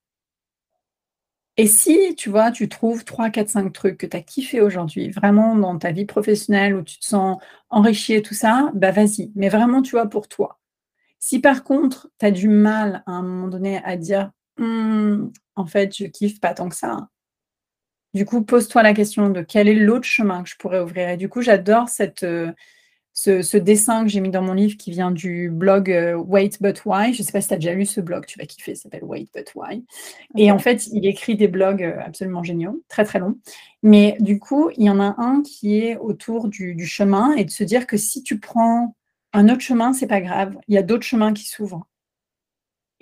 Et 1.59 1.67
si, 1.67 2.15
tu 2.17 2.31
vois, 2.31 2.51
tu 2.51 2.69
trouves 2.69 3.05
3, 3.05 3.29
4, 3.31 3.49
5 3.51 3.73
trucs 3.73 3.99
que 3.99 4.07
tu 4.07 4.17
as 4.17 4.23
kiffé 4.23 4.61
aujourd'hui, 4.63 5.11
vraiment 5.11 5.55
dans 5.55 5.79
ta 5.79 5.93
vie 5.93 6.07
professionnelle 6.07 6.75
où 6.75 6.83
tu 6.83 6.99
te 6.99 7.05
sens 7.05 7.39
enrichi 7.69 8.15
et 8.15 8.23
tout 8.23 8.35
ça, 8.35 8.71
bah 8.75 8.91
vas-y. 8.91 9.31
Mais 9.35 9.51
vraiment, 9.51 9.83
tu 9.83 9.91
vois, 9.93 10.07
pour 10.09 10.29
toi. 10.29 10.59
Si 11.21 11.41
par 11.41 11.65
contre, 11.65 12.11
tu 12.21 12.27
as 12.27 12.31
du 12.33 12.49
mal 12.49 13.03
à 13.07 13.13
un 13.13 13.23
moment 13.23 13.49
donné 13.49 13.83
à 13.85 13.97
dire, 13.97 14.33
«Hum, 14.59 15.33
en 15.57 15.67
fait, 15.67 15.97
je 15.97 16.07
kiffe 16.07 16.41
pas 16.41 16.55
tant 16.55 16.69
que 16.71 16.77
ça, 16.77 17.09
du 18.15 18.25
coup, 18.25 18.43
pose-toi 18.43 18.83
la 18.83 18.95
question 18.95 19.31
de 19.31 19.43
quel 19.43 19.69
est 19.69 19.75
l'autre 19.75 20.05
chemin 20.05 20.43
que 20.43 20.49
je 20.49 20.57
pourrais 20.57 20.81
ouvrir. 20.81 21.09
Et 21.09 21.17
du 21.17 21.29
coup, 21.29 21.41
j'adore 21.41 21.89
cette, 21.89 22.25
euh, 22.25 22.53
ce, 23.15 23.57
dessin 23.57 24.05
que 24.05 24.11
j'ai 24.11 24.21
mis 24.21 24.31
dans 24.31 24.43
mon 24.43 24.55
livre 24.55 24.77
qui 24.77 24.91
vient 24.91 25.11
du 25.11 25.51
blog 25.51 25.91
euh, 25.91 26.17
Wait 26.17 26.51
But 26.61 26.83
Why. 26.85 27.15
Je 27.15 27.23
ne 27.23 27.27
sais 27.27 27.33
pas 27.33 27.41
si 27.41 27.49
tu 27.49 27.55
as 27.55 27.59
déjà 27.59 27.75
lu 27.75 27.87
ce 27.87 28.01
blog, 28.01 28.27
tu 28.27 28.39
vas 28.39 28.47
kiffer, 28.47 28.75
ça 28.75 28.83
s'appelle 28.83 29.05
Wait 29.05 29.29
But 29.35 29.53
Why. 29.55 29.85
Et 30.37 30.51
en 30.51 30.59
fait, 30.59 30.87
il 30.89 31.07
écrit 31.07 31.37
des 31.37 31.49
blogs 31.49 31.83
euh, 31.83 32.01
absolument 32.05 32.43
géniaux, 32.43 32.83
très 32.89 33.05
très 33.05 33.19
longs. 33.19 33.39
Mais 33.83 34.17
du 34.21 34.39
coup, 34.39 34.71
il 34.77 34.85
y 34.85 34.91
en 34.91 35.01
a 35.01 35.15
un 35.19 35.43
qui 35.43 35.79
est 35.79 35.97
autour 35.97 36.49
du, 36.49 36.75
du 36.75 36.87
chemin 36.87 37.35
et 37.35 37.45
de 37.45 37.51
se 37.51 37.65
dire 37.65 37.87
que 37.87 37.97
si 37.97 38.23
tu 38.23 38.39
prends 38.39 38.95
un 39.33 39.49
autre 39.49 39.61
chemin, 39.61 39.93
c'est 39.93 40.07
pas 40.07 40.21
grave. 40.21 40.57
Il 40.69 40.75
y 40.75 40.79
a 40.79 40.83
d'autres 40.83 41.05
chemins 41.05 41.33
qui 41.33 41.47
s'ouvrent. 41.47 41.87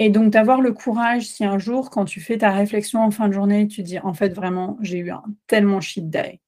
Et 0.03 0.09
donc, 0.09 0.31
d'avoir 0.31 0.63
le 0.63 0.73
courage, 0.73 1.27
si 1.27 1.45
un 1.45 1.59
jour, 1.59 1.91
quand 1.91 2.07
tu 2.07 2.23
fais 2.23 2.39
ta 2.39 2.51
réflexion 2.53 3.03
en 3.03 3.11
fin 3.11 3.29
de 3.29 3.35
journée, 3.35 3.69
tu 3.69 3.83
dis, 3.83 3.99
en 3.99 4.15
fait, 4.15 4.31
vraiment, 4.31 4.79
j'ai 4.81 4.97
eu 4.97 5.11
un 5.11 5.23
tellement 5.47 5.83
shit 5.83 6.09
day. 6.09 6.41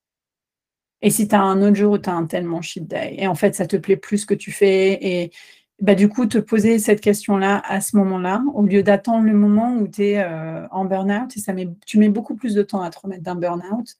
Et 1.02 1.10
si 1.10 1.28
tu 1.28 1.34
as 1.34 1.42
un 1.42 1.60
autre 1.60 1.76
jour 1.76 1.92
où 1.92 1.98
tu 1.98 2.08
as 2.08 2.14
un 2.14 2.24
tellement 2.24 2.62
shit 2.62 2.88
day, 2.88 3.14
et 3.18 3.26
en 3.26 3.34
fait, 3.34 3.54
ça 3.54 3.66
te 3.66 3.76
plaît 3.76 3.98
plus 3.98 4.18
ce 4.18 4.26
que 4.26 4.32
tu 4.32 4.52
fais, 4.52 4.98
et 5.06 5.32
bah, 5.80 5.94
du 5.94 6.08
coup, 6.08 6.24
te 6.24 6.38
poser 6.38 6.78
cette 6.78 7.02
question-là 7.02 7.62
à 7.66 7.82
ce 7.82 7.94
moment-là, 7.96 8.42
au 8.54 8.62
lieu 8.62 8.82
d'attendre 8.82 9.26
le 9.26 9.34
moment 9.34 9.76
où 9.76 9.86
tu 9.86 10.02
es 10.02 10.24
euh, 10.24 10.66
en 10.70 10.86
burn-out, 10.86 11.36
et 11.36 11.40
ça 11.40 11.52
met, 11.52 11.68
tu 11.84 11.98
mets 11.98 12.08
beaucoup 12.08 12.36
plus 12.36 12.54
de 12.54 12.62
temps 12.62 12.80
à 12.80 12.88
te 12.88 13.00
remettre 13.00 13.22
d'un 13.22 13.34
burn-out 13.34 13.96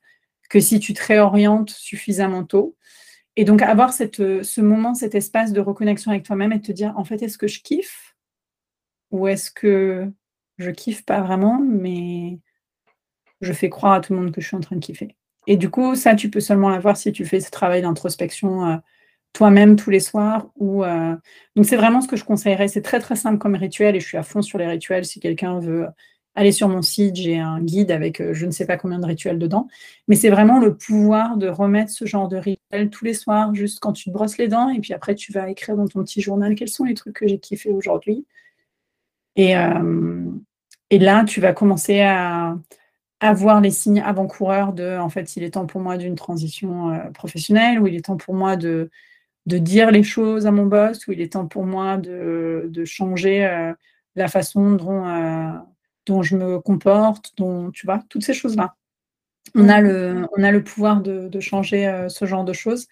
que 0.49 0.61
si 0.61 0.81
tu 0.81 0.95
te 0.95 1.05
réorientes 1.05 1.69
suffisamment 1.69 2.45
tôt. 2.45 2.75
Et 3.37 3.45
donc, 3.45 3.61
avoir 3.61 3.93
ce 3.93 4.61
moment, 4.63 4.95
cet 4.95 5.15
espace 5.15 5.53
de 5.53 5.61
reconnexion 5.61 6.11
avec 6.11 6.23
toi-même 6.23 6.53
et 6.53 6.61
te 6.63 6.73
dire, 6.73 6.95
en 6.97 7.05
fait, 7.05 7.23
est-ce 7.23 7.37
que 7.37 7.49
je 7.49 7.61
kiffe 7.61 8.12
ou 9.13 9.29
est-ce 9.29 9.51
que 9.51 10.11
je 10.59 10.71
kiffe 10.71 11.05
pas 11.05 11.21
vraiment, 11.21 11.61
mais 11.61 12.41
je 13.41 13.53
fais 13.53 13.69
croire 13.71 13.93
à 13.95 14.01
tout 14.01 14.13
le 14.15 14.21
monde 14.21 14.33
que 14.33 14.41
je 14.41 14.47
suis 14.49 14.57
en 14.57 14.61
train 14.61 14.77
de 14.77 14.85
kiffer 14.85 15.17
Et 15.47 15.57
du 15.57 15.71
coup, 15.71 15.95
ça, 15.95 16.15
tu 16.15 16.31
peux 16.31 16.41
seulement 16.41 16.71
l'avoir 16.71 16.97
si 16.97 17.13
tu 17.13 17.25
fais 17.25 17.41
ce 17.41 17.51
travail 17.51 17.83
d'introspection 17.83 18.67
euh, 18.67 18.77
toi-même 19.33 19.77
tous 19.77 19.91
les 19.91 20.01
soirs. 20.01 20.49
Euh, 20.61 21.17
Donc, 21.57 21.67
c'est 21.67 21.77
vraiment 21.77 22.01
ce 22.01 22.09
que 22.09 22.17
je 22.17 22.25
conseillerais. 22.25 22.69
C'est 22.69 22.83
très, 22.83 23.01
très 23.01 23.17
simple 23.17 23.39
comme 23.39 23.55
rituel 23.55 23.97
et 23.97 24.01
je 24.01 24.07
suis 24.07 24.19
à 24.19 24.23
fond 24.23 24.43
sur 24.43 24.59
les 24.59 24.67
rituels. 24.67 25.05
Si 25.05 25.21
quelqu'un 25.21 25.59
veut 25.59 25.87
aller 26.35 26.53
sur 26.53 26.69
mon 26.69 26.83
site, 26.83 27.17
j'ai 27.17 27.39
un 27.39 27.61
guide 27.61 27.91
avec 27.91 28.21
euh, 28.21 28.33
je 28.33 28.47
ne 28.47 28.51
sais 28.53 28.67
pas 28.67 28.77
combien 28.77 28.99
de 28.99 29.07
rituels 29.07 29.39
dedans. 29.39 29.69
Mais 30.09 30.17
c'est 30.17 30.31
vraiment 30.31 30.59
le 30.61 30.77
pouvoir 30.77 31.37
de 31.37 31.49
remettre 31.49 31.91
ce 31.91 32.07
genre 32.07 32.29
de 32.29 32.37
rituel 32.37 32.91
tous 32.91 33.05
les 33.05 33.15
soirs, 33.15 33.55
juste 33.55 33.81
quand 33.81 33.93
tu 33.93 34.05
te 34.05 34.11
brosses 34.11 34.39
les 34.39 34.49
dents. 34.49 34.71
Et 34.71 34.81
puis 34.81 34.95
après, 34.95 35.15
tu 35.15 35.33
vas 35.33 35.51
écrire 35.51 35.77
dans 35.77 35.89
ton 35.89 36.03
petit 36.05 36.21
journal 36.23 36.55
quels 36.55 36.69
sont 36.69 36.85
les 36.85 36.95
trucs 36.95 37.17
que 37.17 37.27
j'ai 37.27 37.39
kiffé 37.39 37.71
aujourd'hui. 37.71 38.27
Et, 39.37 39.57
euh, 39.57 40.31
et 40.91 40.99
là, 40.99 41.25
tu 41.25 41.41
vas 41.41 41.53
commencer 41.53 42.01
à, 42.01 42.57
avoir 43.21 43.61
les 43.61 43.71
signes 43.71 44.01
avant-coureurs 44.01 44.73
de, 44.73 44.99
en 44.99 45.09
fait, 45.09 45.37
il 45.37 45.45
est 45.45 45.53
temps 45.53 45.67
pour 45.67 45.81
moi 45.81 45.97
d'une 45.97 46.17
transition 46.17 46.91
euh, 46.91 47.11
professionnelle, 47.11 47.79
ou 47.81 47.87
il 47.87 47.95
est 47.95 48.07
temps 48.07 48.17
pour 48.17 48.35
moi 48.35 48.57
de, 48.57 48.91
de 49.47 49.59
dire 49.59 49.93
les 49.93 50.03
choses 50.03 50.45
à 50.47 50.51
mon 50.51 50.67
boss, 50.67 51.07
ou 51.07 51.13
il 51.13 51.21
est 51.21 51.35
temps 51.35 51.47
pour 51.47 51.65
moi 51.65 51.99
de, 51.99 52.67
de 52.69 52.85
changer 52.85 53.47
euh, 53.47 53.73
la 54.17 54.27
façon 54.27 54.73
dont, 54.73 55.05
dont 56.07 56.23
je 56.23 56.37
me 56.37 56.59
comporte, 56.59 57.33
dont, 57.37 57.71
tu 57.71 57.87
vois, 57.87 58.03
toutes 58.09 58.25
ces 58.25 58.35
choses-là. 58.35 58.75
On, 59.55 59.69
a 59.69 59.81
mmh. 59.81 59.85
le, 59.85 60.27
on 60.37 60.43
a 60.43 60.51
le 60.51 60.65
pouvoir 60.65 61.01
de, 61.01 61.29
de 61.29 61.41
changer 61.41 62.07
ce 62.09 62.25
genre 62.25 62.45
de 62.45 62.53
choses. 62.53 62.89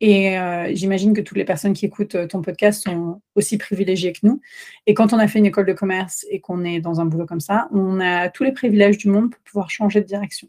Et 0.00 0.38
euh, 0.38 0.70
j'imagine 0.74 1.14
que 1.14 1.22
toutes 1.22 1.38
les 1.38 1.44
personnes 1.44 1.72
qui 1.72 1.86
écoutent 1.86 2.16
euh, 2.16 2.26
ton 2.26 2.42
podcast 2.42 2.84
sont 2.84 3.22
aussi 3.34 3.56
privilégiées 3.56 4.12
que 4.12 4.20
nous. 4.24 4.40
Et 4.86 4.92
quand 4.92 5.12
on 5.12 5.18
a 5.18 5.26
fait 5.26 5.38
une 5.38 5.46
école 5.46 5.66
de 5.66 5.72
commerce 5.72 6.26
et 6.30 6.40
qu'on 6.40 6.64
est 6.64 6.80
dans 6.80 7.00
un 7.00 7.06
boulot 7.06 7.24
comme 7.24 7.40
ça, 7.40 7.68
on 7.72 8.00
a 8.00 8.28
tous 8.28 8.44
les 8.44 8.52
privilèges 8.52 8.98
du 8.98 9.08
monde 9.08 9.30
pour 9.30 9.40
pouvoir 9.40 9.70
changer 9.70 10.00
de 10.00 10.06
direction. 10.06 10.48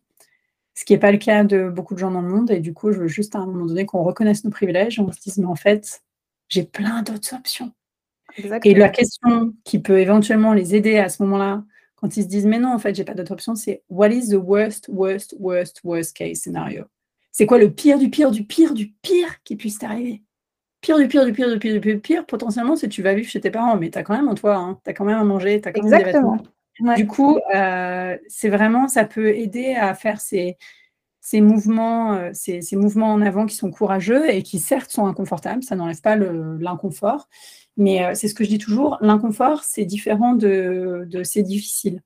Ce 0.74 0.84
qui 0.84 0.94
n'est 0.94 1.00
pas 1.00 1.12
le 1.12 1.18
cas 1.18 1.44
de 1.44 1.70
beaucoup 1.70 1.94
de 1.94 2.00
gens 2.00 2.12
dans 2.12 2.22
le 2.22 2.28
monde. 2.28 2.52
Et 2.52 2.60
du 2.60 2.74
coup, 2.74 2.92
je 2.92 3.00
veux 3.00 3.08
juste 3.08 3.36
à 3.36 3.40
un 3.40 3.46
moment 3.46 3.66
donné 3.66 3.86
qu'on 3.86 4.04
reconnaisse 4.04 4.44
nos 4.44 4.52
privilèges 4.52 5.00
et 5.00 5.02
on 5.02 5.12
se 5.12 5.20
dise, 5.20 5.38
mais 5.38 5.46
en 5.46 5.56
fait, 5.56 6.04
j'ai 6.50 6.64
plein 6.64 7.02
d'autres 7.02 7.34
options. 7.34 7.72
Et 8.64 8.76
la 8.76 8.90
question 8.90 9.54
qui 9.64 9.80
peut 9.80 10.00
éventuellement 10.00 10.54
les 10.54 10.76
aider 10.76 10.98
à 10.98 11.10
ce 11.10 11.24
moment-là, 11.24 11.64
quand 11.96 12.18
ils 12.18 12.24
se 12.24 12.28
disent, 12.28 12.46
mais 12.46 12.60
non, 12.60 12.74
en 12.74 12.80
fait, 12.80 12.94
j'ai 12.94 13.06
pas 13.06 13.16
d'autres 13.16 13.32
options, 13.32 13.56
c'est 13.56 13.82
what 13.90 14.10
is 14.10 14.30
the 14.30 14.36
worst, 14.36 14.88
worst, 14.90 15.36
worst, 15.40 15.82
worst 15.84 16.16
case 16.16 16.42
scenario? 16.42 16.86
C'est 17.38 17.46
quoi 17.46 17.60
le 17.60 17.70
pire 17.70 18.00
du 18.00 18.10
pire 18.10 18.32
du 18.32 18.46
pire 18.46 18.74
du 18.74 18.94
pire 19.04 19.44
qui 19.44 19.56
puisse 19.56 19.78
t'arriver? 19.78 20.24
Pire 20.82 20.98
du 20.98 21.08
pire 21.08 21.24
du 21.24 21.34
pire 21.34 21.52
du 21.52 21.60
pire 21.60 21.74
du 21.74 21.80
pire, 21.80 22.02
pire 22.02 22.26
potentiellement, 22.26 22.76
c'est 22.76 22.90
tu 22.90 23.04
vas 23.04 23.14
vivre 23.14 23.30
chez 23.30 23.40
tes 23.40 23.52
parents, 23.52 23.78
mais 23.78 23.92
tu 23.92 23.98
as 24.00 24.02
quand 24.02 24.16
même 24.16 24.28
en 24.28 24.34
toi, 24.34 24.56
hein, 24.56 24.80
tu 24.84 24.90
as 24.90 24.94
quand 24.96 25.06
même 25.06 25.20
à 25.20 25.24
manger, 25.24 25.62
tu 25.62 25.70
as 25.70 25.72
quand 25.72 25.88
même 25.88 26.00
des 26.00 26.04
vêtements. 26.04 26.40
Du 26.96 27.06
coup, 27.06 27.38
euh, 27.54 28.18
c'est 28.28 28.50
vraiment, 28.50 28.88
ça 28.88 29.06
peut 29.06 29.36
aider 29.36 29.76
à 29.76 29.94
faire 29.94 30.20
ces, 30.20 30.58
ces 31.22 31.42
mouvements, 31.42 32.16
euh, 32.16 32.32
ces, 32.34 32.64
mouvements 32.76 33.14
en 33.14 33.22
avant 33.22 33.46
qui 33.46 33.56
sont 33.56 33.70
courageux 33.70 34.28
et 34.28 34.42
qui 34.42 34.58
certes 34.58 34.90
sont 34.90 35.06
inconfortables, 35.06 35.62
ça 35.62 35.76
n'enlève 35.76 36.02
pas 36.02 36.16
l'inconfort, 36.16 37.30
mais 37.76 38.04
euh, 38.04 38.16
c'est 38.16 38.30
ce 38.30 38.34
que 38.34 38.46
je 38.46 38.50
dis 38.50 38.58
toujours, 38.58 38.98
l'inconfort, 39.00 39.64
c'est 39.64 39.86
différent 39.86 40.34
de, 40.34 41.06
de 41.08 41.22
c'est 41.22 41.44
difficile. 41.44 42.02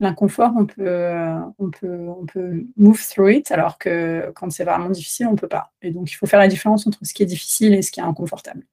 L'inconfort, 0.00 0.52
on 0.56 0.66
peut, 0.66 1.14
on, 1.58 1.70
peut, 1.70 2.08
on 2.08 2.26
peut 2.26 2.64
move 2.76 3.00
through 3.08 3.30
it, 3.30 3.52
alors 3.52 3.78
que 3.78 4.32
quand 4.34 4.50
c'est 4.50 4.64
vraiment 4.64 4.90
difficile, 4.90 5.28
on 5.28 5.32
ne 5.32 5.36
peut 5.36 5.48
pas. 5.48 5.72
Et 5.82 5.92
donc, 5.92 6.10
il 6.10 6.14
faut 6.14 6.26
faire 6.26 6.40
la 6.40 6.48
différence 6.48 6.86
entre 6.86 6.98
ce 7.02 7.14
qui 7.14 7.22
est 7.22 7.26
difficile 7.26 7.74
et 7.74 7.82
ce 7.82 7.92
qui 7.92 8.00
est 8.00 8.04
inconfortable. 8.04 8.64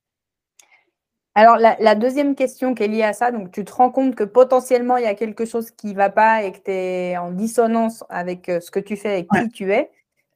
Alors, 1.34 1.58
la, 1.58 1.96
deuxième 1.96 2.36
question 2.36 2.74
qui 2.76 2.84
est 2.84 2.88
liée 2.90 3.04
à 3.04 3.14
ça, 3.14 3.32
donc 3.32 3.52
tu 3.52 3.64
te 3.64 3.72
rends 3.72 3.90
compte 3.90 4.16
que 4.16 4.26
potentiellement 4.26 4.98
il 4.98 5.06
y 5.06 5.08
a 5.08 5.16
quelque 5.16 5.46
chose 5.46 5.72
qui 5.72 5.88
ne 5.88 5.94
va 5.94 6.10
pas 6.10 6.44
et 6.44 6.52
que 6.52 6.58
tu 6.58 6.72
es 6.72 7.18
en 7.18 7.32
dissonance 7.32 8.04
avec 8.10 8.50
euh, 8.50 8.60
ce 8.60 8.70
que 8.70 8.82
tu 8.82 8.98
fais 8.98 9.22
et 9.22 9.28
qui 9.28 9.50
tu 9.50 9.72
es. 9.72 9.90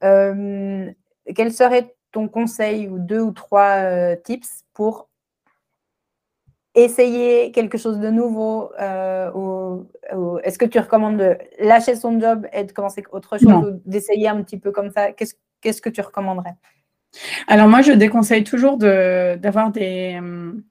Euh, 0.04 0.90
quel 1.34 1.52
serait 1.52 1.94
ton 2.12 2.28
conseil 2.28 2.88
ou 2.88 2.98
deux 2.98 3.20
ou 3.20 3.32
trois 3.32 3.76
euh, 3.82 4.16
tips 4.16 4.64
pour 4.72 5.10
essayer 6.76 7.50
quelque 7.52 7.78
chose 7.78 7.98
de 7.98 8.10
nouveau 8.10 8.70
Est-ce 10.44 10.58
que 10.58 10.66
tu 10.66 10.78
recommandes 10.78 11.16
de 11.16 11.36
lâcher 11.58 11.96
son 11.96 12.20
job 12.20 12.46
et 12.52 12.64
de 12.64 12.72
commencer 12.72 13.02
autre 13.10 13.38
chose 13.38 13.48
ou 13.52 13.80
d'essayer 13.84 14.28
un 14.28 14.42
petit 14.42 14.58
peu 14.58 14.70
comme 14.70 14.90
ça? 14.90 15.12
Qu'est-ce 15.12 15.82
que 15.82 15.90
tu 15.90 16.00
recommanderais? 16.00 16.54
Alors 17.48 17.66
moi, 17.66 17.82
je 17.82 17.92
déconseille 17.92 18.44
toujours 18.44 18.76
d'avoir 18.76 19.72
des 19.72 20.16
hum, 20.18 20.62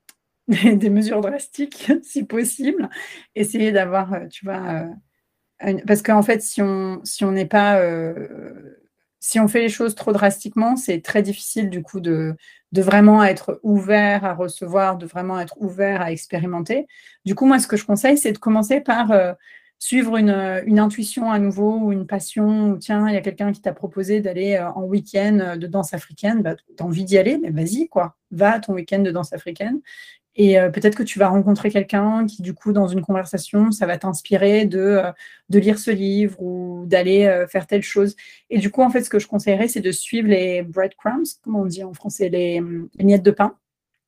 des, 0.47 0.89
mesures 0.89 1.21
drastiques, 1.21 1.91
si 2.03 2.23
possible. 2.23 2.89
Essayer 3.35 3.71
d'avoir, 3.71 4.13
euh, 4.13 4.27
tu 4.27 4.45
vois, 4.45 4.93
euh, 5.63 5.77
parce 5.87 6.01
qu'en 6.01 6.21
fait, 6.21 6.41
si 6.41 6.61
on 6.61 7.01
si 7.03 7.23
on 7.25 7.31
n'est 7.31 7.47
pas, 7.47 7.79
euh, 7.79 8.77
si 9.25 9.39
on 9.39 9.47
fait 9.47 9.61
les 9.61 9.69
choses 9.69 9.95
trop 9.95 10.11
drastiquement, 10.11 10.75
c'est 10.75 11.01
très 11.01 11.23
difficile 11.23 11.71
du 11.71 11.81
coup 11.81 11.99
de, 11.99 12.35
vraiment 12.71 13.23
être 13.23 13.59
ouvert 13.63 14.23
à 14.23 14.35
recevoir, 14.35 14.99
de 14.99 15.07
vraiment 15.07 15.39
être 15.39 15.55
ouvert 15.59 15.99
à 15.99 16.11
expérimenter. 16.11 16.85
Du 17.25 17.33
coup, 17.33 17.47
moi, 17.47 17.57
ce 17.57 17.65
que 17.65 17.75
je 17.75 17.85
conseille, 17.85 18.19
c'est 18.19 18.33
de 18.33 18.37
commencer 18.37 18.81
par 18.81 19.11
suivre 19.79 20.17
une, 20.17 20.61
une, 20.67 20.77
intuition 20.77 21.31
à 21.31 21.39
nouveau 21.39 21.75
ou 21.75 21.91
une 21.91 22.05
passion, 22.05 22.69
ou 22.69 22.77
tiens, 22.77 23.09
il 23.09 23.15
y 23.15 23.17
a 23.17 23.21
quelqu'un 23.21 23.51
qui 23.51 23.61
t'a 23.61 23.73
proposé 23.73 24.21
d'aller 24.21 24.59
en 24.59 24.83
week-end 24.83 25.57
de 25.57 25.65
danse 25.65 25.95
africaine, 25.95 26.43
bah, 26.43 26.55
tu 26.55 26.63
as 26.79 26.85
envie 26.85 27.03
d'y 27.03 27.17
aller, 27.17 27.39
mais 27.39 27.49
vas-y, 27.49 27.87
quoi, 27.87 28.15
va 28.29 28.53
à 28.53 28.59
ton 28.59 28.73
week-end 28.73 28.99
de 28.99 29.09
danse 29.09 29.33
africaine. 29.33 29.81
Et 30.35 30.59
euh, 30.59 30.69
peut-être 30.69 30.95
que 30.95 31.03
tu 31.03 31.17
vas 31.17 31.29
rencontrer 31.29 31.69
quelqu'un 31.69 32.25
qui, 32.25 32.41
du 32.41 32.53
coup, 32.53 32.73
dans 32.73 32.87
une 32.87 33.01
conversation, 33.01 33.71
ça 33.71 33.85
va 33.85 33.97
t'inspirer 33.97 34.65
de, 34.65 34.79
euh, 34.79 35.11
de 35.49 35.59
lire 35.59 35.79
ce 35.79 35.91
livre 35.91 36.41
ou 36.41 36.83
d'aller 36.87 37.25
euh, 37.25 37.47
faire 37.47 37.67
telle 37.67 37.83
chose. 37.83 38.15
Et 38.49 38.57
du 38.57 38.69
coup, 38.69 38.81
en 38.81 38.89
fait, 38.89 39.03
ce 39.03 39.09
que 39.09 39.19
je 39.19 39.27
conseillerais, 39.27 39.69
c'est 39.69 39.81
de 39.81 39.91
suivre 39.91 40.27
les 40.27 40.61
breadcrumbs, 40.61 41.23
comme 41.41 41.55
on 41.55 41.65
dit 41.65 41.83
en 41.83 41.93
français, 41.93 42.27
les, 42.27 42.61
miettes 42.99 43.23
de 43.23 43.31
pain. 43.31 43.55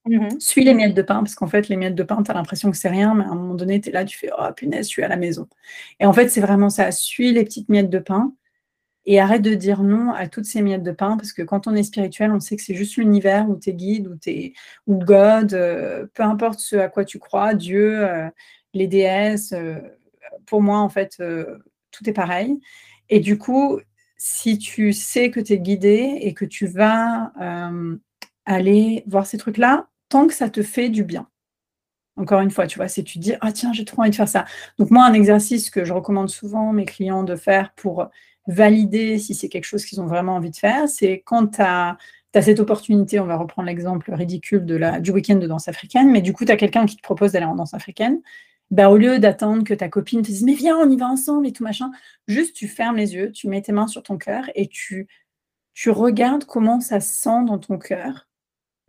Mm-hmm. 0.06 0.40
Suis 0.40 0.66
les 0.66 0.74
miettes 0.74 0.96
de 0.96 1.02
pain, 1.02 1.20
parce 1.20 1.36
qu'en 1.36 1.48
fait, 1.48 1.70
les 1.70 1.78
miettes 1.78 1.96
de 1.96 2.04
pain, 2.04 2.22
tu 2.22 2.30
as 2.30 2.34
l'impression 2.34 2.72
que 2.72 2.78
c'est 2.78 2.90
rien, 2.90 3.14
mais 3.14 3.24
à 3.24 3.30
un 3.30 3.36
moment 3.36 3.56
donné, 3.56 3.80
tu 3.80 3.90
es 3.90 3.92
là, 3.94 4.04
tu 4.04 4.18
fais 4.18 4.30
Oh 4.38 4.52
punaise, 4.54 4.88
je 4.88 4.92
suis 4.92 5.04
à 5.04 5.08
la 5.08 5.18
maison. 5.18 5.48
Et 6.02 6.06
en 6.06 6.14
fait, 6.14 6.28
c'est 6.28 6.42
vraiment 6.42 6.70
ça. 6.70 6.92
Suis 6.92 7.32
les 7.32 7.46
petites 7.46 7.70
miettes 7.70 7.90
de 7.90 8.00
pain 8.00 8.34
et 9.08 9.22
arrête 9.22 9.42
de 9.42 9.54
dire 9.56 9.84
non 9.84 10.12
à 10.12 10.28
toutes 10.28 10.46
ces 10.46 10.62
miettes 10.62 10.84
de 10.84 10.92
pain, 10.92 11.16
parce 11.16 11.32
que 11.32 11.42
quand 11.42 11.66
on 11.66 11.76
est 11.76 11.84
spirituel, 11.84 12.32
on 12.34 12.42
sait 12.42 12.58
que 12.58 12.62
c'est 12.62 12.76
juste 12.76 12.98
l'univers 12.98 13.50
ou 13.50 13.56
tes 13.56 13.74
guides 13.74 14.08
ou, 14.08 14.16
tes, 14.16 14.54
ou 14.86 14.98
God, 14.98 15.54
euh, 15.54 16.06
peu 16.14 16.24
importe 16.24 16.60
ce 16.60 16.76
à 16.76 16.90
quoi 16.90 17.06
tu 17.06 17.18
crois, 17.18 17.54
Dieu, 17.54 18.06
euh, 18.06 18.30
les 18.74 18.88
déesses, 18.88 19.54
euh, 19.54 19.80
pour 20.46 20.62
moi, 20.62 20.80
en 20.80 20.90
fait, 20.90 21.22
tout 21.92 22.10
est 22.10 22.14
pareil. 22.14 22.60
Et 23.10 23.22
du 23.22 23.38
coup, 23.38 23.80
si 24.18 24.58
tu 24.58 24.92
sais 24.92 25.32
que 25.32 25.40
tu 25.40 25.54
es 25.54 25.60
guidé 25.60 26.20
et 26.22 26.34
que 26.34 26.46
tu 26.46 26.68
vas 26.68 27.32
aller 28.46 29.04
voir 29.08 29.26
ces 29.26 29.38
trucs-là, 29.38 29.88
tant 30.10 30.28
que 30.28 30.34
ça 30.34 30.50
te 30.50 30.64
fait 30.64 30.90
du 30.90 31.04
bien. 31.04 31.28
Encore 32.18 32.42
une 32.42 32.52
fois, 32.52 32.68
tu 32.68 32.78
vois, 32.78 32.88
si 32.88 33.04
tu 33.04 33.20
dis, 33.20 33.34
ah 33.42 33.52
tiens, 33.52 33.74
j'ai 33.74 33.86
trop 33.86 34.02
envie 34.02 34.10
de 34.10 34.16
faire 34.16 34.28
ça. 34.28 34.46
Donc 34.80 34.92
moi, 34.92 35.06
un 35.06 35.14
exercice 35.14 35.70
que 35.70 35.86
je 35.86 35.94
recommande 35.94 36.30
souvent 36.30 36.72
mes 36.74 36.86
clients 36.86 37.24
de 37.24 37.36
faire 37.36 37.74
pour 37.76 38.10
valider 38.48 39.20
si 39.20 39.36
c'est 39.36 39.50
quelque 39.50 39.66
chose 39.66 39.86
qu'ils 39.86 40.02
ont 40.02 40.08
vraiment 40.08 40.36
envie 40.36 40.52
de 40.52 40.56
faire, 40.56 40.88
c'est 40.90 41.22
quand 41.26 41.48
tu 41.48 41.62
as, 41.62 41.98
cette 42.42 42.60
opportunité, 42.60 43.20
on 43.20 43.26
va 43.26 43.36
reprendre 43.36 43.68
l'exemple 43.68 44.14
ridicule 44.14 44.66
de 44.66 44.76
la, 44.76 45.00
du 45.00 45.12
week-end 45.12 45.38
de 45.38 45.48
danse 45.48 45.68
africaine, 45.68 46.12
mais 46.12 46.22
du 46.22 46.34
coup, 46.34 46.46
tu 46.46 46.52
as 46.52 46.58
quelqu'un 46.58 46.86
qui 46.86 46.96
te 46.96 47.02
propose 47.02 47.32
d'aller 47.32 47.48
en 47.48 47.56
danse 47.56 47.74
africaine, 47.74 48.22
bah, 48.70 48.90
au 48.90 48.98
lieu 48.98 49.18
d'attendre 49.18 49.64
que 49.64 49.74
ta 49.74 49.90
copine 49.90 50.22
te 50.22 50.28
dise 50.28 50.44
mais 50.44 50.54
viens, 50.54 50.78
on 50.78 50.90
y 50.90 50.98
va 50.98 51.08
ensemble 51.08 51.48
et 51.48 51.52
tout 51.52 51.64
machin, 51.64 51.92
juste 52.28 52.56
tu 52.56 52.68
fermes 52.68 52.98
les 52.98 53.16
yeux, 53.16 53.32
tu 53.32 53.48
mets 53.48 53.62
tes 53.62 53.72
mains 53.72 53.88
sur 53.88 54.04
ton 54.04 54.18
cœur 54.18 54.44
et 54.56 54.68
tu, 54.68 55.08
tu 55.74 55.90
regardes 55.90 56.46
comment 56.46 56.80
ça 56.80 57.00
sent 57.00 57.46
dans 57.48 57.58
ton 57.60 57.78
cœur 57.78 58.27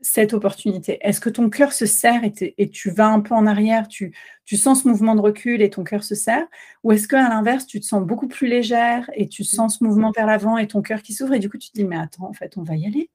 cette 0.01 0.35
opportunité? 0.35 0.99
Est-ce 1.01 1.21
que 1.21 1.31
ton 1.31 1.51
cœur 1.51 1.73
se 1.73 1.87
serre 1.87 2.23
et, 2.25 2.71
tu 2.71 2.91
vas 2.91 3.09
un 3.09 3.21
peu 3.21 3.35
en 3.35 3.47
arrière, 3.47 3.89
tu, 3.89 4.15
sens 4.53 4.83
ce 4.83 4.89
mouvement 4.89 5.15
de 5.15 5.21
recul 5.21 5.63
et 5.63 5.71
ton 5.71 5.85
cœur 5.85 6.05
se 6.05 6.15
serre? 6.15 6.47
Ou 6.85 6.93
est-ce 6.93 7.09
qu'à 7.09 7.29
l'inverse, 7.29 7.67
tu 7.67 7.81
te 7.81 7.87
sens 7.87 8.05
beaucoup 8.05 8.29
plus 8.29 8.47
légère 8.47 9.11
et 9.15 9.29
tu 9.29 9.45
sens 9.45 9.79
ce 9.79 9.85
mouvement 9.85 10.11
vers 10.13 10.27
l'avant 10.27 10.59
et 10.59 10.67
ton 10.67 10.83
cœur 10.83 11.03
qui 11.03 11.13
s'ouvre 11.13 11.35
et 11.35 11.39
du 11.39 11.51
coup 11.51 11.59
tu 11.59 11.71
te 11.71 11.75
dis 11.75 11.85
mais 11.85 11.99
attends, 11.99 12.29
en 12.29 12.33
fait, 12.33 12.57
on 12.57 12.63
va 12.63 12.77
y 12.77 12.87
aller? 12.87 13.11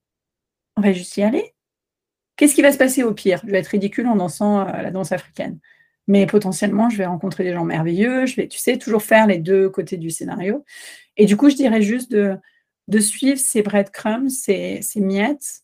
On 0.78 0.82
va 0.82 0.92
juste 0.92 1.18
y 1.18 1.24
aller? 1.24 1.54
Qu'est-ce 2.36 2.56
qui 2.56 2.62
va 2.62 2.72
se 2.72 2.78
passer 2.78 3.04
au 3.04 3.14
pire? 3.14 3.42
Je 3.46 3.52
vais 3.52 3.60
être 3.60 3.68
ridicule 3.68 4.08
en 4.08 4.16
dansant 4.16 4.68
euh, 4.68 4.82
la 4.82 4.92
danse 4.92 5.12
africaine. 5.12 5.60
Mais 6.08 6.26
potentiellement, 6.26 6.90
je 6.90 6.98
vais 6.98 7.06
rencontrer 7.06 7.44
des 7.44 7.54
gens 7.54 7.64
merveilleux, 7.64 8.26
je 8.26 8.36
vais, 8.36 8.48
tu 8.48 8.58
sais, 8.60 8.78
toujours 8.78 9.04
faire 9.04 9.28
les 9.28 9.38
deux 9.38 9.70
côtés 9.70 9.98
du 9.98 10.10
scénario. 10.10 10.66
Et 11.16 11.26
du 11.26 11.38
coup, 11.38 11.50
je 11.50 11.56
dirais 11.56 11.82
juste 11.82 12.12
de, 12.12 12.38
de 12.88 13.00
suivre 13.00 13.40
ces 13.40 13.62
breadcrumbs, 13.62 14.30
ces, 14.30 14.80
ces 14.82 15.00
miettes, 15.00 15.63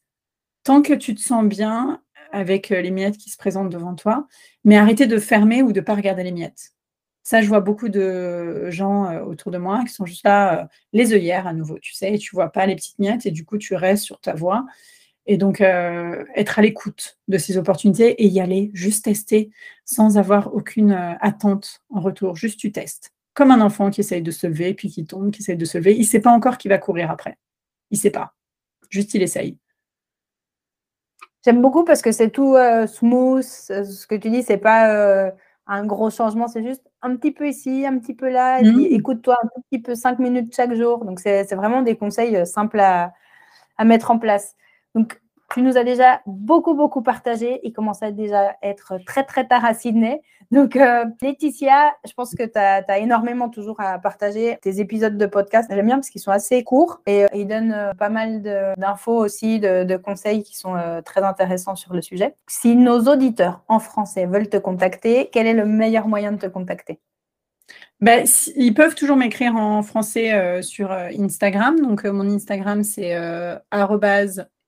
tant 0.69 0.83
que 0.83 0.93
tu 0.93 1.15
te 1.15 1.19
sens 1.19 1.43
bien 1.45 1.99
avec 2.31 2.71
euh, 2.71 2.79
les 2.79 2.91
miettes 2.91 3.17
qui 3.17 3.31
se 3.31 3.37
présentent 3.37 3.71
devant 3.71 3.95
toi, 3.95 4.27
mais 4.63 4.77
arrêtez 4.77 5.07
de 5.07 5.17
fermer 5.17 5.63
ou 5.63 5.73
de 5.73 5.79
ne 5.79 5.83
pas 5.83 5.95
regarder 5.95 6.21
les 6.21 6.31
miettes. 6.31 6.73
Ça, 7.23 7.41
je 7.41 7.47
vois 7.47 7.59
beaucoup 7.59 7.89
de 7.89 8.69
gens 8.69 9.09
euh, 9.09 9.23
autour 9.23 9.49
de 9.51 9.57
moi 9.57 9.83
qui 9.83 9.91
sont 9.91 10.05
juste 10.05 10.23
là, 10.23 10.59
euh, 10.59 10.65
les 10.93 11.11
œillères 11.11 11.47
à 11.47 11.53
nouveau, 11.53 11.79
tu 11.79 11.95
sais, 11.95 12.13
et 12.13 12.19
tu 12.19 12.35
vois 12.35 12.51
pas 12.51 12.67
les 12.67 12.75
petites 12.75 12.99
miettes 12.99 13.25
et 13.25 13.31
du 13.31 13.45
coup, 13.45 13.57
tu 13.57 13.73
restes 13.73 14.03
sur 14.03 14.21
ta 14.21 14.35
voie. 14.35 14.67
Et 15.25 15.37
donc, 15.37 15.61
être 15.61 16.59
à 16.59 16.61
l'écoute 16.61 17.19
de 17.27 17.37
ces 17.37 17.57
opportunités 17.57 18.23
et 18.23 18.27
y 18.27 18.39
aller, 18.39 18.71
juste 18.73 19.05
tester 19.05 19.51
sans 19.85 20.17
avoir 20.17 20.53
aucune 20.55 20.91
attente 21.21 21.81
en 21.89 21.99
retour. 21.99 22.35
Juste, 22.35 22.59
tu 22.59 22.71
testes. 22.71 23.11
Comme 23.35 23.51
un 23.51 23.61
enfant 23.61 23.91
qui 23.91 24.01
essaye 24.01 24.23
de 24.23 24.31
se 24.31 24.47
lever, 24.47 24.73
puis 24.73 24.89
qui 24.89 25.05
tombe, 25.05 25.29
qui 25.29 25.41
essaye 25.41 25.57
de 25.57 25.65
se 25.65 25.77
lever. 25.77 25.93
Il 25.95 26.01
ne 26.01 26.05
sait 26.05 26.21
pas 26.21 26.31
encore 26.31 26.57
qu'il 26.57 26.69
va 26.69 26.79
courir 26.79 27.11
après. 27.11 27.37
Il 27.91 27.97
ne 27.97 28.01
sait 28.01 28.11
pas. 28.11 28.33
Juste, 28.89 29.13
il 29.13 29.21
essaye. 29.21 29.57
J'aime 31.45 31.61
beaucoup 31.61 31.83
parce 31.85 32.01
que 32.01 32.11
c'est 32.11 32.29
tout 32.29 32.55
euh, 32.55 32.85
smooth. 32.85 33.45
Euh, 33.69 33.83
ce 33.83 34.07
que 34.07 34.15
tu 34.15 34.29
dis, 34.29 34.43
c'est 34.43 34.57
pas 34.57 34.93
euh, 34.93 35.31
un 35.67 35.85
gros 35.85 36.09
changement, 36.09 36.47
c'est 36.47 36.63
juste 36.63 36.83
un 37.01 37.15
petit 37.15 37.31
peu 37.31 37.47
ici, 37.47 37.85
un 37.85 37.97
petit 37.97 38.13
peu 38.13 38.29
là. 38.29 38.61
Mmh. 38.61 38.87
écoute-toi 38.91 39.37
un 39.41 39.47
tout 39.47 39.61
petit 39.69 39.81
peu, 39.81 39.95
cinq 39.95 40.19
minutes 40.19 40.53
chaque 40.53 40.73
jour. 40.73 41.05
Donc, 41.05 41.19
c'est 41.19 41.55
vraiment 41.55 41.81
des 41.81 41.95
conseils 41.95 42.45
simples 42.45 42.79
à, 42.79 43.13
à, 43.77 43.85
mettre 43.85 44.11
en 44.11 44.19
place. 44.19 44.55
Donc, 44.95 45.21
tu 45.53 45.61
nous 45.61 45.77
as 45.77 45.83
déjà 45.83 46.21
beaucoup, 46.25 46.73
beaucoup 46.73 47.01
partagé. 47.01 47.59
Il 47.63 47.73
commence 47.73 48.03
à 48.03 48.11
déjà 48.11 48.55
être 48.61 48.97
très, 49.05 49.23
très 49.23 49.47
tard 49.47 49.65
à 49.65 49.73
Sydney. 49.73 50.21
Donc, 50.51 50.75
euh, 50.75 51.05
Laetitia, 51.21 51.93
je 52.07 52.13
pense 52.13 52.33
que 52.33 52.43
tu 52.43 52.57
as, 52.57 52.99
énormément 52.99 53.49
toujours 53.49 53.79
à 53.79 53.99
partager 53.99 54.57
tes 54.61 54.79
épisodes 54.79 55.17
de 55.17 55.25
podcast. 55.25 55.69
J'aime 55.71 55.85
bien 55.85 55.95
parce 55.95 56.09
qu'ils 56.09 56.21
sont 56.21 56.31
assez 56.31 56.63
courts 56.63 57.01
et 57.05 57.25
euh, 57.25 57.27
ils 57.33 57.47
donnent 57.47 57.71
euh, 57.71 57.93
pas 57.93 58.09
mal 58.09 58.41
d'infos 58.77 59.17
aussi, 59.17 59.59
de, 59.59 59.97
conseils 59.97 60.43
qui 60.43 60.57
sont 60.57 60.75
très 61.03 61.21
intéressants 61.21 61.75
sur 61.75 61.93
le 61.93 62.01
sujet. 62.01 62.35
Si 62.47 62.75
nos 62.75 63.01
auditeurs 63.01 63.63
en 63.67 63.79
français 63.79 64.25
veulent 64.25 64.49
te 64.49 64.57
contacter, 64.57 65.29
quel 65.31 65.45
est 65.45 65.53
le 65.53 65.65
meilleur 65.65 66.07
moyen 66.07 66.31
de 66.31 66.37
te 66.37 66.47
contacter? 66.47 66.99
Ben, 67.99 68.25
ils 68.55 68.73
peuvent 68.73 68.95
toujours 68.95 69.17
m'écrire 69.17 69.55
en 69.55 69.83
français 69.83 70.61
sur 70.61 70.91
Instagram. 70.91 71.79
Donc, 71.81 72.05
mon 72.05 72.27
Instagram, 72.29 72.83
c'est 72.83 73.13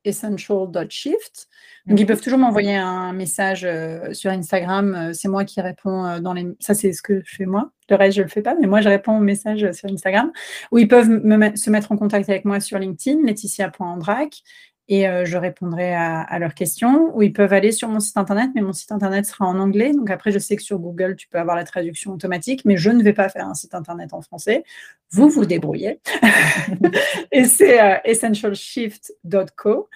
essential.shift. 0.05 1.47
Donc, 1.87 1.99
ils 1.99 2.03
mhm. 2.03 2.07
peuvent 2.07 2.21
toujours 2.21 2.39
m'envoyer 2.39 2.75
un 2.75 3.13
message 3.13 3.65
euh, 3.65 4.13
sur 4.13 4.31
Instagram. 4.31 4.93
Euh, 4.93 5.13
c'est 5.13 5.27
moi 5.27 5.45
qui 5.45 5.61
réponds 5.61 6.05
euh, 6.05 6.19
dans 6.19 6.33
les. 6.33 6.47
Ça, 6.59 6.73
c'est 6.73 6.93
ce 6.93 7.01
que 7.01 7.21
je 7.25 7.35
fais 7.35 7.45
moi. 7.45 7.71
Le 7.89 7.95
reste, 7.95 8.15
je 8.15 8.21
ne 8.21 8.25
le 8.25 8.29
fais 8.29 8.41
pas, 8.41 8.55
mais 8.59 8.67
moi, 8.67 8.81
je 8.81 8.89
réponds 8.89 9.17
aux 9.17 9.21
messages 9.21 9.71
sur 9.71 9.89
Instagram. 9.89 10.31
Ou 10.71 10.77
ils 10.77 10.87
peuvent 10.87 11.07
se 11.55 11.69
mettre 11.69 11.91
en 11.91 11.97
contact 11.97 12.29
avec 12.29 12.45
moi 12.45 12.59
sur 12.59 12.79
LinkedIn, 12.79 13.25
laetitia.andrac 13.25 14.43
et 14.91 15.07
euh, 15.07 15.23
je 15.23 15.37
répondrai 15.37 15.95
à, 15.95 16.37
leurs 16.37 16.53
questions. 16.53 17.15
Ou 17.15 17.21
ils 17.21 17.31
peuvent 17.31 17.53
aller 17.53 17.71
sur 17.71 17.87
mon 17.87 18.01
site 18.01 18.17
internet, 18.17 18.49
mais 18.53 18.61
mon 18.61 18.73
site 18.73 18.91
internet 18.91 19.25
sera 19.25 19.45
en 19.45 19.57
anglais. 19.57 19.93
Donc 19.93 20.11
après, 20.11 20.33
je 20.33 20.37
sais 20.37 20.57
que 20.57 20.61
sur 20.61 20.79
Google, 20.79 21.15
tu 21.15 21.29
peux 21.29 21.39
avoir 21.39 21.55
la 21.55 21.63
traduction 21.63 22.11
automatique, 22.11 22.63
mais 22.65 22.75
je 22.75 22.89
ne 22.89 23.01
vais 23.01 23.13
pas 23.13 23.29
faire 23.29 23.47
un 23.47 23.53
site 23.53 23.73
internet 23.73 24.13
en 24.13 24.21
français. 24.21 24.65
Vous 25.09 25.29
vous 25.29 25.45
débrouillez. 25.45 26.01
et 27.31 27.45
c'est 27.45 27.81
euh, 27.81 27.95
essentialshift.co. 28.03 29.87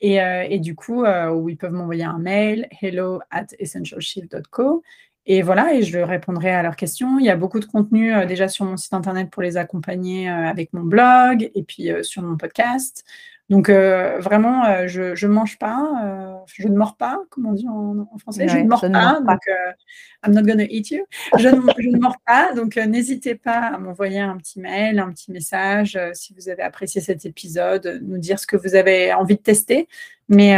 Et, 0.00 0.22
euh, 0.22 0.46
et, 0.48 0.60
du 0.60 0.76
coup, 0.76 1.04
où 1.04 1.48
ils 1.48 1.56
peuvent 1.56 1.72
m'envoyer 1.72 2.04
un 2.04 2.18
mail, 2.18 2.68
hello 2.80 3.18
at 3.32 3.46
essentialshift.co. 3.58 4.84
Et 5.26 5.42
voilà, 5.42 5.74
et 5.74 5.82
je 5.82 5.98
répondrai 5.98 6.50
à 6.50 6.62
leurs 6.62 6.76
questions. 6.76 7.18
Il 7.18 7.24
y 7.24 7.30
a 7.30 7.36
beaucoup 7.36 7.60
de 7.60 7.64
contenu 7.64 8.14
déjà 8.26 8.48
sur 8.48 8.64
mon 8.64 8.76
site 8.76 8.94
internet 8.94 9.28
pour 9.30 9.42
les 9.42 9.56
accompagner 9.56 10.28
avec 10.28 10.72
mon 10.72 10.82
blog 10.82 11.50
et 11.54 11.62
puis 11.64 11.90
sur 12.02 12.22
mon 12.22 12.36
podcast. 12.36 13.04
Donc 13.48 13.68
euh, 13.68 14.18
vraiment, 14.18 14.64
euh, 14.64 14.88
je 14.88 15.26
ne 15.26 15.32
mange 15.32 15.56
pas, 15.56 16.02
euh, 16.04 16.34
je 16.52 16.66
ne 16.66 16.76
mords 16.76 16.96
pas, 16.96 17.20
comme 17.30 17.46
on 17.46 17.52
dit 17.52 17.68
en, 17.68 18.18
français, 18.18 18.48
je 18.48 18.58
ne 18.58 18.64
mords 18.64 18.80
pas, 18.80 19.20
donc 19.20 19.40
I'm 20.26 20.34
not 20.34 20.42
gonna 20.42 20.64
eat 20.64 20.90
you. 20.90 21.04
Je 21.38 21.48
ne, 21.48 21.60
je 21.78 21.88
ne 21.90 21.98
mords 21.98 22.16
pas, 22.26 22.52
donc 22.54 22.74
n'hésitez 22.74 23.36
pas 23.36 23.60
à 23.74 23.78
m'envoyer 23.78 24.18
un 24.18 24.36
petit 24.36 24.58
mail, 24.58 24.98
un 24.98 25.12
petit 25.12 25.30
message 25.30 25.96
si 26.12 26.34
vous 26.34 26.48
avez 26.48 26.62
apprécié 26.62 27.00
cet 27.00 27.24
épisode, 27.24 28.00
nous 28.02 28.18
dire 28.18 28.40
ce 28.40 28.48
que 28.48 28.56
vous 28.56 28.74
avez 28.74 29.12
envie 29.12 29.36
de 29.36 29.42
tester. 29.42 29.86
Mais, 30.28 30.56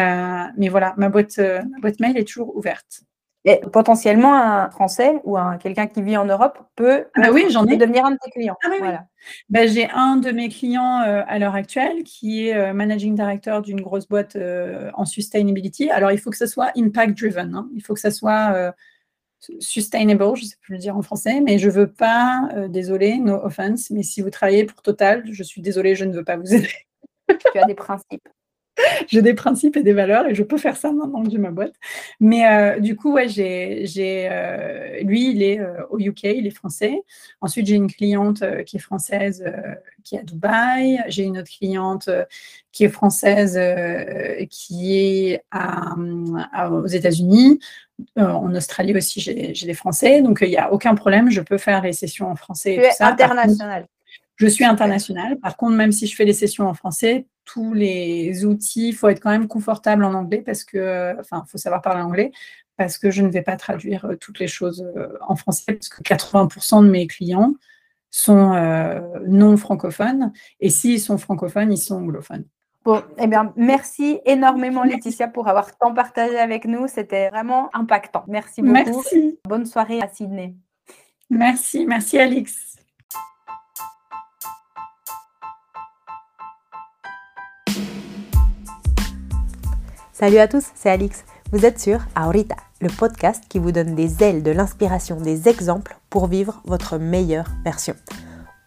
mais 0.56 0.70
voilà, 0.70 0.94
ma 0.96 1.10
boîte, 1.10 1.38
ma 1.38 1.80
boîte 1.80 2.00
mail 2.00 2.16
est 2.16 2.26
toujours 2.26 2.56
ouverte. 2.56 3.02
Et 3.44 3.60
potentiellement, 3.72 4.34
un 4.34 4.68
Français 4.70 5.20
ou 5.24 5.38
un, 5.38 5.58
quelqu'un 5.58 5.86
qui 5.86 6.02
vit 6.02 6.16
en 6.16 6.24
Europe 6.24 6.58
peut, 6.74 7.06
ah 7.14 7.20
bah 7.22 7.28
oui, 7.32 7.46
j'en 7.50 7.66
ai. 7.66 7.76
devenir 7.76 8.04
un 8.04 8.10
de 8.10 8.18
tes 8.22 8.30
clients. 8.30 8.56
Ah 8.64 8.70
voilà. 8.78 9.06
Bah, 9.48 9.66
j'ai 9.66 9.88
un 9.90 10.16
de 10.16 10.30
mes 10.32 10.48
clients 10.48 11.02
euh, 11.02 11.22
à 11.26 11.38
l'heure 11.38 11.54
actuelle 11.54 12.02
qui 12.02 12.48
est 12.48 12.56
euh, 12.56 12.72
managing 12.72 13.14
director 13.14 13.62
d'une 13.62 13.80
grosse 13.80 14.08
boîte 14.08 14.34
euh, 14.34 14.90
en 14.94 15.04
sustainability. 15.04 15.88
Alors, 15.90 16.10
il 16.10 16.18
faut 16.18 16.30
que 16.30 16.36
ce 16.36 16.46
soit 16.46 16.72
impact 16.76 17.16
driven. 17.16 17.54
Hein. 17.54 17.68
Il 17.74 17.82
faut 17.82 17.94
que 17.94 18.00
ça 18.00 18.10
soit 18.10 18.74
sustainable, 19.60 20.34
je 20.34 20.42
ne 20.42 20.46
sais 20.48 20.56
plus 20.60 20.74
le 20.74 20.80
dire 20.80 20.96
en 20.96 21.02
français, 21.02 21.40
mais 21.40 21.58
je 21.58 21.68
ne 21.68 21.72
veux 21.72 21.92
pas, 21.92 22.50
désolé, 22.68 23.18
no 23.18 23.34
offense, 23.34 23.90
mais 23.90 24.02
si 24.02 24.20
vous 24.20 24.30
travaillez 24.30 24.64
pour 24.64 24.82
Total, 24.82 25.22
je 25.30 25.42
suis 25.44 25.62
désolée, 25.62 25.94
je 25.94 26.04
ne 26.04 26.12
veux 26.12 26.24
pas 26.24 26.36
vous 26.36 26.52
aider. 26.52 26.72
tu 27.28 27.58
as 27.58 27.64
des 27.64 27.74
principes. 27.76 28.28
j'ai 29.08 29.22
des 29.22 29.34
principes 29.34 29.76
et 29.76 29.82
des 29.82 29.92
valeurs 29.92 30.26
et 30.26 30.34
je 30.34 30.42
peux 30.42 30.58
faire 30.58 30.76
ça 30.76 30.92
maintenant 30.92 31.22
que 31.22 31.30
j'ai 31.30 31.38
ma 31.38 31.50
boîte. 31.50 31.74
Mais 32.20 32.46
euh, 32.46 32.80
du 32.80 32.96
coup, 32.96 33.12
ouais, 33.12 33.28
j'ai, 33.28 33.86
j'ai 33.86 34.28
euh, 34.30 35.00
lui, 35.02 35.30
il 35.30 35.42
est 35.42 35.60
euh, 35.60 35.84
au 35.90 35.98
UK, 35.98 36.24
il 36.24 36.46
est 36.46 36.50
français. 36.50 37.02
Ensuite, 37.40 37.66
j'ai 37.66 37.74
une 37.74 37.90
cliente 37.90 38.42
qui 38.64 38.76
est 38.76 38.80
française 38.80 39.44
qui 40.04 40.16
est 40.16 40.20
à 40.20 40.22
Dubaï. 40.22 41.02
J'ai 41.08 41.24
une 41.24 41.38
autre 41.38 41.50
cliente 41.50 42.08
qui 42.72 42.84
est 42.84 42.88
française 42.88 43.60
qui 44.50 44.98
est 44.98 45.42
à, 45.50 45.94
aux 46.70 46.86
États-Unis. 46.86 47.58
en 48.16 48.54
Australie 48.54 48.96
aussi, 48.96 49.20
j'ai, 49.20 49.52
des 49.52 49.74
Français. 49.74 50.22
Donc, 50.22 50.38
il 50.42 50.50
n'y 50.50 50.56
a 50.56 50.72
aucun 50.72 50.94
problème. 50.94 51.30
Je 51.30 51.40
peux 51.40 51.58
faire 51.58 51.82
les 51.82 51.92
sessions 51.92 52.30
en 52.30 52.36
français. 52.36 52.76
Tu 52.76 52.82
es 52.82 53.04
international. 53.04 53.86
Je 54.36 54.46
suis 54.46 54.64
internationale. 54.64 55.38
Par 55.40 55.56
contre, 55.56 55.74
même 55.74 55.90
si 55.92 56.06
je 56.06 56.14
fais 56.14 56.24
les 56.24 56.32
sessions 56.32 56.68
en 56.68 56.74
français, 56.74 57.26
tous 57.48 57.72
les 57.72 58.44
outils, 58.44 58.90
il 58.90 58.92
faut 58.94 59.08
être 59.08 59.20
quand 59.20 59.30
même 59.30 59.48
confortable 59.48 60.04
en 60.04 60.12
anglais 60.12 60.42
parce 60.44 60.64
que, 60.64 61.18
enfin, 61.18 61.42
il 61.46 61.50
faut 61.50 61.56
savoir 61.56 61.80
parler 61.80 62.02
anglais 62.02 62.30
parce 62.76 62.98
que 62.98 63.10
je 63.10 63.22
ne 63.22 63.28
vais 63.28 63.42
pas 63.42 63.56
traduire 63.56 64.04
euh, 64.04 64.16
toutes 64.16 64.38
les 64.38 64.46
choses 64.46 64.86
euh, 64.96 65.08
en 65.26 65.34
français 65.34 65.72
parce 65.72 65.88
que 65.88 66.02
80% 66.02 66.84
de 66.84 66.90
mes 66.90 67.06
clients 67.06 67.54
sont 68.10 68.52
euh, 68.52 69.00
non 69.26 69.56
francophones 69.56 70.32
et 70.60 70.68
s'ils 70.68 71.00
sont 71.00 71.16
francophones, 71.16 71.72
ils 71.72 71.78
sont 71.78 71.96
anglophones. 71.96 72.44
Bon, 72.84 73.02
eh 73.18 73.26
bien, 73.26 73.52
merci 73.56 74.20
énormément 74.24 74.84
Laetitia 74.84 75.28
pour 75.28 75.48
avoir 75.48 75.76
tant 75.76 75.92
partagé 75.92 76.38
avec 76.38 76.66
nous. 76.66 76.86
C'était 76.86 77.28
vraiment 77.30 77.70
impactant. 77.74 78.24
Merci 78.28 78.62
beaucoup. 78.62 78.72
Merci. 78.72 79.38
Bonne 79.46 79.66
soirée 79.66 80.00
à 80.00 80.08
Sydney. 80.08 80.54
Merci, 81.30 81.86
merci 81.86 82.18
Alix. 82.18 82.77
Salut 90.18 90.38
à 90.38 90.48
tous, 90.48 90.64
c'est 90.74 90.90
Alix. 90.90 91.24
Vous 91.52 91.64
êtes 91.64 91.78
sur 91.78 92.00
Aurita, 92.20 92.56
le 92.80 92.88
podcast 92.88 93.44
qui 93.48 93.60
vous 93.60 93.70
donne 93.70 93.94
des 93.94 94.24
ailes, 94.24 94.42
de 94.42 94.50
l'inspiration, 94.50 95.20
des 95.20 95.48
exemples 95.48 95.96
pour 96.10 96.26
vivre 96.26 96.60
votre 96.64 96.98
meilleure 96.98 97.46
version. 97.64 97.94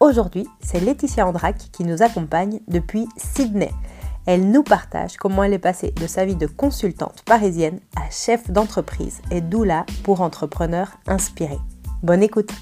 Aujourd'hui, 0.00 0.48
c'est 0.62 0.80
Laetitia 0.80 1.26
Andrac 1.26 1.58
qui 1.70 1.84
nous 1.84 2.02
accompagne 2.02 2.60
depuis 2.68 3.06
Sydney. 3.18 3.70
Elle 4.24 4.50
nous 4.50 4.62
partage 4.62 5.18
comment 5.18 5.44
elle 5.44 5.52
est 5.52 5.58
passée 5.58 5.90
de 5.90 6.06
sa 6.06 6.24
vie 6.24 6.36
de 6.36 6.46
consultante 6.46 7.22
parisienne 7.26 7.80
à 7.96 8.08
chef 8.08 8.50
d'entreprise 8.50 9.20
et 9.30 9.42
doula 9.42 9.84
pour 10.04 10.22
entrepreneurs 10.22 10.92
inspirés. 11.06 11.60
Bonne 12.02 12.22
écoute! 12.22 12.54